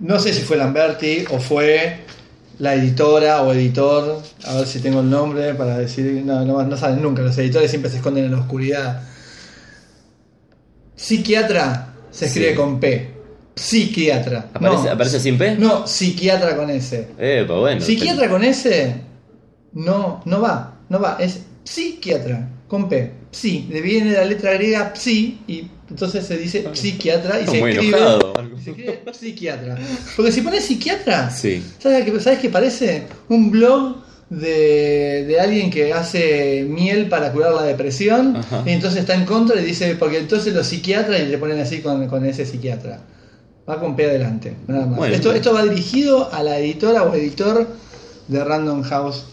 No 0.00 0.18
sé 0.18 0.32
si 0.32 0.42
fue 0.42 0.56
Lamberti 0.56 1.24
o 1.30 1.38
fue 1.38 2.00
la 2.58 2.74
editora 2.74 3.42
o 3.42 3.52
editor, 3.52 4.20
a 4.44 4.54
ver 4.54 4.66
si 4.66 4.80
tengo 4.80 5.00
el 5.00 5.10
nombre 5.10 5.54
para 5.54 5.78
decir, 5.78 6.22
no, 6.24 6.44
no, 6.44 6.62
no 6.62 6.76
saben 6.76 7.00
nunca, 7.02 7.22
los 7.22 7.36
editores 7.38 7.70
siempre 7.70 7.90
se 7.90 7.98
esconden 7.98 8.24
en 8.24 8.32
la 8.32 8.38
oscuridad. 8.40 9.02
Psiquiatra 10.96 11.94
se 12.10 12.26
escribe 12.26 12.50
Sí. 12.50 12.56
con 12.56 12.80
P. 12.80 13.14
Psiquiatra. 13.54 14.50
¿Aparece, 14.54 14.84
no, 14.84 14.90
¿Aparece 14.92 15.20
sin 15.20 15.38
P? 15.38 15.56
no, 15.56 15.86
psiquiatra 15.86 16.56
con 16.56 16.70
S. 16.70 17.08
Epa, 17.18 17.54
bueno. 17.54 17.80
Psiquiatra 17.80 18.28
con 18.28 18.44
S 18.44 18.94
no, 19.72 20.22
no 20.24 20.40
va, 20.40 20.78
no 20.88 21.00
va, 21.00 21.16
es 21.20 21.40
psiquiatra 21.64 22.48
con 22.68 22.88
P. 22.88 23.12
Psi, 23.30 23.68
le 23.70 23.80
viene 23.82 24.12
la 24.12 24.24
letra 24.24 24.52
griega 24.54 24.92
psi 24.94 25.42
y 25.46 25.68
entonces 25.90 26.26
se 26.26 26.36
dice 26.36 26.66
psiquiatra 26.72 27.40
y 27.40 27.46
se 27.46 27.60
muy 27.60 27.72
escribe, 27.72 27.98
enojado. 27.98 28.32
se 28.62 28.70
escribe 28.70 29.00
psiquiatra. 29.12 29.78
Porque 30.16 30.32
si 30.32 30.40
pones 30.42 30.64
psiquiatra, 30.64 31.30
Sí. 31.30 31.62
¿sabes 31.78 32.04
qué, 32.04 32.20
¿sabes 32.20 32.38
qué 32.40 32.48
parece? 32.50 33.04
Un 33.28 33.50
blog 33.50 33.96
de, 34.30 35.24
de 35.26 35.40
alguien 35.40 35.70
que 35.70 35.92
hace 35.94 36.66
miel 36.68 37.08
para 37.08 37.32
curar 37.32 37.54
la 37.54 37.62
depresión 37.62 38.36
Ajá. 38.36 38.62
y 38.66 38.70
entonces 38.70 39.00
está 39.00 39.14
en 39.14 39.24
contra 39.24 39.60
y 39.60 39.64
dice, 39.64 39.96
porque 39.98 40.18
entonces 40.18 40.52
los 40.54 40.66
psiquiatras 40.66 41.20
y 41.20 41.26
le 41.26 41.38
ponen 41.38 41.58
así 41.60 41.80
con, 41.80 42.06
con 42.08 42.24
ese 42.26 42.44
psiquiatra. 42.44 43.00
Va 43.68 43.78
con 43.80 43.96
P 43.96 44.04
adelante, 44.06 44.54
nada 44.66 44.86
más. 44.86 44.96
Bueno. 44.98 45.14
esto, 45.14 45.32
esto 45.32 45.52
va 45.52 45.62
dirigido 45.62 46.32
a 46.32 46.42
la 46.42 46.58
editora 46.58 47.02
o 47.04 47.14
editor 47.14 47.66
de 48.28 48.44
Random 48.44 48.82
House 48.82 49.24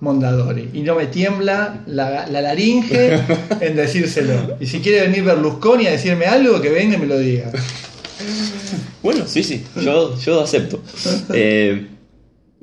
Mondadori. 0.00 0.70
Y 0.74 0.80
no 0.82 0.94
me 0.94 1.06
tiembla 1.06 1.82
la, 1.86 2.26
la 2.28 2.40
laringe 2.42 3.18
en 3.60 3.76
decírselo. 3.76 4.56
Y 4.60 4.66
si 4.66 4.80
quiere 4.80 5.02
venir 5.06 5.24
Berlusconi 5.24 5.86
a 5.86 5.92
decirme 5.92 6.26
algo, 6.26 6.60
que 6.60 6.68
venga 6.70 6.96
y 6.96 7.00
me 7.00 7.06
lo 7.06 7.18
diga. 7.18 7.50
Bueno, 9.02 9.24
sí, 9.26 9.42
sí, 9.44 9.62
yo, 9.80 10.18
yo 10.18 10.40
acepto. 10.40 10.82
Eh, 11.32 11.86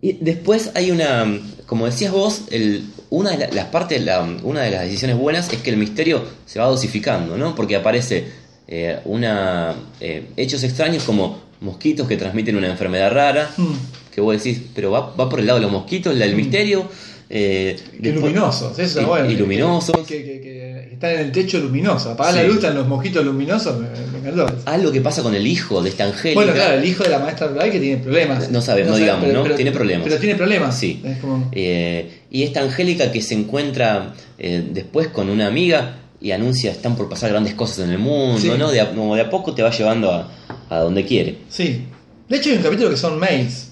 y 0.02 0.14
después 0.14 0.72
hay 0.76 0.92
una, 0.92 1.26
como 1.66 1.86
decías 1.86 2.12
vos, 2.12 2.42
el, 2.52 2.86
una 3.10 3.32
de 3.32 3.38
la- 3.38 3.48
las 3.52 3.66
partes, 3.68 4.04
la- 4.04 4.22
una 4.44 4.62
de 4.62 4.72
las 4.72 4.82
decisiones 4.82 5.16
buenas 5.18 5.52
es 5.54 5.60
que 5.62 5.70
el 5.70 5.78
misterio 5.78 6.24
se 6.46 6.60
va 6.60 6.66
dosificando, 6.66 7.38
¿no? 7.38 7.56
Porque 7.56 7.76
aparece 7.76 8.26
eh, 8.68 9.00
una 9.06 9.76
eh, 10.02 10.28
hechos 10.36 10.64
extraños 10.64 11.04
como 11.04 11.40
mosquitos 11.62 12.08
que 12.08 12.18
transmiten 12.18 12.56
una 12.58 12.68
enfermedad 12.68 13.12
rara, 13.14 13.50
Mm. 13.58 13.74
que 14.14 14.20
vos 14.22 14.36
decís, 14.36 14.62
pero 14.76 14.92
va, 14.92 15.14
va 15.16 15.30
por 15.30 15.40
el 15.40 15.46
lado 15.48 15.60
de 15.60 15.64
los 15.64 15.72
mosquitos, 15.72 16.20
el 16.20 16.36
misterio. 16.36 16.90
Eh, 17.36 17.76
después- 18.00 18.16
luminosos, 18.26 18.78
eso 18.78 19.02
y- 19.02 19.06
bueno. 19.06 19.32
y 19.32 19.36
luminosos. 19.36 20.06
Que, 20.08 20.24
que- 20.24 20.40
que 20.42 20.90
están 20.94 21.12
en 21.14 21.20
el 21.22 21.32
techo 21.32 21.58
luminoso. 21.60 22.12
Apagar 22.12 22.36
la 22.36 22.44
luz, 22.44 22.56
están 22.58 22.76
los 22.76 22.88
mosquitos 22.88 23.26
luminosos, 23.26 23.80
me, 23.80 23.88
me 24.12 24.20
encantó. 24.20 24.56
Algo 24.66 24.92
que 24.92 25.02
pasa 25.02 25.24
con 25.24 25.34
el 25.34 25.48
hijo 25.48 25.82
de 25.82 25.90
esta 25.90 26.06
Angélica. 26.06 26.40
Bueno, 26.40 26.54
claro, 26.54 26.78
el 26.78 26.86
hijo 26.86 27.04
de 27.04 27.10
la 27.10 27.18
maestra 27.20 27.48
Rural 27.48 27.72
que 27.72 27.80
tiene 27.80 27.98
problemas. 28.04 28.52
No 28.52 28.62
sabe, 28.62 28.84
no 28.86 28.96
digamos, 28.96 29.28
¿no? 29.34 29.44
Tiene 29.56 29.72
problemas. 29.72 30.08
Pero 30.08 30.20
tiene 30.20 30.36
problemas. 30.36 30.78
Sí. 30.78 31.02
Es 31.04 31.18
como- 31.18 31.50
Eh, 31.52 32.20
y 32.30 32.44
esta 32.44 32.62
Angélica 32.62 33.12
que 33.12 33.22
se 33.22 33.34
encuentra 33.34 34.14
eh, 34.38 34.64
después 34.72 35.08
con 35.08 35.30
una 35.30 35.48
amiga 35.48 36.00
y 36.22 36.32
anuncia 36.32 36.72
están 36.72 36.96
por 36.96 37.10
pasar 37.10 37.32
grandes 37.32 37.54
cosas 37.56 37.80
en 37.86 37.92
el 37.92 37.98
mundo, 38.00 38.40
Sí. 38.40 38.52
¿no? 38.58 38.70
De 38.72 38.80
a, 38.82 38.92
como 38.94 39.16
de 39.16 39.22
a 39.22 39.30
poco 39.30 39.54
te 39.56 39.64
va 39.64 39.72
llevando 39.72 40.12
a, 40.12 40.32
a 40.70 40.78
donde 40.80 41.04
quiere. 41.06 41.38
Sí. 41.50 41.86
De 42.30 42.38
hecho, 42.38 42.50
hay 42.52 42.58
un 42.58 42.64
capítulo 42.64 42.90
que 42.92 42.98
son 42.98 43.20
mails. 43.20 43.70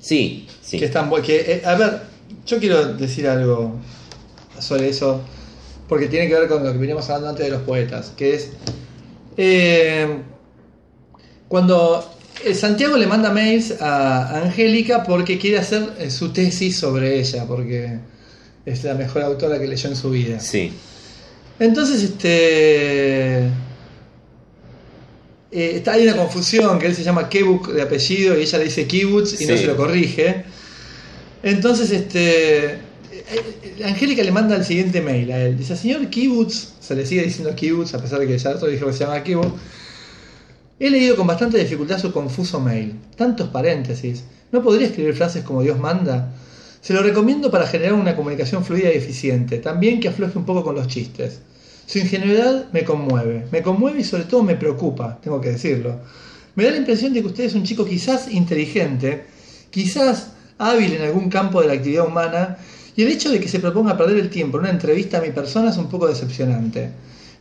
Sí, 0.00 0.46
sí. 0.60 0.78
Que 0.78 0.84
están 0.86 1.10
que 1.22 1.36
eh, 1.40 1.62
A 1.64 1.74
ver, 1.74 2.00
yo 2.46 2.58
quiero 2.58 2.94
decir 2.94 3.26
algo 3.28 3.74
sobre 4.58 4.88
eso. 4.88 5.20
Porque 5.88 6.06
tiene 6.08 6.26
que 6.28 6.34
ver 6.34 6.48
con 6.48 6.64
lo 6.64 6.72
que 6.72 6.78
veníamos 6.78 7.04
hablando 7.10 7.28
antes 7.30 7.44
de 7.46 7.52
los 7.52 7.62
poetas. 7.62 8.12
Que 8.16 8.34
es. 8.34 8.50
eh, 9.36 10.08
cuando 11.48 12.12
Santiago 12.54 12.96
le 12.96 13.06
manda 13.06 13.32
mails 13.32 13.80
a 13.80 14.40
Angélica 14.42 15.04
porque 15.04 15.38
quiere 15.38 15.58
hacer 15.58 15.88
eh, 15.98 16.10
su 16.10 16.30
tesis 16.32 16.76
sobre 16.78 17.20
ella. 17.20 17.44
Porque 17.46 17.98
es 18.64 18.82
la 18.84 18.94
mejor 18.94 19.22
autora 19.22 19.58
que 19.60 19.66
leyó 19.68 19.88
en 19.88 19.94
su 19.96 20.10
vida. 20.10 20.40
Sí, 20.40 20.72
Entonces, 21.60 22.02
este. 22.02 23.36
eh, 23.46 23.50
está, 25.52 25.92
hay 25.92 26.02
una 26.08 26.16
confusión, 26.16 26.78
que 26.80 26.86
él 26.86 26.94
se 26.96 27.04
llama 27.04 27.28
Kebuk 27.28 27.68
de 27.72 27.82
apellido 27.82 28.36
y 28.36 28.42
ella 28.42 28.58
le 28.58 28.64
dice 28.64 28.86
Kibbutz 28.86 29.40
y 29.40 29.46
no 29.46 29.56
se 29.56 29.66
lo 29.66 29.76
corrige. 29.76 30.44
Entonces, 31.42 31.90
este. 31.90 32.64
eh, 32.74 32.80
eh, 33.10 33.84
Angélica 33.84 34.22
le 34.22 34.32
manda 34.32 34.56
el 34.56 34.64
siguiente 34.64 35.00
mail 35.00 35.30
a 35.32 35.38
él. 35.44 35.56
Dice, 35.58 35.76
señor 35.76 36.08
Kibbutz, 36.08 36.74
se 36.80 36.94
le 36.94 37.06
sigue 37.06 37.22
diciendo 37.22 37.54
Kibbutz, 37.54 37.94
a 37.94 38.00
pesar 38.00 38.20
de 38.20 38.26
que 38.26 38.38
ya 38.38 38.50
otro 38.50 38.68
dijo 38.68 38.86
que 38.86 38.92
se 38.92 39.00
llama 39.00 39.22
Kibbutz. 39.22 39.54
He 40.78 40.90
leído 40.90 41.16
con 41.16 41.26
bastante 41.26 41.58
dificultad 41.58 41.98
su 41.98 42.12
confuso 42.12 42.60
mail. 42.60 42.94
Tantos 43.16 43.48
paréntesis. 43.48 44.24
¿No 44.52 44.62
podría 44.62 44.86
escribir 44.88 45.14
frases 45.14 45.42
como 45.42 45.62
Dios 45.62 45.78
manda? 45.78 46.32
Se 46.80 46.92
lo 46.92 47.02
recomiendo 47.02 47.50
para 47.50 47.66
generar 47.66 47.94
una 47.94 48.14
comunicación 48.14 48.64
fluida 48.64 48.92
y 48.92 48.96
eficiente. 48.96 49.58
También 49.58 50.00
que 50.00 50.08
afloje 50.08 50.38
un 50.38 50.44
poco 50.44 50.62
con 50.62 50.74
los 50.74 50.86
chistes. 50.86 51.40
Su 51.86 51.98
ingenuidad 51.98 52.70
me 52.72 52.84
conmueve. 52.84 53.46
Me 53.50 53.62
conmueve 53.62 54.00
y 54.00 54.04
sobre 54.04 54.24
todo 54.24 54.42
me 54.42 54.56
preocupa, 54.56 55.18
tengo 55.22 55.40
que 55.40 55.50
decirlo. 55.52 56.00
Me 56.54 56.64
da 56.64 56.72
la 56.72 56.78
impresión 56.78 57.12
de 57.12 57.20
que 57.20 57.28
usted 57.28 57.44
es 57.44 57.54
un 57.54 57.64
chico 57.64 57.84
quizás 57.84 58.30
inteligente, 58.30 59.24
quizás 59.70 60.32
hábil 60.58 60.92
en 60.94 61.02
algún 61.02 61.28
campo 61.28 61.60
de 61.60 61.68
la 61.68 61.74
actividad 61.74 62.06
humana, 62.06 62.58
y 62.96 63.02
el 63.02 63.08
hecho 63.08 63.30
de 63.30 63.40
que 63.40 63.48
se 63.48 63.60
proponga 63.60 63.96
perder 63.96 64.16
el 64.16 64.30
tiempo 64.30 64.56
en 64.56 64.62
una 64.62 64.70
entrevista 64.70 65.18
a 65.18 65.20
mi 65.20 65.30
persona 65.30 65.70
es 65.70 65.76
un 65.76 65.88
poco 65.88 66.06
decepcionante. 66.06 66.90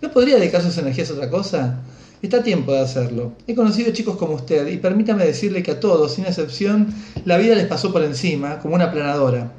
¿No 0.02 0.12
podría 0.12 0.36
dedicar 0.36 0.62
sus 0.62 0.78
energías 0.78 1.10
a 1.10 1.14
otra 1.14 1.30
cosa? 1.30 1.82
Está 2.22 2.44
tiempo 2.44 2.74
de 2.74 2.80
hacerlo. 2.80 3.34
He 3.48 3.56
conocido 3.56 3.94
chicos 3.94 4.18
como 4.18 4.34
usted 4.34 4.68
y 4.68 4.78
permítame 4.78 5.26
decirle 5.26 5.64
que 5.64 5.72
a 5.72 5.80
todos, 5.80 6.14
sin 6.14 6.26
excepción, 6.26 6.94
la 7.24 7.38
vida 7.38 7.56
les 7.56 7.68
pasó 7.68 7.94
por 7.94 8.04
encima, 8.04 8.60
como 8.60 8.76
una 8.76 8.92
planadora, 8.92 9.54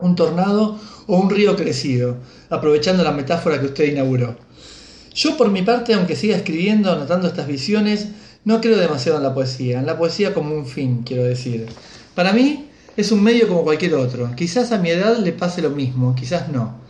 un 0.00 0.16
tornado 0.16 0.78
o 1.06 1.16
un 1.18 1.30
río 1.30 1.54
crecido, 1.54 2.16
aprovechando 2.50 3.04
la 3.04 3.12
metáfora 3.12 3.60
que 3.60 3.66
usted 3.66 3.92
inauguró. 3.92 4.36
Yo 5.14 5.36
por 5.36 5.50
mi 5.50 5.62
parte, 5.62 5.94
aunque 5.94 6.16
siga 6.16 6.36
escribiendo, 6.36 6.90
anotando 6.90 7.28
estas 7.28 7.46
visiones, 7.46 8.08
no 8.44 8.60
creo 8.60 8.78
demasiado 8.78 9.18
en 9.18 9.24
la 9.24 9.34
poesía, 9.34 9.78
en 9.78 9.86
la 9.86 9.98
poesía 9.98 10.34
como 10.34 10.54
un 10.54 10.66
fin, 10.66 11.02
quiero 11.04 11.24
decir. 11.24 11.66
Para 12.14 12.32
mí 12.32 12.67
es 12.98 13.12
un 13.12 13.22
medio 13.22 13.46
como 13.46 13.62
cualquier 13.62 13.94
otro. 13.94 14.28
Quizás 14.34 14.72
a 14.72 14.78
mi 14.78 14.90
edad 14.90 15.18
le 15.18 15.30
pase 15.30 15.62
lo 15.62 15.70
mismo, 15.70 16.16
quizás 16.16 16.48
no. 16.48 16.80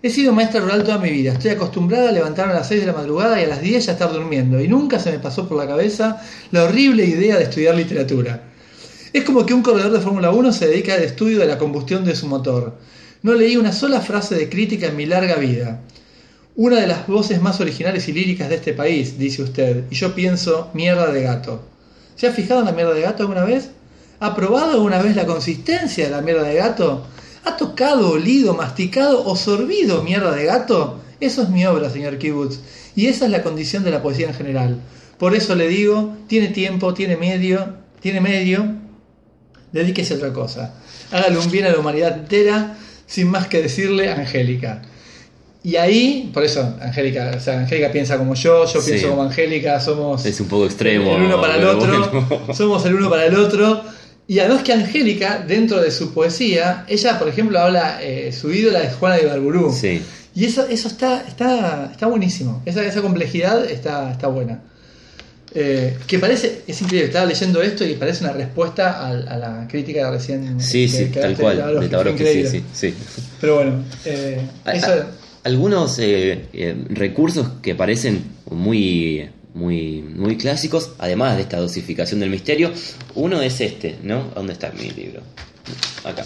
He 0.00 0.08
sido 0.08 0.32
maestra 0.32 0.60
rural 0.60 0.84
toda 0.84 0.98
mi 0.98 1.10
vida. 1.10 1.32
Estoy 1.32 1.50
acostumbrada 1.50 2.10
a 2.10 2.12
levantarme 2.12 2.52
a 2.52 2.58
las 2.58 2.68
6 2.68 2.82
de 2.82 2.86
la 2.86 2.92
madrugada 2.92 3.40
y 3.40 3.42
a 3.42 3.48
las 3.48 3.60
10 3.60 3.86
ya 3.86 3.92
estar 3.92 4.12
durmiendo. 4.12 4.60
Y 4.60 4.68
nunca 4.68 5.00
se 5.00 5.10
me 5.10 5.18
pasó 5.18 5.48
por 5.48 5.58
la 5.58 5.66
cabeza 5.66 6.22
la 6.52 6.62
horrible 6.62 7.04
idea 7.04 7.36
de 7.36 7.42
estudiar 7.42 7.74
literatura. 7.74 8.44
Es 9.12 9.24
como 9.24 9.44
que 9.44 9.52
un 9.52 9.62
corredor 9.62 9.90
de 9.90 9.98
Fórmula 9.98 10.30
1 10.30 10.52
se 10.52 10.68
dedica 10.68 10.94
al 10.94 11.02
estudio 11.02 11.40
de 11.40 11.46
la 11.46 11.58
combustión 11.58 12.04
de 12.04 12.14
su 12.14 12.28
motor. 12.28 12.76
No 13.22 13.34
leí 13.34 13.56
una 13.56 13.72
sola 13.72 14.00
frase 14.00 14.36
de 14.36 14.48
crítica 14.48 14.86
en 14.86 14.96
mi 14.96 15.04
larga 15.04 15.34
vida. 15.34 15.80
Una 16.54 16.78
de 16.78 16.86
las 16.86 17.08
voces 17.08 17.42
más 17.42 17.60
originales 17.60 18.06
y 18.06 18.12
líricas 18.12 18.50
de 18.50 18.54
este 18.54 18.72
país, 18.72 19.18
dice 19.18 19.42
usted, 19.42 19.82
y 19.90 19.96
yo 19.96 20.14
pienso, 20.14 20.70
mierda 20.74 21.10
de 21.10 21.22
gato. 21.22 21.60
¿Se 22.14 22.28
ha 22.28 22.32
fijado 22.32 22.60
en 22.60 22.66
la 22.66 22.72
mierda 22.72 22.94
de 22.94 23.00
gato 23.00 23.24
alguna 23.24 23.42
vez? 23.42 23.70
¿Ha 24.20 24.34
probado 24.34 24.72
alguna 24.72 25.00
vez 25.02 25.16
la 25.16 25.26
consistencia 25.26 26.04
de 26.04 26.10
la 26.10 26.20
mierda 26.20 26.42
de 26.42 26.54
gato? 26.56 27.06
¿Ha 27.44 27.56
tocado, 27.56 28.10
olido, 28.12 28.54
masticado 28.54 29.24
o 29.24 29.34
sorbido 29.34 30.02
mierda 30.02 30.32
de 30.32 30.44
gato? 30.44 31.00
Eso 31.20 31.42
es 31.42 31.48
mi 31.48 31.64
obra, 31.66 31.88
señor 31.90 32.18
Kibbutz, 32.18 32.58
y 32.96 33.06
esa 33.06 33.24
es 33.26 33.30
la 33.30 33.42
condición 33.42 33.82
de 33.84 33.90
la 33.90 34.02
poesía 34.02 34.28
en 34.28 34.34
general. 34.34 34.80
Por 35.18 35.34
eso 35.34 35.54
le 35.54 35.68
digo, 35.68 36.14
tiene 36.28 36.48
tiempo, 36.48 36.92
tiene 36.94 37.16
medio, 37.16 37.74
tiene 38.00 38.20
medio, 38.20 38.64
dedíquese 39.72 40.14
a 40.14 40.16
otra 40.18 40.32
cosa. 40.32 40.74
Hágale 41.10 41.38
un 41.38 41.50
bien 41.50 41.66
a 41.66 41.70
la 41.70 41.78
humanidad 41.78 42.16
entera, 42.18 42.76
sin 43.06 43.28
más 43.28 43.46
que 43.48 43.62
decirle, 43.62 44.10
Angélica. 44.10 44.82
Y 45.62 45.76
ahí, 45.76 46.30
por 46.32 46.42
eso, 46.44 46.74
Angélica, 46.80 47.32
o 47.36 47.40
sea, 47.40 47.58
Angélica 47.60 47.92
piensa 47.92 48.16
como 48.16 48.34
yo, 48.34 48.64
yo 48.64 48.80
Sí. 48.80 48.90
pienso 48.92 49.10
como 49.10 49.22
Angélica, 49.24 49.78
somos 49.80 50.24
Es 50.24 50.40
un 50.40 50.48
poco 50.48 50.64
extremo. 50.64 51.16
el 51.16 51.22
uno 51.22 51.40
para 51.40 51.56
el 51.56 51.64
otro, 51.64 52.10
bueno. 52.10 52.54
somos 52.54 52.84
el 52.86 52.94
uno 52.94 53.10
para 53.10 53.26
el 53.26 53.34
otro. 53.36 53.82
Y 54.30 54.38
además 54.38 54.62
que 54.62 54.72
Angélica, 54.72 55.44
dentro 55.44 55.80
de 55.80 55.90
su 55.90 56.14
poesía, 56.14 56.84
ella, 56.86 57.18
por 57.18 57.26
ejemplo, 57.28 57.58
habla, 57.58 58.00
eh, 58.00 58.30
su 58.32 58.52
ídola 58.52 58.80
es 58.84 58.94
Juana 58.94 59.16
de 59.16 59.22
Ibarburú. 59.24 59.74
Sí. 59.74 60.00
Y 60.36 60.44
eso, 60.44 60.66
eso 60.68 60.86
está, 60.86 61.24
está, 61.26 61.88
está 61.90 62.06
buenísimo. 62.06 62.62
Esa, 62.64 62.84
esa 62.84 63.02
complejidad 63.02 63.64
está, 63.68 64.12
está 64.12 64.28
buena. 64.28 64.60
Eh, 65.52 65.96
que 66.06 66.20
parece, 66.20 66.62
es 66.68 66.80
increíble, 66.80 67.08
estaba 67.08 67.26
leyendo 67.26 67.60
esto 67.60 67.84
y 67.84 67.94
parece 67.96 68.22
una 68.22 68.32
respuesta 68.32 69.00
a, 69.00 69.08
a 69.08 69.36
la 69.36 69.66
crítica 69.68 70.04
de 70.04 70.10
recién. 70.16 70.60
Sí, 70.60 70.82
que- 70.86 70.88
sí, 70.96 71.04
que 71.10 71.20
tal 71.20 71.36
cual. 71.36 71.80
De 71.80 72.14
que 72.14 72.46
sí, 72.46 72.46
sí, 72.46 72.64
sí. 72.72 72.94
Pero 73.40 73.56
bueno, 73.56 73.84
eh, 74.04 74.40
A- 74.64 74.72
eso, 74.74 74.86
a- 74.92 75.06
algunos 75.42 75.98
eh, 75.98 76.44
recursos 76.90 77.48
que 77.62 77.74
parecen 77.74 78.22
muy, 78.48 79.28
muy, 79.54 80.02
muy 80.02 80.36
clásicos, 80.36 80.92
además 80.98 81.36
de 81.36 81.42
esta 81.42 81.58
dosificación 81.58 82.20
del 82.20 82.30
misterio, 82.30 82.70
uno 83.14 83.42
es 83.42 83.60
este, 83.60 83.98
¿no? 84.02 84.24
¿Dónde 84.34 84.52
está 84.52 84.70
mi 84.72 84.90
libro? 84.90 85.22
Acá. 86.04 86.24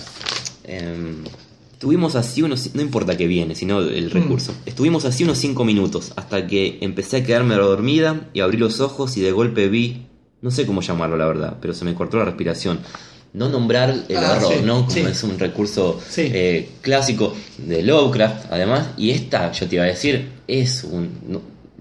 Em, 0.65 1.25
estuvimos 1.73 2.15
así 2.17 2.43
unos, 2.43 2.75
no 2.75 2.83
importa 2.83 3.17
que 3.17 3.27
viene, 3.27 3.55
sino 3.55 3.81
el 3.81 4.11
recurso. 4.11 4.55
Estuvimos 4.67 5.05
así 5.05 5.25
unos 5.25 5.39
5 5.39 5.65
minutos 5.65 6.13
hasta 6.17 6.47
que 6.47 6.79
empecé 6.81 7.19
a 7.19 7.25
quedarme 7.25 7.55
dormida 7.57 8.29
y 8.33 8.41
abrí 8.41 8.57
los 8.59 8.81
ojos 8.81 9.17
y 9.17 9.21
de 9.21 9.33
golpe 9.33 9.69
vi, 9.69 10.07
no 10.43 10.51
sé 10.51 10.67
cómo 10.67 10.81
llamarlo 10.83 11.17
la 11.17 11.27
verdad, 11.27 11.57
pero 11.61 11.75
se 11.75 11.85
me 11.85 11.95
cortó 11.95 12.17
la 12.19 12.25
respiración. 12.27 12.79
No 13.33 13.49
nombrar 13.49 13.91
el 14.09 14.17
Ah, 14.17 14.37
error, 14.37 14.53
sí, 14.55 14.61
¿no? 14.65 14.75
Como 14.87 14.91
sí. 14.93 15.01
es 15.01 15.25
un 15.25 15.37
recurso 15.39 16.01
Sí. 16.09 16.23
eh, 16.33 16.69
clásico 16.83 17.35
de 17.59 17.83
Lovecraft, 17.83 18.47
además, 18.53 18.91
y 18.97 19.11
esta, 19.11 19.51
yo 19.51 19.67
te 19.67 19.75
iba 19.75 19.85
a 19.85 19.89
decir, 19.89 20.29
es 20.47 20.85
un. 20.85 21.09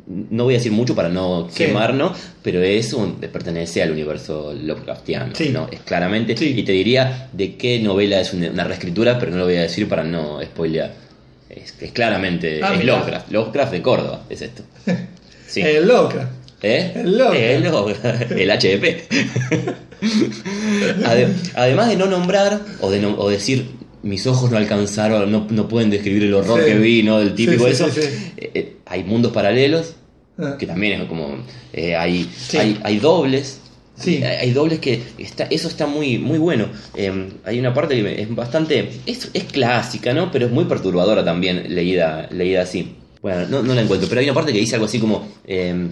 No, 0.05 0.43
voy 0.43 0.55
a 0.55 0.57
decir 0.57 0.71
mucho 0.73 0.95
para 0.95 1.07
no 1.09 1.47
Sí. 1.49 1.63
quemar, 1.65 1.93
¿no? 1.93 2.13
Pero 2.41 2.61
es 2.61 2.91
un. 2.93 3.15
pertenece 3.15 3.81
al 3.81 3.91
universo 3.91 4.53
Lovecraftiano, 4.53 5.33
Sí. 5.35 5.49
¿no? 5.49 5.67
Es 5.71 5.79
claramente. 5.81 6.35
Sí. 6.35 6.53
Y 6.57 6.63
te 6.63 6.73
diría 6.73 7.29
de 7.31 7.55
qué 7.55 7.79
novela 7.79 8.19
es 8.19 8.33
una, 8.33 8.49
una 8.49 8.65
reescritura, 8.65 9.17
pero 9.17 9.31
no 9.31 9.37
lo 9.37 9.45
voy 9.45 9.55
a 9.55 9.61
decir 9.61 9.87
para 9.87 10.03
no 10.03 10.41
spoilear. 10.43 10.91
Es, 11.49 11.73
es 11.79 11.91
claramente. 11.93 12.59
Ah, 12.61 12.75
es. 12.77 12.83
Lovecraft. 12.83 13.31
Lovecraft 13.31 13.71
de 13.71 13.81
Córdoba, 13.81 14.23
es 14.29 14.41
esto. 14.41 14.63
Sí. 15.47 15.61
el 15.61 15.87
Lovecraft. 15.87 16.31
¿Eh? 16.63 16.91
el 16.95 17.17
Lovecraft. 17.17 17.55
El 17.55 17.63
Lovecraft, 17.71 18.31
el. 18.31 18.51
Ade- 21.05 21.33
además 21.55 21.87
de 21.89 21.95
no 21.95 22.07
nombrar 22.07 22.59
o 22.81 22.91
de 22.91 22.99
no- 22.99 23.15
o 23.17 23.29
decir 23.29 23.67
mis 24.01 24.27
ojos 24.27 24.51
no 24.51 24.57
alcanzaron, 24.57 25.31
no, 25.31 25.47
no 25.49 25.67
pueden 25.69 25.89
describir 25.89 26.23
el 26.23 26.33
horror 26.33 26.65
que 26.65 26.73
vi, 26.75 27.03
¿no? 27.03 27.19
Del 27.19 27.33
típico 27.35 27.67
eso. 27.67 27.87
Eh, 27.87 28.51
eh, 28.53 28.75
hay 28.93 29.03
mundos 29.03 29.31
paralelos, 29.31 29.95
Ah. 30.37 30.55
que 30.57 30.65
también 30.65 31.01
es 31.01 31.07
como. 31.07 31.37
eh, 31.73 31.95
hay, 31.95 32.29
Sí. 32.35 32.57
hay, 32.57 32.79
hay 32.83 32.97
dobles. 32.99 33.59
Sí. 33.95 34.23
Hay, 34.23 34.37
hay 34.47 34.51
dobles 34.51 34.79
que 34.79 35.01
está, 35.19 35.43
eso 35.45 35.67
está 35.67 35.85
muy, 35.85 36.17
muy 36.17 36.39
bueno. 36.39 36.67
Eh, 36.95 37.29
hay 37.45 37.59
una 37.59 37.73
parte 37.73 37.93
que 37.95 38.21
es 38.21 38.35
bastante. 38.35 38.89
Es, 39.05 39.29
es 39.33 39.43
clásica, 39.43 40.13
¿no? 40.13 40.31
Pero 40.31 40.47
es 40.47 40.51
muy 40.51 40.65
perturbadora 40.65 41.23
también, 41.23 41.75
leída, 41.75 42.27
leída 42.31 42.63
así. 42.63 42.95
Bueno, 43.21 43.45
no, 43.47 43.61
no 43.61 43.75
la 43.75 43.81
encuentro, 43.81 44.09
pero 44.09 44.19
hay 44.21 44.25
una 44.27 44.33
parte 44.33 44.51
que 44.51 44.59
dice 44.59 44.75
algo 44.75 44.87
así 44.87 44.99
como. 44.99 45.27
eh, 45.45 45.87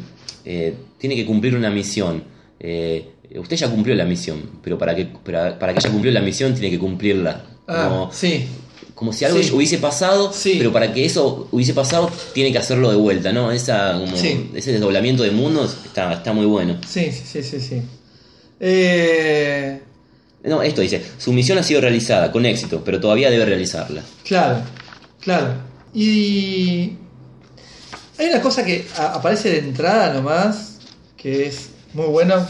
eh, 0.46 0.74
tiene 0.98 1.16
que 1.16 1.26
cumplir 1.26 1.56
una 1.56 1.70
misión. 1.70 2.24
Eh, 2.60 3.06
usted 3.38 3.56
ya 3.56 3.70
cumplió 3.70 3.94
la 3.96 4.06
misión, 4.06 4.42
pero 4.64 4.78
para 4.78 4.96
que, 4.96 5.06
para, 5.06 5.58
para 5.60 5.72
que 5.74 5.80
haya 5.80 5.90
cumplido 5.92 6.14
la 6.16 6.22
misión 6.26 6.54
tiene 6.54 6.72
que 6.72 6.80
cumplirla. 6.80 7.44
Ah, 7.68 7.88
Como- 7.90 8.12
sí. 8.12 8.46
Como 9.02 9.14
si 9.14 9.26
algo 9.26 9.42
Sí. 9.42 9.52
hubiese 9.52 9.80
pasado, 9.80 10.32
Sí. 10.32 10.58
pero 10.60 10.72
para 10.72 10.94
que 10.94 11.04
eso 11.04 11.48
hubiese 11.52 11.74
pasado, 11.74 12.08
tiene 12.36 12.52
que 12.52 12.60
hacerlo 12.60 12.92
de 12.92 12.98
vuelta, 12.98 13.32
¿no? 13.34 13.52
Esa, 13.52 13.94
como, 14.00 14.16
Sí. 14.16 14.52
Ese 14.54 14.74
desdoblamiento 14.74 15.24
de 15.24 15.32
mundos 15.32 15.76
está, 15.86 16.14
está 16.14 16.34
muy 16.34 16.46
bueno. 16.46 16.80
Sí, 16.88 17.12
sí, 17.12 17.42
sí, 17.42 17.60
sí. 17.60 17.82
Eh, 18.60 19.82
No, 20.44 20.62
esto 20.62 20.82
dice, 20.82 21.04
su 21.18 21.34
misión 21.34 21.58
ha 21.58 21.64
sido 21.64 21.82
realizada 21.82 22.32
con 22.32 22.46
éxito, 22.46 22.84
pero 22.86 23.00
todavía 23.00 23.32
debe 23.32 23.44
realizarla. 23.46 24.04
claro, 24.24 24.62
claro. 25.20 25.54
Y 25.96 26.94
hay 28.20 28.28
una 28.30 28.40
cosa 28.42 28.64
que 28.64 28.86
aparece 28.98 29.50
de 29.50 29.58
entrada 29.60 30.14
nomás, 30.14 30.78
que 31.18 31.48
es 31.48 31.70
muy 31.94 32.06
bueno. 32.06 32.46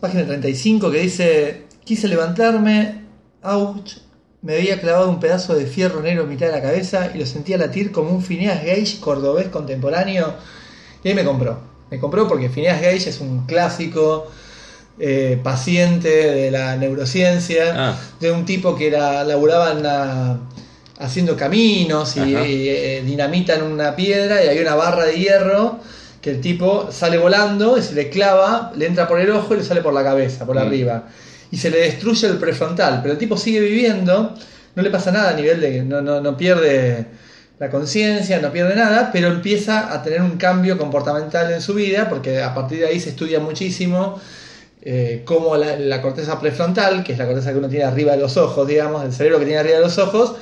Página 0.00 0.26
35 0.26 0.90
que 0.90 1.00
dice, 1.02 1.62
quise 1.84 2.08
levantarme, 2.08 3.04
ouch, 3.44 3.92
me 4.42 4.54
había 4.54 4.80
clavado 4.80 5.08
un 5.10 5.18
pedazo 5.20 5.54
de 5.54 5.66
fierro 5.66 6.00
negro 6.00 6.22
en 6.22 6.28
mitad 6.28 6.46
de 6.46 6.52
la 6.52 6.62
cabeza 6.62 7.10
y 7.14 7.18
lo 7.18 7.26
sentía 7.26 7.58
latir 7.58 7.90
como 7.92 8.10
un 8.10 8.22
Phineas 8.22 8.64
Gage 8.64 8.98
cordobés 9.00 9.48
contemporáneo. 9.48 10.34
Y 11.02 11.08
ahí 11.08 11.14
me 11.14 11.24
compró. 11.24 11.58
Me 11.90 11.98
compró 11.98 12.28
porque 12.28 12.48
Phineas 12.48 12.80
Gage 12.80 13.08
es 13.10 13.20
un 13.20 13.46
clásico 13.46 14.26
eh, 15.00 15.38
paciente 15.44 16.08
de 16.08 16.50
la 16.50 16.76
neurociencia, 16.76 17.72
Ah. 17.90 17.96
de 18.18 18.32
un 18.32 18.44
tipo 18.44 18.74
que 18.74 18.88
era, 18.88 19.22
laburaba 19.22 19.70
en 19.70 19.82
la- 19.84 20.38
haciendo 20.98 21.36
caminos 21.36 22.16
y, 22.16 22.34
eh, 22.36 23.02
dinamitan 23.06 23.62
una 23.62 23.94
piedra 23.94 24.44
y 24.44 24.48
hay 24.48 24.58
una 24.58 24.74
barra 24.74 25.04
de 25.04 25.12
hierro 25.16 25.78
que 26.20 26.30
el 26.30 26.40
tipo 26.40 26.88
sale 26.90 27.16
volando 27.16 27.78
y 27.78 27.82
se 27.82 27.94
le 27.94 28.10
clava, 28.10 28.72
le 28.76 28.86
entra 28.86 29.06
por 29.06 29.20
el 29.20 29.30
ojo 29.30 29.54
y 29.54 29.58
le 29.58 29.62
sale 29.64 29.82
por 29.82 29.94
la 29.94 30.02
cabeza, 30.02 30.44
por 30.44 30.56
Mm. 30.56 30.58
arriba. 30.58 31.04
Y 31.50 31.56
se 31.56 31.70
le 31.70 31.78
destruye 31.78 32.26
el 32.26 32.38
prefrontal, 32.38 33.00
pero 33.02 33.12
el 33.12 33.18
tipo 33.18 33.36
sigue 33.36 33.60
viviendo, 33.60 34.34
no 34.74 34.82
le 34.82 34.90
pasa 34.90 35.10
nada 35.10 35.30
a 35.30 35.34
nivel 35.34 35.60
de 35.60 35.72
que 35.72 35.82
no, 35.82 36.00
no, 36.02 36.20
no 36.20 36.36
pierde 36.36 37.06
la 37.58 37.70
conciencia, 37.70 38.40
no 38.40 38.52
pierde 38.52 38.76
nada, 38.76 39.10
pero 39.12 39.28
empieza 39.28 39.92
a 39.92 40.02
tener 40.02 40.22
un 40.22 40.36
cambio 40.36 40.78
comportamental 40.78 41.50
en 41.52 41.60
su 41.60 41.74
vida, 41.74 42.08
porque 42.08 42.40
a 42.40 42.54
partir 42.54 42.78
de 42.80 42.86
ahí 42.86 43.00
se 43.00 43.10
estudia 43.10 43.40
muchísimo 43.40 44.20
eh, 44.82 45.22
cómo 45.24 45.56
la, 45.56 46.00
corteza 46.00 46.40
prefrontal, 46.40 47.02
que 47.02 47.12
es 47.12 47.18
la 47.18 47.26
corteza 47.26 47.50
que 47.50 47.58
uno 47.58 47.68
tiene 47.68 47.84
arriba 47.84 48.12
de 48.12 48.18
los 48.18 48.36
ojos, 48.36 48.66
digamos, 48.66 49.04
el 49.04 49.12
cerebro 49.12 49.40
que 49.40 49.46
tiene 49.46 49.60
arriba 49.60 49.76
de 49.76 49.82
los 49.82 49.98
ojos, 49.98 50.36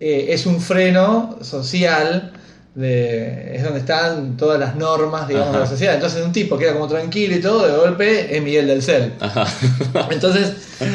eh, 0.00 0.26
es 0.30 0.46
un 0.46 0.60
freno 0.60 1.38
social, 1.42 2.32
de, 2.74 3.54
es 3.54 3.62
donde 3.62 3.80
están 3.80 4.36
todas 4.36 4.58
las 4.58 4.76
normas, 4.76 5.28
digamos, 5.28 5.52
de 5.52 5.58
la 5.60 5.66
sociedad. 5.66 5.94
Entonces 5.94 6.24
un 6.24 6.32
tipo 6.32 6.56
que 6.56 6.64
era 6.64 6.72
como 6.72 6.88
tranquilo 6.88 7.36
y 7.36 7.40
todo, 7.40 7.66
de 7.66 7.76
golpe 7.76 8.34
es 8.34 8.42
Miguel 8.42 8.66
del 8.66 8.82
Cel. 8.82 9.12
Ajá. 9.20 9.46
Entonces, 10.10 10.52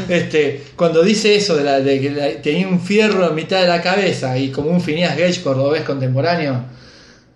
este, 0.10 0.64
cuando 0.76 1.04
dice 1.04 1.36
eso 1.36 1.56
de, 1.56 1.64
la, 1.64 1.80
de 1.80 2.02
que 2.02 2.10
la- 2.10 2.42
tenía 2.42 2.68
un 2.68 2.82
fierro 2.82 3.28
en 3.30 3.36
mitad 3.36 3.62
de 3.62 3.68
la 3.68 3.82
cabeza 3.82 4.38
y 4.38 4.50
como 4.50 4.72
un 4.72 4.82
Phineas 4.82 5.16
Gage 5.18 5.42
cordobés 5.42 5.84
contemporáneo, 5.84 6.62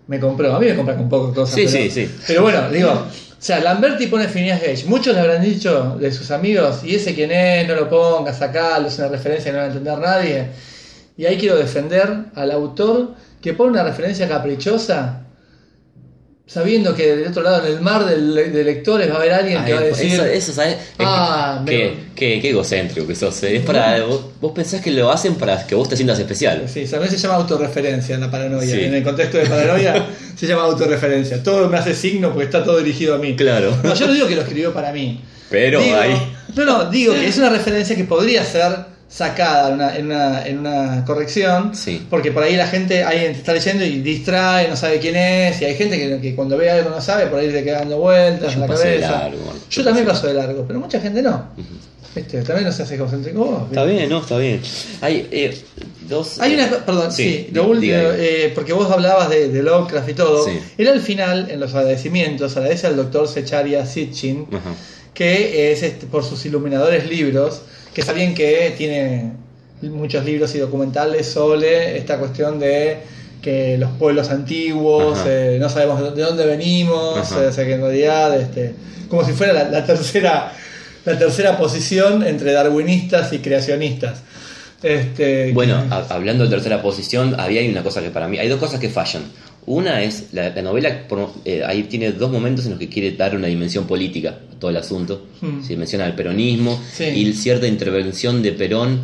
me 0.08 0.18
compró. 0.18 0.56
A 0.56 0.58
mí 0.58 0.66
me 0.66 0.74
compran 0.74 0.98
con 0.98 1.08
poco 1.08 1.32
cosas. 1.32 1.54
Sí, 1.54 1.66
pero, 1.70 1.84
sí, 1.84 1.90
sí. 1.90 2.14
Pero 2.26 2.42
bueno, 2.42 2.68
digo, 2.68 2.90
o 2.90 3.06
sea, 3.38 3.60
Lamberti 3.60 4.08
pone 4.08 4.26
Phineas 4.26 4.60
Gage. 4.60 4.84
Muchos 4.86 5.14
le 5.14 5.20
habrán 5.20 5.40
dicho 5.42 5.96
de 6.00 6.10
sus 6.10 6.32
amigos, 6.32 6.80
y 6.82 6.96
ese 6.96 7.14
quién 7.14 7.30
es, 7.30 7.68
no 7.68 7.76
lo 7.76 7.88
pongas, 7.88 8.38
sacalo, 8.38 8.88
es 8.88 8.98
una 8.98 9.06
referencia 9.08 9.52
que 9.52 9.52
no 9.52 9.58
va 9.58 9.64
a 9.64 9.66
entender 9.68 9.98
nadie. 9.98 10.46
Y 11.16 11.26
ahí 11.26 11.36
quiero 11.36 11.56
defender 11.56 12.08
al 12.34 12.50
autor 12.50 13.14
que 13.42 13.52
pone 13.52 13.72
una 13.72 13.82
referencia 13.84 14.26
caprichosa 14.28 15.18
sabiendo 16.46 16.94
que 16.94 17.16
del 17.16 17.28
otro 17.28 17.42
lado, 17.42 17.66
en 17.66 17.72
el 17.74 17.80
mar 17.80 18.04
de, 18.04 18.50
de 18.50 18.64
lectores, 18.64 19.08
va 19.10 19.14
a 19.14 19.16
haber 19.18 19.32
alguien 19.32 19.64
que 19.64 19.72
va 19.72 19.80
a 19.80 19.84
decir. 19.84 20.12
eso, 20.12 20.24
eso, 20.26 20.52
¿sabes? 20.52 20.76
Ah, 20.98 21.56
Es- 21.60 21.62
me- 21.64 21.70
qué, 21.70 21.94
qué, 22.14 22.40
qué 22.42 22.50
egocéntrico 22.50 23.06
que 23.06 23.14
sos. 23.14 23.42
eh. 23.44 23.56
Es 23.56 23.62
para, 23.64 24.04
vos, 24.04 24.26
vos 24.40 24.52
pensás 24.52 24.80
que 24.82 24.90
lo 24.90 25.10
hacen 25.10 25.36
para 25.36 25.66
que 25.66 25.74
vos 25.74 25.88
te 25.88 25.96
sientas 25.96 26.18
especial. 26.18 26.64
Sí, 26.68 26.84
también 26.84 27.10
se 27.10 27.16
llama 27.16 27.36
autorreferencia 27.36 28.14
en 28.16 28.20
la 28.20 28.30
paranoia. 28.30 28.74
Sí. 28.74 28.82
En 28.82 28.94
el 28.94 29.02
contexto 29.02 29.38
de 29.38 29.46
paranoia 29.46 30.06
se 30.36 30.46
llama 30.46 30.64
autorreferencia. 30.64 31.42
Todo 31.42 31.68
me 31.70 31.78
hace 31.78 31.94
signo 31.94 32.30
porque 32.30 32.44
está 32.44 32.62
todo 32.62 32.78
dirigido 32.78 33.14
a 33.14 33.18
mí. 33.18 33.34
Claro. 33.34 33.74
No, 33.82 33.94
yo 33.94 34.06
no 34.06 34.12
digo 34.12 34.26
que 34.26 34.34
lo 34.34 34.42
escribió 34.42 34.74
para 34.74 34.92
mí. 34.92 35.22
Pero 35.48 35.80
Digo- 35.80 35.96
ahí. 35.96 36.34
No, 36.54 36.64
no, 36.66 36.90
digo 36.90 37.14
que 37.14 37.28
es 37.28 37.38
una 37.38 37.48
referencia 37.48 37.96
que 37.96 38.04
podría 38.04 38.44
ser 38.44 38.91
sacada 39.12 39.68
en 39.68 39.74
una, 39.74 39.96
en 39.96 40.06
una, 40.06 40.46
en 40.46 40.58
una 40.58 41.04
corrección. 41.04 41.74
Sí. 41.74 42.06
Porque 42.08 42.32
por 42.32 42.42
ahí 42.42 42.56
la 42.56 42.66
gente, 42.66 43.02
alguien 43.04 43.32
te 43.32 43.38
está 43.38 43.52
leyendo 43.52 43.84
y 43.84 44.00
distrae, 44.00 44.68
no 44.68 44.76
sabe 44.76 44.98
quién 44.98 45.16
es. 45.16 45.60
Y 45.60 45.66
hay 45.66 45.74
gente 45.74 45.98
que, 45.98 46.20
que 46.20 46.34
cuando 46.34 46.56
ve 46.56 46.70
algo 46.70 46.90
no 46.90 47.00
sabe, 47.00 47.26
por 47.26 47.38
ahí 47.38 47.50
le 47.50 47.62
queda 47.62 47.80
dando 47.80 47.98
vueltas 47.98 48.48
Yo 48.48 48.54
en 48.54 48.60
la 48.60 48.66
paso 48.66 48.82
de 48.82 49.00
cabeza. 49.00 49.18
largo. 49.18 49.54
Yo 49.68 49.84
también 49.84 50.06
paso 50.06 50.26
de 50.26 50.34
largo, 50.34 50.64
pero 50.66 50.80
mucha 50.80 51.00
gente 51.00 51.20
no. 51.20 51.48
¿Viste? 52.14 52.42
También 52.42 52.66
no 52.66 52.72
se 52.72 52.82
hace 52.82 52.94
egocéntrico 52.96 53.44
vos. 53.44 53.62
Está 53.70 53.84
bien, 53.84 54.08
no, 54.08 54.20
está 54.20 54.36
bien. 54.36 54.60
Hay 55.00 55.28
eh, 55.30 55.58
dos. 56.08 56.38
Hay 56.40 56.54
una, 56.54 56.66
eh, 56.66 56.78
perdón, 56.84 57.10
sí, 57.10 57.48
lo 57.52 57.68
último, 57.68 57.94
eh, 57.96 58.52
porque 58.54 58.74
vos 58.74 58.90
hablabas 58.90 59.30
de, 59.30 59.48
de 59.48 59.62
Lovecraft 59.62 60.08
y 60.10 60.14
todo. 60.14 60.44
Sí. 60.44 60.58
Él 60.76 60.88
al 60.88 61.00
final, 61.00 61.48
en 61.50 61.58
los 61.58 61.74
agradecimientos, 61.74 62.54
agradece 62.56 62.86
al 62.86 62.96
doctor 62.96 63.28
Secharia 63.28 63.86
Sitchin, 63.86 64.46
que 65.14 65.72
es 65.72 65.82
este, 65.82 66.06
por 66.06 66.22
sus 66.22 66.44
iluminadores 66.44 67.08
libros, 67.08 67.62
que 67.94 68.00
está 68.00 68.12
bien 68.12 68.34
que 68.34 68.74
tiene 68.76 69.32
muchos 69.82 70.24
libros 70.24 70.54
y 70.54 70.58
documentales 70.58 71.26
sobre 71.26 71.98
esta 71.98 72.18
cuestión 72.18 72.58
de 72.58 72.98
que 73.42 73.76
los 73.78 73.90
pueblos 73.92 74.30
antiguos, 74.30 75.18
eh, 75.26 75.58
no 75.60 75.68
sabemos 75.68 76.14
de 76.14 76.22
dónde 76.22 76.46
venimos, 76.46 77.30
eh, 77.32 77.46
o 77.48 77.52
sea 77.52 77.64
que 77.64 77.74
en 77.74 77.80
realidad, 77.80 78.40
este, 78.40 78.74
como 79.08 79.24
si 79.24 79.32
fuera 79.32 79.52
la, 79.52 79.64
la 79.68 79.84
tercera 79.84 80.52
la 81.04 81.18
tercera 81.18 81.58
posición 81.58 82.22
entre 82.24 82.52
darwinistas 82.52 83.32
y 83.32 83.40
creacionistas. 83.40 84.20
Este, 84.84 85.50
Bueno, 85.52 85.82
a- 85.90 86.06
hablando 86.14 86.44
de 86.44 86.50
tercera 86.50 86.80
posición, 86.80 87.38
había 87.40 87.68
una 87.68 87.82
cosa 87.82 88.00
que 88.00 88.10
para 88.10 88.28
mí. 88.28 88.38
Hay 88.38 88.48
dos 88.48 88.60
cosas 88.60 88.78
que 88.78 88.88
fallan. 88.88 89.22
Una 89.66 90.02
es, 90.02 90.28
la, 90.32 90.50
la 90.50 90.62
novela 90.62 91.06
por- 91.06 91.32
eh, 91.44 91.62
ahí 91.64 91.84
tiene 91.84 92.10
dos 92.12 92.30
momentos 92.32 92.64
en 92.64 92.72
los 92.72 92.80
que 92.80 92.88
quiere 92.88 93.12
dar 93.12 93.36
una 93.36 93.46
dimensión 93.46 93.86
política 93.86 94.38
a 94.50 94.58
todo 94.58 94.70
el 94.70 94.76
asunto. 94.76 95.26
Hmm. 95.40 95.62
Se 95.62 95.76
menciona 95.76 96.04
el 96.06 96.14
peronismo 96.14 96.80
Sí. 96.92 97.04
y 97.04 97.32
cierta 97.32 97.66
intervención 97.68 98.42
de 98.42 98.52
Perón, 98.52 99.00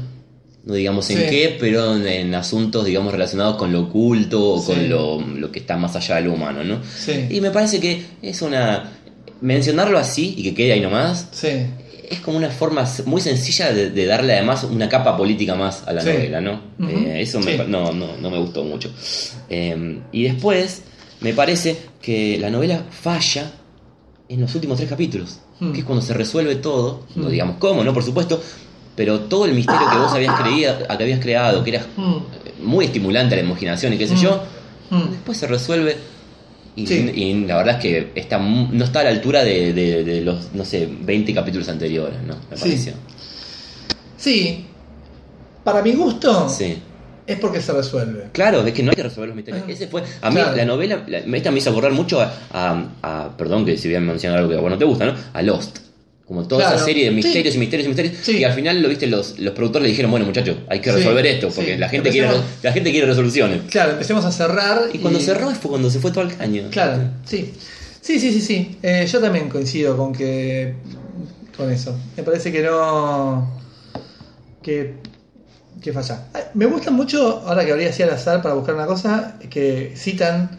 no 0.64 0.74
digamos 0.74 1.08
en 1.10 1.18
Sí. 1.18 1.24
qué, 1.30 1.56
pero 1.60 1.94
en, 1.96 2.06
en 2.06 2.34
asuntos, 2.34 2.84
digamos, 2.84 3.12
relacionados 3.12 3.56
con 3.56 3.72
lo 3.72 3.82
oculto 3.82 4.54
o 4.54 4.60
Sí. 4.60 4.66
con 4.72 4.88
lo, 4.88 5.20
lo 5.20 5.52
que 5.52 5.60
está 5.60 5.76
más 5.76 5.94
allá 5.94 6.16
de 6.16 6.22
lo 6.22 6.32
humano, 6.34 6.64
¿no? 6.64 6.80
Sí. 6.84 7.26
Y 7.30 7.40
me 7.40 7.50
parece 7.50 7.78
que 7.80 8.02
es 8.20 8.42
una... 8.42 8.92
Mencionarlo 9.40 9.98
así 9.98 10.34
y 10.36 10.42
que 10.42 10.54
quede 10.54 10.72
ahí 10.72 10.80
nomás, 10.80 11.28
Sí, 11.30 11.46
es 12.10 12.20
como 12.20 12.36
una 12.38 12.50
forma 12.50 12.84
muy 13.06 13.20
sencilla 13.20 13.72
de, 13.72 13.90
de 13.90 14.06
darle 14.06 14.34
además 14.34 14.64
una 14.64 14.88
capa 14.88 15.16
política 15.16 15.54
más 15.54 15.82
a 15.86 15.92
la 15.92 16.00
Sí. 16.00 16.08
novela, 16.08 16.40
¿no? 16.40 16.60
Eh, 16.88 17.20
eso 17.20 17.40
me 17.40 17.56
Sí. 17.56 17.62
no, 17.68 17.92
no, 17.92 18.16
no 18.16 18.30
me 18.30 18.38
gustó 18.38 18.64
mucho. 18.64 18.90
Eh, 19.50 20.00
y 20.12 20.22
después, 20.24 20.82
me 21.20 21.32
parece 21.32 21.76
que 22.00 22.38
la 22.38 22.50
novela 22.50 22.84
falla 22.90 23.50
en 24.28 24.40
los 24.40 24.54
últimos 24.54 24.76
tres 24.76 24.88
capítulos, 24.88 25.40
Hmm. 25.60 25.72
que 25.72 25.80
es 25.80 25.84
cuando 25.84 26.04
se 26.04 26.14
resuelve 26.14 26.56
todo, 26.56 27.04
no 27.16 27.26
Hmm. 27.26 27.30
digamos 27.30 27.56
cómo, 27.58 27.82
¿no? 27.84 27.92
Por 27.92 28.02
supuesto, 28.04 28.40
pero 28.94 29.20
todo 29.20 29.44
el 29.44 29.52
misterio 29.54 29.88
que 29.90 29.96
vos 29.98 30.12
habías, 30.12 30.40
creído, 30.40 30.78
que 30.78 31.02
habías 31.04 31.20
creado, 31.20 31.62
que 31.64 31.70
era 31.70 31.86
Mm. 31.96 32.16
muy 32.64 32.84
estimulante 32.86 33.34
a 33.34 33.38
la 33.38 33.44
imaginación 33.44 33.92
y 33.92 33.98
qué 33.98 34.06
sé 34.08 34.16
yo, 34.16 34.42
después 35.10 35.36
se 35.38 35.46
resuelve 35.46 35.96
y, 36.82 36.86
Sí. 36.86 37.10
y 37.14 37.34
la 37.46 37.56
verdad 37.56 37.74
es 37.76 37.80
que 37.82 38.10
está 38.14 38.38
no 38.38 38.84
está 38.84 39.00
a 39.00 39.04
la 39.04 39.10
altura 39.10 39.44
de, 39.44 39.72
de- 39.72 40.04
de 40.04 40.20
los, 40.20 40.52
no 40.54 40.64
sé, 40.64 40.88
20 41.02 41.34
capítulos 41.34 41.68
anteriores, 41.68 42.20
¿no? 42.26 42.36
Me 42.50 42.56
Sí. 42.56 42.62
pareció. 42.62 42.92
Sí, 44.16 44.64
para 45.64 45.82
mi 45.82 45.92
gusto 45.92 46.48
Sí. 46.48 46.78
es 47.26 47.38
porque 47.38 47.60
se 47.60 47.72
resuelve. 47.72 48.28
Claro, 48.32 48.66
es 48.66 48.72
que 48.72 48.82
no 48.82 48.90
hay 48.90 48.96
que 48.96 49.02
resolver 49.02 49.28
los 49.28 49.36
misterios. 49.36 49.64
Ah, 49.66 49.70
Ese 49.72 49.86
fue. 49.88 50.02
A 50.22 50.30
mí 50.30 50.36
claro. 50.36 50.56
la 50.56 50.64
novela, 50.64 51.04
la- 51.06 51.18
esta 51.36 51.50
me 51.50 51.58
hizo 51.58 51.70
acordar 51.70 51.92
mucho 51.92 52.20
a, 52.20 52.32
a- 52.52 52.84
a- 53.02 53.36
Perdón 53.36 53.64
que 53.64 53.76
si 53.76 53.88
voy 53.88 53.96
a 53.96 54.00
mencionar 54.00 54.38
algo 54.38 54.50
que 54.50 54.56
a 54.56 54.60
vos 54.60 54.70
no 54.70 54.78
te 54.78 54.84
gusta, 54.84 55.06
¿no? 55.06 55.14
A 55.32 55.42
Lost. 55.42 55.78
Como 56.28 56.46
toda 56.46 56.60
Claro. 56.60 56.76
esa 56.76 56.84
serie 56.84 57.06
de 57.06 57.10
misterios 57.10 57.54
Sí. 57.54 57.56
y 57.56 57.60
misterios 57.60 57.86
y 57.86 57.88
misterios. 57.88 58.14
Sí. 58.22 58.36
Y 58.36 58.44
al 58.44 58.52
final 58.52 58.82
lo 58.82 58.88
viste, 58.90 59.06
los, 59.06 59.38
los 59.38 59.54
productores 59.54 59.84
le 59.84 59.88
dijeron, 59.88 60.10
bueno 60.10 60.26
muchachos, 60.26 60.58
hay 60.68 60.80
que 60.80 60.90
Sí, 60.90 60.96
resolver 60.96 61.26
esto, 61.26 61.48
porque 61.48 61.78
la 61.78 61.88
gente 61.88 62.10
quiere 62.10 62.28
la 62.62 62.72
gente 62.72 62.90
quiere 62.90 63.06
resoluciones. 63.06 63.62
Claro, 63.70 63.92
empecemos 63.92 64.24
a 64.26 64.30
cerrar. 64.30 64.82
Y 64.92 64.98
cuando 64.98 65.18
cerró 65.20 65.50
fue 65.52 65.70
cuando 65.70 65.90
se 65.90 65.98
fue 66.00 66.10
todo 66.10 66.20
al 66.24 66.36
caño. 66.36 66.64
Claro, 66.70 67.02
sí. 67.24 67.52
Sí, 68.02 68.20
sí, 68.20 68.30
sí, 68.32 68.40
sí. 68.42 68.76
Eh, 68.82 69.06
yo 69.10 69.20
también 69.20 69.48
coincido 69.48 69.96
con 69.96 70.12
que. 70.12 70.74
con 71.56 71.72
eso. 71.72 71.98
Me 72.16 72.22
parece 72.22 72.52
que 72.52 72.62
no. 72.62 73.50
que. 74.62 74.94
que 75.80 75.92
falla. 75.92 76.26
Me 76.54 76.66
gusta 76.66 76.90
mucho, 76.90 77.42
ahora 77.46 77.64
que 77.64 77.72
habría 77.72 77.88
así 77.90 78.02
al 78.02 78.10
azar 78.10 78.42
para 78.42 78.54
buscar 78.54 78.74
una 78.74 78.86
cosa, 78.86 79.38
que 79.48 79.92
citan 79.96 80.57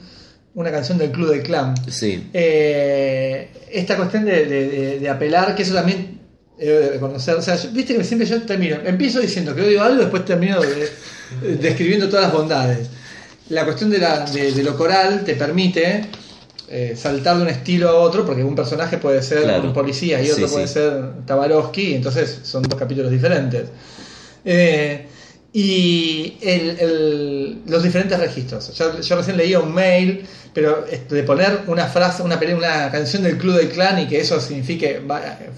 una 0.60 0.72
canción 0.72 0.98
del 0.98 1.12
Club 1.12 1.30
del 1.30 1.42
Clan. 1.44 1.74
Sí. 1.90 2.30
Eh, 2.34 3.48
esta 3.72 3.96
cuestión 3.96 4.26
de, 4.26 4.46
de- 5.00 5.10
apelar, 5.10 5.56
que 5.56 5.64
eso 5.64 5.74
también 5.74 6.20
eh, 6.60 6.90
de 6.94 7.00
conocer, 7.00 7.36
o 7.36 7.42
sea, 7.42 7.56
yo- 7.56 7.70
viste 7.72 7.96
que 7.96 8.04
siempre 8.04 8.28
yo 8.28 8.42
termino, 8.42 8.76
empiezo 8.86 9.22
diciendo 9.22 9.56
que 9.56 9.62
odio 9.62 9.82
algo, 9.82 10.02
después 10.02 10.26
termino 10.26 10.60
de- 10.60 10.90
describiendo 11.62 12.10
todas 12.10 12.26
las 12.26 12.34
bondades. 12.34 12.90
La 13.50 13.64
cuestión 13.64 13.90
de, 13.90 14.00
la- 14.00 14.26
de- 14.26 14.62
lo 14.64 14.76
coral 14.76 15.24
te 15.24 15.36
permite 15.36 16.02
eh, 16.68 16.94
saltar 16.98 17.38
de 17.38 17.44
un 17.44 17.48
estilo 17.50 17.88
a 17.90 17.96
otro, 17.96 18.26
porque 18.26 18.44
un 18.44 18.54
personaje 18.56 18.98
puede 18.98 19.24
ser 19.24 19.44
Claro. 19.44 19.64
un 19.64 19.74
policía 19.74 20.22
y 20.22 20.30
otro 20.30 20.46
sí. 20.48 20.54
puede 20.54 20.68
ser 20.68 21.26
Tabarovsky, 21.26 21.94
entonces 21.96 22.40
son 22.44 22.64
dos 22.64 22.78
capítulos 22.78 23.10
diferentes. 23.12 23.64
Eh, 24.44 25.08
y 25.52 26.36
el- 26.42 26.80
el- 26.80 27.62
los 27.68 27.82
diferentes 27.84 28.20
registros. 28.20 28.74
Yo, 28.78 29.00
yo 29.02 29.16
recién 29.16 29.38
leía 29.38 29.60
un 29.60 29.74
mail, 29.74 30.24
pero 30.54 30.86
este, 30.90 31.16
de 31.16 31.24
poner 31.24 31.62
una 31.68 31.88
frase, 31.88 32.22
una, 32.24 32.38
una 32.56 32.92
canción 32.92 33.24
del 33.24 33.38
Club 33.38 33.56
del 33.56 33.70
Clan 33.70 34.00
y 34.00 34.08
que 34.08 34.20
eso 34.20 34.40
signifique, 34.40 35.02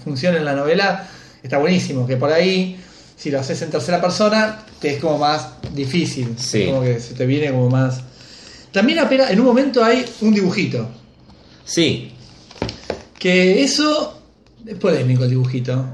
funcione 0.02 0.38
en 0.38 0.44
la 0.44 0.54
novela, 0.54 1.08
está 1.42 1.58
buenísimo. 1.58 2.06
Que 2.06 2.16
por 2.16 2.32
ahí, 2.32 2.78
si 3.16 3.30
lo 3.30 3.40
haces 3.40 3.60
en 3.62 3.70
tercera 3.70 4.00
persona, 4.00 4.64
te 4.80 4.94
es 4.94 5.00
como 5.00 5.18
más 5.18 5.48
difícil. 5.74 6.34
Sí. 6.38 6.66
Como 6.66 6.82
que 6.82 6.98
se 6.98 7.14
te 7.14 7.26
viene 7.26 7.50
como 7.50 7.68
más. 7.68 8.00
También 8.72 8.98
apela, 9.00 9.30
en 9.30 9.38
un 9.40 9.46
momento 9.46 9.84
hay 9.84 10.04
un 10.22 10.32
dibujito. 10.32 10.88
Sí. 11.64 12.12
Que 13.18 13.62
eso 13.62 14.18
es 14.66 14.74
polémico 14.76 15.24
el 15.24 15.30
dibujito. 15.30 15.84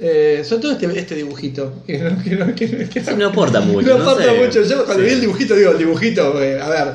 Eh, 0.00 0.42
sobre 0.44 0.62
todo 0.62 0.72
este, 0.72 0.98
este 0.98 1.14
dibujito. 1.14 1.82
Que 1.86 1.98
no, 1.98 2.22
que 2.22 2.30
no- 2.36 2.54
que 2.54 2.66
no- 2.68 2.88
que 2.90 3.00
Sí, 3.00 3.10
no 3.16 3.26
aporta 3.28 3.60
mucho, 3.60 3.88
No 3.88 3.98
no 3.98 4.10
aporta 4.10 4.30
sé. 4.32 4.44
mucho. 4.44 4.62
Yo 4.64 4.84
cuando 4.84 5.02
Sí. 5.02 5.08
vi 5.08 5.14
el 5.14 5.20
dibujito 5.20 5.54
digo, 5.56 5.70
el 5.72 5.78
dibujito, 5.78 6.42
eh, 6.42 6.60
a 6.60 6.68
ver. 6.68 6.88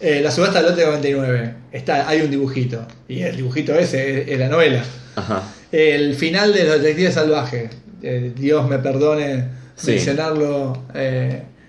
eh, 0.00 0.20
la 0.22 0.30
subasta 0.30 0.60
del 0.60 0.70
lote 0.70 0.84
99. 0.84 1.54
Está, 1.72 2.08
hay 2.08 2.20
un 2.22 2.30
dibujito. 2.30 2.86
Y 3.08 3.20
el 3.22 3.36
dibujito 3.36 3.74
ese 3.74 4.22
es, 4.22 4.28
es 4.28 4.38
la 4.38 4.48
novela. 4.48 4.82
Ajá. 5.16 5.42
El 5.72 6.14
final 6.14 6.52
de 6.52 6.64
los 6.64 6.80
detectives 6.82 7.14
salvajes. 7.14 7.70
eh, 8.02 8.32
Dios 8.36 8.68
me 8.68 8.78
perdone 8.78 9.44
Sí. 9.76 9.92
mencionarlo 9.92 10.84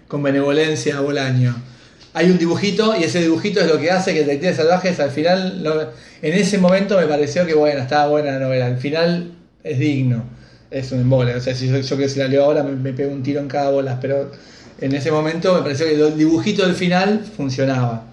con 0.07 0.21
benevolencia 0.21 0.97
a 0.97 1.01
Bolaño. 1.01 1.55
Hay 2.13 2.29
un 2.29 2.37
dibujito 2.37 2.93
y 2.99 3.03
ese 3.03 3.21
dibujito 3.21 3.59
es 3.61 3.67
lo 3.67 3.79
que 3.79 3.89
hace 3.91 4.13
que 4.13 4.19
Detectives 4.21 4.57
Salvajes 4.57 4.99
al 4.99 5.11
final, 5.11 5.63
lo- 5.63 5.81
en 6.21 6.33
ese 6.33 6.57
momento 6.57 6.97
me 6.97 7.05
pareció 7.07 7.45
que 7.45 7.53
bueno, 7.53 7.81
estaba 7.81 8.07
buena 8.07 8.31
la 8.33 8.39
novela. 8.39 8.65
Al 8.67 8.77
final 8.77 9.31
es 9.63 9.79
digno. 9.79 10.23
Es 10.71 10.91
un 10.91 10.99
embole. 11.01 11.35
O 11.35 11.39
sea, 11.41 11.53
si 11.55 11.67
yo, 11.69 11.79
yo 11.79 11.97
que 11.97 12.09
si 12.09 12.19
la 12.19 12.27
leo 12.27 12.43
ahora 12.45 12.63
me, 12.63 12.71
me 12.75 12.93
pego 12.93 13.11
un 13.11 13.23
tiro 13.23 13.39
en 13.39 13.47
cada 13.47 13.69
bola. 13.71 13.99
Pero 13.99 14.31
en 14.81 14.93
ese 14.95 15.11
momento 15.11 15.53
me 15.53 15.61
pareció 15.61 15.85
que 15.85 15.93
el 15.93 16.17
dibujito 16.17 16.65
del 16.65 16.75
final 16.75 17.23
funcionaba. 17.37 18.11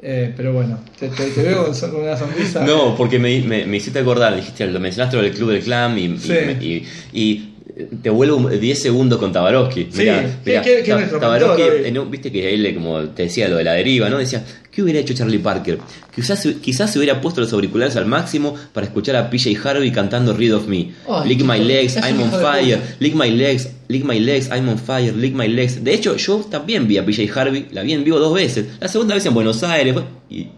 Eh, 0.00 0.32
pero 0.36 0.52
bueno, 0.52 0.78
te, 0.98 1.08
te- 1.08 1.26
te 1.30 1.42
veo 1.42 1.72
con, 1.72 1.96
una 1.96 2.16
sonrisa. 2.16 2.64
No, 2.64 2.94
porque 2.96 3.18
me, 3.18 3.40
me, 3.42 3.66
me 3.66 3.78
hiciste 3.78 3.98
acordar, 3.98 4.34
dijiste, 4.36 4.66
lo 4.68 4.78
mencionaste 4.78 5.16
lo 5.16 5.22
del 5.24 5.32
Club 5.32 5.50
del 5.50 5.62
Clan 5.62 5.98
y, 5.98 6.04
y- 6.04 6.18
Sí. 6.18 6.34
y- 6.60 6.86
y 7.20 7.54
te 8.02 8.10
vuelvo 8.10 8.48
10 8.48 8.80
segundos 8.82 9.18
con 9.18 9.32
Tabarovsky. 9.32 9.88
Sí, 9.90 9.98
Mirá, 10.00 10.20
¿qué- 10.22 10.28
mirá, 10.50 10.62
qué- 10.62 10.82
qué 10.84 10.92
Tabarovsky, 11.20 11.62
en 11.86 11.98
un- 11.98 12.10
viste 12.10 12.32
que 12.32 12.52
él, 12.54 12.74
como 12.74 13.00
te 13.10 13.24
decía 13.24 13.48
lo 13.48 13.56
de 13.56 13.64
la 13.64 13.72
deriva, 13.72 14.08
¿no? 14.10 14.18
Decía, 14.18 14.44
¿qué 14.70 14.82
hubiera 14.82 14.98
hecho 15.00 15.14
Charlie 15.14 15.38
Parker? 15.38 15.78
Quizás, 16.14 16.42
se- 16.42 16.56
quizás 16.56 16.92
se 16.92 16.98
hubiera 16.98 17.20
puesto 17.20 17.40
los 17.40 17.52
auriculares 17.52 17.94
al 17.96 18.06
máximo 18.06 18.54
para 18.72 18.86
escuchar 18.86 19.14
a 19.16 19.30
PJ 19.30 19.56
Harvey 19.62 19.92
cantando 19.92 20.34
Read 20.34 20.54
of 20.56 20.66
Me. 20.66 20.90
Ay, 21.08 21.28
lick 21.28 21.38
qué 21.38 21.44
my 21.44 21.58
legs, 21.58 21.96
I'm 21.96 22.20
on 22.20 22.30
fire. 22.32 22.80
Lick 22.98 23.14
my 23.14 23.30
legs, 23.30 23.68
lick 23.88 24.04
my 24.04 24.18
legs, 24.18 24.48
I'm 24.52 24.68
on 24.68 24.78
fire. 24.78 25.12
Lick 25.14 25.34
my 25.34 25.46
legs. 25.48 25.84
De 25.84 25.94
hecho, 25.94 26.16
yo 26.16 26.38
también 26.50 26.88
vi 26.88 26.98
a 26.98 27.04
PJ 27.06 27.28
Harvey, 27.34 27.68
la 27.70 27.82
vi 27.82 27.92
en 27.92 28.02
vivo 28.04 28.18
dos 28.18 28.34
veces. 28.34 28.66
La 28.80 28.88
segunda 28.88 29.14
vez 29.14 29.24
en 29.26 29.34
Buenos 29.34 29.62
Aires. 29.62 29.94
y 30.28 30.48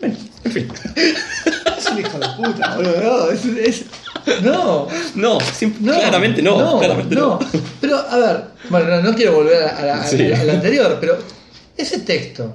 Es 1.78 1.86
un 1.90 1.98
hijo 2.00 2.18
de 2.18 2.26
puta, 2.36 2.76
boludo. 2.76 3.30
Es- 3.30 3.84
no, 4.42 4.86
no, 5.14 5.38
no, 5.80 5.92
claramente 5.92 6.42
no. 6.42 6.78
claramente 6.78 7.14
no. 7.14 7.38
Pero, 7.80 7.96
a 7.96 8.16
ver, 8.18 8.44
bueno, 8.70 8.88
no, 8.96 9.02
no 9.10 9.14
quiero 9.14 9.34
volver 9.36 9.62
a, 9.62 9.82
la- 9.84 10.00
a- 10.02 10.06
Sí. 10.06 10.30
a 10.32 10.44
la 10.44 10.52
anterior, 10.54 10.96
pero 11.00 11.18
ese 11.76 12.00
texto 12.00 12.54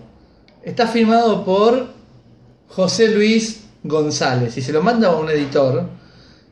está 0.64 0.88
firmado 0.88 1.44
por 1.45 1.88
José 2.69 3.10
Luis 3.10 3.61
González 3.84 4.56
y 4.57 4.61
se 4.61 4.72
lo 4.72 4.81
manda 4.81 5.10
a 5.10 5.15
un 5.15 5.30
editor 5.30 5.88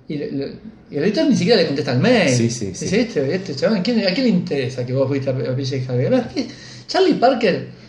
y, 0.08 0.18
le- 0.18 0.32
le- 0.32 0.54
y 0.92 0.98
el 0.98 1.04
editor 1.06 1.26
ni 1.28 1.36
siquiera 1.36 1.62
le 1.62 1.68
contesta 1.68 1.94
el 1.94 2.00
mail. 2.00 2.30
Sí, 2.30 2.50
sí, 2.50 2.74
sí. 2.76 2.86
Dice, 2.86 3.02
este, 3.02 3.36
este 3.36 3.56
chabón, 3.56 3.78
¿a 3.78 3.84
quién, 3.84 4.00
a 4.06 4.12
quién 4.14 4.24
le 4.26 4.30
interesa 4.30 4.86
que 4.86 4.94
vos 4.94 5.08
fuiste 5.08 5.30
a, 5.30 5.34
a 5.34 5.56
PJ 5.56 5.84
Harvey? 5.88 6.10
Charlie 6.88 7.14
Parker. 7.14 7.82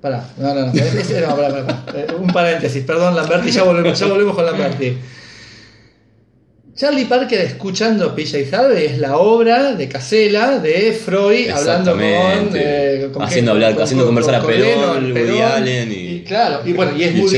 Pará, 0.00 0.28
no, 0.38 0.54
no, 0.54 0.66
no, 0.66 0.72
no, 0.72 1.36
pará, 1.36 1.48
pará, 1.50 1.66
pará. 1.66 1.84
Eh, 1.96 2.06
un 2.20 2.28
paréntesis, 2.28 2.84
perdón 2.84 3.16
Lamberti, 3.16 3.50
ya 3.50 3.64
volvemos, 3.64 3.98
ya 3.98 4.06
volvemos 4.06 4.34
con 4.34 4.44
Lamberti. 4.46 4.96
Charlie 6.78 7.06
Parker 7.06 7.40
escuchando 7.40 8.14
PJ 8.14 8.54
Harvey 8.56 8.86
es 8.86 8.98
la 8.98 9.16
obra 9.16 9.74
de 9.74 9.88
Casella 9.88 10.60
de 10.60 10.92
Freud 10.92 11.50
hablando 11.50 11.92
con, 11.92 12.00
eh, 12.54 13.08
con 13.12 13.22
Haciendo 13.24 13.52
qué? 13.52 13.64
hablar- 13.66 13.82
haciendo 13.82 14.06
conversar 14.06 14.36
a 14.36 14.46
Perón, 14.46 15.12
Woody 15.12 15.40
Allen 15.40 15.92
y- 15.92 16.20
claro 16.22 16.60
y 16.64 16.72
bueno 16.72 16.96
y 16.96 17.02
es, 17.02 17.14
y 17.16 17.20
Woody, 17.20 17.36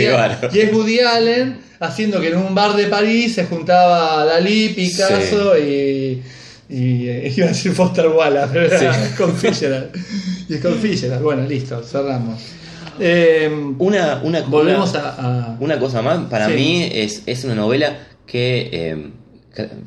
y 0.92 0.98
es 0.98 1.06
Allen 1.06 1.58
haciendo 1.80 2.20
que 2.20 2.28
en 2.28 2.36
un 2.36 2.54
bar 2.54 2.76
de 2.76 2.84
París 2.88 3.34
se 3.34 3.46
juntaba 3.46 4.26
Dalí, 4.26 4.68
Picasso 4.70 5.56
y 5.58 6.22
y 6.68 7.08
eh, 7.08 7.32
iba 7.36 7.46
a 7.46 7.48
decir 7.48 7.72
Foster 7.72 8.08
Wallace 8.08 8.50
pero 8.52 8.66
era 8.66 8.92
Sí. 8.94 9.14
con 9.16 9.34
Fitzgerald 9.34 9.90
y 10.50 10.54
es 10.54 10.60
con 10.60 10.74
Fitzgerald 10.74 11.22
bueno 11.22 11.46
listo 11.48 11.82
cerramos 11.82 12.42
Eh, 13.02 13.50
Una, 13.78 14.20
una, 14.22 14.42
volvemos 14.42 14.90
una- 14.90 15.00
a, 15.00 15.52
a- 15.52 15.56
Una 15.60 15.78
cosa 15.78 16.02
más, 16.02 16.18
para 16.28 16.48
Sí. 16.48 16.52
mí 16.52 16.90
es, 16.92 17.22
es 17.24 17.44
una 17.44 17.54
novela 17.54 17.96
que, 18.26 18.68
eh, 18.70 18.96
que- 18.96 19.19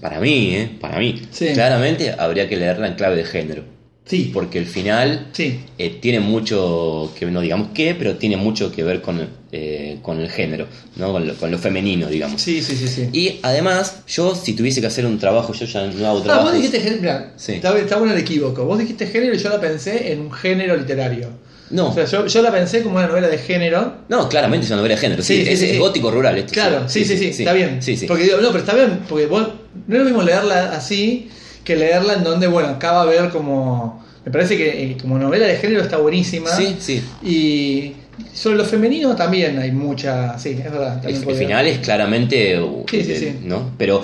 para 0.01 0.19
mí, 0.19 0.55
eh, 0.55 0.69
para 0.79 0.99
mí, 0.99 1.21
Sí. 1.31 1.47
claramente 1.53 2.11
habría 2.17 2.47
que 2.49 2.57
leerla 2.57 2.87
en 2.87 2.95
clave 2.95 3.15
de 3.15 3.23
género. 3.23 3.63
sí 4.05 4.31
Porque 4.33 4.59
el 4.59 4.65
final 4.65 5.29
sí 5.31 5.61
eh, 5.77 5.97
tiene 6.01 6.19
mucho, 6.19 7.13
que 7.17 7.25
no 7.27 7.39
digamos 7.39 7.69
qué, 7.73 7.95
pero 7.95 8.17
tiene 8.17 8.35
mucho 8.35 8.69
que 8.69 8.83
ver 8.83 9.01
con, 9.01 9.25
eh, 9.53 9.99
con 10.01 10.19
el 10.19 10.29
género, 10.29 10.67
¿no? 10.97 11.13
con, 11.13 11.25
lo, 11.25 11.33
con 11.35 11.49
lo 11.51 11.57
femenino, 11.57 12.07
digamos. 12.07 12.41
sí 12.41 12.61
sí 12.61 12.75
sí 12.75 12.87
sí 12.89 13.07
Y 13.13 13.39
además, 13.43 14.03
yo 14.07 14.35
si 14.35 14.53
tuviese 14.53 14.81
que 14.81 14.87
hacer 14.87 15.05
un 15.05 15.17
trabajo, 15.19 15.53
yo 15.53 15.65
ya 15.65 15.87
no 15.87 16.07
hago 16.07 16.19
Ah, 16.19 16.23
trabajo. 16.23 16.43
vos 16.47 16.53
dijiste 16.53 16.81
género, 16.81 17.27
Sí. 17.37 17.53
está, 17.53 17.77
está 17.79 17.97
bueno 17.97 18.13
el 18.13 18.19
equívoco. 18.19 18.65
Vos 18.65 18.77
dijiste 18.79 19.07
género 19.07 19.35
y 19.35 19.37
yo 19.37 19.49
la 19.49 19.61
pensé 19.61 20.11
en 20.11 20.19
un 20.19 20.31
género 20.33 20.75
literario. 20.75 21.29
No, 21.73 21.89
O 21.89 21.93
sea, 21.93 22.05
yo, 22.05 22.27
yo 22.27 22.41
la 22.41 22.51
pensé 22.51 22.83
como 22.83 22.97
una 22.97 23.07
novela 23.07 23.27
de 23.27 23.37
género. 23.37 23.95
no, 24.07 24.29
claramente 24.29 24.65
es 24.65 24.69
una 24.71 24.77
novela 24.77 24.95
de 24.95 25.01
género. 25.01 25.23
Sí, 25.23 25.41
es, 25.41 25.59
sí, 25.59 25.65
es 25.65 25.71
sí. 25.71 25.77
gótico 25.79 26.11
rural. 26.11 26.37
Esto, 26.37 26.53
Claro, 26.53 26.87
sí, 26.87 27.03
sí, 27.03 27.17
sí, 27.17 27.29
está 27.29 27.51
bien. 27.53 27.81
Sí, 27.81 27.97
sí. 27.97 28.05
Porque 28.05 28.23
digo, 28.25 28.37
no, 28.37 28.47
pero 28.49 28.59
está 28.59 28.75
bien, 28.75 28.99
porque 29.09 29.25
vos 29.25 29.47
no 29.87 29.95
es 29.95 29.99
lo 29.99 30.05
mismo 30.05 30.21
leerla 30.21 30.71
así 30.73 31.29
que 31.63 31.75
leerla 31.75 32.13
en 32.13 32.23
donde, 32.23 32.47
bueno, 32.47 32.69
acá 32.69 32.91
va 32.91 33.01
a 33.01 33.05
ver 33.05 33.29
como. 33.29 34.03
Me 34.25 34.31
parece 34.31 34.55
que 34.55 34.83
eh, 34.83 34.97
como 35.01 35.17
novela 35.17 35.47
de 35.47 35.57
género 35.57 35.81
está 35.81 35.97
buenísima. 35.97 36.49
Sí, 36.51 36.75
sí. 36.79 37.01
Y 37.23 37.93
sobre 38.33 38.57
lo 38.57 38.65
femenino 38.65 39.15
también 39.15 39.57
hay 39.59 39.71
mucha. 39.71 40.37
Sí, 40.37 40.49
es 40.51 40.63
verdad. 40.71 41.03
El, 41.05 41.15
el 41.27 41.35
final 41.35 41.65
es 41.67 41.79
claramente. 41.79 42.59
uh, 42.61 42.85
Sí, 42.89 43.03
sí, 43.03 43.11
eh, 43.13 43.17
sí. 43.17 43.39
¿no? 43.47 43.71
Pero 43.77 44.03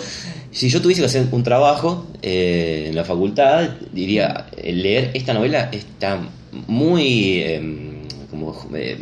si 0.51 0.69
yo 0.69 0.81
tuviese 0.81 1.01
que 1.01 1.05
hacer 1.05 1.27
un 1.31 1.43
trabajo 1.43 2.07
eh, 2.21 2.85
en 2.89 2.95
la 2.95 3.03
facultad, 3.05 3.69
diría: 3.93 4.47
leer 4.63 5.11
esta 5.13 5.33
novela 5.33 5.69
está 5.71 6.19
muy. 6.67 7.41
em, 7.43 7.99
como. 8.29 8.55
eh, 8.75 8.97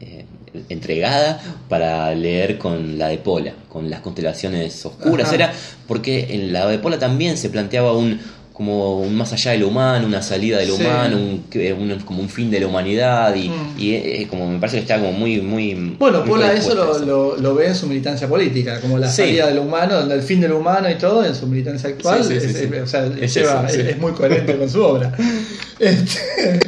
eh, 0.00 0.24
entregada 0.68 1.40
para 1.68 2.14
leer 2.14 2.56
con 2.58 2.98
la 2.98 3.08
de 3.08 3.18
Pola, 3.18 3.52
con 3.68 3.90
las 3.90 4.00
constelaciones 4.00 4.84
oscuras, 4.86 5.26
Ajá. 5.28 5.34
era 5.34 5.52
porque 5.86 6.34
en 6.34 6.52
la 6.52 6.66
de 6.66 6.78
Pola 6.78 6.98
también 6.98 7.36
se 7.36 7.50
planteaba 7.50 7.92
un 7.92 8.18
como 8.56 9.00
un 9.02 9.14
más 9.14 9.34
allá 9.34 9.50
de 9.50 9.58
lo 9.58 9.68
humano, 9.68 10.06
una 10.06 10.22
salida 10.22 10.56
de 10.56 10.64
lo 10.64 10.76
Sí. 10.76 10.82
humano, 10.82 11.18
un, 11.18 11.44
un- 11.92 12.00
como 12.06 12.22
un 12.22 12.28
fin 12.30 12.50
de 12.50 12.58
la 12.58 12.66
humanidad 12.66 13.34
y, 13.34 13.50
Mm. 13.50 13.74
y, 13.78 13.92
eh, 13.94 14.26
como 14.30 14.50
me 14.50 14.58
parece 14.58 14.78
que 14.78 14.82
está 14.84 14.98
como 14.98 15.12
muy 15.12 15.42
muy 15.42 15.74
Bueno, 15.98 16.20
muy 16.20 16.28
Pola 16.30 16.54
eso 16.54 16.74
lo, 16.74 16.98
lo, 17.00 17.36
lo 17.36 17.54
ve 17.54 17.66
en 17.66 17.74
su 17.74 17.86
militancia 17.86 18.26
política, 18.28 18.80
como 18.80 18.98
la 18.98 19.10
Sí. 19.10 19.16
salida 19.24 19.48
de 19.48 19.54
lo 19.56 19.62
humano, 19.62 19.96
donde 19.96 20.14
el 20.14 20.22
fin 20.22 20.40
de 20.40 20.48
lo 20.48 20.56
humano 20.58 20.88
y 20.90 20.94
todo, 20.94 21.22
en 21.22 21.34
su 21.34 21.46
militancia 21.46 21.90
actual, 21.90 22.24
Sí, 22.24 22.32
es, 22.32 22.44
o 22.82 22.86
sea, 22.86 23.04
Es 23.20 23.34
lleva- 23.34 23.66
eso, 23.68 23.74
sí. 23.74 23.80
es- 23.82 23.88
es 23.88 23.98
muy 23.98 24.12
coherente 24.12 24.56
con 24.56 24.70
su 24.70 24.82
obra. 24.82 25.12
Este, 25.78 26.60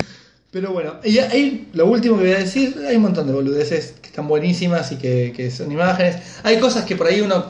pero 0.51 0.73
bueno, 0.73 0.97
y 1.02 1.19
ahí 1.19 1.69
lo 1.73 1.86
último 1.86 2.19
que 2.19 2.24
voy 2.24 2.32
a 2.32 2.39
decir, 2.40 2.77
hay 2.86 2.97
un 2.97 3.02
montón 3.02 3.27
de 3.27 3.32
boludeces 3.32 3.94
que 4.02 4.09
están 4.09 4.28
buenísimas 4.28 4.93
y 4.93 4.97
que, 4.97 5.32
que 5.35 5.51
son 5.51 5.73
imágenes. 5.73 6.16
Hay 6.43 6.59
cosas 6.59 6.85
que 6.85 6.97
por 6.97 7.06
ahí 7.06 7.23
uno 7.23 7.47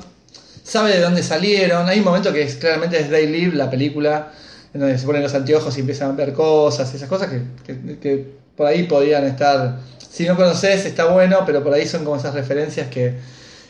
sabe 0.69 0.93
de 0.95 1.01
dónde 1.01 1.23
salieron. 1.23 1.89
Hay 1.89 1.99
un 2.01 2.05
momento 2.05 2.33
que 2.33 2.43
es, 2.43 2.57
claramente 2.57 2.99
es 3.01 3.11
Day 3.11 3.27
Live, 3.27 3.57
la 3.57 3.71
película, 3.71 4.33
en 4.75 4.81
donde 4.81 4.99
se 4.99 5.07
ponen 5.07 5.23
los 5.23 5.35
anteojos 5.35 5.77
y 5.77 5.81
empiezan 5.81 6.11
a 6.11 6.13
ver 6.13 6.33
cosas, 6.33 6.93
esas 6.95 7.09
cosas 7.09 7.29
que, 7.29 7.41
que- 7.67 7.99
que 7.99 8.27
por 8.57 8.67
ahí 8.67 8.83
podrían 8.85 9.25
estar. 9.25 9.79
Si 10.11 10.27
no 10.27 10.37
conoces, 10.37 10.85
está 10.85 11.07
bueno, 11.07 11.45
pero 11.47 11.63
por 11.63 11.73
ahí 11.73 11.87
son 11.87 12.05
como 12.05 12.17
esas 12.17 12.35
referencias 12.35 12.89
que. 12.89 13.15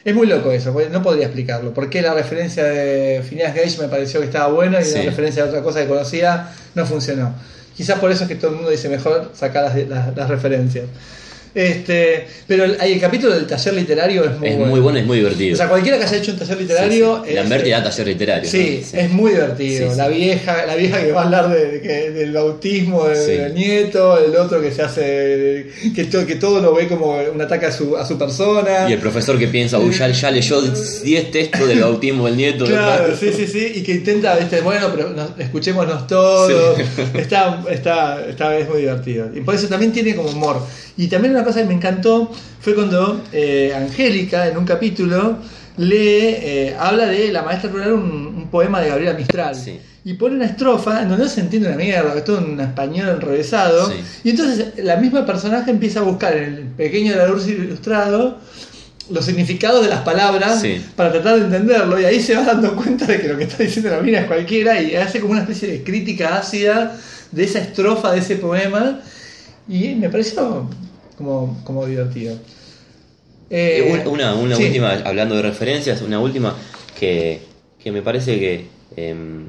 Es 0.05 0.15
muy 0.15 0.27
loco 0.27 0.51
eso, 0.53 0.75
no 0.91 1.03
podría 1.03 1.27
explicarlo. 1.27 1.75
¿Por 1.75 1.91
qué 1.91 2.01
la 2.01 2.15
referencia 2.15 2.65
de 2.65 3.23
Phineas 3.29 3.55
Gage 3.55 3.79
me 3.83 3.89
pareció 3.89 4.21
que 4.21 4.27
estaba 4.27 4.49
buena 4.49 4.81
y 4.81 4.85
Sí. 4.85 4.97
la 4.99 5.03
referencia 5.05 5.43
de 5.43 5.49
otra 5.51 5.63
cosa 5.63 5.83
que 5.83 5.89
conocía 5.89 6.49
no 6.75 6.87
funcionó? 6.87 7.35
Quizás 7.77 7.99
por 7.99 8.11
eso 8.11 8.23
es 8.23 8.29
que 8.29 8.37
todo 8.37 8.51
el 8.53 8.57
mundo 8.57 8.71
dice 8.71 8.89
mejor 8.89 9.33
sacar 9.35 9.65
las, 9.65 9.89
las- 9.89 10.17
las 10.17 10.29
referencias. 10.31 10.87
Este, 11.55 12.27
pero 12.47 12.65
el, 12.65 12.77
el 12.81 13.01
capítulo 13.01 13.35
del 13.35 13.47
taller 13.47 13.75
literario 13.75 14.25
es 14.25 14.39
muy 14.39 14.49
es 14.49 14.57
bueno. 14.57 14.71
muy 14.71 14.81
bueno, 14.81 14.99
es 14.99 15.07
muy 15.07 15.19
divertido. 15.19 15.55
O 15.55 15.57
sea, 15.57 15.69
cualquiera 15.69 15.99
que 15.99 16.05
haya 16.05 16.17
hecho 16.17 16.33
un 16.33 16.39
taller 16.39 16.61
literario. 16.61 17.17
Sí, 17.17 17.23
sí. 17.25 17.31
es- 17.31 17.35
Lamberti 17.37 17.71
da 17.71 17.83
taller 17.83 18.07
literario. 18.07 18.51
Sí, 18.51 18.85
¿no? 18.93 18.99
es 19.01 19.11
muy 19.11 19.33
divertido. 19.33 19.95
La 19.97 20.09
vieja, 20.09 20.67
la 20.67 20.77
vieja 20.77 21.01
que 21.01 21.13
va 21.13 21.23
a 21.23 21.25
hablar 21.25 21.51
de, 21.51 21.67
de 21.73 21.81
que- 21.81 22.11
del 22.11 22.33
bautismo 22.33 23.07
del 23.07 23.55
nieto, 23.55 24.19
el 24.25 24.37
otro 24.37 24.61
que 24.61 24.71
se 24.73 24.83
hace 24.83 25.67
que, 25.95 26.05
to- 26.05 26.27
que 26.27 26.37
todo 26.37 26.61
lo 26.61 26.75
ve 26.75 26.87
como 26.89 27.17
un 27.19 27.41
ataque 27.41 27.67
a 27.67 27.73
su, 27.73 27.97
a 27.97 28.07
su 28.07 28.19
persona. 28.19 28.89
Y 28.89 28.93
el 28.93 28.99
profesor 28.99 29.39
que 29.39 29.49
piensa, 29.49 29.79
uy, 29.79 29.93
ya, 29.93 30.09
ya 30.09 30.31
leyó 30.31 30.61
10 30.61 31.31
textos 31.31 31.69
del 31.69 31.81
bautismo 31.81 32.27
del 32.27 32.37
nieto. 32.37 32.65
Claro, 32.67 33.17
sí, 33.17 33.31
sí, 33.35 33.47
sí, 33.47 33.73
y 33.77 33.83
que 33.83 33.93
intenta, 33.93 34.37
viste, 34.37 34.61
bueno, 34.61 34.89
pero 34.95 35.11
nos- 35.11 35.31
escuchémonos 35.39 36.07
todos. 36.07 36.79
Está, 37.15 37.63
está, 37.71 38.25
está, 38.29 38.57
es 38.57 38.69
muy 38.69 38.81
divertido. 38.83 39.29
Y 39.35 39.41
por 39.41 39.55
eso 39.55 39.67
también 39.69 39.93
tiene 39.93 40.15
como 40.15 40.29
humor. 40.31 40.61
Y 40.97 41.07
también 41.07 41.33
una 41.39 41.47
cosa 41.47 41.61
que 41.61 41.67
me 41.67 41.75
encantó 41.75 42.31
fue 42.61 42.75
cuando 42.75 43.23
eh, 43.33 43.73
Angélica, 43.77 44.49
en 44.49 44.59
un 44.59 44.65
capítulo, 44.65 45.39
lee, 45.77 45.97
eh, 45.97 46.77
habla 46.79 47.07
de 47.07 47.31
la 47.33 47.43
maestra 47.43 47.71
rural, 47.71 47.93
un, 47.93 48.03
un 48.37 48.49
poema 48.51 48.81
de 48.81 48.89
Gabriela 48.89 49.15
Mistral. 49.15 49.55
Sí. 49.55 49.79
Y 50.05 50.15
pone 50.15 50.37
una 50.37 50.47
estrofa 50.47 51.03
en 51.03 51.09
donde 51.09 51.25
no 51.25 51.31
se 51.31 51.41
entiende 51.41 51.69
una 51.69 51.77
mierda, 51.77 52.13
que 52.13 52.19
es 52.19 52.25
todo 52.25 52.39
un 52.39 52.59
español 52.61 53.09
enrevesado. 53.11 53.91
Sí. 53.91 53.97
Y 54.25 54.31
entonces 54.31 54.73
la 54.83 54.97
misma 54.97 55.25
personaje 55.27 55.71
empieza 55.71 56.01
a 56.01 56.03
buscar 56.03 56.37
en 56.37 56.45
el 56.55 56.63
pequeño 56.77 57.13
de 57.13 57.19
la 57.19 57.27
luz 57.29 57.47
ilustrado 57.47 58.39
los 59.11 59.25
significados 59.25 59.83
de 59.83 59.89
las 59.89 60.01
palabras 60.01 60.61
Sí. 60.61 60.85
para 60.95 61.11
tratar 61.11 61.37
de 61.39 61.45
entenderlo 61.47 61.99
y 61.99 62.05
ahí 62.05 62.21
se 62.21 62.35
va 62.35 62.43
dando 62.43 62.77
cuenta 62.77 63.07
de 63.07 63.21
que 63.21 63.29
lo 63.29 63.39
que 63.39 63.45
está 63.45 63.63
diciendo 63.63 63.91
la 63.91 64.01
mina 64.01 64.21
es 64.21 64.27
cualquiera 64.27 64.81
y 64.83 64.95
hace 64.97 65.21
como 65.21 65.33
una 65.33 65.43
especie 65.43 65.69
de 65.69 65.83
crítica 65.83 66.37
ácida 66.37 66.95
de 67.33 67.45
esa 67.45 67.59
estrofa 67.59 68.13
de 68.13 68.19
ese 68.19 68.37
poema 68.37 69.01
y 69.67 69.95
me 69.95 70.11
pareció 70.11 70.69
como, 71.19 71.61
como 71.65 71.85
divertido. 71.85 72.37
Eh, 73.51 74.03
una 74.07 74.35
una 74.35 74.57
sí. 74.57 74.65
última, 74.65 74.93
hablando 75.05 75.35
de 75.35 75.43
referencias, 75.43 76.01
una 76.01 76.21
última 76.21 76.55
que, 76.99 77.41
que 77.83 77.91
me 77.91 78.03
parece 78.03 78.39
que 78.39 78.67
em, 78.97 79.47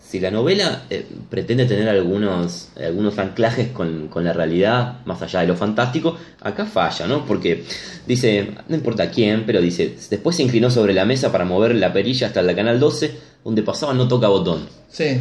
si 0.00 0.18
la 0.18 0.30
novela 0.30 0.82
eh, 0.90 1.06
pretende 1.30 1.64
tener 1.66 1.88
algunos, 1.88 2.70
algunos 2.76 3.18
anclajes 3.18 3.68
con, 3.68 4.08
con 4.08 4.24
la 4.24 4.32
realidad, 4.32 5.04
más 5.04 5.22
allá 5.22 5.40
de 5.40 5.46
lo 5.46 5.56
fantástico, 5.56 6.18
acá 6.40 6.66
falla, 6.66 7.06
¿no? 7.06 7.24
Porque 7.24 7.64
dice, 8.06 8.48
no 8.68 8.74
importa 8.74 9.10
quién, 9.10 9.44
pero 9.46 9.60
dice, 9.60 9.94
después 10.10 10.36
se 10.36 10.42
inclinó 10.42 10.70
sobre 10.70 10.92
la 10.92 11.04
mesa 11.04 11.30
para 11.30 11.44
mover 11.44 11.74
la 11.76 11.92
perilla 11.92 12.26
hasta 12.26 12.42
la 12.42 12.56
canal 12.56 12.80
12, 12.80 13.12
donde 13.44 13.62
pasaba 13.62 13.94
no 13.94 14.08
toca 14.08 14.28
botón. 14.28 14.66
Sí. 14.90 15.20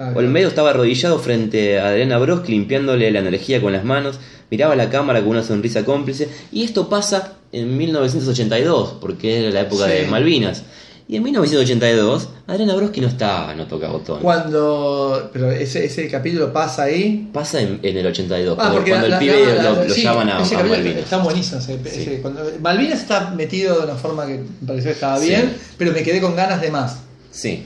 Ah, 0.00 0.12
Olmedo 0.14 0.48
estaba 0.48 0.70
arrodillado 0.70 1.18
frente 1.18 1.78
a 1.78 1.88
Adriana 1.88 2.16
Brosk 2.18 2.48
limpiándole 2.48 3.10
la 3.10 3.18
energía 3.18 3.60
con 3.60 3.72
las 3.72 3.84
manos, 3.84 4.18
miraba 4.50 4.74
la 4.74 4.88
cámara 4.88 5.20
con 5.20 5.28
una 5.30 5.42
sonrisa 5.42 5.84
cómplice, 5.84 6.28
y 6.50 6.64
esto 6.64 6.88
pasa 6.88 7.34
en 7.52 7.76
1982, 7.76 8.96
porque 9.00 9.40
era 9.40 9.50
la 9.50 9.60
época 9.60 9.86
Sí. 9.86 9.92
de 9.92 10.06
Malvinas. 10.06 10.62
Y 11.08 11.16
en 11.16 11.24
1982, 11.24 12.28
Adriana 12.46 12.74
Broski 12.76 13.00
no 13.00 13.08
estaba, 13.08 13.52
no 13.56 13.66
toca 13.66 13.88
botón. 13.88 14.20
Cuando. 14.20 15.28
Pero 15.32 15.50
ese, 15.50 15.84
ese 15.84 16.08
capítulo 16.08 16.52
pasa 16.52 16.84
ahí. 16.84 17.28
Pasa 17.32 17.60
en, 17.60 17.80
en 17.82 17.96
el 17.98 18.06
82, 18.06 18.52
Ah, 18.52 18.56
cuando, 18.56 18.74
porque 18.76 18.90
cuando 18.92 19.08
la- 19.08 19.18
el 19.18 19.26
la- 19.26 19.32
pibe 19.34 19.54
la- 19.56 19.62
lo, 19.64 19.72
la- 19.76 19.84
lo 19.86 19.94
sí, 19.94 20.02
llaman 20.02 20.28
a, 20.30 20.40
ese 20.42 20.54
a 20.54 20.58
capítulo 20.58 20.78
Malvinas. 20.82 21.02
Está 21.04 21.16
buenísimo. 21.18 21.58
ese- 21.60 21.78
Sí. 21.90 22.00
ese- 22.00 22.20
cuando- 22.22 22.42
Malvinas 22.60 23.00
está 23.00 23.30
metido 23.32 23.78
de 23.80 23.84
una 23.86 23.96
forma 23.96 24.24
que 24.26 24.34
me 24.60 24.66
pareció 24.68 24.90
que 24.90 24.94
estaba 24.94 25.18
bien, 25.18 25.52
pero 25.76 25.90
me 25.92 26.02
quedé 26.04 26.20
con 26.20 26.36
ganas 26.36 26.60
de 26.60 26.70
más. 26.70 27.00
Sí, 27.32 27.64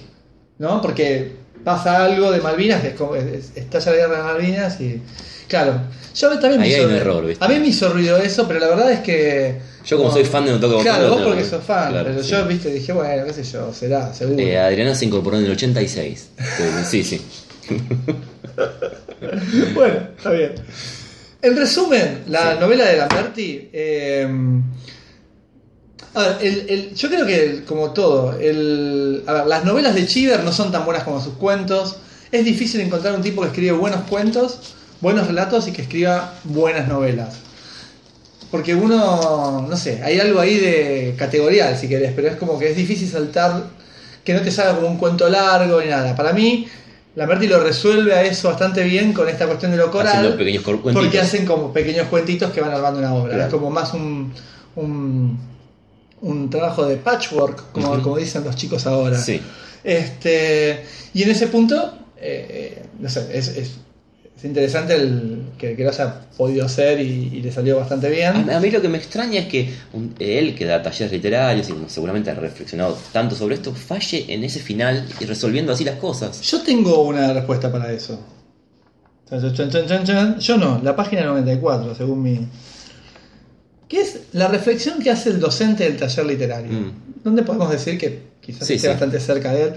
¿No? 0.57 0.81
Porque 0.81 1.44
pasa 1.65 2.05
algo 2.05 2.31
de 2.31 2.41
Malvinas, 2.41 2.85
es 2.85 2.95
como, 2.95 3.15
es- 3.17 3.53
estalla 3.57 3.91
la 3.93 3.97
guerra 3.97 4.17
de 4.19 4.23
Malvinas 4.25 4.81
y. 4.81 5.01
Claro. 5.49 5.81
Yo 6.15 6.29
también 6.39 6.61
me 6.61 6.67
Ahí 6.67 6.73
hizo, 6.73 6.81
hay 6.81 6.87
un 6.87 6.93
error, 6.95 7.27
¿viste? 7.27 7.45
A 7.45 7.49
mí 7.49 7.59
me 7.59 7.67
hizo 7.67 7.89
ruido 7.93 8.17
eso, 8.19 8.47
pero 8.47 8.61
la 8.61 8.69
verdad 8.69 8.93
es 8.93 9.01
que. 9.01 9.57
Yo 9.85 9.99
como 9.99 10.11
soy 10.13 10.25
fan 10.25 10.45
de 10.47 10.53
No 10.53 10.59
Botón, 10.59 10.83
Claro, 10.83 11.11
vos 11.11 11.23
porque 11.23 11.45
sos 11.45 11.63
fan, 11.63 11.91
claro, 11.91 12.09
pero 12.11 12.23
sí. 12.23 12.31
yo, 12.31 12.45
viste, 12.47 12.71
dije, 12.73 12.93
bueno, 12.93 13.25
qué 13.27 13.33
sé 13.35 13.43
yo, 13.45 13.73
será, 13.75 14.15
seguro. 14.15 14.39
Eh, 14.41 14.57
Adriana 14.59 14.95
se 14.95 15.05
incorporó 15.05 15.37
en 15.39 15.45
el 15.45 15.51
86. 15.51 16.29
Eh, 16.39 16.85
sí, 16.89 17.05
sí. 17.05 17.21
bueno, 19.75 19.97
está 20.17 20.31
bien. 20.31 20.53
En 21.43 21.57
resumen, 21.57 22.25
la 22.29 22.55
novela 22.55 22.85
de 22.87 22.97
Lamberti. 22.97 23.69
eh, 23.73 24.29
a 26.15 26.23
ver, 26.23 26.37
el- 26.43 26.67
el- 26.69 26.95
yo 26.95 27.09
creo 27.09 27.27
que, 27.27 27.45
el- 27.45 27.65
como 27.65 27.91
todo, 27.93 28.37
el, 28.39 29.23
a 29.27 29.33
ver, 29.33 29.47
las 29.47 29.65
novelas 29.65 29.95
de 29.95 30.07
Chiver 30.07 30.43
no 30.45 30.53
son 30.53 30.71
tan 30.73 30.85
buenas 30.85 31.05
como 31.05 31.21
sus 31.23 31.35
cuentos. 31.35 31.97
Es 32.31 32.45
difícil 32.45 32.81
encontrar 32.81 33.15
un 33.15 33.23
tipo 33.23 33.43
que 33.43 33.49
escribe 33.49 33.73
buenos 33.73 34.03
cuentos, 34.09 34.75
buenos 35.01 35.27
relatos 35.27 35.69
y 35.69 35.73
que 35.73 35.83
escriba 35.83 36.35
buenas 36.45 36.89
novelas. 36.89 37.37
Porque 38.51 38.75
uno, 38.75 39.67
no 39.69 39.77
sé, 39.77 40.01
hay 40.03 40.21
algo 40.21 40.39
ahí 40.41 40.59
de 40.59 41.15
categorial, 41.19 41.77
si 41.77 41.89
querés, 41.89 42.13
pero 42.15 42.29
es 42.29 42.37
como 42.37 42.59
que 42.59 42.71
es 42.71 42.77
difícil 42.77 43.09
saltar, 43.09 43.65
que 44.25 44.33
no 44.35 44.41
te 44.43 44.51
salga 44.51 44.77
como 44.77 44.89
un 44.89 44.97
cuento 44.97 45.29
largo 45.29 45.81
ni 45.81 45.89
nada. 45.89 46.15
Para 46.15 46.33
mí, 46.33 46.69
Lamberti 47.17 47.47
lo 47.49 47.61
resuelve 47.61 48.15
a 48.15 48.23
eso 48.23 48.49
bastante 48.49 48.83
bien 48.85 49.13
con 49.13 49.29
esta 49.29 49.47
cuestión 49.47 49.73
de 49.73 49.77
lo 49.79 49.91
coral. 49.91 50.23
Pequeños. 50.37 50.63
Porque 51.05 51.21
hacen 51.21 51.47
como 51.47 51.73
pequeños 51.73 52.07
cuentitos 52.09 52.53
que 52.53 52.61
van 52.61 52.71
armando 52.73 53.01
una 53.01 53.15
obra. 53.15 53.31
Claro. 53.35 53.45
Es 53.49 53.53
como 53.53 53.71
más 53.71 53.93
un, 53.95 54.33
un, 54.77 55.39
un 56.25 56.51
trabajo 56.51 56.85
de 56.87 56.97
patchwork, 56.97 57.71
como, 57.73 58.17
dicen 58.17 58.45
los 58.45 58.57
chicos 58.57 58.87
ahora. 58.87 59.19
Sí. 59.19 59.41
Este, 59.83 60.83
y 61.13 61.23
en 61.23 61.31
ese 61.31 61.47
punto, 61.49 61.77
eh, 62.17 62.47
eh, 62.81 62.83
no 62.99 63.09
sé, 63.09 63.29
es, 63.33 63.49
es- 63.49 63.77
es 64.37 64.45
interesante 64.45 64.95
el, 64.95 65.43
que, 65.57 65.77
que 65.77 65.85
lo 65.85 65.91
haya 65.91 66.23
podido 66.37 66.67
hacer 66.67 67.01
y, 67.01 67.31
y 67.33 67.41
le 67.41 67.53
salió 67.53 67.77
bastante 67.79 68.11
bien. 68.11 68.51
A, 68.51 68.57
a 68.57 68.61
mí 68.61 68.71
lo 68.71 68.83
que 68.83 68.89
me 68.89 68.99
extraña 68.99 69.41
es 69.41 69.47
que 69.47 69.73
un- 69.93 70.15
él, 70.19 70.55
que 70.55 70.65
da 70.65 70.83
talleres 70.83 71.13
literarios 71.13 71.69
y 71.71 71.75
seguramente 71.87 72.31
ha 72.31 72.35
reflexionado 72.35 72.99
tanto 73.13 73.37
sobre 73.37 73.55
esto, 73.55 73.73
falle 73.75 74.25
en 74.29 74.43
ese 74.45 74.59
final 74.61 75.07
y 75.21 75.25
resolviendo 75.25 75.73
así 75.73 75.85
las 75.85 75.97
cosas. 75.99 76.41
Yo 76.43 76.61
tengo 76.63 77.03
una 77.05 77.33
respuesta 77.33 77.71
para 77.71 77.93
eso. 77.93 78.19
Yo 80.39 80.57
no, 80.59 80.81
la 80.83 80.95
página 80.97 81.25
94, 81.25 81.95
según 81.95 82.23
mi. 82.23 82.47
Que 83.95 84.01
es 84.01 84.19
la 84.33 84.49
reflexión 84.49 84.99
que 84.99 85.13
hace 85.13 85.31
el 85.31 85.39
docente 85.39 85.85
del 85.85 85.97
taller 85.97 86.27
literario. 86.27 86.73
Mm. 86.73 86.93
Donde 87.23 87.45
podemos 87.45 87.71
decir 87.71 87.97
que 87.97 88.23
quizás 88.41 88.67
Sí, 88.67 88.75
esté 88.75 88.89
sí. 88.89 88.91
bastante 88.91 89.21
cerca 89.21 89.53
de 89.53 89.63
él. 89.63 89.75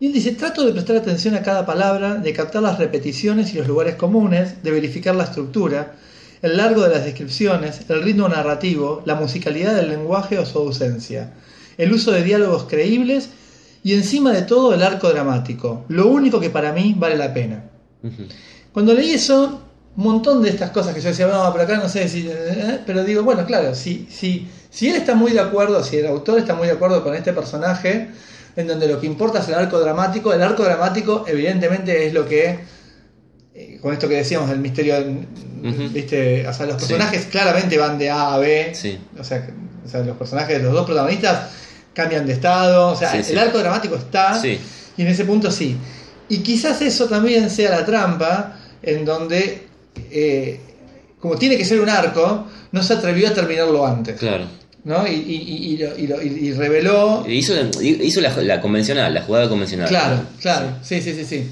Y 0.00 0.06
él 0.08 0.12
dice: 0.12 0.32
Trato 0.32 0.66
de 0.66 0.72
prestar 0.72 0.96
atención 0.96 1.36
a 1.36 1.42
cada 1.42 1.64
palabra, 1.64 2.16
de 2.16 2.32
captar 2.32 2.64
las 2.64 2.78
repeticiones 2.80 3.54
y 3.54 3.58
los 3.58 3.68
lugares 3.68 3.94
comunes, 3.94 4.64
de 4.64 4.72
verificar 4.72 5.14
la 5.14 5.22
estructura, 5.22 5.94
el 6.42 6.56
largo 6.56 6.82
de 6.82 6.88
las 6.88 7.04
descripciones, 7.04 7.82
el 7.88 8.02
ritmo 8.02 8.28
narrativo, 8.28 9.02
la 9.06 9.14
musicalidad 9.14 9.76
del 9.76 9.90
lenguaje 9.90 10.40
o 10.40 10.44
su 10.44 10.58
ausencia, 10.58 11.32
el 11.78 11.92
uso 11.92 12.10
de 12.10 12.24
diálogos 12.24 12.64
creíbles 12.64 13.28
y 13.84 13.94
encima 13.94 14.32
de 14.32 14.42
todo 14.42 14.74
el 14.74 14.82
arco 14.82 15.08
dramático, 15.10 15.84
lo 15.88 16.08
único 16.08 16.40
que 16.40 16.50
para 16.50 16.72
mí 16.72 16.96
vale 16.98 17.16
la 17.16 17.32
pena. 17.32 17.70
Cuando 18.72 18.94
leí 18.94 19.10
eso, 19.10 19.61
un 19.96 20.04
montón 20.04 20.42
de 20.42 20.48
estas 20.50 20.70
cosas 20.70 20.94
que 20.94 21.00
yo 21.00 21.08
decía, 21.10 21.26
no, 21.26 21.50
pero 21.52 21.64
acá 21.64 21.76
no 21.76 21.88
sé 21.88 22.08
si... 22.08 22.26
eh", 22.28 22.80
pero 22.86 23.04
digo, 23.04 23.22
bueno, 23.22 23.44
claro, 23.44 23.74
si, 23.74 24.06
si, 24.10 24.48
si 24.70 24.88
él 24.88 24.96
está 24.96 25.14
muy 25.14 25.32
de 25.32 25.40
acuerdo, 25.40 25.82
si 25.84 25.98
el 25.98 26.06
autor 26.06 26.38
está 26.38 26.54
muy 26.54 26.66
de 26.66 26.72
acuerdo 26.74 27.02
con 27.02 27.14
este 27.14 27.32
personaje, 27.32 28.08
en 28.56 28.66
donde 28.66 28.88
lo 28.88 28.98
que 29.00 29.06
importa 29.06 29.40
es 29.40 29.48
el 29.48 29.54
arco 29.54 29.78
dramático, 29.80 30.32
el 30.32 30.42
arco 30.42 30.62
dramático 30.62 31.24
evidentemente 31.28 32.06
es 32.06 32.14
lo 32.14 32.26
que, 32.26 32.58
eh, 33.54 33.78
con 33.82 33.92
esto 33.92 34.08
que 34.08 34.16
decíamos, 34.16 34.50
el 34.50 34.58
misterio, 34.60 34.94
viste, 35.92 36.46
o 36.48 36.52
sea, 36.52 36.66
los 36.66 36.76
Sí. 36.82 36.88
personajes 36.88 37.26
claramente 37.26 37.76
van 37.78 37.98
de 37.98 38.10
A 38.10 38.34
a 38.34 38.38
B, 38.38 38.72
Sí. 38.74 38.98
o 39.18 39.24
sea, 39.24 39.46
o 39.84 39.88
sea, 39.88 40.00
los 40.00 40.16
personajes 40.16 40.56
de 40.58 40.64
los 40.64 40.72
dos 40.72 40.86
protagonistas 40.86 41.50
cambian 41.92 42.24
de 42.26 42.32
estado, 42.32 42.88
o 42.92 42.96
sea, 42.96 43.10
Sí, 43.10 43.18
el 43.18 43.24
sí. 43.24 43.36
arco 43.36 43.58
dramático 43.58 43.96
está, 43.96 44.40
Sí. 44.40 44.58
y 44.96 45.02
en 45.02 45.08
ese 45.08 45.24
punto 45.26 45.50
sí. 45.50 45.76
Y 46.28 46.38
quizás 46.38 46.80
eso 46.80 47.06
también 47.08 47.50
sea 47.50 47.70
la 47.70 47.84
trampa 47.84 48.56
en 48.82 49.04
donde, 49.04 49.66
eh, 50.12 50.60
como 51.20 51.36
tiene 51.36 51.56
que 51.56 51.64
ser 51.64 51.80
un 51.80 51.88
arco, 51.88 52.46
no 52.72 52.82
se 52.82 52.94
atrevió 52.94 53.28
a 53.28 53.34
terminarlo 53.34 53.86
antes. 53.86 54.16
Claro. 54.18 54.44
¿no? 54.84 55.06
Y, 55.06 55.12
y, 55.12 55.74
y, 55.74 55.76
lo- 55.76 55.96
y 55.98 56.06
lo- 56.08 56.22
y- 56.22 56.48
y 56.48 56.52
reveló. 56.54 57.24
Hizo, 57.28 57.54
hizo 57.82 58.20
la, 58.20 58.36
la 58.42 58.60
convencional, 58.60 59.14
la 59.14 59.22
jugada 59.22 59.48
convencional. 59.48 59.88
Claro, 59.88 60.20
claro, 60.40 60.66
sí, 60.82 61.00
sí, 61.00 61.14
sí, 61.14 61.24
sí. 61.24 61.48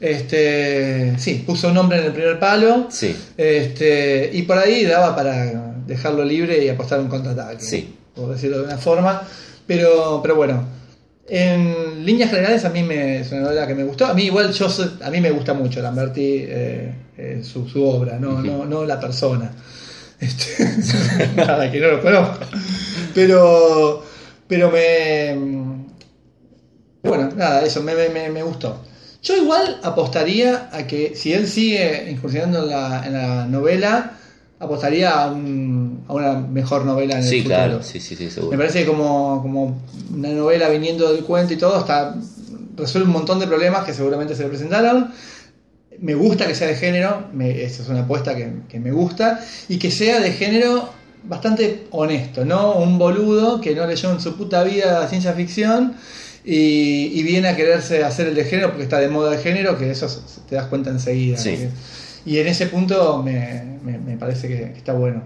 Este, 0.00 1.18
sí, 1.18 1.42
puso 1.46 1.68
un 1.68 1.74
nombre 1.74 1.98
en 1.98 2.04
el 2.06 2.12
primer 2.12 2.38
palo. 2.38 2.86
Sí. 2.90 3.14
Este, 3.36 4.30
y 4.32 4.42
por 4.42 4.58
ahí 4.58 4.84
daba 4.84 5.14
para 5.16 5.74
dejarlo 5.86 6.24
libre 6.24 6.62
y 6.64 6.68
apostar 6.68 7.00
un 7.00 7.08
contraataque. 7.08 7.62
Sí. 7.64 7.94
Por 8.14 8.32
decirlo 8.34 8.58
de 8.58 8.64
una 8.64 8.78
forma. 8.78 9.22
Pero, 9.66 10.20
pero 10.22 10.36
bueno. 10.36 10.64
En 11.28 12.04
líneas 12.06 12.30
generales 12.30 12.64
a 12.64 12.70
mí 12.70 12.82
me, 12.84 13.18
es 13.20 13.32
una 13.32 13.40
novela 13.42 13.66
que 13.66 13.74
me 13.74 13.82
gustó. 13.84 14.06
A 14.06 14.14
mí 14.14 14.24
igual 14.24 14.52
yo 14.52 14.68
a 15.02 15.10
mí 15.10 15.20
me 15.20 15.30
gusta 15.32 15.54
mucho 15.54 15.80
Lamberti, 15.82 16.44
eh, 16.46 16.94
eh, 17.18 17.40
su, 17.42 17.68
su 17.68 17.84
obra, 17.84 18.18
no, 18.20 18.40
no, 18.42 18.64
no 18.64 18.84
la 18.84 18.98
persona. 19.00 19.50
Este, 20.18 21.26
nada, 21.36 21.70
que 21.70 21.78
no 21.78 21.88
lo 21.88 22.00
conozco. 22.00 22.38
Pero, 23.14 24.02
pero 24.48 24.70
me, 24.70 25.36
bueno, 27.02 27.30
nada, 27.36 27.62
eso 27.64 27.82
me, 27.82 27.94
me, 27.94 28.08
me- 28.08 28.30
me 28.30 28.42
gustó. 28.42 28.82
Yo 29.22 29.36
igual 29.36 29.78
apostaría 29.82 30.70
a 30.72 30.86
que 30.86 31.14
si 31.14 31.32
él 31.34 31.46
sigue 31.48 32.10
incursionando 32.10 32.60
en 32.62 32.70
la, 32.70 33.06
en 33.06 33.12
la 33.12 33.46
novela, 33.46 34.12
apostaría 34.58 35.10
a, 35.10 35.30
un- 35.32 36.04
a 36.08 36.12
una 36.14 36.32
mejor 36.34 36.84
novela 36.84 37.14
en 37.14 37.22
el 37.22 37.28
Sí, 37.28 37.38
futuro. 37.42 37.54
claro, 37.56 37.82
sí, 37.82 38.00
sí, 38.00 38.16
sí, 38.16 38.24
Me 38.24 38.30
seguro. 38.30 38.56
parece 38.58 38.80
que 38.80 38.86
como, 38.86 39.40
como 39.42 39.82
una 40.14 40.30
novela 40.30 40.68
viniendo 40.68 41.12
del 41.12 41.24
cuento 41.24 41.52
y 41.52 41.56
todo, 41.56 41.78
está, 41.78 42.14
resuelve 42.76 43.06
un 43.06 43.12
montón 43.12 43.38
de 43.38 43.46
problemas 43.46 43.84
que 43.84 43.92
seguramente 43.92 44.34
se 44.34 44.42
le 44.44 44.48
presentaron. 44.48 45.10
Me 46.00 46.14
gusta 46.14 46.46
que 46.46 46.54
sea 46.54 46.68
de 46.68 46.74
género, 46.76 47.24
me- 47.32 47.62
esa 47.62 47.82
es 47.82 47.88
una 47.88 48.00
apuesta 48.02 48.34
que, 48.34 48.50
que 48.68 48.78
me 48.80 48.92
gusta, 48.92 49.40
y 49.68 49.78
que 49.78 49.90
sea 49.90 50.20
de 50.20 50.32
género 50.32 50.88
bastante 51.24 51.86
honesto, 51.90 52.44
no 52.44 52.74
un 52.76 52.98
boludo 52.98 53.60
que 53.60 53.74
no 53.74 53.86
leyó 53.86 54.12
en 54.12 54.20
su 54.20 54.36
puta 54.36 54.62
vida 54.62 55.08
ciencia 55.08 55.32
ficción 55.32 55.94
y, 56.44 57.10
y 57.18 57.22
viene 57.24 57.48
a 57.48 57.56
quererse 57.56 58.04
hacer 58.04 58.28
el 58.28 58.34
de 58.36 58.44
género 58.44 58.68
porque 58.68 58.84
está 58.84 58.98
de 59.00 59.08
moda 59.08 59.32
de 59.32 59.38
género, 59.38 59.76
que 59.76 59.90
eso 59.90 60.06
te 60.48 60.54
das 60.54 60.66
cuenta 60.66 60.90
enseguida. 60.90 61.36
Sí. 61.36 61.50
Que- 61.50 61.70
y 62.26 62.38
en 62.38 62.46
ese 62.48 62.66
punto 62.66 63.22
me, 63.22 63.78
me- 63.82 63.98
me 63.98 64.16
parece 64.16 64.48
que 64.48 64.62
está 64.76 64.92
bueno. 64.92 65.22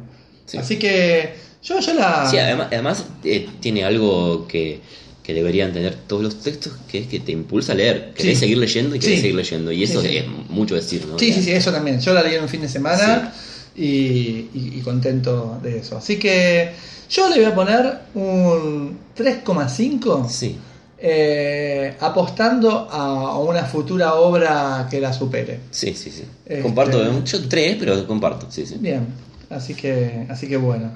Sí. 0.47 0.59
Así 0.59 0.77
que 0.79 1.31
yo, 1.63 1.81
yo 1.81 1.95
la... 1.95 2.27
Sí, 2.31 2.39
además, 2.39 2.69
además 2.71 3.05
eh, 3.25 3.49
tiene 3.61 3.85
algo 3.85 4.47
que, 4.47 4.81
que 5.23 5.33
deberían 5.35 5.73
tener 5.73 5.95
todos 6.07 6.23
los 6.23 6.41
textos, 6.41 6.73
que 6.91 6.99
es 6.99 7.07
que 7.07 7.21
te 7.21 7.33
impulsa 7.33 7.73
a 7.73 7.77
leer. 7.77 8.13
Querés 8.15 8.35
Sí. 8.39 8.41
seguir 8.41 8.59
leyendo 8.59 8.95
y 8.97 8.99
querés 8.99 9.17
Sí. 9.17 9.21
seguir 9.23 9.37
leyendo. 9.37 9.73
Y 9.73 9.83
eso 9.85 10.03
es 10.03 10.25
mucho 10.49 10.75
decir, 10.75 11.07
¿no? 11.07 11.19
Sí, 11.19 11.33
sí, 11.33 11.43
sí, 11.43 11.53
eso 11.53 11.73
también. 11.73 12.01
Yo 12.01 12.13
la 12.15 12.23
leí 12.23 12.35
en 12.35 12.43
un 12.43 12.49
fin 12.49 12.61
de 12.63 12.69
semana 12.69 13.33
y, 13.77 13.85
y- 13.85 14.73
y 14.77 14.81
contento 14.83 15.59
de 15.63 15.79
eso. 15.79 15.97
Así 15.99 16.19
que 16.19 16.73
yo 17.11 17.29
le 17.29 17.37
voy 17.37 17.45
a 17.45 17.55
poner 17.55 17.99
un 18.15 18.99
3,5 19.17 20.29
Sí. 20.29 20.57
Eh, 21.03 21.95
apostando 22.01 22.89
a 22.91 23.39
una 23.39 23.65
futura 23.65 24.15
obra 24.15 24.87
que 24.91 25.01
la 25.01 25.13
supere. 25.13 25.61
Sí, 25.71 25.95
sí, 25.95 26.11
sí. 26.11 26.25
Este- 26.45 26.63
Comparto, 26.63 27.03
eh, 27.03 27.11
yo 27.25 27.49
tres, 27.49 27.77
pero 27.79 28.07
comparto, 28.07 28.47
sí, 28.51 28.67
sí. 28.67 28.77
Bien, 28.79 29.07
así 29.49 29.75
que, 29.75 30.27
así 30.29 30.47
que 30.49 30.57
bueno. 30.57 30.91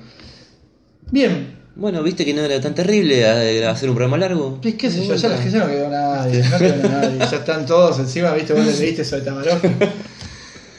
Bien, 1.10 1.62
Bueno, 1.76 2.02
viste 2.04 2.24
que 2.24 2.32
no 2.34 2.42
era 2.44 2.60
tan 2.60 2.74
terrible 2.74 3.20
eh, 3.20 3.66
hacer 3.66 3.88
un 3.88 3.96
programa 3.96 4.16
largo. 4.16 4.58
pues 4.62 4.74
qué 4.76 4.90
sé 4.90 5.06
yo, 5.06 5.14
ya, 5.16 5.28
ya 5.44 5.58
no 5.58 5.66
quedó 5.68 5.88
nadie, 5.90 6.42
no 6.48 6.58
quedó 6.58 6.88
nadie, 6.88 7.18
ya 7.18 7.24
están 7.36 7.66
todos 7.66 7.98
encima, 7.98 8.32
viste, 8.32 8.52
vos 8.52 8.64
le 8.64 8.76
leíste 8.76 9.02
eso 9.02 9.16
de 9.16 9.22
Tamarov. 9.22 9.58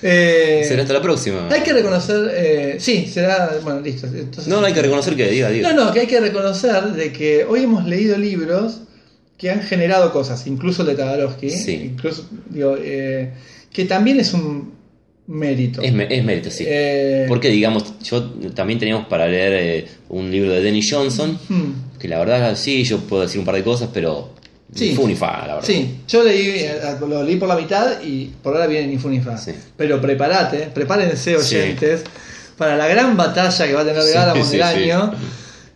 Eh, 0.01 0.63
Será 0.67 0.83
hasta 0.83 0.93
la 0.93 1.01
próxima. 1.01 1.47
Hay 1.49 1.61
que 1.61 1.73
reconocer, 1.73 2.31
eh, 2.35 2.75
sí, 2.79 3.07
será, 3.11 3.57
bueno, 3.63 3.79
listo. 3.81 4.05
Entonces, 4.07 4.47
No, 4.47 4.59
no 4.61 4.67
hay 4.67 4.73
que 4.73 4.81
reconocer 4.81 5.15
que 5.15 5.27
diga, 5.29 5.49
diga. 5.49 5.73
No, 5.73 5.85
no, 5.85 5.91
que 5.93 6.01
hay 6.01 6.07
que 6.07 6.19
reconocer 6.19 6.83
de 6.93 7.11
que 7.11 7.43
hoy 7.45 7.63
hemos 7.63 7.85
leído 7.85 8.17
libros 8.17 8.81
que 9.37 9.49
han 9.51 9.61
generado 9.61 10.11
cosas, 10.11 10.47
incluso 10.47 10.81
el 10.83 10.89
de 10.89 10.95
Tabarovsky, 10.95 11.49
Sí. 11.49 11.91
incluso, 11.93 12.27
digo, 12.49 12.75
eh, 12.79 13.31
que 13.71 13.85
también 13.85 14.19
es 14.19 14.33
un 14.33 14.73
mérito. 15.27 15.81
Es, 15.81 15.91
mérito, 15.93 16.49
sí. 16.49 16.63
Eh, 16.67 17.25
Porque, 17.27 17.49
digamos, 17.49 17.93
yo 18.03 18.23
también 18.53 18.79
teníamos 18.79 19.07
para 19.07 19.27
leer 19.27 19.53
eh, 19.53 19.87
un 20.09 20.31
libro 20.31 20.51
de 20.51 20.61
Dennis 20.61 20.87
Johnson, 20.91 21.37
hmm, 21.49 21.97
que 21.99 22.07
la 22.07 22.19
verdad, 22.19 22.55
sí, 22.55 22.83
yo 22.83 22.99
puedo 22.99 23.23
decir 23.23 23.39
un 23.39 23.45
par 23.45 23.55
de 23.55 23.63
cosas, 23.63 23.89
pero 23.93 24.33
Sí. 24.73 24.89
ni 24.89 24.95
fu 24.95 25.07
ni 25.07 25.15
fa, 25.15 25.45
la 25.47 25.55
verdad. 25.55 25.67
Sí, 25.67 25.95
yo 26.07 26.23
leí, 26.23 26.47
eh, 26.59 26.79
lo 27.07 27.23
leí 27.23 27.35
por 27.37 27.47
la 27.49 27.55
mitad 27.55 28.01
y 28.03 28.25
por 28.41 28.53
ahora 28.55 28.67
viene 28.67 28.87
ni 28.87 28.97
fu 28.97 29.09
ni 29.09 29.19
fa. 29.19 29.37
Sí. 29.37 29.51
Pero 29.77 29.99
prepárate, 30.01 30.69
prepárense 30.73 31.35
oyentes 31.35 32.03
para 32.57 32.75
la 32.77 32.87
gran 32.87 33.15
batalla 33.17 33.67
que 33.67 33.73
va 33.73 33.81
a 33.81 33.85
tener 33.85 34.01
sí, 34.01 34.51
del 34.51 34.61
año 34.63 35.13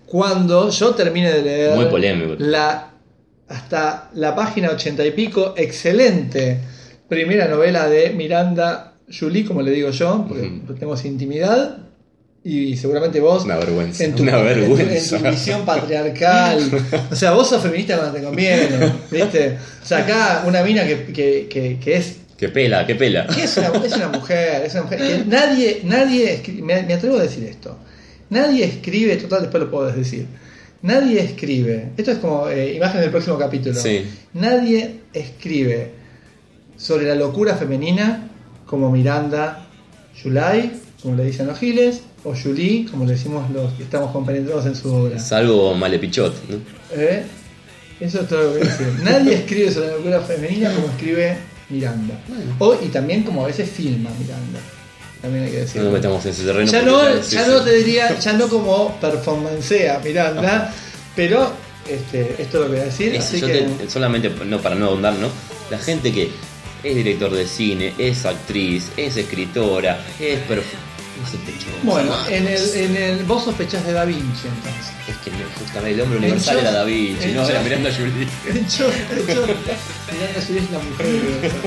cuando 0.05 0.69
yo 0.69 0.91
termine 0.95 1.31
de 1.31 1.41
leer 1.41 1.75
Muy 1.75 1.85
polémico. 1.85 2.35
la 2.39 2.88
hasta 3.49 4.09
la 4.13 4.35
página 4.35 4.69
ochenta 4.71 5.05
y 5.05 5.11
pico 5.11 5.53
excelente 5.57 6.57
primera 7.07 7.47
novela 7.47 7.87
de 7.89 8.11
Miranda 8.11 8.93
Julie, 9.11 9.43
como 9.45 9.61
le 9.61 9.71
digo 9.71 9.89
yo, 9.89 10.25
porque 10.27 10.49
tenemos 10.75 11.03
intimidad 11.05 11.77
y 12.43 12.77
seguramente 12.77 13.19
vos 13.19 13.43
Una 13.43 13.57
vergüenza, 13.57 14.03
en 14.03 14.15
tu, 14.15 14.23
una 14.23 14.33
en 14.33 14.37
tu- 14.39 14.45
vergüenza. 14.75 15.17
en 15.17 15.23
tu 15.23 15.29
visión 15.29 15.65
patriarcal. 15.65 16.59
O 17.11 17.15
sea, 17.15 17.31
vos 17.31 17.49
sos 17.49 17.61
feminista 17.61 17.97
cuando 17.97 18.17
te 18.17 18.23
conviene, 18.23 18.69
¿viste? 19.11 19.57
O 19.83 19.85
sea, 19.85 19.99
acá 19.99 20.43
una 20.45 20.61
mina 20.63 20.85
que, 20.85 21.05
que, 21.05 21.47
que, 21.49 21.77
que 21.83 21.95
es 21.97 22.17
Que 22.37 22.49
pela, 22.49 22.85
que 22.85 22.95
pela. 22.95 23.25
es 23.37 23.57
una, 23.57 23.67
es 23.85 23.93
una 23.95 24.07
mujer, 24.09 24.63
es 24.65 24.73
una 24.73 24.83
mujer. 24.83 24.99
que 24.99 25.23
nadie, 25.25 25.81
nadie, 25.83 26.41
me, 26.61 26.83
me 26.83 26.93
atrevo 26.93 27.17
a 27.17 27.23
decir 27.23 27.43
esto. 27.45 27.77
Nadie 28.29 28.63
escribe, 28.65 29.15
total, 29.17 29.41
después 29.41 29.63
lo 29.63 29.71
puedo 29.71 29.91
decir. 29.91 30.27
Nadie 30.81 31.21
escribe, 31.21 31.91
esto 31.97 32.11
es 32.11 32.17
como 32.19 32.47
eh, 32.47 32.75
imagen 32.75 33.01
del 33.01 33.09
próximo 33.09 33.37
capítulo. 33.37 33.75
Sí. 33.75 34.05
Nadie 34.33 35.01
escribe 35.13 35.91
sobre 36.77 37.05
la 37.05 37.15
locura 37.15 37.55
femenina 37.55 38.29
como 38.65 38.89
Miranda 38.89 39.67
Yulai, 40.23 40.71
como 41.01 41.15
le 41.15 41.25
dicen 41.25 41.47
los 41.47 41.59
giles, 41.59 42.01
o 42.23 42.33
Julie, 42.33 42.85
como 42.89 43.05
le 43.05 43.13
decimos 43.13 43.49
los 43.51 43.73
que 43.73 43.83
estamos 43.83 44.11
compenetrados 44.11 44.65
en 44.65 44.75
su 44.75 44.93
obra. 44.93 45.19
Salvo 45.19 45.73
Malepichot, 45.73 46.33
¿no? 46.49 46.57
¿Eh? 46.95 47.23
Eso 47.99 48.21
es 48.21 48.27
todo 48.27 48.43
lo 48.43 48.53
que 48.53 48.65
decir. 48.65 48.87
Nadie 49.03 49.35
escribe 49.35 49.71
sobre 49.71 49.87
la 49.87 49.95
locura 49.95 50.21
femenina 50.21 50.73
como 50.73 50.87
escribe 50.87 51.37
Miranda. 51.69 52.19
O, 52.59 52.75
y 52.81 52.87
también 52.87 53.23
como 53.23 53.43
a 53.43 53.47
veces 53.47 53.69
filma 53.69 54.09
Miranda. 54.19 54.59
También 55.21 55.45
hay 55.45 55.51
que 55.51 55.57
No 55.57 55.63
decirlo. 55.63 55.83
nos 55.85 55.93
metamos 55.93 56.25
en 56.25 56.31
ese 56.31 56.43
terreno. 56.43 56.71
ya 56.71 56.81
no, 56.81 56.99
sí, 57.23 57.35
ya 57.35 57.45
sí. 57.45 57.51
no 57.51 57.61
te 57.63 57.71
diría, 57.75 58.19
ya 58.19 58.33
no 58.33 58.47
como 58.47 58.95
performancea 59.01 59.99
Miranda, 59.99 60.73
pero 61.15 61.51
este, 61.89 62.41
esto 62.41 62.43
es 62.43 62.53
lo 62.53 62.61
que 62.63 62.67
voy 62.69 62.79
a 62.79 62.85
decir. 62.85 63.15
Es- 63.15 63.25
así 63.25 63.39
yo 63.41 63.47
que, 63.47 63.53
te- 63.61 63.89
solamente 63.89 64.29
no 64.45 64.59
para 64.61 64.75
no 64.75 64.85
ahondar, 64.87 65.13
¿no? 65.15 65.29
La 65.69 65.77
gente 65.77 66.13
que 66.13 66.29
es 66.83 66.95
director 66.95 67.31
de 67.31 67.45
cine, 67.47 67.93
es 67.97 68.25
actriz, 68.25 68.85
es 68.95 69.17
escritora, 69.17 69.99
es 70.19 70.39
perf- 70.47 70.63
bueno, 71.83 72.13
en 72.29 72.47
el, 72.47 73.23
vos 73.25 73.43
sospechás 73.43 73.85
de 73.85 73.93
Da 73.93 74.05
Vinci 74.05 74.47
entonces. 74.47 74.93
Es 75.07 75.17
que 75.17 75.31
justamente 75.57 75.91
el 75.91 76.01
hombre 76.01 76.19
universal 76.19 76.57
el 76.57 76.61
era 76.61 76.71
Da 76.71 76.83
Vinci, 76.83 77.31
no 77.31 77.47
era 77.47 77.61
Miranda 77.61 77.89
Julie. 77.91 78.27
Miranda 78.45 80.41
Julie 80.45 80.61
es 80.61 80.71
la 80.71 80.79
mujer 80.79 81.05
universal. 81.05 81.61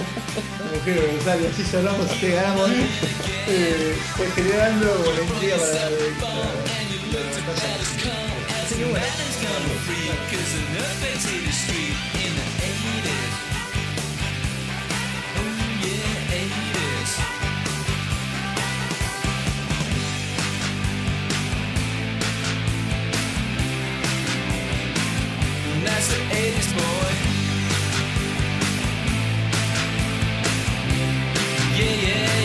La 0.59 0.79
mujer 0.79 0.99
universal, 0.99 1.39
y 1.43 1.47
así 1.47 1.65
sonamos 1.71 2.07
y 2.17 2.21
te 2.21 2.31
ganamos. 2.31 2.71
¿eh? 2.71 2.87
Eh, 3.49 3.97
pues 4.17 4.35
generando 4.35 4.87
la 5.17 5.23
intriga 5.23 5.57
para 5.57 5.73
la, 5.73 5.89
yeah, 31.79 32.03
yeah. 32.03 32.42